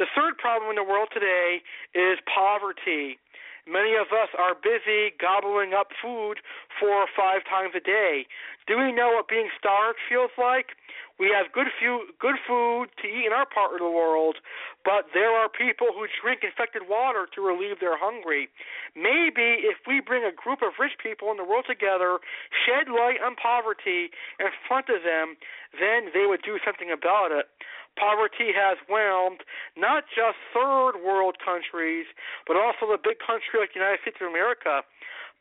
The 0.01 0.09
third 0.17 0.41
problem 0.41 0.73
in 0.73 0.81
the 0.81 0.83
world 0.83 1.13
today 1.13 1.61
is 1.93 2.17
poverty. 2.25 3.21
Many 3.69 4.01
of 4.01 4.09
us 4.17 4.33
are 4.33 4.57
busy 4.57 5.13
gobbling 5.21 5.77
up 5.77 5.93
food 6.01 6.41
four 6.81 7.05
or 7.05 7.11
five 7.13 7.45
times 7.45 7.77
a 7.77 7.85
day. 7.85 8.25
Do 8.65 8.81
we 8.81 8.97
know 8.97 9.13
what 9.13 9.29
being 9.29 9.53
starved 9.61 10.01
feels 10.09 10.33
like? 10.41 10.73
We 11.21 11.29
have 11.37 11.53
good 11.53 11.69
few, 11.77 12.17
good 12.17 12.41
food 12.49 12.89
to 12.97 13.07
eat 13.07 13.29
in 13.29 13.37
our 13.37 13.45
part 13.45 13.77
of 13.77 13.85
the 13.85 13.93
world, 13.93 14.41
but 14.89 15.13
there 15.13 15.37
are 15.37 15.53
people 15.53 15.93
who 15.93 16.09
drink 16.09 16.41
infected 16.41 16.89
water 16.89 17.29
to 17.37 17.45
relieve 17.45 17.77
their 17.77 18.01
hungry. 18.01 18.49
Maybe 18.97 19.69
if 19.69 19.85
we 19.85 20.01
bring 20.01 20.25
a 20.25 20.33
group 20.33 20.65
of 20.65 20.81
rich 20.81 20.97
people 20.97 21.29
in 21.29 21.37
the 21.37 21.45
world 21.45 21.69
together, 21.69 22.25
shed 22.65 22.89
light 22.89 23.21
on 23.21 23.37
poverty 23.37 24.09
in 24.41 24.49
front 24.65 24.89
of 24.89 25.05
them, 25.05 25.37
then 25.77 26.09
they 26.17 26.25
would 26.25 26.41
do 26.41 26.57
something 26.65 26.89
about 26.89 27.37
it. 27.37 27.53
Poverty 28.01 28.57
has 28.57 28.81
whelmed 28.89 29.45
not 29.77 30.09
just 30.09 30.41
third 30.57 30.97
world 31.05 31.37
countries, 31.45 32.09
but 32.49 32.57
also 32.57 32.89
the 32.89 32.97
big 32.97 33.21
country 33.21 33.61
like 33.61 33.77
the 33.77 33.81
United 33.85 34.01
States 34.01 34.17
of 34.25 34.33
America. 34.33 34.81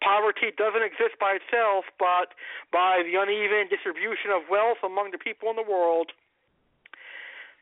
Poverty 0.04 0.52
doesn't 0.52 0.84
exist 0.84 1.16
by 1.20 1.40
itself, 1.40 1.88
but 1.96 2.36
by 2.72 3.00
the 3.08 3.16
uneven 3.16 3.72
distribution 3.72 4.36
of 4.36 4.44
wealth 4.52 4.84
among 4.84 5.16
the 5.16 5.18
people 5.18 5.48
in 5.50 5.56
the 5.56 5.64
world. 5.64 6.12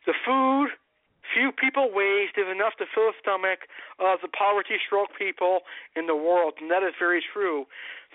The 0.10 0.18
food 0.26 0.74
few 1.34 1.52
people 1.52 1.90
waste 1.92 2.38
is 2.38 2.48
enough 2.48 2.76
to 2.78 2.86
fill 2.94 3.12
the 3.12 3.18
stomach 3.20 3.68
of 4.00 4.20
the 4.22 4.28
poverty 4.28 4.78
struck 4.80 5.12
people 5.18 5.68
in 5.96 6.08
the 6.08 6.16
world, 6.16 6.56
and 6.62 6.70
that 6.72 6.84
is 6.84 6.94
very 6.98 7.22
true. 7.22 7.66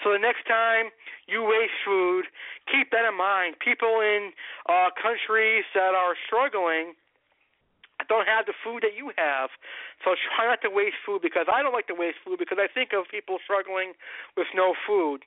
So 0.01 0.13
the 0.13 0.19
next 0.19 0.49
time 0.49 0.91
you 1.29 1.45
waste 1.45 1.77
food, 1.85 2.27
keep 2.67 2.91
that 2.91 3.05
in 3.05 3.17
mind. 3.17 3.57
People 3.61 4.01
in 4.01 4.33
uh, 4.69 4.91
countries 4.97 5.65
that 5.75 5.95
are 5.95 6.17
struggling 6.27 6.97
don't 8.09 8.27
have 8.27 8.47
the 8.47 8.57
food 8.65 8.83
that 8.83 8.97
you 8.99 9.13
have. 9.15 9.51
So 10.03 10.15
try 10.35 10.47
not 10.47 10.63
to 10.67 10.71
waste 10.71 10.99
food 11.07 11.23
because 11.23 11.47
I 11.47 11.63
don't 11.63 11.73
like 11.73 11.87
to 11.87 11.95
waste 11.95 12.19
food 12.25 12.39
because 12.39 12.59
I 12.59 12.67
think 12.67 12.91
of 12.93 13.07
people 13.11 13.39
struggling 13.45 13.95
with 14.37 14.51
no 14.55 14.75
food. 14.87 15.23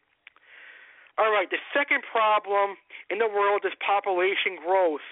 All 1.18 1.32
right, 1.32 1.48
the 1.48 1.64
second 1.72 2.04
problem 2.04 2.76
in 3.08 3.24
the 3.24 3.32
world 3.32 3.64
is 3.64 3.72
population 3.80 4.60
growth. 4.60 5.06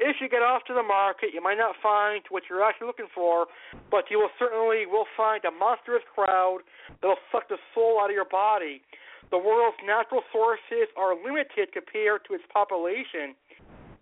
If 0.00 0.16
you 0.20 0.28
get 0.28 0.42
off 0.42 0.64
to 0.66 0.74
the 0.74 0.82
market, 0.82 1.30
you 1.32 1.40
might 1.40 1.58
not 1.58 1.76
find 1.80 2.22
what 2.28 2.44
you're 2.50 2.64
actually 2.64 2.88
looking 2.88 3.10
for, 3.14 3.46
but 3.90 4.10
you 4.10 4.18
will 4.18 4.34
certainly 4.38 4.86
will 4.86 5.06
find 5.16 5.44
a 5.44 5.52
monstrous 5.52 6.02
crowd 6.14 6.66
that'll 7.00 7.22
suck 7.30 7.48
the 7.48 7.58
soul 7.74 8.00
out 8.02 8.10
of 8.10 8.16
your 8.16 8.26
body. 8.26 8.82
The 9.30 9.38
world's 9.38 9.78
natural 9.86 10.22
sources 10.32 10.90
are 10.96 11.14
limited 11.14 11.72
compared 11.72 12.26
to 12.26 12.34
its 12.34 12.44
population. 12.52 13.34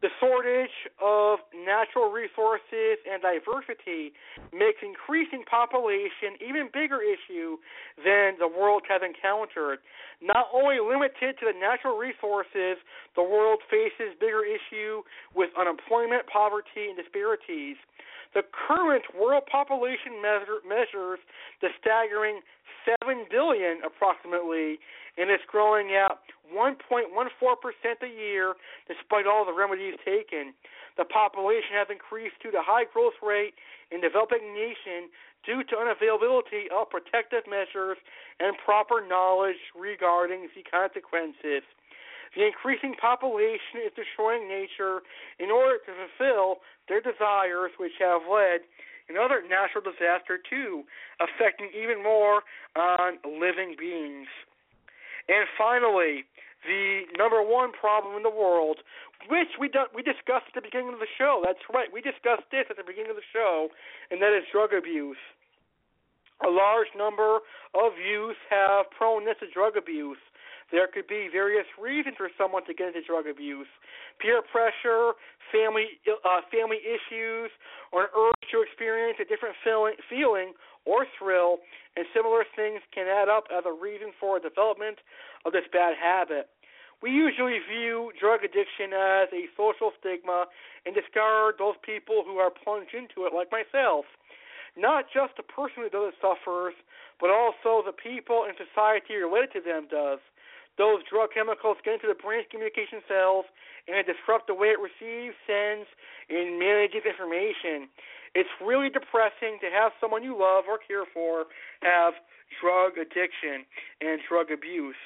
The 0.02 0.10
shortage 0.18 0.74
of 0.98 1.38
natural 1.54 2.10
resources 2.10 2.98
and 3.06 3.22
diversity 3.22 4.10
makes 4.50 4.82
increasing 4.82 5.46
population 5.46 6.34
even 6.42 6.74
bigger 6.74 6.98
issue 6.98 7.62
than 8.02 8.34
the 8.42 8.50
world 8.50 8.82
has 8.90 8.98
encountered. 9.06 9.78
Not 10.18 10.50
only 10.50 10.82
limited 10.82 11.38
to 11.38 11.46
the 11.46 11.54
natural 11.54 11.96
resources, 11.96 12.82
the 13.14 13.22
world 13.22 13.62
faces 13.70 14.18
bigger 14.18 14.42
issue 14.42 15.06
with 15.38 15.54
unemployment, 15.54 16.26
poverty, 16.26 16.90
and 16.90 16.98
disparities. 16.98 17.78
The 18.34 18.42
current 18.50 19.04
world 19.14 19.46
population 19.46 20.18
measure, 20.18 20.66
measures 20.66 21.20
the 21.60 21.68
staggering 21.78 22.40
7 22.84 23.26
billion 23.30 23.80
approximately, 23.84 24.78
and 25.18 25.30
it's 25.30 25.44
growing 25.46 25.94
at 25.94 26.18
1.14% 26.50 27.08
a 27.08 28.08
year 28.08 28.54
despite 28.88 29.26
all 29.26 29.44
the 29.44 29.52
remedies 29.52 29.94
taken. 30.04 30.54
The 30.96 31.04
population 31.04 31.72
has 31.72 31.88
increased 31.88 32.36
due 32.42 32.52
to 32.52 32.60
high 32.60 32.84
growth 32.84 33.16
rate 33.22 33.54
in 33.90 34.00
developing 34.00 34.52
nations 34.52 35.08
due 35.44 35.64
to 35.64 35.74
unavailability 35.74 36.70
of 36.70 36.90
protective 36.90 37.44
measures 37.48 37.96
and 38.38 38.56
proper 38.64 39.00
knowledge 39.00 39.58
regarding 39.74 40.48
the 40.54 40.62
consequences. 40.62 41.64
The 42.36 42.46
increasing 42.46 42.94
population 42.96 43.84
is 43.84 43.92
destroying 43.92 44.48
nature 44.48 45.04
in 45.38 45.50
order 45.50 45.76
to 45.84 45.90
fulfill 45.92 46.64
their 46.88 47.00
desires, 47.00 47.72
which 47.76 47.92
have 48.00 48.22
led 48.24 48.64
another 49.12 49.44
natural 49.44 49.84
disaster 49.84 50.40
too, 50.40 50.88
affecting 51.20 51.68
even 51.76 52.02
more 52.02 52.40
on 52.72 53.20
living 53.28 53.76
beings. 53.76 54.32
And 55.28 55.44
finally, 55.60 56.24
the 56.64 57.04
number 57.18 57.42
one 57.44 57.72
problem 57.76 58.16
in 58.16 58.22
the 58.22 58.32
world, 58.32 58.80
which 59.28 59.60
we 59.60 59.68
do, 59.68 59.84
we 59.94 60.02
discussed 60.02 60.50
at 60.50 60.56
the 60.56 60.64
beginning 60.64 60.94
of 60.94 61.02
the 61.02 61.10
show. 61.18 61.42
That's 61.44 61.62
right, 61.68 61.92
we 61.92 62.00
discussed 62.00 62.48
this 62.50 62.66
at 62.70 62.76
the 62.80 62.86
beginning 62.86 63.10
of 63.10 63.18
the 63.20 63.30
show, 63.32 63.68
and 64.10 64.22
that 64.22 64.32
is 64.32 64.48
drug 64.50 64.72
abuse. 64.72 65.20
A 66.42 66.50
large 66.50 66.90
number 66.96 67.38
of 67.74 67.94
youth 67.98 68.40
have 68.50 68.90
proneness 68.90 69.38
to 69.38 69.50
drug 69.50 69.76
abuse. 69.76 70.18
There 70.72 70.88
could 70.88 71.06
be 71.06 71.28
various 71.30 71.68
reasons 71.76 72.16
for 72.16 72.32
someone 72.40 72.64
to 72.64 72.72
get 72.72 72.96
into 72.96 73.04
drug 73.04 73.28
abuse: 73.28 73.68
peer 74.18 74.40
pressure, 74.40 75.12
family 75.52 76.00
uh, 76.08 76.40
family 76.48 76.80
issues, 76.80 77.52
or 77.92 78.08
an 78.08 78.10
urge 78.16 78.48
to 78.50 78.64
experience 78.64 79.20
a 79.20 79.28
different 79.28 79.54
feeling, 79.62 79.94
feeling 80.08 80.56
or 80.88 81.06
thrill, 81.20 81.60
and 81.94 82.08
similar 82.16 82.42
things 82.56 82.80
can 82.90 83.06
add 83.06 83.28
up 83.28 83.44
as 83.52 83.62
a 83.68 83.70
reason 83.70 84.10
for 84.18 84.40
development 84.40 84.98
of 85.44 85.52
this 85.52 85.68
bad 85.70 85.94
habit. 85.94 86.48
We 87.02 87.10
usually 87.10 87.58
view 87.68 88.10
drug 88.18 88.40
addiction 88.42 88.94
as 88.94 89.28
a 89.30 89.50
social 89.58 89.92
stigma 90.00 90.46
and 90.86 90.94
discard 90.94 91.56
those 91.58 91.76
people 91.84 92.24
who 92.24 92.38
are 92.38 92.50
plunged 92.50 92.94
into 92.94 93.26
it, 93.26 93.34
like 93.34 93.52
myself. 93.52 94.06
Not 94.74 95.04
just 95.12 95.36
the 95.36 95.42
person 95.42 95.84
who 95.84 95.90
does 95.90 96.14
it 96.14 96.18
suffers, 96.22 96.74
but 97.20 97.28
also 97.28 97.84
the 97.84 97.92
people 97.92 98.46
in 98.48 98.56
society 98.56 99.20
related 99.20 99.52
to 99.52 99.60
them 99.60 99.86
does 99.90 100.22
those 100.78 101.04
drug 101.04 101.30
chemicals 101.34 101.76
get 101.84 102.00
into 102.00 102.08
the 102.08 102.16
brain's 102.16 102.48
communication 102.48 103.04
cells 103.04 103.44
and 103.88 104.06
disrupt 104.06 104.46
the 104.48 104.56
way 104.56 104.72
it 104.72 104.80
receives, 104.80 105.36
sends, 105.44 105.88
and 106.32 106.58
manages 106.58 107.04
information. 107.04 107.92
It's 108.34 108.48
really 108.64 108.88
depressing 108.88 109.60
to 109.60 109.68
have 109.68 109.92
someone 110.00 110.24
you 110.24 110.32
love 110.32 110.64
or 110.64 110.80
care 110.80 111.04
for 111.12 111.52
have 111.84 112.16
drug 112.60 112.96
addiction 112.96 113.68
and 114.00 114.20
drug 114.24 114.48
abuse. 114.48 114.98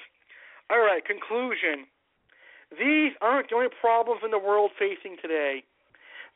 All 0.70 0.82
right, 0.82 1.02
conclusion. 1.02 1.90
These 2.70 3.14
aren't 3.22 3.50
the 3.50 3.56
only 3.56 3.70
problems 3.70 4.22
in 4.24 4.30
the 4.30 4.42
world 4.42 4.70
facing 4.78 5.16
today. 5.22 5.62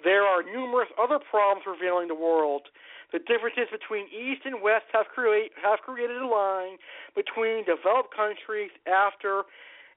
There 0.03 0.23
are 0.23 0.43
numerous 0.43 0.89
other 0.99 1.19
problems 1.19 1.67
prevailing 1.67 2.09
the 2.09 2.15
world. 2.15 2.71
The 3.13 3.19
differences 3.19 3.67
between 3.71 4.07
East 4.09 4.47
and 4.47 4.63
West 4.63 4.87
have, 4.93 5.07
create, 5.11 5.53
have 5.59 5.81
created 5.83 6.23
a 6.23 6.27
line 6.27 6.79
between 7.15 7.67
developed 7.67 8.15
countries 8.15 8.71
after 8.87 9.45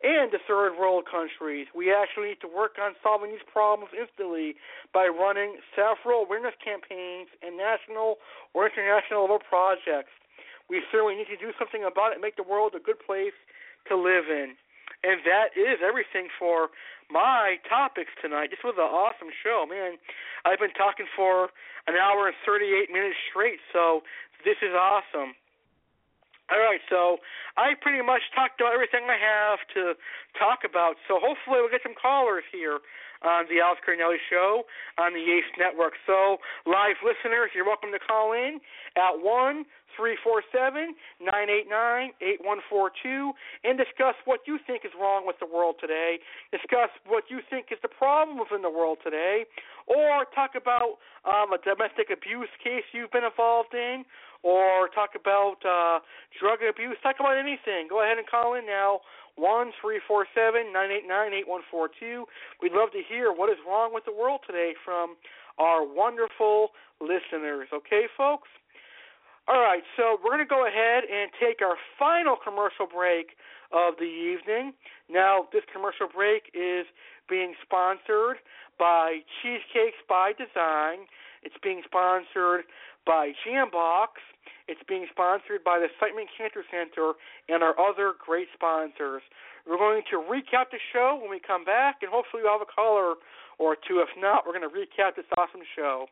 and 0.03 0.35
the 0.35 0.40
third 0.44 0.76
world 0.76 1.07
countries. 1.07 1.68
We 1.72 1.88
actually 1.95 2.35
need 2.35 2.44
to 2.44 2.52
work 2.52 2.76
on 2.76 2.91
solving 2.99 3.31
these 3.31 3.48
problems 3.48 3.95
instantly 3.95 4.60
by 4.91 5.07
running 5.07 5.64
several 5.72 6.27
awareness 6.27 6.53
campaigns 6.60 7.31
and 7.40 7.56
national 7.56 8.19
or 8.52 8.68
international 8.68 9.23
level 9.23 9.40
projects. 9.40 10.11
We 10.68 10.84
certainly 10.91 11.15
need 11.15 11.31
to 11.31 11.40
do 11.40 11.56
something 11.56 11.88
about 11.88 12.11
it 12.11 12.19
and 12.19 12.22
make 12.22 12.35
the 12.35 12.44
world 12.44 12.76
a 12.76 12.84
good 12.84 12.99
place 12.99 13.35
to 13.88 13.95
live 13.95 14.27
in. 14.27 14.60
And 15.03 15.19
that 15.27 15.51
is 15.59 15.84
everything 15.84 16.31
for 16.39 16.71
my 17.11 17.59
topics 17.67 18.11
tonight. 18.23 18.49
This 18.49 18.63
was 18.63 18.80
an 18.80 18.88
awesome 18.88 19.30
show, 19.43 19.67
man. 19.67 19.99
I've 20.47 20.59
been 20.59 20.73
talking 20.73 21.05
for 21.11 21.51
an 21.88 21.99
hour 21.99 22.27
and 22.27 22.35
38 22.47 22.88
minutes 22.88 23.19
straight, 23.27 23.59
so 23.75 24.07
this 24.47 24.55
is 24.63 24.71
awesome. 24.71 25.35
All 26.51 26.59
right, 26.59 26.84
so 26.89 27.23
I 27.55 27.75
pretty 27.80 28.03
much 28.03 28.21
talked 28.35 28.59
about 28.59 28.75
everything 28.75 29.07
I 29.07 29.19
have 29.19 29.63
to 29.75 29.95
talk 30.35 30.67
about. 30.67 30.99
So 31.07 31.19
hopefully 31.19 31.63
we'll 31.63 31.71
get 31.71 31.84
some 31.84 31.95
callers 31.95 32.43
here 32.51 32.80
on 33.23 33.45
the 33.49 33.59
Alex 33.63 33.81
Cardinale 33.83 34.19
Show 34.29 34.63
on 34.99 35.13
the 35.13 35.23
Ace 35.23 35.47
Network. 35.57 35.93
So 36.05 36.37
live 36.67 36.99
listeners, 37.03 37.51
you're 37.55 37.65
welcome 37.65 37.91
to 37.91 37.99
call 37.99 38.33
in 38.33 38.59
at 38.95 39.19
one 39.19 39.65
three 39.95 40.17
four 40.23 40.41
seven 40.51 40.95
nine 41.21 41.49
eight 41.49 41.69
nine 41.69 42.11
eight 42.21 42.41
one 42.41 42.59
four 42.69 42.91
two 43.01 43.31
and 43.63 43.77
discuss 43.77 44.17
what 44.25 44.41
you 44.45 44.57
think 44.65 44.83
is 44.85 44.91
wrong 44.99 45.25
with 45.25 45.37
the 45.39 45.45
world 45.45 45.75
today. 45.79 46.17
Discuss 46.51 46.89
what 47.05 47.25
you 47.29 47.39
think 47.49 47.67
is 47.71 47.77
the 47.81 47.89
problem 47.89 48.37
within 48.39 48.61
the 48.61 48.73
world 48.73 48.97
today, 49.03 49.45
or 49.87 50.25
talk 50.33 50.57
about 50.57 50.97
um, 51.25 51.53
a 51.53 51.59
domestic 51.61 52.09
abuse 52.11 52.49
case 52.63 52.83
you've 52.91 53.11
been 53.11 53.23
involved 53.23 53.73
in, 53.73 54.03
or 54.43 54.89
talk 54.89 55.11
about 55.15 55.57
uh, 55.63 55.99
drug 56.39 56.59
abuse. 56.61 56.97
Talk 57.01 57.15
about 57.19 57.37
anything. 57.37 57.87
Go 57.89 58.03
ahead 58.03 58.17
and 58.17 58.27
call 58.27 58.53
in 58.53 58.65
now. 58.65 58.99
One 59.35 59.71
three 59.81 59.99
four 60.07 60.27
seven 60.35 60.71
nine 60.71 60.91
eight 60.91 61.07
nine 61.07 61.33
eight 61.33 61.47
one 61.47 61.61
four 61.71 61.89
two. 61.89 62.25
We'd 62.61 62.73
love 62.73 62.91
to 62.91 63.01
hear 63.01 63.33
what 63.33 63.49
is 63.49 63.57
wrong 63.65 63.89
with 63.91 64.05
the 64.05 64.13
world 64.13 64.41
today 64.45 64.73
from 64.85 65.15
our 65.57 65.81
wonderful 65.81 66.69
listeners. 67.01 67.67
Okay, 67.73 68.05
folks. 68.15 68.49
All 69.47 69.59
right, 69.59 69.83
so 69.97 70.17
we're 70.23 70.31
going 70.31 70.45
to 70.45 70.47
go 70.47 70.65
ahead 70.65 71.03
and 71.03 71.29
take 71.35 71.59
our 71.61 71.75
final 71.99 72.37
commercial 72.39 72.87
break 72.87 73.35
of 73.73 73.95
the 73.99 74.07
evening. 74.07 74.71
Now, 75.09 75.49
this 75.51 75.63
commercial 75.73 76.07
break 76.07 76.47
is 76.53 76.85
being 77.27 77.53
sponsored 77.59 78.37
by 78.79 79.19
Cheesecakes 79.41 79.99
by 80.07 80.31
Design. 80.31 81.11
It's 81.43 81.55
being 81.61 81.81
sponsored 81.85 82.65
by 83.05 83.31
Jambox. 83.43 84.23
It's 84.67 84.81
being 84.87 85.07
sponsored 85.11 85.63
by 85.63 85.79
the 85.79 85.91
Siteman 85.99 86.31
Cancer 86.31 86.63
Center 86.71 87.19
and 87.51 87.63
our 87.63 87.75
other 87.75 88.15
great 88.15 88.47
sponsors. 88.55 89.21
We're 89.67 89.79
going 89.79 90.03
to 90.11 90.23
recap 90.23 90.71
the 90.71 90.79
show 90.91 91.19
when 91.19 91.29
we 91.29 91.39
come 91.39 91.63
back, 91.63 91.99
and 92.01 92.11
hopefully 92.11 92.43
we'll 92.43 92.55
have 92.55 92.63
a 92.63 92.71
caller 92.71 93.15
or 93.59 93.75
two. 93.75 93.99
If 93.99 94.11
not, 94.15 94.47
we're 94.47 94.55
going 94.55 94.67
to 94.67 94.75
recap 94.75 95.15
this 95.15 95.27
awesome 95.37 95.63
show. 95.75 96.07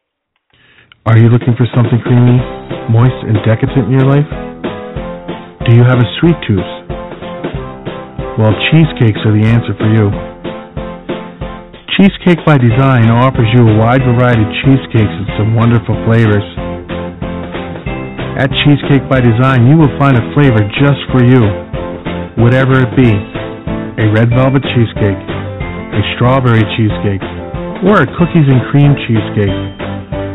Are 1.08 1.18
you 1.18 1.28
looking 1.32 1.56
for 1.58 1.68
something 1.76 2.00
creamy, 2.04 2.38
moist, 2.92 3.20
and 3.28 3.40
decadent 3.48 3.88
in 3.88 3.92
your 3.92 4.08
life? 4.08 4.28
Do 5.68 5.76
you 5.76 5.84
have 5.84 6.00
a 6.00 6.08
sweet 6.20 6.38
tooth? 6.48 6.72
Well, 8.40 8.52
cheesecakes 8.72 9.20
are 9.28 9.36
the 9.36 9.48
answer 9.48 9.76
for 9.76 9.88
you. 9.92 10.31
Cheesecake 12.02 12.42
by 12.50 12.58
Design 12.58 13.14
offers 13.14 13.46
you 13.54 13.62
a 13.62 13.78
wide 13.78 14.02
variety 14.02 14.42
of 14.42 14.50
cheesecakes 14.66 15.06
and 15.22 15.30
some 15.38 15.54
wonderful 15.54 15.94
flavors. 16.10 16.42
At 18.42 18.50
Cheesecake 18.66 19.06
by 19.06 19.22
Design, 19.22 19.70
you 19.70 19.78
will 19.78 19.94
find 20.02 20.18
a 20.18 20.26
flavor 20.34 20.66
just 20.82 20.98
for 21.14 21.22
you, 21.22 21.46
whatever 22.42 22.82
it 22.82 22.90
be 22.98 23.06
a 24.02 24.10
red 24.18 24.34
velvet 24.34 24.66
cheesecake, 24.74 25.22
a 25.94 26.02
strawberry 26.18 26.66
cheesecake, 26.74 27.22
or 27.86 28.02
a 28.02 28.10
cookies 28.18 28.50
and 28.50 28.66
cream 28.74 28.98
cheesecake. 29.06 29.58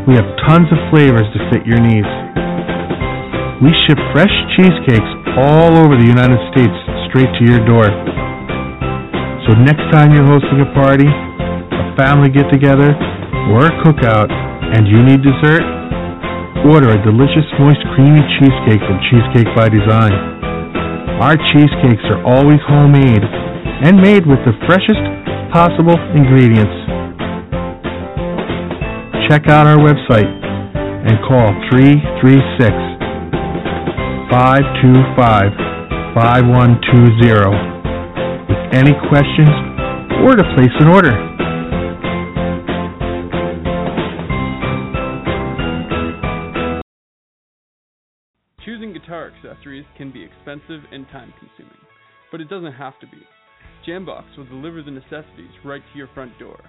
We 0.07 0.15
have 0.15 0.27
tons 0.47 0.71
of 0.71 0.79
flavors 0.87 1.27
to 1.35 1.39
fit 1.51 1.67
your 1.67 1.83
needs. 1.83 2.07
We 3.59 3.75
ship 3.83 3.99
fresh 4.15 4.31
cheesecakes 4.55 5.11
all 5.35 5.75
over 5.83 5.99
the 5.99 6.07
United 6.07 6.39
States 6.55 6.77
straight 7.11 7.27
to 7.27 7.43
your 7.43 7.59
door. 7.67 7.91
So 9.43 9.59
next 9.67 9.83
time 9.91 10.15
you're 10.15 10.31
hosting 10.31 10.63
a 10.63 10.71
party, 10.71 11.11
family 11.97 12.29
get 12.29 12.47
together, 12.53 12.93
or 13.51 13.65
a 13.65 13.73
cookout, 13.81 14.29
and 14.29 14.87
you 14.87 15.01
need 15.03 15.25
dessert, 15.25 15.65
order 16.69 16.93
a 16.93 16.99
delicious 17.01 17.47
moist 17.59 17.81
creamy 17.97 18.21
cheesecake 18.37 18.81
from 18.85 19.01
Cheesecake 19.09 19.49
by 19.57 19.67
Design. 19.67 20.13
Our 21.19 21.35
cheesecakes 21.51 22.05
are 22.13 22.21
always 22.23 22.61
homemade 22.69 23.25
and 23.83 23.97
made 23.97 24.29
with 24.29 24.39
the 24.45 24.53
freshest 24.69 25.01
possible 25.51 25.97
ingredients 26.13 26.87
check 29.29 29.47
out 29.49 29.67
our 29.67 29.75
website 29.75 30.23
and 30.23 31.19
call 31.27 31.51
336 31.69 32.71
525 34.31 35.51
5120 36.15 37.51
with 38.47 38.61
any 38.71 38.95
questions 39.11 39.51
or 40.23 40.35
to 40.39 40.43
place 40.55 40.71
an 40.79 40.87
order. 40.87 41.26
Can 49.97 50.11
be 50.11 50.23
expensive 50.23 50.81
and 50.91 51.07
time 51.09 51.33
consuming, 51.39 51.77
but 52.31 52.41
it 52.41 52.49
doesn't 52.49 52.73
have 52.73 52.99
to 52.99 53.07
be. 53.07 53.21
Jambox 53.87 54.23
will 54.37 54.45
deliver 54.45 54.81
the 54.81 54.91
necessities 54.91 55.51
right 55.63 55.81
to 55.91 55.97
your 55.97 56.09
front 56.13 56.37
door. 56.39 56.59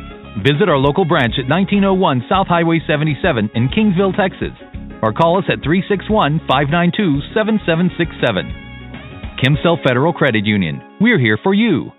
Visit 0.47 0.69
our 0.69 0.79
local 0.79 1.03
branch 1.03 1.33
at 1.35 1.51
1901 1.51 2.23
South 2.31 2.47
Highway 2.47 2.79
77 2.87 3.49
in 3.55 3.67
Kingsville, 3.67 4.15
Texas, 4.15 4.55
or 5.03 5.11
call 5.11 5.37
us 5.37 5.43
at 5.51 5.59
361 5.67 6.39
592 6.47 7.35
7767. 7.35 9.35
Chemcel 9.43 9.83
Federal 9.83 10.13
Credit 10.13 10.45
Union. 10.45 10.79
We're 11.01 11.19
here 11.19 11.37
for 11.43 11.53
you. 11.53 11.91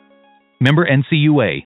Member 0.59 0.89
NCUA. 0.89 1.68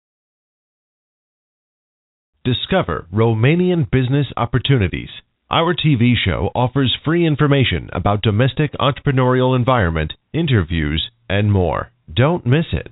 Discover 2.42 3.06
Romanian 3.12 3.90
business 3.90 4.26
opportunities. 4.34 5.10
Our 5.50 5.74
TV 5.74 6.14
show 6.16 6.50
offers 6.54 6.96
free 7.04 7.26
information 7.26 7.90
about 7.92 8.22
domestic 8.22 8.72
entrepreneurial 8.80 9.54
environment, 9.54 10.14
interviews, 10.32 11.10
and 11.28 11.52
more. 11.52 11.90
Don't 12.10 12.46
miss 12.46 12.64
it. 12.72 12.88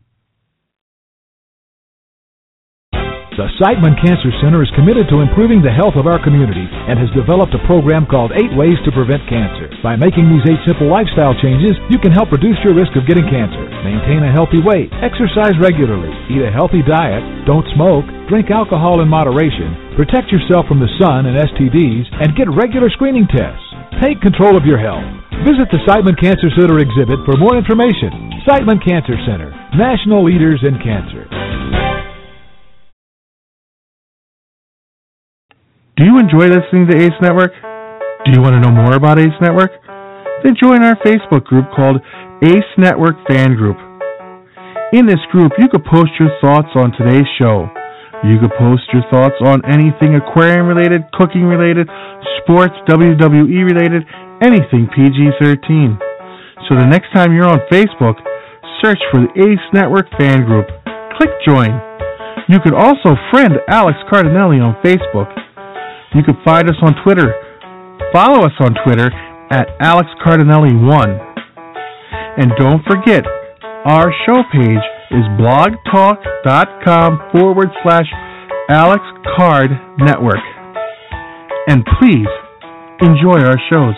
The 3.39 3.47
Siteman 3.63 3.95
Cancer 4.03 4.35
Center 4.43 4.67
is 4.67 4.75
committed 4.75 5.07
to 5.15 5.23
improving 5.23 5.63
the 5.63 5.71
health 5.71 5.95
of 5.95 6.11
our 6.11 6.19
community 6.19 6.67
and 6.67 6.99
has 6.99 7.07
developed 7.15 7.55
a 7.55 7.63
program 7.71 8.03
called 8.03 8.35
Eight 8.35 8.51
Ways 8.59 8.75
to 8.83 8.91
Prevent 8.91 9.23
Cancer. 9.31 9.71
By 9.79 9.95
making 9.95 10.27
these 10.27 10.43
eight 10.51 10.59
simple 10.67 10.91
lifestyle 10.91 11.39
changes, 11.39 11.79
you 11.87 12.03
can 12.03 12.11
help 12.11 12.35
reduce 12.35 12.59
your 12.67 12.75
risk 12.75 12.99
of 12.99 13.07
getting 13.07 13.31
cancer, 13.31 13.63
maintain 13.87 14.27
a 14.27 14.35
healthy 14.35 14.59
weight, 14.59 14.91
exercise 15.07 15.55
regularly, 15.63 16.11
eat 16.35 16.43
a 16.43 16.51
healthy 16.51 16.83
diet, 16.83 17.23
don't 17.47 17.63
smoke, 17.79 18.03
drink 18.27 18.51
alcohol 18.51 18.99
in 18.99 19.07
moderation, 19.07 19.95
protect 19.95 20.35
yourself 20.35 20.67
from 20.67 20.83
the 20.83 20.91
sun 20.99 21.31
and 21.31 21.39
STDs, 21.39 22.11
and 22.19 22.35
get 22.35 22.51
regular 22.51 22.91
screening 22.91 23.31
tests. 23.31 23.63
Take 24.03 24.19
control 24.19 24.59
of 24.59 24.67
your 24.67 24.83
health. 24.83 25.07
Visit 25.47 25.71
the 25.71 25.79
Siteman 25.87 26.19
Cancer 26.19 26.51
Center 26.59 26.83
exhibit 26.83 27.23
for 27.23 27.39
more 27.39 27.55
information. 27.55 28.11
Siteman 28.43 28.83
Cancer 28.83 29.15
Center, 29.31 29.55
national 29.79 30.27
leaders 30.27 30.59
in 30.67 30.75
cancer. 30.83 31.88
Do 35.99 36.07
you 36.07 36.15
enjoy 36.15 36.47
listening 36.47 36.87
to 36.87 36.95
ACE 36.95 37.19
Network? 37.19 37.51
Do 38.23 38.31
you 38.31 38.39
want 38.39 38.55
to 38.55 38.63
know 38.63 38.71
more 38.71 38.95
about 38.95 39.19
ACE 39.19 39.35
Network? 39.43 39.75
Then 40.47 40.55
join 40.55 40.87
our 40.87 40.95
Facebook 41.03 41.43
group 41.43 41.67
called 41.75 41.99
ACE 42.39 42.71
Network 42.79 43.19
Fan 43.27 43.59
Group. 43.59 43.75
In 44.95 45.11
this 45.11 45.19
group, 45.35 45.51
you 45.59 45.67
could 45.67 45.83
post 45.83 46.15
your 46.23 46.31
thoughts 46.39 46.71
on 46.79 46.95
today's 46.95 47.27
show. 47.35 47.67
You 48.23 48.39
could 48.39 48.55
post 48.55 48.87
your 48.95 49.03
thoughts 49.11 49.43
on 49.43 49.67
anything 49.67 50.15
aquarium 50.15 50.71
related, 50.71 51.03
cooking 51.19 51.51
related, 51.51 51.91
sports, 52.39 52.79
WWE 52.87 53.59
related, 53.67 54.07
anything 54.39 54.87
PG 54.95 55.35
13. 55.43 55.99
So 56.71 56.79
the 56.79 56.87
next 56.87 57.11
time 57.11 57.35
you're 57.35 57.51
on 57.51 57.59
Facebook, 57.75 58.23
search 58.79 59.03
for 59.11 59.27
the 59.27 59.35
ACE 59.35 59.67
Network 59.75 60.07
Fan 60.15 60.47
Group. 60.47 60.71
Click 61.19 61.35
join. 61.43 61.75
You 62.47 62.63
could 62.63 62.75
also 62.79 63.19
friend 63.35 63.59
Alex 63.67 63.99
Cardinale 64.09 64.63
on 64.63 64.79
Facebook. 64.79 65.48
You 66.15 66.23
can 66.23 66.37
find 66.45 66.69
us 66.69 66.77
on 66.83 66.95
Twitter. 67.05 67.35
Follow 68.13 68.45
us 68.47 68.53
on 68.61 68.75
Twitter 68.85 69.11
at 69.51 69.69
Alex 69.81 70.09
Cardinale1. 70.25 71.29
And 72.39 72.53
don't 72.59 72.83
forget, 72.85 73.25
our 73.85 74.13
show 74.27 74.43
page 74.53 74.85
is 75.11 75.25
blogtalk.com 75.41 77.21
forward 77.33 77.69
slash 77.83 78.07
Alex 78.71 79.03
Card 79.37 79.71
Network. 79.99 80.45
And 81.69 81.85
please 81.99 82.29
enjoy 83.01 83.41
our 83.45 83.59
shows. 83.71 83.97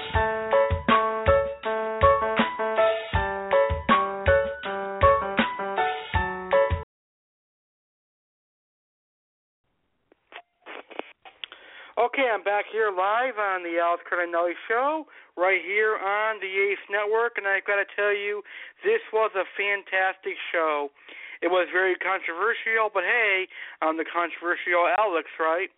Okay, 12.11 12.27
I'm 12.27 12.43
back 12.43 12.67
here 12.67 12.91
live 12.91 13.39
on 13.39 13.63
the 13.63 13.79
Alex 13.79 14.03
Cardinale 14.03 14.59
Show, 14.67 15.07
right 15.39 15.63
here 15.63 15.95
on 15.95 16.43
the 16.43 16.51
Ace 16.51 16.83
Network, 16.91 17.39
and 17.39 17.47
I've 17.47 17.63
got 17.63 17.79
to 17.79 17.87
tell 17.95 18.11
you, 18.11 18.43
this 18.83 18.99
was 19.15 19.31
a 19.39 19.47
fantastic 19.55 20.35
show. 20.51 20.91
It 21.39 21.55
was 21.55 21.71
very 21.71 21.95
controversial, 21.95 22.91
but 22.91 23.07
hey, 23.07 23.47
I'm 23.79 23.95
the 23.95 24.03
controversial 24.03 24.91
Alex, 24.99 25.31
right? 25.39 25.71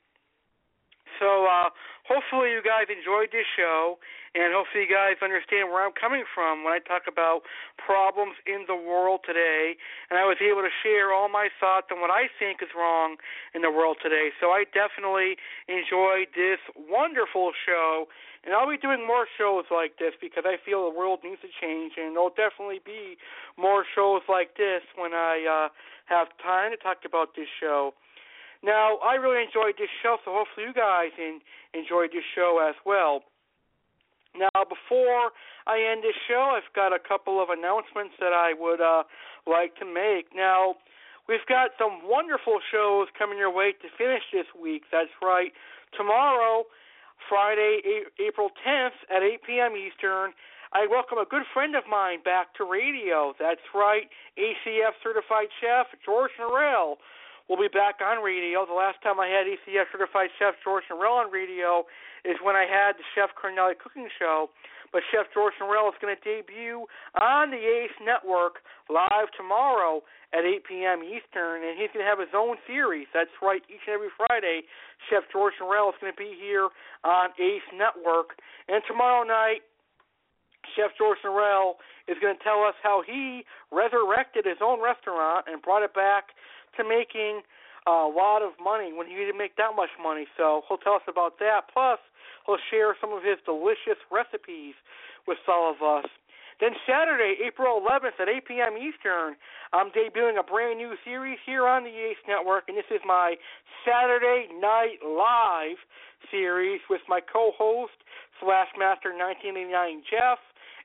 So 1.21 1.45
uh, 1.45 1.69
hopefully 2.09 2.57
you 2.57 2.65
guys 2.65 2.89
enjoyed 2.89 3.29
this 3.29 3.45
show, 3.53 4.01
and 4.33 4.57
hopefully 4.57 4.89
you 4.89 4.93
guys 4.93 5.21
understand 5.21 5.69
where 5.69 5.85
I'm 5.85 5.93
coming 5.93 6.25
from 6.25 6.65
when 6.65 6.73
I 6.73 6.81
talk 6.81 7.05
about 7.05 7.45
problems 7.77 8.41
in 8.49 8.65
the 8.65 8.77
world 8.77 9.21
today. 9.29 9.77
And 10.09 10.17
I 10.17 10.25
was 10.25 10.41
able 10.41 10.65
to 10.65 10.73
share 10.81 11.13
all 11.13 11.29
my 11.29 11.53
thoughts 11.61 11.93
on 11.93 12.01
what 12.01 12.09
I 12.09 12.33
think 12.41 12.65
is 12.65 12.73
wrong 12.73 13.21
in 13.53 13.61
the 13.61 13.71
world 13.71 14.01
today. 14.01 14.33
So 14.41 14.49
I 14.49 14.65
definitely 14.65 15.37
enjoyed 15.69 16.33
this 16.33 16.65
wonderful 16.73 17.53
show, 17.53 18.09
and 18.41 18.57
I'll 18.57 18.69
be 18.69 18.81
doing 18.81 19.05
more 19.05 19.29
shows 19.29 19.69
like 19.69 20.01
this 20.01 20.17
because 20.17 20.49
I 20.49 20.57
feel 20.57 20.89
the 20.89 20.97
world 20.97 21.21
needs 21.21 21.45
to 21.45 21.53
change, 21.53 22.01
and 22.01 22.17
there'll 22.17 22.33
definitely 22.33 22.81
be 22.81 23.21
more 23.61 23.85
shows 23.85 24.25
like 24.33 24.57
this 24.57 24.81
when 24.97 25.13
I 25.13 25.45
uh, 25.45 25.69
have 26.09 26.33
time 26.41 26.73
to 26.73 26.81
talk 26.81 27.05
about 27.05 27.37
this 27.37 27.53
show. 27.61 27.93
Now, 28.65 28.97
I 29.05 29.21
really 29.21 29.43
enjoyed 29.45 29.75
this 29.77 29.93
show, 30.01 30.17
so 30.25 30.33
hopefully 30.33 30.71
you 30.71 30.73
guys 30.73 31.11
in, 31.19 31.45
enjoyed 31.75 32.17
this 32.17 32.25
show 32.33 32.65
as 32.65 32.79
well. 32.87 33.27
Now, 34.33 34.65
before 34.65 35.33
I 35.67 35.81
end 35.81 36.03
this 36.03 36.17
show, 36.27 36.57
I've 36.57 36.73
got 36.75 36.93
a 36.93 36.99
couple 36.99 37.43
of 37.43 37.49
announcements 37.51 38.17
that 38.19 38.33
I 38.33 38.55
would 38.57 38.81
uh, 38.81 39.05
like 39.47 39.77
to 39.77 39.85
make. 39.85 40.33
Now, 40.35 40.77
we've 41.29 41.45
got 41.49 41.77
some 41.79 42.01
wonderful 42.09 42.61
shows 42.73 43.09
coming 43.19 43.37
your 43.37 43.53
way 43.53 43.73
to 43.73 43.89
finish 43.97 44.25
this 44.33 44.49
week. 44.57 44.85
That's 44.91 45.13
right. 45.21 45.53
Tomorrow, 45.97 46.65
Friday, 47.29 48.09
April 48.19 48.49
10th 48.67 48.97
at 49.13 49.23
8 49.23 49.43
p.m. 49.45 49.73
Eastern, 49.77 50.33
I 50.73 50.89
welcome 50.89 51.19
a 51.19 51.29
good 51.29 51.45
friend 51.53 51.77
of 51.77 51.85
mine 51.85 52.25
back 52.25 52.57
to 52.57 52.65
radio. 52.65 53.37
That's 53.37 53.61
right, 53.75 54.09
ACF 54.41 54.97
certified 55.05 55.53
chef 55.61 55.93
George 56.01 56.33
Norrell 56.41 56.97
will 57.49 57.61
be 57.61 57.69
back 57.69 58.01
on 58.01 58.25
radio. 58.25 58.65
The 58.65 58.73
last 58.73 58.97
time 59.05 59.21
I 59.21 59.29
had 59.29 59.45
ACF 59.45 59.93
certified 59.93 60.33
chef 60.39 60.55
George 60.65 60.85
Norrell 60.91 61.21
on 61.21 61.31
radio 61.31 61.85
is 62.25 62.37
when 62.43 62.55
I 62.55 62.67
had 62.67 62.95
the 62.99 63.07
Chef 63.15 63.31
Carnelli 63.35 63.75
cooking 63.79 64.09
show. 64.19 64.51
But 64.93 65.01
Chef 65.09 65.25
George 65.33 65.57
Norrell 65.57 65.89
is 65.89 65.97
going 66.05 66.13
to 66.13 66.21
debut 66.21 66.85
on 67.17 67.49
the 67.49 67.57
Ace 67.57 67.97
Network 68.05 68.61
live 68.93 69.33
tomorrow 69.33 70.05
at 70.37 70.45
8 70.45 70.69
p.m. 70.69 71.01
Eastern, 71.01 71.65
and 71.65 71.81
he's 71.81 71.89
going 71.97 72.05
to 72.05 72.09
have 72.09 72.21
his 72.21 72.37
own 72.37 72.61
series. 72.69 73.09
That's 73.17 73.33
right, 73.41 73.65
each 73.73 73.89
and 73.89 73.97
every 73.97 74.13
Friday, 74.13 74.69
Chef 75.09 75.25
George 75.33 75.57
Norrell 75.61 75.89
is 75.89 75.99
going 76.01 76.13
to 76.13 76.21
be 76.21 76.37
here 76.37 76.69
on 77.09 77.33
Ace 77.41 77.65
Network. 77.73 78.37
And 78.69 78.85
tomorrow 78.85 79.25
night, 79.25 79.65
Chef 80.77 80.93
George 81.01 81.19
Norrell 81.25 81.81
is 82.05 82.21
going 82.21 82.37
to 82.37 82.43
tell 82.45 82.61
us 82.61 82.77
how 82.85 83.01
he 83.01 83.49
resurrected 83.73 84.45
his 84.45 84.61
own 84.61 84.81
restaurant 84.81 85.49
and 85.49 85.61
brought 85.61 85.83
it 85.83 85.97
back 85.97 86.37
to 86.77 86.85
making 86.85 87.41
uh, 87.89 88.07
a 88.07 88.13
lot 88.13 88.45
of 88.45 88.53
money 88.63 88.93
when 88.93 89.09
he 89.09 89.15
didn't 89.17 89.39
make 89.39 89.57
that 89.57 89.75
much 89.75 89.91
money. 90.01 90.29
So 90.37 90.63
he'll 90.69 90.79
tell 90.79 91.01
us 91.01 91.07
about 91.09 91.39
that. 91.41 91.73
Plus, 91.73 91.99
he'll 92.47 92.63
share 92.71 92.97
some 93.01 93.13
of 93.13 93.23
his 93.23 93.39
delicious 93.45 94.01
recipes 94.11 94.75
with 95.27 95.39
all 95.49 95.71
of 95.71 95.83
us. 95.83 96.11
Then 96.61 96.79
Saturday, 96.87 97.43
April 97.43 97.81
11th 97.83 98.21
at 98.23 98.29
8 98.29 98.47
p.m. 98.47 98.75
Eastern, 98.79 99.35
I'm 99.73 99.91
debuting 99.91 100.39
a 100.39 100.47
brand 100.47 100.79
new 100.79 100.95
series 101.05 101.39
here 101.45 101.67
on 101.67 101.83
the 101.83 101.91
Ace 101.91 102.23
Network, 102.29 102.69
and 102.69 102.77
this 102.79 102.87
is 102.91 103.01
my 103.05 103.35
Saturday 103.83 104.47
Night 104.61 105.03
Live 105.03 105.81
series 106.31 106.81
with 106.89 107.01
my 107.09 107.19
co-host 107.19 107.99
slash 108.39 108.69
Master 108.79 109.11
1989 109.11 110.07
Jeff 110.07 110.39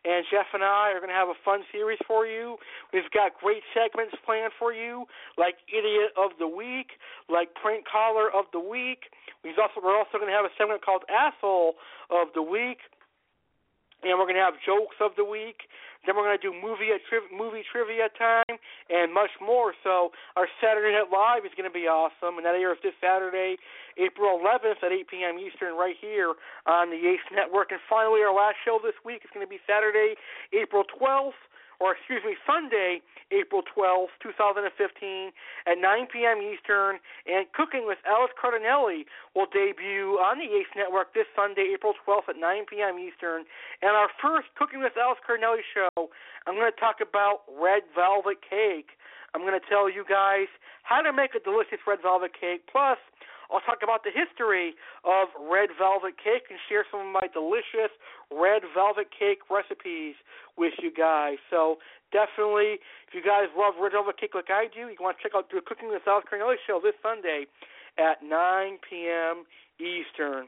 and 0.07 0.23
Jeff 0.31 0.47
and 0.55 0.63
I 0.63 0.95
are 0.95 1.03
going 1.03 1.11
to 1.11 1.19
have 1.19 1.27
a 1.27 1.35
fun 1.43 1.67
series 1.67 1.99
for 2.07 2.23
you. 2.23 2.55
We've 2.95 3.11
got 3.11 3.35
great 3.35 3.63
segments 3.75 4.15
planned 4.23 4.55
for 4.55 4.71
you, 4.71 5.03
like 5.35 5.59
Idiot 5.67 6.15
of 6.15 6.31
the 6.39 6.47
Week, 6.47 6.95
like 7.27 7.51
Prank 7.59 7.83
Caller 7.83 8.31
of 8.31 8.47
the 8.55 8.63
Week. 8.63 9.11
We've 9.43 9.59
also 9.59 9.83
we're 9.83 9.97
also 9.97 10.15
going 10.15 10.31
to 10.31 10.37
have 10.37 10.47
a 10.47 10.55
segment 10.55 10.79
called 10.79 11.03
Asshole 11.11 11.75
of 12.07 12.31
the 12.31 12.41
Week, 12.41 12.79
and 13.99 14.15
we're 14.15 14.31
going 14.31 14.39
to 14.39 14.47
have 14.47 14.55
Jokes 14.63 14.95
of 15.03 15.11
the 15.19 15.27
Week. 15.27 15.67
Then 16.07 16.15
we're 16.15 16.23
going 16.23 16.39
to 16.39 16.47
do 16.47 16.55
movie 16.55 16.95
tri- 17.11 17.27
movie 17.27 17.67
trivia 17.67 18.07
time 18.15 18.55
and 18.87 19.11
much 19.11 19.35
more. 19.43 19.75
So 19.83 20.15
our 20.39 20.47
Saturday 20.63 20.95
Night 20.95 21.11
Live 21.11 21.43
is 21.43 21.51
going 21.59 21.67
to 21.67 21.73
be 21.73 21.91
awesome, 21.91 22.39
and 22.39 22.45
that 22.47 22.55
airs 22.55 22.79
this 22.79 22.95
Saturday, 23.03 23.59
April 23.99 24.39
11th 24.39 24.79
at 24.79 24.95
8 24.95 25.11
p.m. 25.11 25.35
Eastern, 25.35 25.75
right 25.75 25.99
here 25.99 26.39
on 26.63 26.89
the 26.89 26.97
Ace 27.11 27.27
Network. 27.35 27.75
And 27.75 27.83
finally, 27.91 28.23
our 28.23 28.31
last 28.31 28.55
show 28.63 28.79
this 28.79 28.95
week 29.03 29.27
is 29.27 29.29
going 29.35 29.45
to 29.45 29.49
be 29.51 29.59
Saturday, 29.67 30.15
April 30.55 30.87
12th 30.87 31.37
or 31.79 31.93
excuse 31.93 32.21
me, 32.25 32.33
Sunday, 32.45 33.01
April 33.31 33.61
12th, 33.61 34.15
2015, 34.23 34.65
at 35.67 35.77
9 35.77 36.07
p.m. 36.09 36.39
Eastern, 36.41 36.97
and 37.27 37.45
Cooking 37.53 37.85
with 37.85 37.99
Alex 38.07 38.33
Cardinale 38.39 39.05
will 39.35 39.49
debut 39.51 40.17
on 40.17 40.39
the 40.39 40.47
Ace 40.57 40.71
Network 40.75 41.13
this 41.13 41.27
Sunday, 41.35 41.69
April 41.75 41.93
12th 42.01 42.33
at 42.33 42.37
9 42.39 42.65
p.m. 42.65 42.97
Eastern. 42.97 43.45
And 43.81 43.93
our 43.93 44.09
first 44.21 44.47
Cooking 44.55 44.81
with 44.81 44.97
Alex 44.97 45.21
Cardinale 45.25 45.61
show, 45.73 46.09
I'm 46.47 46.55
going 46.55 46.71
to 46.71 46.79
talk 46.79 46.97
about 47.03 47.43
red 47.51 47.83
velvet 47.93 48.39
cake. 48.41 48.95
I'm 49.35 49.41
going 49.41 49.59
to 49.59 49.67
tell 49.67 49.91
you 49.91 50.07
guys 50.07 50.47
how 50.81 51.03
to 51.03 51.11
make 51.11 51.35
a 51.35 51.43
delicious 51.43 51.83
red 51.85 51.99
velvet 52.01 52.31
cake, 52.33 52.63
plus 52.71 52.97
I'll 53.51 53.63
talk 53.63 53.79
about 53.83 54.03
the 54.03 54.11
history 54.11 54.75
of 55.07 55.31
red 55.39 55.71
velvet 55.75 56.19
cake 56.19 56.51
and 56.51 56.59
share 56.67 56.83
some 56.91 56.99
of 56.99 57.11
my 57.11 57.27
delicious 57.31 57.91
red 58.31 58.63
velvet 58.73 59.07
cake 59.11 59.39
recipes 59.49 60.15
with 60.57 60.73
you 60.81 60.91
guys. 60.91 61.37
So 61.49 61.77
definitely, 62.11 62.79
if 63.07 63.13
you 63.13 63.23
guys 63.23 63.47
love 63.55 63.75
red 63.79 63.93
velvet 63.93 64.19
cake 64.19 64.35
like 64.35 64.49
I 64.49 64.67
do, 64.67 64.89
you 64.91 64.97
want 64.99 65.17
to 65.17 65.23
check 65.23 65.33
out 65.35 65.49
the 65.49 65.61
Cooking 65.61 65.89
with 65.89 66.03
Alex 66.07 66.27
Cardinale 66.29 66.57
show 66.65 66.79
this 66.81 66.95
Sunday 67.01 67.47
at 67.97 68.21
9 68.21 68.77
p.m. 68.83 69.45
Eastern. 69.79 70.47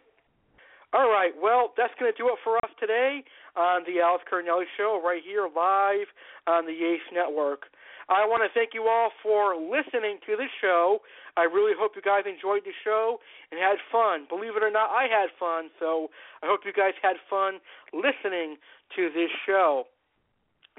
All 0.92 1.06
right, 1.06 1.34
well, 1.38 1.70
that's 1.78 1.94
going 2.00 2.12
to 2.12 2.18
do 2.18 2.34
it 2.34 2.42
for 2.44 2.58
us 2.58 2.72
today 2.80 3.22
on 3.56 3.86
the 3.86 4.02
Alex 4.02 4.24
Cardinale 4.28 4.66
Show 4.76 5.00
right 5.06 5.22
here 5.22 5.46
live 5.46 6.10
on 6.48 6.66
the 6.66 6.74
Ace 6.74 7.06
Network. 7.14 7.70
I 8.10 8.26
want 8.26 8.42
to 8.42 8.50
thank 8.58 8.74
you 8.74 8.90
all 8.90 9.14
for 9.22 9.54
listening 9.54 10.18
to 10.26 10.34
the 10.36 10.50
show. 10.60 11.06
I 11.38 11.44
really 11.46 11.78
hope 11.78 11.94
you 11.96 12.02
guys 12.02 12.26
enjoyed 12.26 12.66
the 12.66 12.74
show 12.84 13.22
and 13.52 13.62
had 13.62 13.78
fun. 13.94 14.26
Believe 14.26 14.58
it 14.58 14.64
or 14.66 14.74
not, 14.74 14.90
I 14.90 15.06
had 15.06 15.30
fun, 15.40 15.70
so 15.78 16.10
I 16.42 16.50
hope 16.50 16.66
you 16.66 16.74
guys 16.74 16.98
had 17.02 17.22
fun 17.30 17.62
listening 17.94 18.58
to 18.98 19.14
this 19.14 19.30
show. 19.46 19.86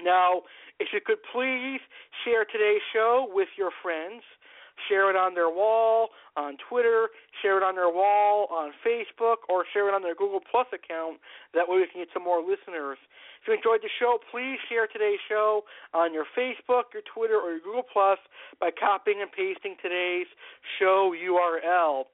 Now, 0.03 0.43
if 0.79 0.89
you 0.91 0.99
could 0.99 1.23
please 1.31 1.79
share 2.25 2.43
today's 2.43 2.83
show 2.91 3.31
with 3.31 3.47
your 3.55 3.71
friends, 3.81 4.27
share 4.89 5.09
it 5.09 5.15
on 5.15 5.33
their 5.33 5.49
wall, 5.49 6.09
on 6.35 6.57
Twitter, 6.67 7.09
share 7.41 7.55
it 7.55 7.63
on 7.63 7.75
their 7.75 7.89
wall, 7.89 8.47
on 8.51 8.71
Facebook, 8.83 9.47
or 9.47 9.63
share 9.71 9.87
it 9.87 9.93
on 9.93 10.01
their 10.01 10.15
Google 10.15 10.41
Plus 10.41 10.67
account. 10.73 11.19
That 11.53 11.69
way 11.69 11.77
we 11.77 11.87
can 11.87 12.01
get 12.01 12.09
some 12.13 12.23
more 12.23 12.41
listeners. 12.41 12.97
If 13.41 13.47
you 13.47 13.53
enjoyed 13.57 13.81
the 13.81 13.89
show, 13.97 14.19
please 14.29 14.61
share 14.69 14.85
today's 14.85 15.17
show 15.27 15.65
on 15.95 16.13
your 16.13 16.25
Facebook, 16.37 16.93
your 16.93 17.01
Twitter, 17.11 17.41
or 17.41 17.57
your 17.57 17.59
Google 17.59 17.81
Plus 17.81 18.19
by 18.59 18.69
copying 18.69 19.17
and 19.19 19.31
pasting 19.31 19.77
today's 19.81 20.27
show 20.77 21.09
URL. 21.17 22.05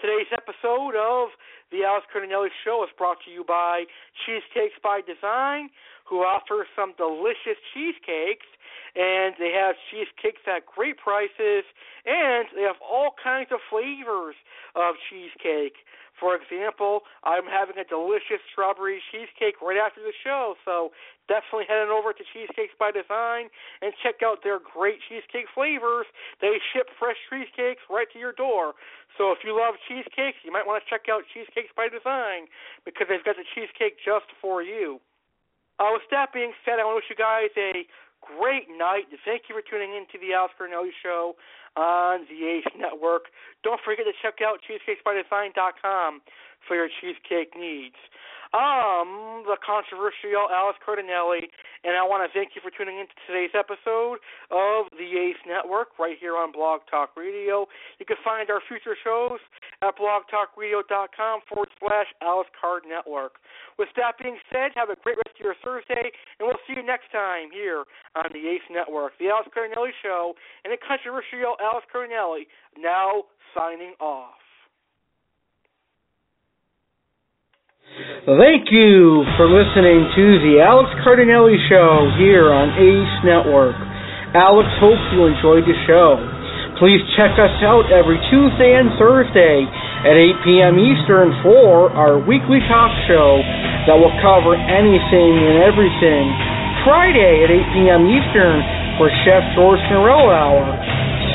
Today's 0.00 0.32
episode 0.32 0.96
of 0.96 1.36
the 1.68 1.84
Alex 1.84 2.06
Cardinale 2.10 2.48
Show 2.64 2.82
is 2.82 2.88
brought 2.96 3.18
to 3.26 3.30
you 3.30 3.44
by 3.44 3.84
Cheesecakes 4.24 4.80
by 4.82 5.04
Design, 5.04 5.68
who 6.08 6.24
offers 6.24 6.66
some 6.72 6.96
delicious 6.96 7.60
cheesecakes, 7.76 8.48
and 8.96 9.36
they 9.36 9.52
have 9.52 9.76
cheesecakes 9.92 10.40
at 10.48 10.64
great 10.64 10.96
prices, 10.96 11.68
and 12.08 12.48
they 12.56 12.64
have 12.64 12.80
all 12.80 13.12
kinds 13.22 13.52
of 13.52 13.60
flavors 13.68 14.34
of 14.74 14.96
cheesecake. 15.12 15.76
For 16.20 16.36
example, 16.36 17.08
I'm 17.24 17.48
having 17.48 17.80
a 17.80 17.86
delicious 17.88 18.44
strawberry 18.52 19.00
cheesecake 19.08 19.56
right 19.64 19.80
after 19.80 20.04
the 20.04 20.12
show, 20.12 20.54
so 20.68 20.92
definitely 21.32 21.64
head 21.64 21.80
on 21.80 21.88
over 21.88 22.12
to 22.12 22.20
Cheesecakes 22.20 22.76
by 22.76 22.92
Design 22.92 23.48
and 23.80 23.96
check 24.04 24.20
out 24.20 24.44
their 24.44 24.60
great 24.60 25.00
cheesecake 25.08 25.48
flavors. 25.56 26.04
They 26.44 26.60
ship 26.76 26.92
fresh 27.00 27.16
cheesecakes 27.32 27.80
right 27.88 28.06
to 28.12 28.20
your 28.20 28.36
door. 28.36 28.76
So 29.16 29.32
if 29.32 29.40
you 29.40 29.56
love 29.56 29.80
cheesecakes, 29.88 30.44
you 30.44 30.52
might 30.52 30.68
want 30.68 30.84
to 30.84 30.86
check 30.86 31.08
out 31.08 31.24
Cheesecakes 31.32 31.72
by 31.72 31.88
Design 31.88 32.52
because 32.84 33.08
they've 33.08 33.24
got 33.24 33.40
the 33.40 33.48
cheesecake 33.56 33.96
just 34.04 34.28
for 34.44 34.60
you. 34.60 35.00
Uh, 35.80 35.96
with 35.96 36.04
that 36.12 36.36
being 36.36 36.52
said, 36.68 36.76
I 36.76 36.84
want 36.84 37.00
to 37.00 37.00
wish 37.00 37.08
you 37.08 37.16
guys 37.16 37.48
a 37.56 37.88
great 38.20 38.68
night. 38.68 39.08
Thank 39.24 39.48
you 39.48 39.56
for 39.56 39.64
tuning 39.64 39.96
in 39.96 40.04
to 40.12 40.20
the 40.20 40.36
Alex 40.36 40.52
Cardinale 40.60 40.92
Show 41.00 41.40
on 41.76 42.26
the 42.28 42.46
Ace 42.46 42.72
Network. 42.78 43.30
Don't 43.62 43.80
forget 43.84 44.06
to 44.06 44.14
check 44.22 44.38
out 44.42 44.58
cheesecakesbydesign.com 44.66 46.20
for 46.66 46.76
your 46.76 46.88
cheesecake 47.00 47.54
needs. 47.56 47.96
Um, 48.50 49.46
the 49.46 49.54
controversial 49.62 50.50
Alex 50.50 50.82
Cardinale, 50.82 51.46
and 51.86 51.94
I 51.94 52.02
want 52.02 52.26
to 52.26 52.30
thank 52.34 52.58
you 52.58 52.60
for 52.60 52.74
tuning 52.74 52.98
in 52.98 53.06
to 53.06 53.16
today's 53.22 53.54
episode 53.54 54.18
of 54.50 54.90
the 54.90 55.06
Ace 55.06 55.38
Network 55.46 55.94
right 56.02 56.18
here 56.18 56.34
on 56.34 56.50
Blog 56.50 56.82
Talk 56.90 57.14
Radio. 57.14 57.70
You 58.02 58.06
can 58.10 58.18
find 58.26 58.50
our 58.50 58.58
future 58.66 58.98
shows 58.98 59.38
at 59.82 59.96
blogtalkradio.com 59.96 61.40
forward 61.48 61.68
slash 61.80 62.08
Alex 62.20 62.50
Card 62.60 62.84
Network. 62.84 63.40
With 63.78 63.88
that 63.96 64.20
being 64.20 64.36
said, 64.52 64.76
have 64.76 64.92
a 64.92 64.96
great 65.00 65.16
rest 65.16 65.40
of 65.40 65.44
your 65.44 65.56
Thursday, 65.64 66.12
and 66.36 66.44
we'll 66.44 66.60
see 66.68 66.76
you 66.76 66.84
next 66.84 67.08
time 67.12 67.48
here 67.48 67.88
on 68.12 68.28
the 68.32 68.44
Ace 68.44 68.66
Network. 68.68 69.16
The 69.16 69.32
Alex 69.32 69.48
Cardinale 69.52 69.88
Show 70.04 70.36
and 70.64 70.72
the 70.72 70.76
controversial 70.76 71.56
Alex 71.64 71.88
Cardinale 71.88 72.44
now 72.76 73.24
signing 73.56 73.96
off. 74.00 74.36
Thank 78.28 78.70
you 78.70 79.24
for 79.40 79.48
listening 79.48 80.12
to 80.14 80.24
the 80.44 80.62
Alex 80.62 80.92
Cardinale 81.02 81.56
Show 81.72 82.12
here 82.20 82.52
on 82.52 82.70
Ace 82.76 83.16
Network. 83.24 83.74
Alex 84.36 84.68
hopes 84.78 85.02
you 85.10 85.26
enjoyed 85.26 85.66
the 85.66 85.74
show. 85.88 86.39
Please 86.80 87.04
check 87.12 87.36
us 87.36 87.52
out 87.60 87.92
every 87.92 88.16
Tuesday 88.32 88.72
and 88.72 88.88
Thursday 88.96 89.68
at 89.68 90.16
8 90.16 90.48
p.m. 90.48 90.80
Eastern 90.80 91.28
for 91.44 91.92
our 91.92 92.16
weekly 92.16 92.56
talk 92.72 92.88
show 93.04 93.36
that 93.84 94.00
will 94.00 94.16
cover 94.24 94.56
anything 94.56 95.32
and 95.44 95.60
everything. 95.60 96.24
Friday 96.88 97.44
at 97.44 97.52
8 97.52 97.76
p.m. 97.76 98.02
Eastern 98.08 98.64
for 98.96 99.12
Chef 99.28 99.44
George 99.52 99.84
Norello 99.92 100.32
Hour. 100.32 100.64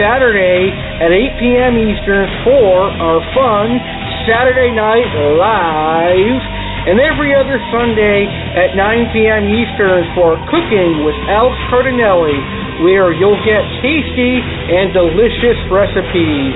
Saturday 0.02 0.74
at 0.98 1.14
8 1.14 1.38
p.m. 1.38 1.78
Eastern 1.78 2.26
for 2.42 2.90
our 2.98 3.22
fun 3.38 3.78
Saturday 4.26 4.74
Night 4.74 5.06
Live, 5.38 6.42
and 6.86 7.02
every 7.02 7.34
other 7.34 7.58
Sunday 7.74 8.30
at 8.54 8.78
9 8.78 9.10
p.m. 9.10 9.50
Eastern 9.50 10.06
for 10.14 10.38
Cooking 10.54 11.02
with 11.02 11.18
Alex 11.34 11.58
Cardinale, 11.74 12.38
where 12.86 13.10
you'll 13.10 13.42
get 13.42 13.66
tasty 13.82 14.38
and 14.38 14.94
delicious 14.94 15.58
recipes. 15.74 16.54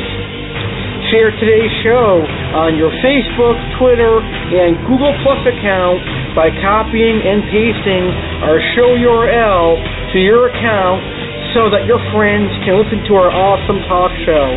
Share 1.09 1.33
today's 1.41 1.73
show 1.81 2.21
on 2.53 2.77
your 2.77 2.93
Facebook, 3.01 3.57
Twitter, 3.81 4.21
and 4.21 4.77
Google 4.85 5.09
Plus 5.25 5.41
account 5.49 5.97
by 6.37 6.53
copying 6.61 7.25
and 7.25 7.41
pasting 7.49 8.05
our 8.45 8.61
show 8.77 8.93
URL 9.01 9.81
to 10.13 10.17
your 10.21 10.53
account 10.53 11.01
so 11.57 11.73
that 11.73 11.89
your 11.89 11.97
friends 12.13 12.53
can 12.61 12.77
listen 12.77 13.01
to 13.09 13.17
our 13.17 13.33
awesome 13.33 13.81
talk 13.89 14.13
show. 14.21 14.47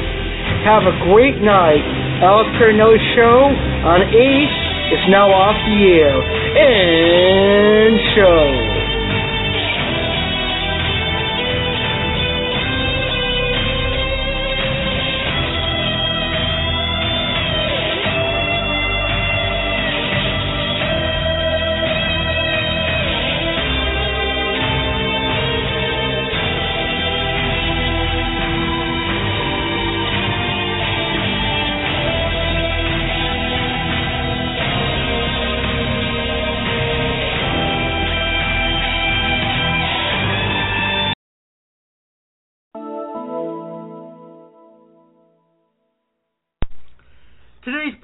Have 0.68 0.84
a 0.84 0.92
great 1.08 1.40
night 1.40 1.80
Alex 2.20 2.52
Cardinale 2.60 3.00
show 3.16 3.48
on 3.88 4.04
Ace 4.12 4.71
is 4.90 5.04
now 5.08 5.30
off 5.30 5.56
the 5.66 5.78
air. 5.94 6.16
And 6.18 7.94
show. 8.14 8.91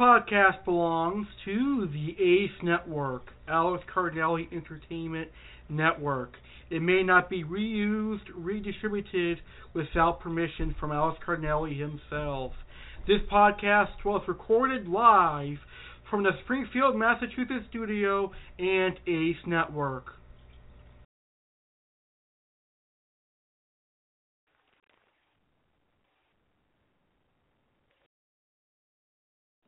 Podcast 0.09 0.65
belongs 0.65 1.27
to 1.45 1.87
the 1.93 2.17
ACE 2.19 2.63
Network, 2.63 3.27
Alex 3.47 3.85
Cardinale 3.93 4.47
Entertainment 4.51 5.29
Network. 5.69 6.33
It 6.71 6.81
may 6.81 7.03
not 7.03 7.29
be 7.29 7.45
reused, 7.45 8.23
redistributed 8.35 9.39
without 9.75 10.21
permission 10.21 10.75
from 10.81 10.93
Alex 10.93 11.19
Cardinale 11.23 11.67
himself. 11.67 12.53
This 13.07 13.19
podcast 13.31 14.03
was 14.03 14.23
recorded 14.27 14.89
live 14.89 15.59
from 16.11 16.23
the 16.23 16.31
Springfield, 16.45 16.97
Massachusetts 16.97 17.67
studio 17.69 18.33
and 18.59 18.99
ACE 19.07 19.37
Network. 19.47 20.18